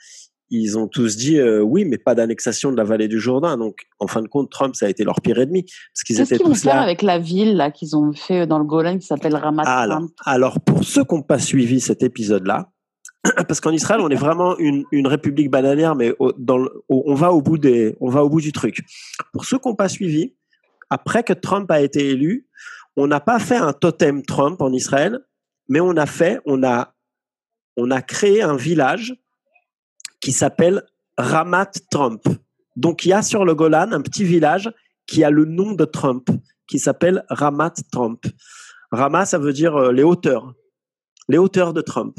ils 0.53 0.78
ont 0.78 0.88
tous 0.88 1.16
dit 1.16 1.38
euh, 1.39 1.62
oui, 1.62 1.86
mais 1.86 1.97
pas 1.97 2.14
d'annexation 2.14 2.72
de 2.72 2.78
la 2.78 2.84
vallée 2.84 3.07
du 3.07 3.20
Jourdain. 3.22 3.57
Donc, 3.57 3.76
en 3.99 4.07
fin 4.07 4.22
de 4.22 4.28
compte, 4.28 4.51
Trump, 4.51 4.76
ça 4.76 4.86
a 4.88 4.89
été 4.89 5.05
leur 5.05 5.22
pire 5.22 5.39
ennemi. 5.39 5.64
Parce 5.64 6.03
qu'ils 6.05 6.18
Qu'est-ce 6.18 6.34
étaient 6.34 6.38
qu'ils 6.39 6.47
vont 6.47 6.53
tous 6.53 6.64
faire 6.64 6.76
là. 6.76 6.82
avec 6.82 7.01
la 7.03 7.20
ville 7.20 7.55
là 7.55 7.72
qu'ils 7.72 7.95
ont 7.95 8.12
fait 8.12 8.45
dans 8.47 8.59
le 8.59 8.66
Golan 8.66 8.97
qui 8.97 9.07
s'appelle 9.07 9.36
Ramat 9.36 9.64
alors, 9.64 10.01
alors, 10.26 10.59
pour 10.59 10.84
ceux 10.84 11.05
qui 11.05 11.16
n'ont 11.16 11.22
pas 11.22 11.39
suivi 11.39 11.80
cet 11.80 12.03
épisode-là, 12.03 12.70
parce 13.47 13.59
qu'en 13.59 13.72
Israël, 13.72 14.01
on 14.01 14.09
est 14.09 14.15
vraiment 14.15 14.57
une, 14.57 14.86
république 15.07 15.49
bananière, 15.49 15.95
mais 15.95 16.13
on, 16.19 17.13
va 17.13 17.32
au 17.32 17.41
bout 17.41 17.57
des, 17.57 17.95
on 17.99 18.09
va 18.09 18.24
au 18.24 18.30
bout 18.30 18.41
du 18.41 18.51
truc. 18.51 18.84
Pour 19.34 19.45
ceux 19.45 19.59
qui 19.59 19.67
n'ont 19.67 19.76
pas 19.76 19.89
suivi, 19.89 20.34
après 20.89 21.24
que 21.24 21.34
Trump 21.34 21.69
a 21.72 21.82
été 21.82 22.09
élu, 22.09 22.47
on 22.95 23.07
n'a 23.07 23.19
pas 23.19 23.39
fait 23.39 23.55
un 23.55 23.74
totem 23.74 24.24
Trump 24.24 24.61
en 24.61 24.74
Israël, 24.74 25.19
mais 25.69 25.80
on 25.80 25.95
a 25.95 26.05
fait, 26.05 26.39
on 26.45 26.63
a, 26.63 26.93
on 27.78 27.91
a 27.91 28.01
créé 28.01 28.41
un 28.41 28.55
village 28.55 29.15
qui 30.19 30.32
s'appelle 30.32 30.84
Ramat 31.17 31.72
Trump. 31.89 32.24
Donc 32.76 33.05
il 33.05 33.09
y 33.09 33.13
a 33.13 33.22
sur 33.22 33.45
le 33.45 33.55
Golan 33.55 33.91
un 33.91 34.01
petit 34.01 34.24
village 34.24 34.72
qui 35.07 35.24
a 35.24 35.30
le 35.30 35.45
nom 35.45 35.74
de 35.74 35.86
Trump, 35.86 36.30
qui 36.67 36.80
s'appelle 36.80 37.24
Ramat 37.30 37.74
Trump. 37.91 38.26
Ramat, 38.91 39.26
ça 39.26 39.38
veut 39.38 39.53
dire 39.53 39.76
euh, 39.76 39.91
les 39.91 40.03
hauteurs, 40.03 40.53
les 41.30 41.38
hauteurs 41.38 41.74
de 41.74 41.82
Trump. 41.82 42.17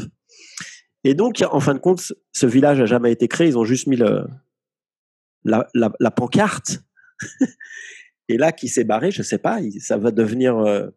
Et 1.05 1.15
donc, 1.15 1.43
en 1.51 1.61
fin 1.61 1.75
de 1.75 1.79
compte, 1.79 2.01
ce- 2.33 2.47
village 2.47 2.79
n'a 2.79 2.87
jamais 2.87 3.13
été 3.13 3.29
créé. 3.29 3.49
Ils 3.49 3.59
ont 3.59 3.65
juste 3.65 3.87
mis 3.87 3.97
le, 3.97 4.25
la, 5.45 5.67
la, 5.75 5.93
la 5.99 6.11
pancarte. 6.11 6.81
Et 8.29 8.37
là, 8.37 8.53
qui 8.53 8.69
s'est 8.69 8.85
barré, 8.85 9.11
je 9.11 9.23
sais 9.23 9.39
pas. 9.39 9.59
Ça 9.81 9.97
va 9.99 10.11
devenir, 10.13 10.57
euh, 10.59 10.89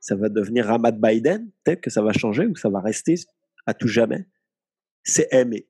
ça 0.00 0.14
va 0.14 0.28
devenir 0.28 0.66
Ramat 0.66 0.92
Biden. 0.92 1.50
Peut-être 1.64 1.80
que 1.80 1.90
ça 1.90 2.02
va 2.02 2.12
changer 2.12 2.46
ou 2.46 2.54
ça 2.54 2.68
va 2.68 2.80
rester 2.80 3.14
à 3.66 3.72
tout 3.74 3.88
jamais. 3.88 4.28
C'est 5.02 5.28
aimé. 5.32 5.68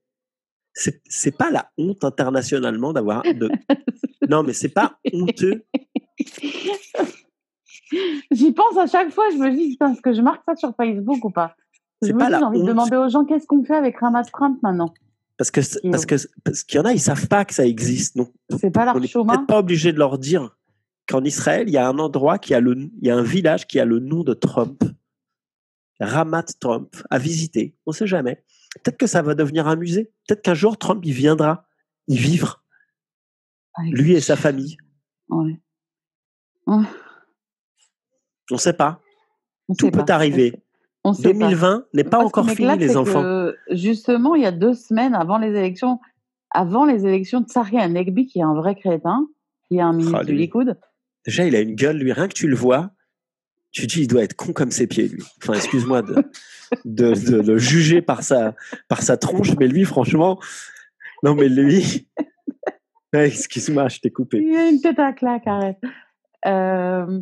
C'est 0.72 1.00
c'est 1.08 1.36
pas 1.36 1.50
la 1.50 1.70
honte 1.78 2.02
internationalement 2.04 2.92
d'avoir. 2.92 3.22
De... 3.22 3.48
Non, 4.28 4.42
mais 4.42 4.54
c'est 4.54 4.70
pas 4.70 4.98
honteux. 5.12 5.64
J'y 8.30 8.52
pense 8.52 8.76
à 8.78 8.86
chaque 8.86 9.10
fois, 9.10 9.28
je 9.30 9.36
me 9.36 9.50
dis, 9.54 9.70
putain, 9.72 9.92
est-ce 9.92 10.00
que 10.00 10.14
je 10.14 10.22
marque 10.22 10.42
ça 10.46 10.56
sur 10.56 10.74
Facebook 10.76 11.22
ou 11.24 11.30
pas? 11.30 11.54
C'est 12.06 12.14
pas 12.14 12.28
j'ai 12.38 12.44
envie 12.44 12.60
de 12.62 12.66
demander 12.66 12.96
aux 12.96 13.08
gens 13.08 13.24
qu'est-ce 13.24 13.46
qu'on 13.46 13.64
fait 13.64 13.74
avec 13.76 13.98
Ramat 13.98 14.24
Trump 14.24 14.62
maintenant 14.62 14.92
Parce 15.38 15.50
que 15.50 15.60
parce 15.90 16.06
que 16.06 16.14
parce 16.44 16.62
qu'il 16.64 16.78
y 16.78 16.80
en 16.80 16.84
a, 16.86 16.92
ils 16.92 17.00
savent 17.00 17.28
pas 17.28 17.44
que 17.44 17.54
ça 17.54 17.66
existe. 17.66 18.16
Donc, 18.16 18.32
C'est 18.58 18.70
pas 18.70 18.82
on 18.82 18.84
leur 18.86 19.00
n'est 19.00 19.06
chemin 19.06 19.34
peut-être 19.34 19.46
pas 19.46 19.58
obligé 19.58 19.92
de 19.92 19.98
leur 19.98 20.18
dire 20.18 20.56
qu'en 21.08 21.22
Israël, 21.24 21.68
il 21.68 21.72
y 21.72 21.76
a 21.76 21.86
un 21.88 21.98
endroit 21.98 22.38
qui 22.38 22.54
a 22.54 22.60
le, 22.60 22.76
il 22.78 23.06
y 23.06 23.10
a 23.10 23.16
un 23.16 23.22
village 23.22 23.66
qui 23.66 23.78
a 23.80 23.84
le 23.84 23.98
nom 23.98 24.22
de 24.24 24.32
Trump, 24.34 24.82
Ramat 26.00 26.44
Trump, 26.60 26.94
à 27.10 27.18
visiter. 27.18 27.76
On 27.86 27.92
sait 27.92 28.06
jamais. 28.06 28.42
Peut-être 28.82 28.96
que 28.96 29.06
ça 29.06 29.22
va 29.22 29.34
devenir 29.34 29.68
un 29.68 29.76
musée. 29.76 30.12
Peut-être 30.26 30.42
qu'un 30.42 30.54
jour 30.54 30.76
Trump 30.78 31.00
il 31.04 31.12
viendra 31.12 31.66
y 32.08 32.16
vivre, 32.16 32.62
Avec- 33.74 33.92
lui 33.92 34.12
et 34.12 34.20
sa 34.20 34.36
famille. 34.36 34.76
Ouais. 35.28 35.58
On 38.50 38.58
sait 38.58 38.72
pas. 38.72 39.00
on 39.68 39.74
Tout 39.74 39.90
peut 39.90 40.04
pas. 40.04 40.14
arriver. 40.14 40.54
On 41.04 41.12
sait 41.12 41.34
pas. 41.34 41.48
2020 41.48 41.86
n'est 41.92 42.04
pas 42.04 42.18
encore 42.18 42.48
fini, 42.50 42.78
les 42.78 42.96
enfants. 42.96 43.22
que, 43.22 43.56
justement, 43.70 44.34
il 44.34 44.42
y 44.42 44.46
a 44.46 44.52
deux 44.52 44.72
semaines 44.74 45.14
avant 45.14 45.38
les 45.38 45.50
élections, 45.50 46.00
avant 46.50 46.86
les 46.86 47.06
élections 47.06 47.40
de 47.40 47.48
Sari 47.48 47.76
Negbi, 47.76 48.26
qui 48.26 48.38
est 48.38 48.42
un 48.42 48.54
vrai 48.54 48.74
crétin, 48.74 49.28
qui 49.68 49.76
est 49.76 49.80
un 49.82 49.92
ministre 49.92 50.20
Ah, 50.22 50.24
du. 50.24 50.34
Likoud. 50.34 50.78
Déjà, 51.26 51.44
il 51.44 51.54
a 51.56 51.60
une 51.60 51.74
gueule, 51.74 51.98
lui. 51.98 52.12
Rien 52.12 52.28
que 52.28 52.34
tu 52.34 52.48
le 52.48 52.56
vois, 52.56 52.90
tu 53.70 53.86
dis, 53.86 54.02
il 54.02 54.08
doit 54.08 54.22
être 54.22 54.34
con 54.34 54.52
comme 54.52 54.70
ses 54.70 54.86
pieds, 54.86 55.08
lui. 55.08 55.22
Enfin, 55.42 55.54
excuse-moi 55.54 56.02
de, 56.02 56.14
de, 56.84 57.12
de 57.12 57.36
le 57.52 57.58
juger 57.58 58.00
par 58.02 58.22
sa, 58.22 58.54
par 58.88 59.02
sa 59.02 59.16
tronche, 59.16 59.56
mais 59.58 59.68
lui, 59.68 59.84
franchement, 59.84 60.38
non, 61.22 61.34
mais 61.34 61.48
lui, 61.48 62.08
excuse-moi, 63.12 63.88
je 63.88 64.00
t'ai 64.00 64.10
coupé. 64.10 64.38
Il 64.42 64.56
a 64.56 64.68
une 64.68 64.80
tête 64.80 64.98
à 64.98 65.12
claque, 65.12 65.46
arrête. 65.46 65.78
Euh, 66.46 67.20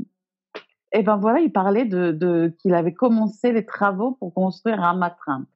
et 0.93 1.03
ben 1.03 1.17
voilà, 1.17 1.41
il 1.41 1.53
parlait 1.53 1.85
de, 1.85 2.13
de 2.13 2.55
qu'il 2.59 2.75
avait 2.75 2.93
commencé 2.95 3.53
les 3.53 3.65
travaux 3.65 4.13
pour 4.13 4.33
construire 4.35 4.79
Ramat 4.79 5.11
Trump. 5.11 5.49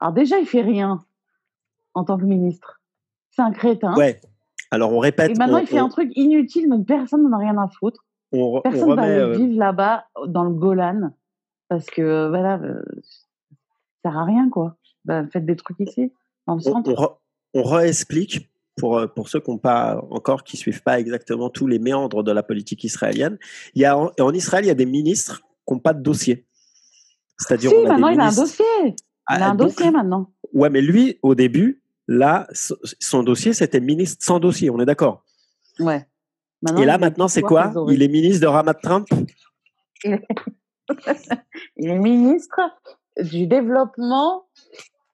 Alors 0.00 0.12
déjà, 0.12 0.38
il 0.38 0.46
fait 0.46 0.62
rien 0.62 1.04
en 1.94 2.04
tant 2.04 2.18
que 2.18 2.24
ministre. 2.24 2.80
C'est 3.30 3.42
un 3.42 3.52
crétin. 3.52 3.94
Ouais. 3.96 4.20
Alors, 4.70 4.92
on 4.92 4.98
répète. 4.98 5.30
Et 5.30 5.34
maintenant, 5.34 5.58
on, 5.58 5.60
il 5.60 5.66
fait 5.66 5.80
on- 5.80 5.86
un 5.86 5.88
truc 5.88 6.10
inutile 6.16 6.68
dont 6.68 6.82
personne 6.82 7.22
n'en 7.28 7.36
a 7.36 7.40
rien 7.40 7.56
à 7.56 7.68
foutre. 7.68 8.04
on 8.32 8.38
re- 8.38 8.58
on 8.58 8.60
Personne 8.62 8.88
va 8.94 9.02
remet, 9.02 9.02
aller 9.14 9.20
euh, 9.20 9.36
vivre 9.36 9.58
là-bas 9.58 10.06
dans 10.26 10.44
le 10.44 10.50
Golan 10.50 11.10
parce 11.68 11.86
que 11.86 12.02
euh, 12.02 12.28
voilà, 12.28 12.58
euh, 12.58 12.82
ça 14.02 14.10
sert 14.10 14.18
à 14.18 14.24
rien 14.24 14.48
quoi. 14.50 14.76
Bah, 15.04 15.24
faites 15.32 15.46
des 15.46 15.56
trucs 15.56 15.78
ici, 15.80 16.12
dans 16.46 16.54
le 16.56 16.60
on, 16.66 16.72
centre. 16.72 16.90
on, 16.90 16.94
re- 16.94 17.16
on 17.54 17.62
réexplique 17.62 18.50
pour, 18.76 18.98
euh, 18.98 19.06
pour 19.06 19.28
ceux 19.28 19.40
qui 19.40 19.50
n'ont 19.50 19.58
pas 19.58 20.02
encore, 20.10 20.44
qui 20.44 20.56
suivent 20.56 20.82
pas 20.82 21.00
exactement 21.00 21.50
tous 21.50 21.66
les 21.66 21.78
méandres 21.78 22.22
de 22.22 22.32
la 22.32 22.42
politique 22.42 22.84
israélienne. 22.84 23.38
Il 23.74 23.82
y 23.82 23.84
a, 23.84 23.96
en, 23.96 24.10
en 24.18 24.32
Israël, 24.34 24.64
il 24.64 24.68
y 24.68 24.70
a 24.70 24.74
des 24.74 24.86
ministres 24.86 25.42
qui 25.66 25.74
n'ont 25.74 25.80
pas 25.80 25.94
de 25.94 26.02
dossier. 26.02 26.46
C'est-à-dire, 27.38 27.70
Si, 27.70 27.76
on 27.76 27.80
a 27.80 27.82
des 27.82 27.88
maintenant 27.88 28.08
il 28.08 28.20
a 28.20 28.26
un 28.26 28.32
dossier. 28.34 28.64
Il 28.84 28.88
a 28.88 28.94
Ah, 29.26 29.50
un 29.50 29.54
donc, 29.54 29.68
dossier 29.68 29.90
maintenant. 29.90 30.30
Ouais, 30.52 30.70
mais 30.70 30.80
lui, 30.80 31.18
au 31.22 31.34
début, 31.34 31.82
là, 32.06 32.46
so- 32.52 32.78
son 33.00 33.22
dossier, 33.22 33.52
c'était 33.52 33.80
ministre 33.80 34.24
sans 34.24 34.38
dossier, 34.38 34.70
on 34.70 34.78
est 34.80 34.86
d'accord? 34.86 35.24
Ouais. 35.80 36.06
Maintenant, 36.62 36.80
Et 36.82 36.86
là, 36.86 36.98
maintenant, 36.98 37.28
c'est 37.28 37.42
quoi? 37.42 37.72
Il 37.90 38.02
est 38.02 38.08
ministre 38.08 38.40
de 38.42 38.46
Ramat 38.46 38.74
Trump? 38.74 39.06
Il 40.04 41.90
est 41.90 41.98
ministre 41.98 42.60
du 43.20 43.46
développement 43.46 44.46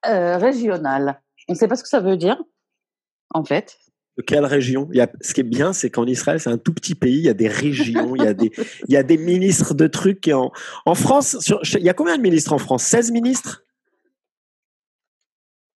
euh, 0.06 0.36
régional. 0.36 1.20
On 1.48 1.54
ne 1.54 1.58
sait 1.58 1.66
pas 1.68 1.76
ce 1.76 1.82
que 1.82 1.88
ça 1.88 2.00
veut 2.00 2.16
dire, 2.16 2.42
en 3.34 3.44
fait. 3.44 3.78
De 4.18 4.22
quelle 4.22 4.44
région? 4.44 4.88
Il 4.92 4.98
y 4.98 5.00
a, 5.00 5.10
Ce 5.22 5.32
qui 5.32 5.40
est 5.40 5.44
bien, 5.44 5.72
c'est 5.72 5.88
qu'en 5.88 6.06
Israël, 6.06 6.38
c'est 6.38 6.50
un 6.50 6.58
tout 6.58 6.74
petit 6.74 6.94
pays, 6.94 7.16
il 7.16 7.24
y 7.24 7.28
a 7.30 7.34
des 7.34 7.48
régions, 7.48 8.14
il 8.14 8.22
y 8.22 8.26
a 8.26 8.34
des, 8.34 8.52
il 8.88 8.92
y 8.92 8.96
a 8.96 9.02
des 9.02 9.16
ministres 9.16 9.72
de 9.74 9.86
trucs. 9.86 10.28
Et 10.28 10.34
en, 10.34 10.52
en 10.84 10.94
France, 10.94 11.38
sur- 11.40 11.60
il 11.78 11.84
y 11.84 11.88
a 11.88 11.94
combien 11.94 12.16
de 12.16 12.22
ministres 12.22 12.52
en 12.52 12.58
France? 12.58 12.82
16 12.84 13.10
ministres? 13.10 13.64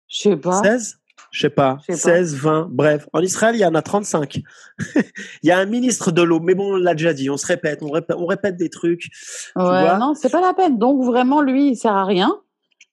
Je 0.09 0.21
sais 0.21 0.37
pas. 0.37 0.63
16 0.63 0.99
Je 1.31 1.41
sais 1.41 1.51
pas. 1.51 1.79
Je 1.89 1.95
sais 1.95 2.11
pas. 2.11 2.17
16, 2.17 2.35
20, 2.37 2.69
bref. 2.71 3.09
En 3.13 3.21
Israël, 3.21 3.57
il 3.57 3.61
y 3.61 3.65
en 3.65 3.75
a 3.75 3.83
35. 3.83 4.41
il 4.95 5.03
y 5.43 5.51
a 5.51 5.59
un 5.59 5.67
ministre 5.67 6.13
de 6.13 6.23
l'eau, 6.23 6.41
mais 6.41 6.55
bon, 6.55 6.75
on 6.75 6.77
l'a 6.77 6.95
déjà 6.95 7.15
dit, 7.15 7.31
on 7.31 7.37
se 7.39 7.47
répète, 7.47 7.83
on 7.83 7.91
répète, 7.91 8.17
on 8.19 8.27
répète 8.27 8.57
des 8.57 8.69
trucs. 8.69 9.09
Ouais, 9.57 9.99
non, 9.99 10.15
c'est 10.15 10.31
pas 10.31 10.41
la 10.41 10.53
peine. 10.55 10.79
Donc 10.79 11.05
vraiment, 11.05 11.41
lui, 11.41 11.71
il 11.71 11.77
sert 11.77 11.95
à 11.95 12.05
rien. 12.05 12.39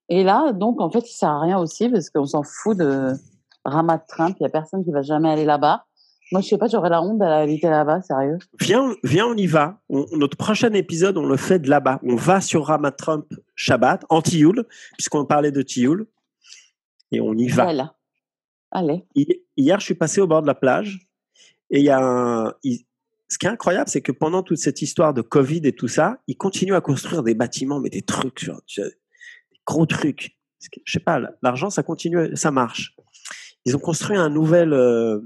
Et 0.10 0.24
là, 0.24 0.52
donc 0.54 0.82
en 0.82 0.90
fait, 0.90 1.10
il 1.10 1.14
sert 1.14 1.30
à 1.30 1.42
rien 1.42 1.60
aussi 1.60 1.90
parce 1.90 2.10
qu'on 2.10 2.26
s'en 2.26 2.44
fout 2.44 2.78
de 2.78 3.14
Ramat 3.66 4.00
Trump. 4.08 4.36
Il 4.40 4.44
y 4.44 4.46
a 4.46 4.50
personne 4.50 4.84
qui 4.84 4.92
va 4.92 5.02
jamais 5.02 5.30
aller 5.30 5.46
là-bas. 5.46 5.86
Moi, 6.32 6.42
je 6.42 6.48
sais 6.48 6.58
pas, 6.58 6.68
j'aurais 6.68 6.90
la 6.90 7.02
honte 7.02 7.20
d'aller 7.20 7.44
habiter 7.44 7.70
là-bas, 7.70 8.02
sérieux. 8.02 8.40
Viens, 8.60 8.96
viens, 9.04 9.28
on 9.28 9.36
y 9.36 9.46
va. 9.46 9.80
On- 9.90 10.06
notre 10.14 10.36
prochain 10.38 10.72
épisode, 10.74 11.18
on 11.18 11.26
le 11.28 11.38
fait 11.38 11.60
de 11.60 11.70
là-bas. 11.70 12.00
On 12.04 12.16
va 12.16 12.42
sur 12.42 12.66
Ramat 12.66 12.92
Trump 12.92 13.28
Shabbat, 13.56 14.04
en 14.10 14.22
Tioul, 14.22 14.66
puisqu'on 14.98 15.26
parlait 15.26 15.52
de 15.52 15.62
Tioul. 15.62 16.08
Et 17.12 17.22
on 17.22 17.34
y 17.36 17.50
va. 17.50 17.64
Voilà. 17.66 17.96
Allez. 18.72 19.06
Hi- 19.16 19.44
Hier, 19.56 19.80
je 19.80 19.86
suis 19.86 19.94
passé 19.96 20.22
au 20.22 20.26
bord 20.28 20.42
de 20.42 20.48
la 20.48 20.56
plage 20.56 21.08
et 21.70 21.80
il 21.80 21.86
y 21.86 21.90
a 21.90 22.00
un. 22.04 22.54
il- 22.64 22.86
Ce 23.30 23.38
qui 23.40 23.46
est 23.48 23.50
incroyable, 23.50 23.90
c'est 23.90 24.02
que 24.02 24.12
pendant 24.12 24.44
toute 24.44 24.58
cette 24.58 24.82
histoire 24.82 25.14
de 25.14 25.22
Covid 25.22 25.62
et 25.66 25.74
tout 25.74 25.88
ça, 25.88 26.18
ils 26.28 26.38
continuent 26.38 26.76
à 26.76 26.82
construire 26.82 27.24
des 27.24 27.34
bâtiments, 27.36 27.80
mais 27.80 27.90
des 27.90 28.02
trucs, 28.04 28.44
genre, 28.44 28.62
des 28.78 28.84
gros 29.66 29.86
trucs. 29.88 30.38
Je 30.86 30.92
sais 30.92 31.00
pas, 31.00 31.20
l'argent, 31.42 31.70
ça 31.72 31.82
continue, 31.84 32.36
ça 32.36 32.52
marche. 32.52 32.96
Ils 33.66 33.76
ont 33.76 33.80
construit 33.80 34.18
un 34.18 34.30
nouvel, 34.30 34.74
euh, 34.74 35.20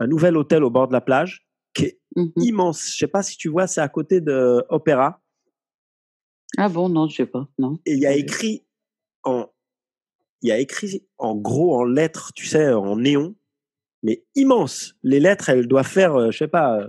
un 0.00 0.06
nouvel 0.06 0.36
hôtel 0.36 0.64
au 0.64 0.70
bord 0.70 0.88
de 0.88 0.92
la 0.92 1.00
plage 1.00 1.46
qui 1.74 1.84
est 1.86 1.98
Mhm. 2.16 2.32
immense. 2.36 2.90
Je 2.92 2.96
sais 2.98 3.06
pas 3.06 3.22
si 3.22 3.36
tu 3.36 3.48
vois, 3.48 3.66
c'est 3.66 3.80
à 3.80 3.88
côté 3.88 4.20
de 4.20 4.64
Opéra 4.68 5.20
Ah 6.58 6.68
bon, 6.68 6.88
non, 6.90 7.08
je 7.08 7.16
sais 7.16 7.26
pas. 7.26 7.48
Non. 7.58 7.78
et 7.86 7.92
il 7.94 7.98
y 8.00 8.06
a 8.06 8.14
écrit 8.14 8.64
en 9.24 9.48
il 10.44 10.48
y 10.48 10.52
a 10.52 10.58
écrit 10.58 11.06
en 11.18 11.36
gros 11.36 11.76
en 11.76 11.84
lettres, 11.84 12.32
tu 12.34 12.46
sais, 12.46 12.72
en 12.72 12.96
néon, 12.96 13.36
mais 14.02 14.24
immense. 14.34 14.96
Les 15.04 15.20
lettres, 15.20 15.48
elles 15.50 15.68
doivent 15.68 15.86
faire, 15.86 16.16
euh, 16.16 16.30
je 16.32 16.38
sais 16.38 16.48
pas, 16.48 16.80
euh, 16.80 16.88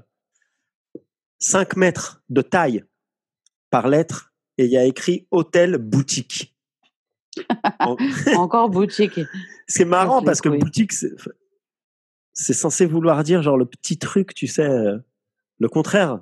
5 1.38 1.76
mètres 1.76 2.24
de 2.30 2.42
taille 2.42 2.84
par 3.70 3.88
lettre, 3.88 4.34
et 4.58 4.66
il 4.66 4.72
y 4.72 4.78
a 4.78 4.86
écrit 4.86 5.28
hôtel 5.30 5.78
boutique. 5.78 6.53
En- 7.80 7.96
Encore 8.36 8.70
boutique. 8.70 9.20
c'est 9.68 9.86
marrant 9.86 10.22
parce 10.24 10.42
que 10.42 10.50
boutique, 10.50 10.92
c'est 12.34 12.54
censé 12.54 12.86
vouloir 12.86 13.24
dire 13.24 13.42
genre 13.42 13.58
le 13.58 13.66
petit 13.66 13.98
truc, 13.98 14.34
tu 14.34 14.48
sais, 14.48 14.68
euh, 14.70 14.98
le 15.60 15.70
contraire. 15.70 16.20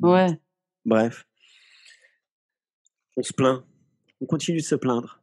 Ouais. 0.00 0.40
Bref. 0.84 1.26
On 3.16 3.22
se 3.22 3.32
plaint. 3.32 3.62
On 4.20 4.26
continue 4.26 4.58
de 4.58 4.62
se 4.64 4.74
plaindre. 4.74 5.22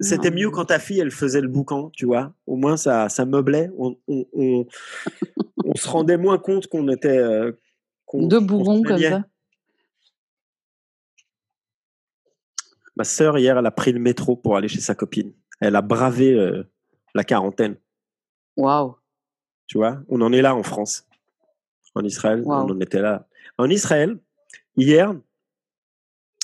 C'était 0.00 0.30
mieux 0.30 0.50
quand 0.50 0.66
ta 0.66 0.78
fille, 0.78 1.00
elle 1.00 1.10
faisait 1.10 1.40
le 1.40 1.48
boucan, 1.48 1.90
tu 1.90 2.04
vois. 2.04 2.34
Au 2.46 2.56
moins, 2.56 2.76
ça, 2.76 3.08
ça 3.08 3.24
meublait. 3.24 3.70
On, 3.78 3.96
on, 4.06 4.26
on, 4.34 4.66
on 5.64 5.74
se 5.74 5.88
rendait 5.88 6.18
moins 6.18 6.38
compte 6.38 6.66
qu'on 6.66 6.88
était. 6.88 7.16
euh, 7.18 7.52
Deux 8.12 8.40
se 8.40 8.44
bourrons 8.44 8.82
comme 8.82 8.98
ça. 9.10 9.24
Ma 12.98 13.04
sœur, 13.04 13.38
hier, 13.38 13.56
elle 13.56 13.66
a 13.66 13.70
pris 13.70 13.92
le 13.92 14.00
métro 14.00 14.36
pour 14.36 14.56
aller 14.56 14.66
chez 14.68 14.80
sa 14.80 14.94
copine. 14.94 15.32
Elle 15.60 15.76
a 15.76 15.82
bravé 15.82 16.34
euh, 16.34 16.64
la 17.14 17.22
quarantaine. 17.24 17.76
Waouh. 18.56 18.96
Tu 19.68 19.78
vois, 19.78 20.02
on 20.08 20.20
en 20.20 20.32
est 20.32 20.42
là 20.42 20.54
en 20.56 20.62
France. 20.64 21.06
En 21.94 22.02
Israël, 22.04 22.42
Wow. 22.44 22.54
on 22.64 22.70
en 22.72 22.80
était 22.80 23.00
là. 23.00 23.28
En 23.56 23.70
Israël, 23.70 24.18
hier, 24.76 25.14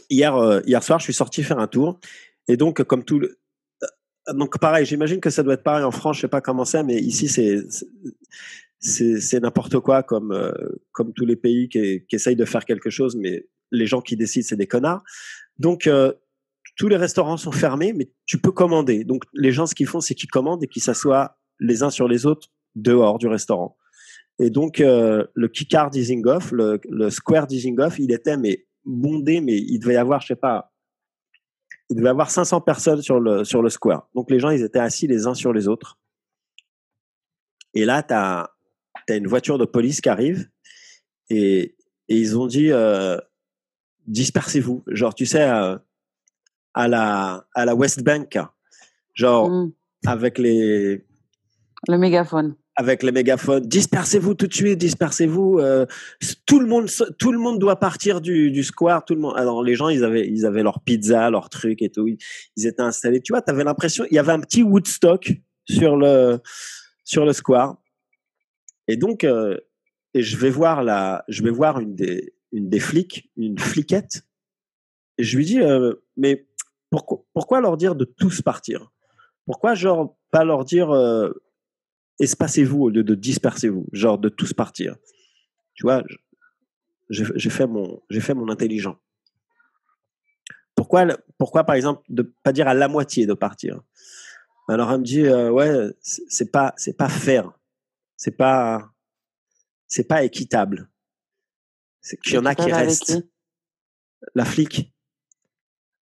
hier, 0.08 0.36
euh, 0.36 0.60
hier 0.64 0.82
soir, 0.82 0.98
je 1.00 1.04
suis 1.04 1.12
sorti 1.14 1.42
faire 1.42 1.58
un 1.58 1.66
tour. 1.66 1.98
Et 2.48 2.56
donc, 2.56 2.82
comme 2.84 3.04
tout 3.04 3.18
le. 3.18 3.38
euh, 3.82 4.32
Donc, 4.34 4.58
pareil, 4.58 4.86
j'imagine 4.86 5.20
que 5.20 5.30
ça 5.30 5.42
doit 5.42 5.54
être 5.54 5.62
pareil 5.64 5.84
en 5.84 5.90
France, 5.90 6.16
je 6.16 6.22
sais 6.22 6.28
pas 6.28 6.40
comment 6.40 6.64
c'est, 6.64 6.82
mais 6.84 6.96
ici, 6.96 7.28
c'est. 7.28 7.58
C'est 8.86 9.18
c'est 9.20 9.40
n'importe 9.40 9.78
quoi, 9.80 10.02
comme, 10.02 10.30
euh, 10.32 10.52
comme 10.92 11.14
tous 11.14 11.24
les 11.24 11.36
pays 11.36 11.70
qui, 11.70 12.04
qui 12.06 12.16
essayent 12.16 12.36
de 12.36 12.44
faire 12.44 12.66
quelque 12.66 12.90
chose, 12.90 13.16
mais 13.16 13.48
les 13.72 13.86
gens 13.86 14.02
qui 14.02 14.14
décident, 14.14 14.44
c'est 14.46 14.56
des 14.56 14.66
connards. 14.66 15.02
Donc, 15.58 15.86
euh, 15.86 16.12
tous 16.76 16.88
les 16.88 16.96
restaurants 16.96 17.36
sont 17.36 17.52
fermés, 17.52 17.92
mais 17.92 18.10
tu 18.26 18.38
peux 18.38 18.50
commander. 18.50 19.04
Donc, 19.04 19.24
les 19.32 19.52
gens, 19.52 19.66
ce 19.66 19.74
qu'ils 19.74 19.86
font, 19.86 20.00
c'est 20.00 20.14
qu'ils 20.14 20.30
commandent 20.30 20.62
et 20.62 20.66
qu'ils 20.66 20.82
s'assoient 20.82 21.38
les 21.60 21.82
uns 21.82 21.90
sur 21.90 22.08
les 22.08 22.26
autres 22.26 22.48
dehors 22.74 23.18
du 23.18 23.28
restaurant. 23.28 23.76
Et 24.40 24.50
donc, 24.50 24.80
euh, 24.80 25.24
le 25.34 25.48
Kikar 25.48 25.90
d'Isinghoff, 25.90 26.50
le, 26.50 26.80
le 26.88 27.10
Square 27.10 27.46
d'Isinghoff, 27.46 27.98
il 27.98 28.12
était 28.12 28.36
mais 28.36 28.66
bondé, 28.84 29.40
mais 29.40 29.56
il 29.56 29.78
devait 29.78 29.94
y 29.94 29.96
avoir, 29.96 30.20
je 30.20 30.28
sais 30.28 30.36
pas, 30.36 30.72
il 31.88 31.96
devait 31.96 32.08
y 32.08 32.10
avoir 32.10 32.30
500 32.30 32.60
personnes 32.62 33.02
sur 33.02 33.20
le, 33.20 33.44
sur 33.44 33.62
le 33.62 33.68
Square. 33.68 34.08
Donc, 34.14 34.30
les 34.30 34.40
gens, 34.40 34.50
ils 34.50 34.62
étaient 34.62 34.80
assis 34.80 35.06
les 35.06 35.26
uns 35.26 35.34
sur 35.34 35.52
les 35.52 35.68
autres. 35.68 35.98
Et 37.74 37.84
là, 37.84 38.02
tu 38.02 38.14
as, 38.14 38.50
une 39.08 39.26
voiture 39.26 39.58
de 39.58 39.64
police 39.64 40.00
qui 40.00 40.08
arrive 40.08 40.48
et, 41.28 41.76
et 42.08 42.16
ils 42.16 42.38
ont 42.38 42.46
dit 42.46 42.70
euh, 42.70 43.18
dispersez-vous. 44.06 44.82
Genre, 44.86 45.14
tu 45.14 45.26
sais, 45.26 45.42
euh, 45.42 45.76
à, 46.74 46.88
la, 46.88 47.46
à 47.54 47.64
la 47.64 47.74
West 47.74 48.02
Bank, 48.02 48.38
genre 49.14 49.48
Mm. 49.50 49.72
avec 50.06 50.38
les 50.38 51.04
Le 51.88 51.98
mégaphone. 51.98 52.56
avec 52.76 53.02
les 53.04 53.12
mégaphones, 53.12 53.64
dispersez-vous 53.64 54.34
tout 54.34 54.46
de 54.48 54.54
suite, 54.54 54.78
dispersez-vous. 54.78 55.58
euh, 55.60 55.86
tout 56.46 56.58
le 56.60 56.66
monde, 56.66 56.88
tout 57.18 57.30
le 57.32 57.38
monde 57.38 57.58
doit 57.60 57.78
partir 57.78 58.20
du, 58.20 58.50
du 58.50 58.64
square. 58.64 59.04
Tout 59.04 59.14
le 59.14 59.20
monde. 59.20 59.34
Alors 59.36 59.62
les 59.62 59.74
gens, 59.76 59.88
ils 59.88 60.02
avaient, 60.04 60.26
ils 60.28 60.44
avaient 60.46 60.62
leur 60.64 60.80
pizza, 60.82 61.30
leur 61.30 61.48
truc 61.50 61.80
et 61.82 61.90
tout. 61.90 62.08
Ils, 62.08 62.18
ils 62.56 62.66
étaient 62.66 62.82
installés. 62.82 63.20
Tu 63.22 63.32
vois, 63.32 63.42
tu 63.42 63.50
avais 63.52 63.64
l'impression, 63.64 64.04
il 64.10 64.14
y 64.14 64.18
avait 64.18 64.32
un 64.32 64.40
petit 64.40 64.62
Woodstock 64.64 65.32
sur 65.68 65.96
le 65.96 66.40
sur 67.04 67.24
le 67.24 67.32
square. 67.32 67.76
Et 68.88 68.96
donc, 68.96 69.24
euh, 69.24 69.56
et 70.14 70.22
je 70.22 70.36
vais 70.36 70.50
voir 70.50 70.82
la, 70.82 71.24
je 71.28 71.42
vais 71.42 71.50
voir 71.50 71.78
une 71.80 71.94
des 71.94 72.34
une 72.52 72.68
des 72.68 72.80
flics, 72.80 73.30
une 73.36 73.58
fliquette. 73.58 74.22
Et 75.18 75.22
je 75.24 75.36
lui 75.36 75.44
dis, 75.44 75.60
euh, 75.60 75.94
mais 76.16 76.46
pourquoi, 76.94 77.24
pourquoi 77.32 77.60
leur 77.60 77.76
dire 77.76 77.96
de 77.96 78.04
tous 78.04 78.40
partir? 78.40 78.92
Pourquoi 79.46 79.74
genre 79.74 80.16
pas 80.30 80.44
leur 80.44 80.64
dire 80.64 80.90
euh, 80.92 81.32
espacez-vous 82.20 82.82
au 82.84 82.88
lieu 82.88 83.02
de 83.02 83.16
dispersez-vous, 83.16 83.86
genre 83.92 84.16
de 84.18 84.28
tous 84.28 84.52
partir? 84.52 84.94
Tu 85.74 85.82
vois, 85.82 86.04
je- 87.10 87.32
j'ai 87.34 87.50
fait 87.50 87.66
mon 87.66 88.00
fait 88.20 88.34
mon 88.34 88.48
intelligent. 88.48 88.96
Pourquoi 90.76 91.04
pourquoi 91.36 91.64
par 91.64 91.74
exemple 91.74 92.02
de 92.08 92.22
pas 92.44 92.52
dire 92.52 92.68
à 92.68 92.74
la 92.74 92.86
moitié 92.86 93.26
de 93.26 93.34
partir? 93.34 93.80
Alors 94.68 94.92
elle 94.92 95.00
me 95.00 95.04
dit 95.04 95.26
euh, 95.26 95.50
ouais 95.50 95.90
c'est 96.00 96.52
pas 96.52 96.74
c'est 96.76 96.96
pas 96.96 97.08
fair, 97.08 97.50
c'est 98.16 98.36
pas 98.36 98.92
c'est 99.88 100.06
pas 100.06 100.22
équitable. 100.22 100.88
C'est 102.00 102.18
qu'il 102.18 102.34
y 102.34 102.38
en 102.38 102.46
a 102.46 102.54
qui 102.54 102.70
restent. 102.72 103.10
La 104.34 104.44
flic, 104.44 104.93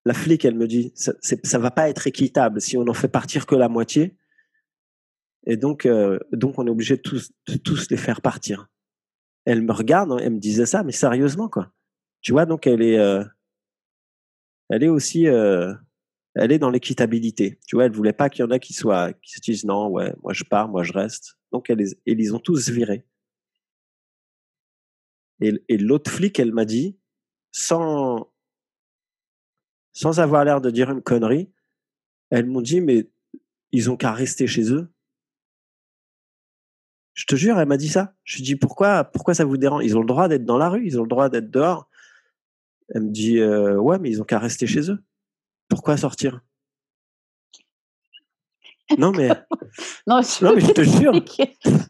la 0.05 0.15
flic, 0.15 0.45
elle 0.45 0.57
me 0.57 0.67
dit 0.67 0.93
ça, 0.95 1.13
ça 1.21 1.59
va 1.59 1.71
pas 1.71 1.89
être 1.89 2.07
équitable 2.07 2.61
si 2.61 2.77
on 2.77 2.87
en 2.89 2.95
fait 2.95 3.09
partir 3.09 3.47
que 3.47 3.55
la 3.55 3.69
moitié. 3.69 4.17
Et 5.47 5.57
donc, 5.57 5.87
euh, 5.87 6.19
donc 6.33 6.59
on 6.59 6.67
est 6.67 6.71
obligé 6.71 6.97
de 6.97 7.03
tous, 7.03 7.33
de 7.49 7.57
tous 7.57 7.91
les 7.91 7.97
faire 7.97 8.21
partir. 8.21 8.69
Elle 9.45 9.63
me 9.63 9.73
regarde, 9.73 10.17
elle 10.21 10.35
me 10.35 10.39
disait 10.39 10.67
ça, 10.67 10.83
mais 10.83 10.93
sérieusement 10.93 11.49
quoi. 11.49 11.73
Tu 12.21 12.33
vois, 12.33 12.47
donc 12.47 12.67
elle 12.67 12.83
est, 12.83 12.99
euh, 12.99 13.25
elle 14.71 14.85
est 14.85 14.89
aussi, 14.89 15.27
euh, 15.27 15.75
elle 16.35 16.53
est 16.53 16.59
dans 16.59 16.71
l'équitabilité. 16.71 17.59
Tu 17.67 17.77
vois, 17.77 17.87
elle 17.87 17.93
voulait 17.93 18.13
pas 18.13 18.31
qu'il 18.31 18.45
y 18.45 18.47
en 18.47 18.51
a 18.51 18.59
qui 18.59 18.73
soient, 18.73 19.13
qui 19.13 19.33
se 19.33 19.41
disent 19.41 19.65
non, 19.65 19.89
ouais, 19.89 20.15
moi 20.23 20.33
je 20.33 20.45
pars, 20.45 20.69
moi 20.69 20.83
je 20.85 20.93
reste. 20.93 21.39
Donc 21.53 21.71
elle 21.71 21.79
les, 21.79 21.97
ils 22.07 22.35
ont 22.35 22.39
tous 22.39 22.71
virés. 22.71 23.07
Et, 25.41 25.53
et 25.69 25.77
l'autre 25.77 26.11
flic, 26.11 26.39
elle 26.39 26.53
m'a 26.53 26.65
dit, 26.65 26.97
sans, 27.51 28.32
sans 29.93 30.21
avoir 30.21 30.45
l'air 30.45 30.61
de 30.61 30.71
dire 30.71 30.91
une 30.91 31.03
connerie, 31.03 31.51
elles 32.31 32.47
m'ont 32.47 32.61
dit, 32.61 32.81
mais 32.81 33.09
ils 33.73 33.91
ont 33.91 33.97
qu'à 33.97 34.13
rester 34.13 34.47
chez 34.47 34.73
eux. 34.73 34.91
Je 37.15 37.27
te 37.27 37.37
jure, 37.37 37.59
elle 37.59 37.69
m'a 37.69 37.77
dit 37.77 37.89
ça. 37.89 38.15
Je 38.25 38.37
lui 38.37 38.43
dis, 38.43 38.57
pourquoi, 38.57 39.05
pourquoi 39.05 39.35
ça 39.35 39.45
vous 39.45 39.59
dérange? 39.59 39.85
Ils 39.85 39.97
ont 39.97 40.01
le 40.01 40.07
droit 40.07 40.29
d'être 40.29 40.45
dans 40.45 40.59
la 40.59 40.71
rue, 40.71 40.87
ils 40.87 40.99
ont 40.99 41.03
le 41.03 41.09
droit 41.09 41.29
d'être 41.29 41.51
dehors. 41.51 41.89
Elle 42.95 43.03
me 43.03 43.11
dit, 43.11 43.39
euh, 43.39 43.77
ouais, 43.77 43.99
mais 43.99 44.11
ils 44.11 44.21
ont 44.21 44.25
qu'à 44.25 44.39
rester 44.39 44.67
chez 44.67 44.91
eux. 44.91 45.03
Pourquoi 45.69 45.97
sortir? 45.97 46.41
Non, 48.99 49.13
mais, 49.13 49.29
Non, 50.07 50.19
mais 50.19 50.61
je 50.61 50.73
te 50.73 50.83
jure. 50.83 51.13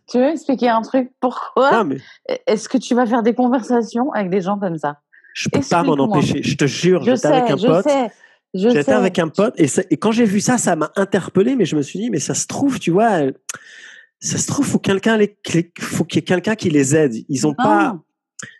Tu 0.08 0.18
veux 0.18 0.28
expliquer 0.28 0.68
un 0.68 0.82
truc? 0.82 1.12
Pourquoi 1.20 1.84
mais 1.84 1.98
Est-ce 2.46 2.68
que 2.68 2.78
tu 2.78 2.94
vas 2.94 3.06
faire 3.06 3.22
des 3.22 3.34
conversations 3.34 4.12
avec 4.12 4.30
des 4.30 4.40
gens 4.40 4.58
comme 4.58 4.78
ça? 4.78 5.00
Je 5.34 5.48
peux 5.48 5.60
pas 5.60 5.82
m'en 5.82 5.92
empêcher. 5.94 6.42
Je 6.42 6.56
te 6.56 6.66
jure, 6.66 7.02
j'étais 7.02 7.26
avec 7.28 7.50
un 7.50 7.56
je 7.56 7.66
pote. 7.66 7.84
sais, 7.88 8.10
J'étais 8.54 8.92
avec 8.92 9.18
un 9.18 9.28
pote 9.28 9.54
et, 9.58 9.66
ça- 9.66 9.82
et 9.90 9.96
quand 9.96 10.12
j'ai 10.12 10.26
vu 10.26 10.40
ça, 10.40 10.58
ça 10.58 10.76
m'a 10.76 10.92
interpellé, 10.96 11.56
mais 11.56 11.64
je 11.64 11.74
me 11.74 11.80
suis 11.82 11.98
dit, 11.98 12.10
mais 12.10 12.18
ça 12.18 12.34
se 12.34 12.46
trouve, 12.46 12.78
tu 12.78 12.90
vois, 12.90 13.10
elle- 13.12 13.34
ça 14.20 14.36
se 14.38 14.46
trouve, 14.46 14.66
faut 14.66 14.78
quelqu'un 14.78 15.16
les, 15.16 15.36
faut 15.80 16.04
qu'il 16.04 16.16
y 16.16 16.20
ait 16.20 16.22
quelqu'un 16.24 16.54
qui 16.54 16.68
les 16.70 16.94
aide. 16.94 17.14
Ils 17.28 17.46
ont 17.46 17.54
pas. 17.54 17.98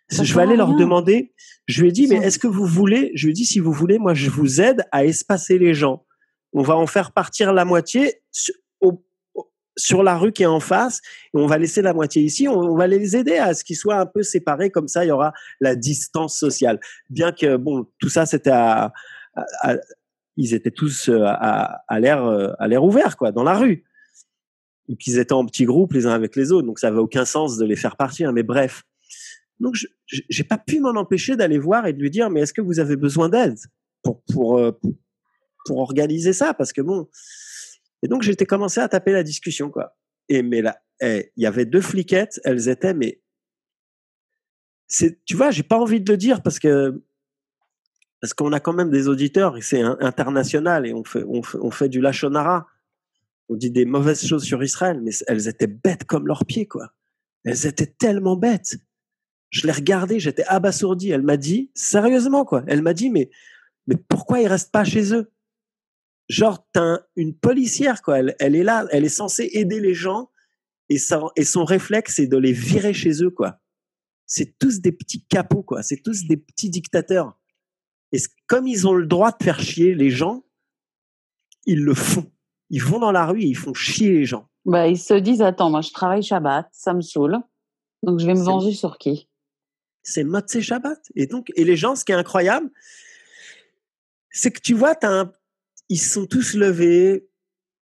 ça 0.09 0.24
Je 0.24 0.35
vais 0.35 0.43
aller 0.43 0.57
leur 0.57 0.74
demander. 0.74 1.32
Je 1.66 1.82
lui 1.82 1.89
ai 1.90 1.93
dit, 1.93 2.07
mais 2.09 2.16
est-ce 2.16 2.39
que 2.39 2.49
vous 2.49 2.66
voulez 2.66 3.12
Je 3.15 3.27
lui 3.27 3.31
ai 3.31 3.35
dit, 3.35 3.44
si 3.44 3.61
vous 3.61 3.73
voulez, 3.73 3.99
moi, 3.99 4.15
je 4.15 4.28
vous 4.31 4.61
aide 4.61 4.82
à 4.93 5.05
espacer 5.05 5.59
les 5.59 5.74
gens. 5.74 6.05
On 6.53 6.62
va 6.62 6.74
en 6.77 6.86
faire 6.86 7.12
partir 7.12 7.53
la 7.53 7.65
moitié 7.65 8.15
sur, 9.77 10.03
la 10.03 10.16
rue 10.16 10.32
qui 10.32 10.43
est 10.43 10.47
en 10.47 10.61
face, 10.61 11.01
et 11.35 11.39
on 11.39 11.47
va 11.47 11.59
laisser 11.59 11.82
la 11.82 11.93
moitié 11.93 12.23
ici. 12.23 12.49
On, 12.49 12.77
va 12.77 12.86
les 12.86 13.16
aider 13.16 13.36
à 13.36 13.55
ce 13.55 13.65
qu'ils 13.65 13.77
soient 13.77 13.99
un 13.99 14.07
peu 14.07 14.23
séparés, 14.23 14.70
comme 14.70 14.89
ça, 14.89 15.05
il 15.05 15.09
y 15.09 15.12
aura 15.12 15.32
la 15.61 15.77
distance 15.77 16.39
sociale. 16.39 16.81
Bien 17.11 17.32
que, 17.32 17.57
bon, 17.57 17.86
tout 17.99 18.09
ça, 18.09 18.27
c'était 18.27 18.51
à, 18.51 18.93
à- 19.35 19.77
ils 20.36 20.55
étaient 20.55 20.70
tous 20.70 21.09
euh, 21.09 21.24
à, 21.24 21.82
à 21.89 22.01
l'air, 22.01 22.24
euh, 22.24 22.53
à 22.59 22.69
l'air 22.69 22.85
ouvert, 22.85 23.16
quoi, 23.16 23.32
dans 23.32 23.43
la 23.43 23.55
rue. 23.55 23.85
Et 24.89 24.97
qu'ils 24.97 25.19
étaient 25.19 25.32
en 25.32 25.47
petits 25.47 25.65
groupes 25.65 25.93
les 25.93 26.07
uns 26.07 26.12
avec 26.12 26.36
les 26.36 26.53
autres, 26.53 26.66
donc 26.66 26.78
ça 26.78 26.89
avait 26.89 26.99
aucun 26.99 27.24
sens 27.24 27.57
de 27.57 27.65
les 27.65 27.77
faire 27.77 27.97
partir. 27.97 28.32
Mais 28.32 28.43
bref, 28.43 28.82
donc 29.61 29.77
j'ai 30.07 30.44
pas 30.44 30.59
pu 30.59 30.81
m'en 30.81 30.90
empêcher 30.90 31.36
d'aller 31.36 31.59
voir 31.59 31.86
et 31.86 31.93
de 31.93 32.01
lui 32.01 32.11
dire, 32.11 32.31
mais 32.31 32.40
est-ce 32.40 32.53
que 32.53 32.61
vous 32.61 32.81
avez 32.81 32.97
besoin 32.97 33.28
d'aide 33.28 33.57
pour 34.03 34.23
pour 34.32 34.59
euh, 34.59 34.73
pour, 34.73 34.94
pour 35.66 35.78
organiser 35.78 36.32
ça? 36.32 36.53
Parce 36.53 36.73
que 36.73 36.81
bon, 36.81 37.09
et 38.03 38.09
donc 38.09 38.23
j'étais 38.23 38.47
commencé 38.47 38.81
à 38.81 38.89
taper 38.89 39.12
la 39.12 39.23
discussion, 39.23 39.70
quoi. 39.70 39.97
Et 40.29 40.43
mais 40.43 40.62
là, 40.62 40.81
eh, 41.01 41.33
il 41.37 41.43
y 41.43 41.47
avait 41.47 41.65
deux 41.65 41.81
fliquettes, 41.81 42.41
elles 42.45 42.69
étaient 42.69 42.95
mais 42.95 43.20
c'est, 44.89 45.24
tu 45.24 45.37
vois, 45.37 45.51
j'ai 45.51 45.62
pas 45.62 45.79
envie 45.79 46.01
de 46.01 46.12
le 46.12 46.19
dire 46.19 46.43
parce 46.43 46.59
que 46.59 47.03
parce 48.20 48.35
qu'on 48.35 48.53
a 48.53 48.61
quand 48.61 48.73
même 48.73 48.91
des 48.91 49.09
auditeurs 49.09 49.57
et 49.57 49.62
c'est 49.62 49.83
international 49.83 50.87
et 50.87 50.95
on 50.95 51.03
fait, 51.03 51.24
on 51.27 51.43
fait, 51.43 51.59
on 51.61 51.70
fait 51.73 51.89
du 51.89 52.01
lachonara. 52.01 52.69
On 53.49 53.57
dit 53.57 53.73
des 53.73 53.85
mauvaises 53.85 54.24
choses 54.24 54.45
sur 54.45 54.62
Israël, 54.62 55.01
mais 55.03 55.11
elles 55.27 55.49
étaient 55.49 55.66
bêtes 55.66 56.05
comme 56.05 56.29
leurs 56.29 56.47
pieds, 56.47 56.66
quoi. 56.66 56.93
Elles 57.45 57.66
étaient 57.66 57.93
tellement 57.99 58.37
bêtes. 58.37 58.77
Je 59.51 59.66
les 59.66 59.73
regardais, 59.73 60.20
j'étais 60.20 60.45
abasourdi. 60.45 61.11
Elle 61.11 61.23
m'a 61.23 61.37
dit, 61.37 61.73
sérieusement, 61.74 62.45
quoi. 62.45 62.62
Elle 62.69 62.81
m'a 62.81 62.95
dit, 62.95 63.11
mais, 63.11 63.29
mais 63.89 63.97
pourquoi 63.97 64.41
ils 64.41 64.47
restent 64.47 64.70
pas 64.70 64.85
chez 64.85 65.12
eux? 65.12 65.33
Genre, 66.33 66.67
t'as 66.73 66.81
un- 66.83 67.01
une 67.17 67.35
policière, 67.37 68.01
quoi. 68.01 68.19
Elle, 68.21 68.35
elle 68.39 68.57
est 68.57 68.63
là, 68.63 68.87
elle 68.91 69.05
est 69.05 69.11
censée 69.11 69.51
aider 69.53 69.81
les 69.81 69.93
gens 69.93 70.31
et, 70.89 70.97
ça, 70.97 71.21
et 71.37 71.45
son 71.45 71.65
réflexe, 71.67 72.15
c'est 72.17 72.27
de 72.27 72.39
les 72.39 72.53
virer 72.53 72.95
chez 72.95 73.23
eux, 73.23 73.31
quoi. 73.31 73.61
C'est 74.27 74.59
tous 74.59 74.81
des 74.81 74.93
petits 74.93 75.27
capots, 75.27 75.63
quoi. 75.63 75.83
C'est 75.83 75.99
tous 76.03 76.25
des 76.27 76.39
petits 76.39 76.71
dictateurs. 76.71 77.39
Et 78.13 78.19
comme 78.47 78.67
ils 78.67 78.87
ont 78.89 78.95
le 78.95 79.07
droit 79.07 79.31
de 79.31 79.45
faire 79.45 79.61
chier 79.61 79.95
les 79.95 80.09
gens, 80.09 80.43
ils 81.67 81.83
le 81.85 81.93
font. 81.95 82.33
Ils 82.71 82.83
vont 82.83 82.99
dans 82.99 83.13
la 83.13 83.27
rue 83.27 83.43
et 83.43 83.47
ils 83.47 83.57
font 83.57 83.75
chier 83.75 84.13
les 84.13 84.25
gens. 84.25 84.49
Bah, 84.65 84.89
ils 84.89 84.99
se 84.99 85.13
disent 85.15 85.43
attends, 85.43 85.69
moi 85.69 85.83
je 85.83 85.91
travaille 85.93 86.23
Shabbat, 86.23 86.67
ça 86.73 86.95
me 86.95 87.03
saoule. 87.03 87.37
Donc 88.03 88.21
je 88.21 88.27
vais 88.27 88.35
me 88.35 88.43
venger 88.43 88.73
sur 88.73 88.97
qui? 88.97 89.29
C'est 90.03 90.25
Motzei 90.25 90.63
Shabbat. 90.63 90.99
Et 91.15 91.27
donc, 91.27 91.53
et 91.57 91.65
les 91.65 91.77
gens, 91.77 91.95
ce 91.95 92.07
qui 92.07 92.13
est 92.13 92.17
incroyable, 92.17 92.71
c'est 94.31 94.51
que 94.51 94.61
tu 94.61 94.73
vois, 94.75 94.95
t'as 94.95 95.11
un- 95.11 95.33
ils 95.93 95.98
sont 95.98 96.24
tous 96.24 96.55
levés. 96.55 97.28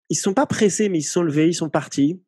Ils 0.08 0.16
sont 0.16 0.34
pas 0.34 0.46
pressés, 0.46 0.88
mais 0.88 0.98
ils 0.98 1.04
sont 1.04 1.22
levés, 1.22 1.46
ils 1.46 1.54
sont 1.54 1.70
partis. 1.70 2.20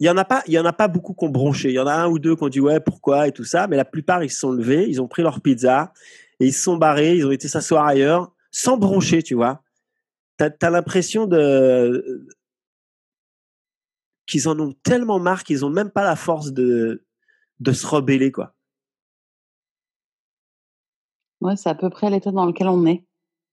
Il 0.00 0.06
y 0.06 0.10
en 0.10 0.16
a 0.16 0.24
pas, 0.24 0.42
il 0.46 0.54
y 0.54 0.58
en 0.58 0.64
a 0.64 0.72
pas 0.72 0.88
beaucoup 0.88 1.12
qui 1.12 1.26
ont 1.26 1.28
bronché. 1.28 1.68
Il 1.68 1.74
y 1.74 1.78
en 1.78 1.86
a 1.86 1.92
un 1.92 2.08
ou 2.08 2.18
deux 2.18 2.34
qui 2.34 2.44
ont 2.44 2.48
dit 2.48 2.60
ouais, 2.60 2.80
pourquoi 2.80 3.28
et 3.28 3.32
tout 3.32 3.44
ça, 3.44 3.66
mais 3.66 3.76
la 3.76 3.84
plupart 3.84 4.24
ils 4.24 4.30
se 4.30 4.40
sont 4.40 4.52
levés, 4.52 4.88
ils 4.88 5.02
ont 5.02 5.08
pris 5.08 5.22
leur 5.22 5.42
pizza 5.42 5.92
et 6.40 6.46
ils 6.46 6.52
se 6.54 6.62
sont 6.62 6.78
barrés, 6.78 7.16
ils 7.16 7.26
ont 7.26 7.30
été 7.30 7.46
s'asseoir 7.46 7.84
ailleurs, 7.84 8.32
sans 8.50 8.78
broncher, 8.78 9.22
tu 9.22 9.34
vois. 9.34 9.62
T'as 10.38 10.48
as, 10.62 10.70
l'impression 10.70 11.26
de 11.26 12.26
qu'ils 14.24 14.48
en 14.48 14.58
ont 14.60 14.72
tellement 14.82 15.18
marre 15.18 15.44
qu'ils 15.44 15.66
ont 15.66 15.70
même 15.70 15.90
pas 15.90 16.04
la 16.04 16.16
force 16.16 16.52
de 16.52 17.04
de 17.60 17.72
se 17.72 17.86
rebeller, 17.86 18.32
quoi. 18.32 18.54
Ouais, 21.42 21.56
c'est 21.56 21.68
à 21.68 21.74
peu 21.74 21.90
près 21.90 22.08
l'état 22.08 22.32
dans 22.32 22.46
lequel 22.46 22.68
on 22.68 22.86
est. 22.86 23.07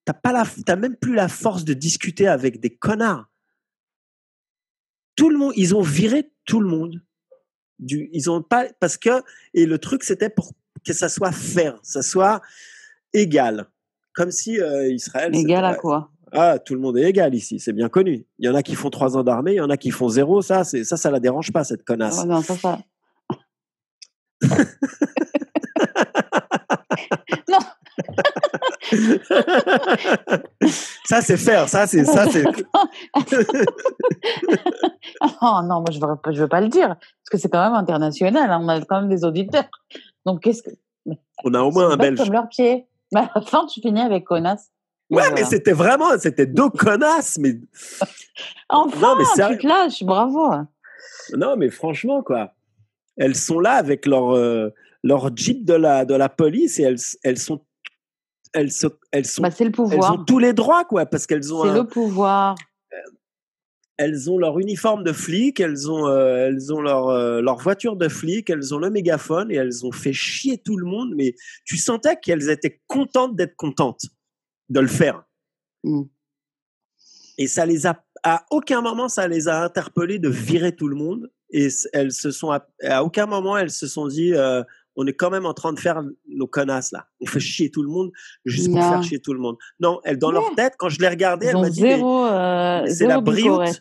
T'as 0.06 0.14
pas 0.14 0.32
la, 0.32 0.45
t'as 0.65 0.76
même 0.76 0.95
plus 0.95 1.15
la 1.15 1.27
force 1.27 1.65
de 1.65 1.73
discuter 1.73 2.27
avec 2.27 2.60
des 2.60 2.69
connards. 2.69 3.27
Tout 5.15 5.30
le 5.30 5.38
monde, 5.38 5.53
ils 5.56 5.76
ont 5.76 5.82
viré 5.82 6.32
tout 6.45 6.60
le 6.60 6.68
monde. 6.68 7.02
Du, 7.80 8.10
ils 8.14 8.30
ont 8.30 8.41
pas 8.41 8.68
parce 8.80 8.98
que 8.98 9.22
et 9.53 9.65
le 9.65 9.77
truc 9.80 10.03
c'était 10.03 10.30
pour 10.30 10.53
que 10.86 10.94
ça 10.94 11.10
soit 11.10 11.34
fair, 11.34 11.77
ça 11.84 12.02
soit 12.02 12.41
égal, 13.11 13.68
comme 14.14 14.32
si 14.32 14.61
euh, 14.61 14.90
Israël. 14.94 15.36
Égal 15.36 15.65
à 15.65 15.76
quoi? 15.76 16.11
Ah, 16.32 16.57
tout 16.60 16.73
le 16.73 16.80
monde 16.80 16.98
est 16.98 17.03
égal 17.03 17.36
ici, 17.36 17.60
c'est 17.60 17.73
bien 17.73 17.90
connu. 17.90 18.26
Il 18.40 18.45
y 18.45 18.49
en 18.49 18.56
a 18.56 18.64
qui 18.64 18.76
font 18.76 18.90
trois 18.90 19.18
ans 19.18 19.23
d'armée, 19.23 19.53
il 19.53 19.57
y 19.57 19.61
en 19.61 19.69
a 19.69 19.77
qui 19.77 19.91
font 19.91 20.07
zéro. 20.10 20.41
Ça, 20.41 20.64
c'est 20.64 20.84
ça, 20.84 20.98
ça 20.98 21.11
la 21.11 21.19
dérange 21.19 21.52
pas 21.52 21.64
cette 21.64 21.84
connasse. 21.84 22.23
non, 22.26 22.41
ça, 22.41 22.56
ça. 22.57 22.80
non. 27.49 27.60
ça 31.05 31.22
c'est 31.22 31.38
faire, 31.38 31.69
ça 31.69 31.88
c'est 31.88 32.03
ça 32.05 32.30
c'est. 32.30 32.43
oh 35.22 35.59
non, 35.63 35.81
moi 35.81 35.88
je 35.91 35.99
veux, 35.99 36.34
je 36.34 36.41
veux 36.41 36.47
pas 36.47 36.61
le 36.61 36.69
dire 36.69 36.89
parce 36.89 37.30
que 37.31 37.38
c'est 37.38 37.49
quand 37.49 37.63
même 37.63 37.73
international. 37.73 38.51
Hein, 38.51 38.59
on 38.61 38.67
a 38.67 38.80
quand 38.81 39.01
même 39.01 39.09
des 39.09 39.23
auditeurs. 39.23 39.65
Donc 40.26 40.41
qu'est-ce 40.41 40.63
que 40.63 40.72
On 41.43 41.53
a 41.53 41.61
au 41.61 41.72
moins 41.72 41.91
un 41.91 41.97
belge. 41.97 42.19
Comme 42.19 42.34
leur 42.34 42.49
pied. 42.49 42.88
Mais 43.13 43.22
à 43.22 43.31
la 43.35 43.41
fin, 43.41 43.65
tu 43.65 43.81
finis 43.81 44.01
avec 44.01 44.26
connasse. 44.26 44.72
Ouais, 45.09 45.31
mais 45.34 45.43
c'était 45.43 45.73
vraiment, 45.73 46.17
c'était 46.17 46.47
deux 46.47 46.69
connasses, 46.69 47.38
mais. 47.38 47.59
enfin, 48.69 48.99
non, 48.99 49.15
mais 49.15 49.23
tu 49.35 49.57
te 49.59 49.67
lâches, 49.67 50.03
bravo. 50.03 50.51
Non, 51.38 51.55
mais 51.57 51.69
franchement, 51.69 52.23
quoi. 52.23 52.53
Elles 53.17 53.35
sont 53.35 53.59
là 53.59 53.73
avec 53.73 54.07
leur, 54.07 54.35
euh, 54.35 54.73
leur 55.03 55.35
jeep 55.35 55.63
de 55.63 55.76
la, 55.76 56.05
de 56.05 56.15
la 56.15 56.27
police 56.27 56.80
et 56.80 56.84
elles, 56.84 56.97
elles 57.23 57.38
sont 57.38 57.61
elles, 58.56 58.72
elles 59.11 59.26
sont, 59.26 59.41
bah, 59.41 59.52
c'est 59.52 59.65
le 59.65 59.72
pouvoir. 59.72 60.14
Elles 60.14 60.19
ont 60.19 60.23
tous 60.23 60.40
les 60.40 60.53
droits, 60.53 60.86
quoi, 60.86 61.06
parce 61.06 61.27
qu'elles 61.27 61.53
ont. 61.53 61.64
C'est 61.64 61.73
le 61.73 61.86
pouvoir. 61.86 62.56
Elles 63.98 64.30
ont 64.30 64.38
leur 64.38 64.60
uniforme 64.60 65.03
de 65.03 65.14
flic, 65.14 65.60
elles 65.60 65.90
ont, 65.90 66.07
euh, 66.07 66.48
elles 66.48 66.73
ont 66.73 66.82
leur, 66.82 67.07
euh, 67.10 67.41
leur 67.41 67.57
voiture 67.57 67.95
de 67.95 68.10
flic, 68.10 68.49
elles 68.49 68.73
ont 68.73 68.77
le 68.77 68.90
mégaphone 68.90 69.49
et 69.52 69.56
elles 69.56 69.86
ont 69.86 69.91
fait 69.91 70.11
chier 70.11 70.57
tout 70.57 70.76
le 70.76 70.86
monde. 70.86 71.14
Mais 71.15 71.34
tu 71.64 71.77
sentais 71.77 72.18
qu'elles 72.18 72.49
étaient 72.49 72.82
contentes 72.88 73.38
d'être 73.38 73.56
contentes 73.56 74.06
de 74.68 74.80
le 74.82 74.88
faire. 74.88 75.23
Mmh. 75.84 76.03
Et 77.38 77.48
ça 77.48 77.65
les 77.65 77.88
a, 77.88 78.03
à 78.23 78.45
aucun 78.52 78.82
moment, 78.82 79.07
ça 79.07 79.30
les 79.30 79.48
a 79.48 79.64
interpellées 79.64 80.19
de 80.19 80.30
virer 80.30 80.76
tout 80.76 80.90
le 80.90 80.95
monde. 80.95 81.32
Et 81.52 81.69
elles 81.94 82.11
se 82.11 82.32
sont, 82.32 82.52
à, 82.52 83.03
aucun 83.03 83.27
moment, 83.27 83.57
elles 83.57 83.72
se 83.72 83.88
sont 83.88 84.07
dit, 84.07 84.34
euh, 84.34 84.61
on 84.95 85.05
est 85.05 85.13
quand 85.13 85.30
même 85.30 85.45
en 85.45 85.53
train 85.53 85.73
de 85.73 85.80
faire 85.80 86.01
nos 86.27 86.47
connasses 86.47 86.91
là. 86.91 87.07
On 87.22 87.26
fait 87.26 87.39
chier 87.39 87.69
tout 87.69 87.84
le 87.84 87.89
monde 87.89 88.11
juste 88.45 88.72
pour 88.72 88.80
faire 88.80 89.03
chier 89.03 89.19
tout 89.19 89.34
le 89.34 89.39
monde. 89.39 89.57
Non, 89.80 89.99
elles 90.03 90.17
dans 90.17 90.31
leur 90.31 90.53
tête, 90.55 90.76
quand 90.77 90.89
je 90.89 90.99
les 90.99 91.09
regardais, 91.09 91.47
elles 91.47 91.55
m'ont 91.55 91.69
dit 91.69 91.85
euh, 91.85 92.85
c'est 92.88 93.07
la 93.07 93.22
brioche. 93.22 93.77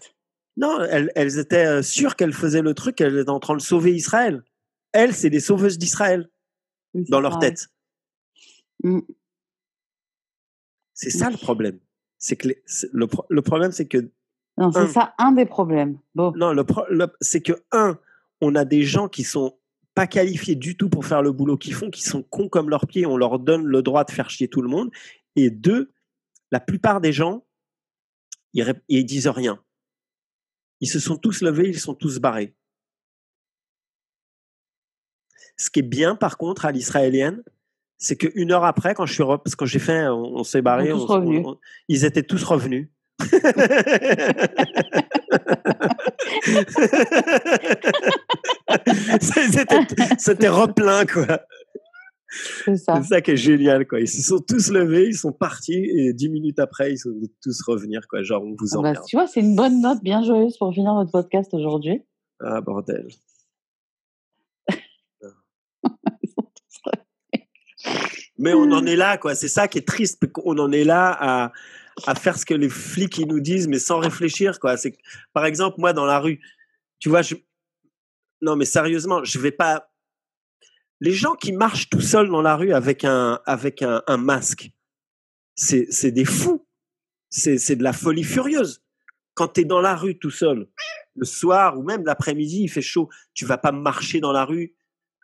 Non, 0.57 0.81
elles, 0.83 1.11
elles 1.17 1.39
étaient 1.39 1.67
euh, 1.67 1.83
sûres 1.83 2.15
qu'elles 2.15 2.33
faisaient 2.33 2.63
le 2.63 2.75
truc, 2.75 2.97
qu'elles 2.97 3.19
étaient 3.19 3.31
en 3.31 3.41
train 3.41 3.57
de 3.57 3.63
sauver 3.63 3.93
Israël. 3.93 4.45
Elles, 4.93 5.13
c'est 5.13 5.31
des 5.31 5.41
sauveuses 5.41 5.79
d'Israël 5.79 6.31
dans 6.95 7.21
leur 7.21 7.41
tête. 7.41 7.69
Mmh. 8.85 9.01
C'est 10.93 11.11
ça 11.11 11.29
le 11.29 11.37
problème. 11.37 11.81
C'est 12.19 12.37
que 12.37 12.49
le, 12.49 13.09
le, 13.29 13.43
problème, 13.43 13.73
c'est 13.73 13.87
que 13.87 14.09
non, 14.57 14.71
c'est 14.71 14.87
ça 14.87 15.15
un 15.19 15.33
des 15.33 15.47
problèmes. 15.47 15.99
Bon. 16.15 16.33
Non, 16.37 16.53
le, 16.53 16.65
c'est 17.21 17.41
que 17.41 17.53
un, 17.73 17.99
on 18.41 18.55
a 18.55 18.65
des 18.65 18.83
gens 18.83 19.09
qui 19.09 19.25
sont 19.25 19.59
pas 19.95 20.07
qualifiés 20.07 20.57
du 20.57 20.77
tout 20.77 20.89
pour 20.89 21.07
faire 21.07 21.23
le 21.23 21.33
boulot 21.33 21.57
qu'ils 21.57 21.75
font, 21.75 21.91
qui 21.91 22.03
sont 22.03 22.23
cons 22.23 22.49
comme 22.49 22.69
leurs 22.69 22.87
pieds, 22.87 23.07
on 23.07 23.17
leur 23.17 23.39
donne 23.39 23.65
le 23.65 23.83
droit 23.83 24.05
de 24.05 24.11
faire 24.11 24.29
chier 24.29 24.49
tout 24.49 24.63
le 24.63 24.69
monde. 24.69 24.91
Et 25.37 25.51
deux, 25.51 25.93
la 26.51 26.61
plupart 26.61 27.01
des 27.01 27.13
gens, 27.13 27.45
ils, 28.53 28.75
ils 28.89 29.07
disent 29.07 29.29
rien. 29.29 29.63
Ils 30.81 30.89
se 30.89 30.99
sont 30.99 31.17
tous 31.17 31.43
levés, 31.43 31.69
ils 31.69 31.79
sont 31.79 31.95
tous 31.95 32.19
barrés. 32.19 32.55
Ce 35.57 35.71
qui 35.71 35.79
est 35.79 35.83
bien, 35.83 36.17
par 36.17 36.37
contre, 36.37 36.65
à 36.65 36.73
l'israélienne, 36.73 37.45
c'est 37.97 38.17
qu'une 38.17 38.51
heure 38.51 38.65
après, 38.65 38.95
quand 38.95 39.07
je 39.07 39.15
suis 39.15 39.23
parce 39.23 39.55
que 39.55 39.67
j'ai 39.67 39.79
fait, 39.79 40.09
on, 40.09 40.43
s'est 40.43 40.63
barré, 40.63 40.91
ils 41.89 42.05
étaient 42.05 42.25
tous 42.25 42.43
revenus. 42.43 42.89
C'était 50.19 50.49
replein, 50.49 51.05
quoi. 51.07 51.41
C'est 52.65 52.77
ça. 52.77 53.03
ça. 53.03 53.21
qui 53.21 53.33
est 53.33 53.37
génial, 53.37 53.87
quoi. 53.87 54.01
Ils 54.01 54.09
se 54.09 54.23
sont 54.23 54.41
tous 54.41 54.71
levés, 54.71 55.07
ils 55.09 55.17
sont 55.17 55.33
partis, 55.33 55.85
et 55.95 56.13
dix 56.13 56.29
minutes 56.29 56.59
après, 56.59 56.93
ils 56.93 56.99
sont 56.99 57.13
tous 57.43 57.63
revenir, 57.63 58.09
quoi. 58.09 58.23
Genre, 58.23 58.43
on 58.43 58.57
vous 58.59 58.69
ah 58.73 58.75
bah, 58.75 58.89
emmerde. 58.91 59.05
tu 59.07 59.17
vois, 59.17 59.27
c'est 59.27 59.41
une 59.41 59.55
bonne 59.55 59.81
note 59.81 60.03
bien 60.03 60.23
joyeuse 60.23 60.57
pour 60.59 60.73
finir 60.75 60.95
notre 60.95 61.13
podcast 61.13 61.55
aujourd'hui. 61.55 62.03
Ah, 62.41 62.61
bordel. 62.61 63.07
Mais 68.37 68.53
on 68.53 68.73
en 68.73 68.85
est 68.85 68.97
là, 68.97 69.17
quoi. 69.17 69.37
C'est 69.37 69.49
ça 69.49 69.69
qui 69.69 69.79
est 69.79 69.87
triste. 69.87 70.21
On 70.45 70.59
en 70.59 70.73
est 70.73 70.83
là 70.83 71.17
à, 71.19 71.53
à 72.07 72.15
faire 72.15 72.37
ce 72.37 72.45
que 72.45 72.55
les 72.55 72.69
flics 72.69 73.19
ils 73.19 73.29
nous 73.29 73.41
disent, 73.41 73.69
mais 73.69 73.79
sans 73.79 73.99
réfléchir, 73.99 74.59
quoi. 74.59 74.77
C'est 74.77 74.97
par 75.33 75.45
exemple 75.47 75.77
moi 75.79 75.93
dans 75.93 76.05
la 76.05 76.19
rue, 76.19 76.41
tu 76.99 77.09
vois, 77.09 77.23
je 77.23 77.37
non 78.45 78.57
mais 78.57 78.65
sérieusement, 78.67 79.25
je 79.25 79.39
vais 79.39 79.51
pas. 79.51 79.91
Les 81.01 81.13
gens 81.13 81.35
qui 81.35 81.53
marchent 81.53 81.91
tout 81.91 82.01
seuls 82.01 82.29
dans 82.29 82.43
la 82.43 82.57
rue 82.57 82.73
avec 82.73 83.05
un 83.05 83.41
avec 83.47 83.83
un, 83.83 84.03
un 84.07 84.17
masque, 84.17 84.71
c'est 85.57 86.13
des 86.13 86.25
fous. 86.25 86.67
C'est 87.31 87.59
c'est 87.59 87.77
de 87.77 87.83
la 87.83 87.93
folie 87.93 88.23
furieuse. 88.23 88.83
Quand 89.35 89.49
tu 89.49 89.63
es 89.63 89.65
dans 89.65 89.81
la 89.81 89.97
rue 89.97 90.19
tout 90.19 90.31
seul, 90.31 90.69
le 91.17 91.25
soir 91.25 91.79
ou 91.79 91.83
même 91.83 92.05
l'après-midi, 92.05 92.63
il 92.63 92.69
fait 92.69 92.83
chaud, 92.83 93.09
tu 93.33 93.45
vas 93.45 93.59
pas 93.59 93.73
marcher 93.73 94.21
dans 94.21 94.31
la 94.31 94.45
rue 94.45 94.77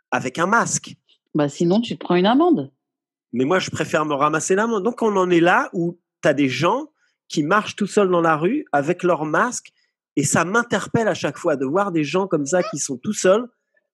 avec 0.09 0.39
un 0.39 0.47
masque. 0.47 0.95
Bah 1.33 1.47
sinon 1.47 1.79
tu 1.79 1.97
te 1.97 2.03
prends 2.03 2.15
une 2.15 2.25
amende. 2.25 2.73
Mais 3.31 3.45
moi 3.45 3.59
je 3.59 3.69
préfère 3.69 4.05
me 4.05 4.13
ramasser 4.13 4.55
l'amende. 4.55 4.83
Donc 4.83 5.01
on 5.01 5.15
en 5.15 5.29
est 5.29 5.39
là 5.39 5.69
où 5.73 5.99
tu 6.21 6.27
as 6.27 6.33
des 6.33 6.49
gens 6.49 6.91
qui 7.29 7.43
marchent 7.43 7.77
tout 7.77 7.87
seuls 7.87 8.09
dans 8.09 8.19
la 8.19 8.35
rue 8.35 8.65
avec 8.73 9.03
leur 9.03 9.23
masque 9.23 9.71
et 10.15 10.23
ça 10.23 10.45
m'interpelle 10.45 11.07
à 11.07 11.13
chaque 11.13 11.37
fois 11.37 11.55
de 11.55 11.65
voir 11.65 11.91
des 11.91 12.03
gens 12.03 12.27
comme 12.27 12.45
ça 12.45 12.63
qui 12.63 12.77
sont 12.77 12.97
tout 12.97 13.13
seuls 13.13 13.47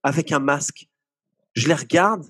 avec 0.04 0.32
un 0.32 0.40
masque. 0.40 0.88
Je 1.54 1.68
les 1.68 1.74
regarde 1.74 2.26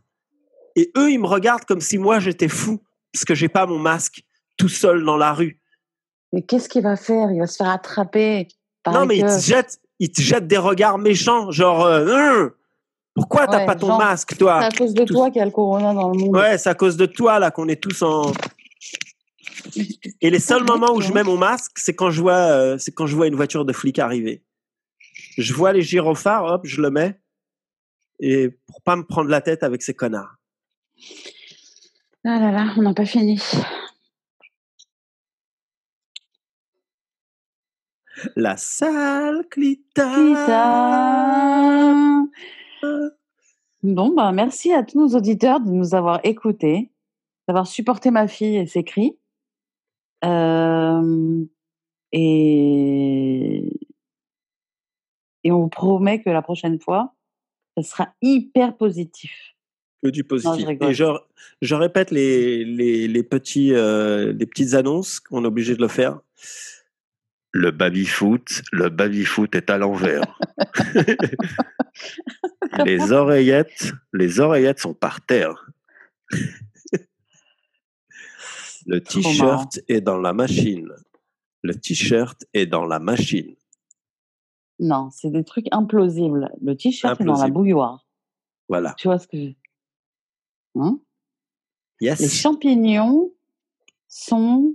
et 0.76 0.92
eux, 0.98 1.12
ils 1.12 1.20
me 1.20 1.28
regardent 1.28 1.66
comme 1.66 1.82
si 1.82 1.98
moi 1.98 2.20
j'étais 2.20 2.50
fou 2.50 2.80
parce 3.14 3.26
que 3.26 3.36
j'ai 3.36 3.50
pas 3.50 3.66
mon 3.66 3.80
masque 3.80 4.22
tout 4.58 4.70
seul 4.70 5.04
dans 5.04 5.18
la 5.18 5.34
rue. 5.34 5.60
Mais 6.34 6.42
qu'est-ce 6.42 6.70
qu'il 6.70 6.84
va 6.84 6.96
faire? 6.96 7.32
Il 7.32 7.40
va 7.40 7.48
se 7.48 7.58
faire 7.58 7.70
attraper. 7.70 8.48
non, 8.86 9.06
mais 9.06 9.18
il 9.18 9.26
te, 9.26 9.40
jette, 9.40 9.80
il 10.00 10.12
te 10.12 10.22
jette 10.22 10.48
des 10.48 10.58
regards 10.58 10.98
méchants, 10.98 11.52
genre 11.52 11.86
euh, 11.86 12.08
hein, 12.10 12.52
pourquoi 13.16 13.48
t'as 13.48 13.66
pas 13.66 13.76
ton 13.76 13.98
masque, 13.98 14.38
toi? 14.38 14.60
C'est 14.62 14.76
à 14.76 14.78
cause 14.78 14.94
de 14.94 15.04
toi 15.04 15.32
qu'il 15.32 15.40
y 15.40 15.42
a 15.42 15.46
le 15.46 15.52
corona 15.52 15.94
dans 15.94 16.10
le 16.10 16.18
monde. 16.20 16.36
Ouais, 16.36 16.58
c'est 16.58 16.70
à 16.70 16.76
cause 16.76 16.98
de 16.98 17.08
toi 17.08 17.40
là 17.40 17.50
qu'on 17.50 17.68
est 17.68 17.82
tous 17.82 18.04
en 18.04 18.32
et 20.22 20.30
les 20.30 20.40
seuls 20.40 20.64
moments 20.64 20.94
où 20.94 21.02
je 21.02 21.12
mets 21.14 21.24
mon 21.24 21.38
masque, 21.38 21.74
c'est 21.78 21.96
quand 21.96 22.12
je 22.12 22.22
vois, 22.22 22.34
euh, 22.34 22.78
c'est 22.78 22.92
quand 22.92 23.08
je 23.08 23.16
vois 23.16 23.28
une 23.28 23.36
voiture 23.36 23.66
de 23.66 23.74
flic 23.74 24.00
arriver. 24.00 24.44
Je 25.38 25.54
vois 25.54 25.74
les 25.74 25.82
gyrophares, 25.82 26.46
hop, 26.46 26.62
je 26.66 26.82
le 26.82 26.90
mets, 26.90 27.20
et 28.20 28.50
pour 28.68 28.82
pas 28.82 28.96
me 28.96 29.04
prendre 29.04 29.30
la 29.30 29.42
tête 29.42 29.64
avec 29.64 29.82
ces 29.82 29.94
connards. 29.94 30.36
Ah 32.26 32.40
là 32.40 32.52
là, 32.52 32.74
on 32.78 32.82
n'a 32.82 32.94
pas 32.94 33.06
fini. 33.06 33.40
La 38.36 38.58
salle 38.58 39.46
Clita. 39.50 40.10
Bon, 43.84 44.14
bah, 44.14 44.32
merci 44.32 44.74
à 44.74 44.84
tous 44.84 45.00
nos 45.00 45.16
auditeurs 45.16 45.60
de 45.60 45.70
nous 45.70 45.94
avoir 45.94 46.20
écoutés, 46.24 46.92
d'avoir 47.48 47.68
supporté 47.68 48.10
ma 48.10 48.28
fille 48.28 48.58
et 48.58 48.66
ses 48.66 48.84
cris 48.84 49.18
et 52.12 53.64
et 55.44 55.52
on 55.52 55.62
vous 55.62 55.70
promet 55.70 56.22
que 56.22 56.30
la 56.30 56.42
prochaine 56.42 56.78
fois, 56.78 57.14
ce 57.78 57.84
sera 57.84 58.14
hyper 58.22 58.76
positif. 58.76 59.32
Que 60.04 60.10
du 60.10 60.26
positif. 60.26 60.68
et 60.82 60.94
je, 60.94 61.06
je 61.62 61.76
répète 61.76 62.12
les, 62.12 62.66
les, 62.66 63.08
les 63.08 63.24
petits, 63.24 63.70
les 63.70 64.46
petites 64.46 64.74
annonces 64.74 65.22
qu'on 65.22 65.46
est 65.46 65.48
obligé 65.48 65.76
de 65.76 65.82
le 65.82 65.88
faire. 65.88 66.20
Le 67.52 67.72
baby-foot, 67.72 68.62
le 68.74 68.90
baby-foot 68.90 69.56
est 69.56 69.70
à 69.70 69.78
l'envers. 69.78 70.38
les 72.86 73.14
oreillettes, 73.14 73.94
les 74.14 74.42
oreillettes 74.42 74.80
sont 74.80 74.94
par 74.94 75.22
terre. 75.22 75.70
Le 78.88 79.02
t-shirt 79.04 79.80
est 79.88 80.02
dans 80.02 80.18
la 80.18 80.34
machine. 80.34 80.92
Le 81.62 81.76
t-shirt 81.76 82.46
est 82.54 82.66
dans 82.66 82.86
la 82.86 83.00
machine. 83.00 83.56
Non, 84.80 85.10
c'est 85.12 85.30
des 85.30 85.44
trucs 85.44 85.68
implausibles. 85.72 86.50
Le 86.62 86.76
t-shirt 86.76 87.20
est 87.20 87.24
dans 87.26 87.42
la 87.42 87.50
bouilloire. 87.50 88.08
Voilà. 88.70 88.94
Tu 88.98 89.08
vois 89.08 89.20
ce 89.20 89.28
que 89.28 89.38
je... 89.38 89.50
Hein? 90.76 91.00
Les 92.00 92.08
Yes. 92.08 92.34
champignons 92.34 93.32
sont 94.08 94.74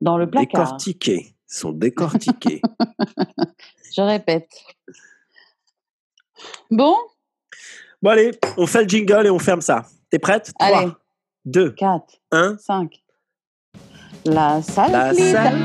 dans 0.00 0.16
le 0.16 0.30
placard. 0.30 0.64
Décortiqués. 0.64 1.34
Sont 1.46 1.72
décortiqués. 1.72 2.62
Je 3.94 4.00
répète. 4.00 4.48
Bon, 6.70 6.96
bon, 8.00 8.10
allez, 8.10 8.30
on 8.56 8.66
fait 8.66 8.84
le 8.84 8.88
jingle 8.88 9.26
et 9.26 9.30
on 9.30 9.38
ferme 9.38 9.60
ça. 9.60 9.84
T'es 10.08 10.18
prête? 10.18 10.52
3, 10.58 10.66
Allez. 10.78 10.92
2, 11.44 11.74
4, 11.74 12.20
1. 12.30 12.58
5. 12.58 13.02
La 14.24 14.62
salle 14.62 14.92
La 14.92 15.10
Clita. 15.10 15.42
salle 15.42 15.62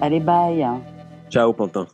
Allez, 0.00 0.20
bye. 0.20 0.80
Ciao, 1.28 1.52
Pantin. 1.52 1.86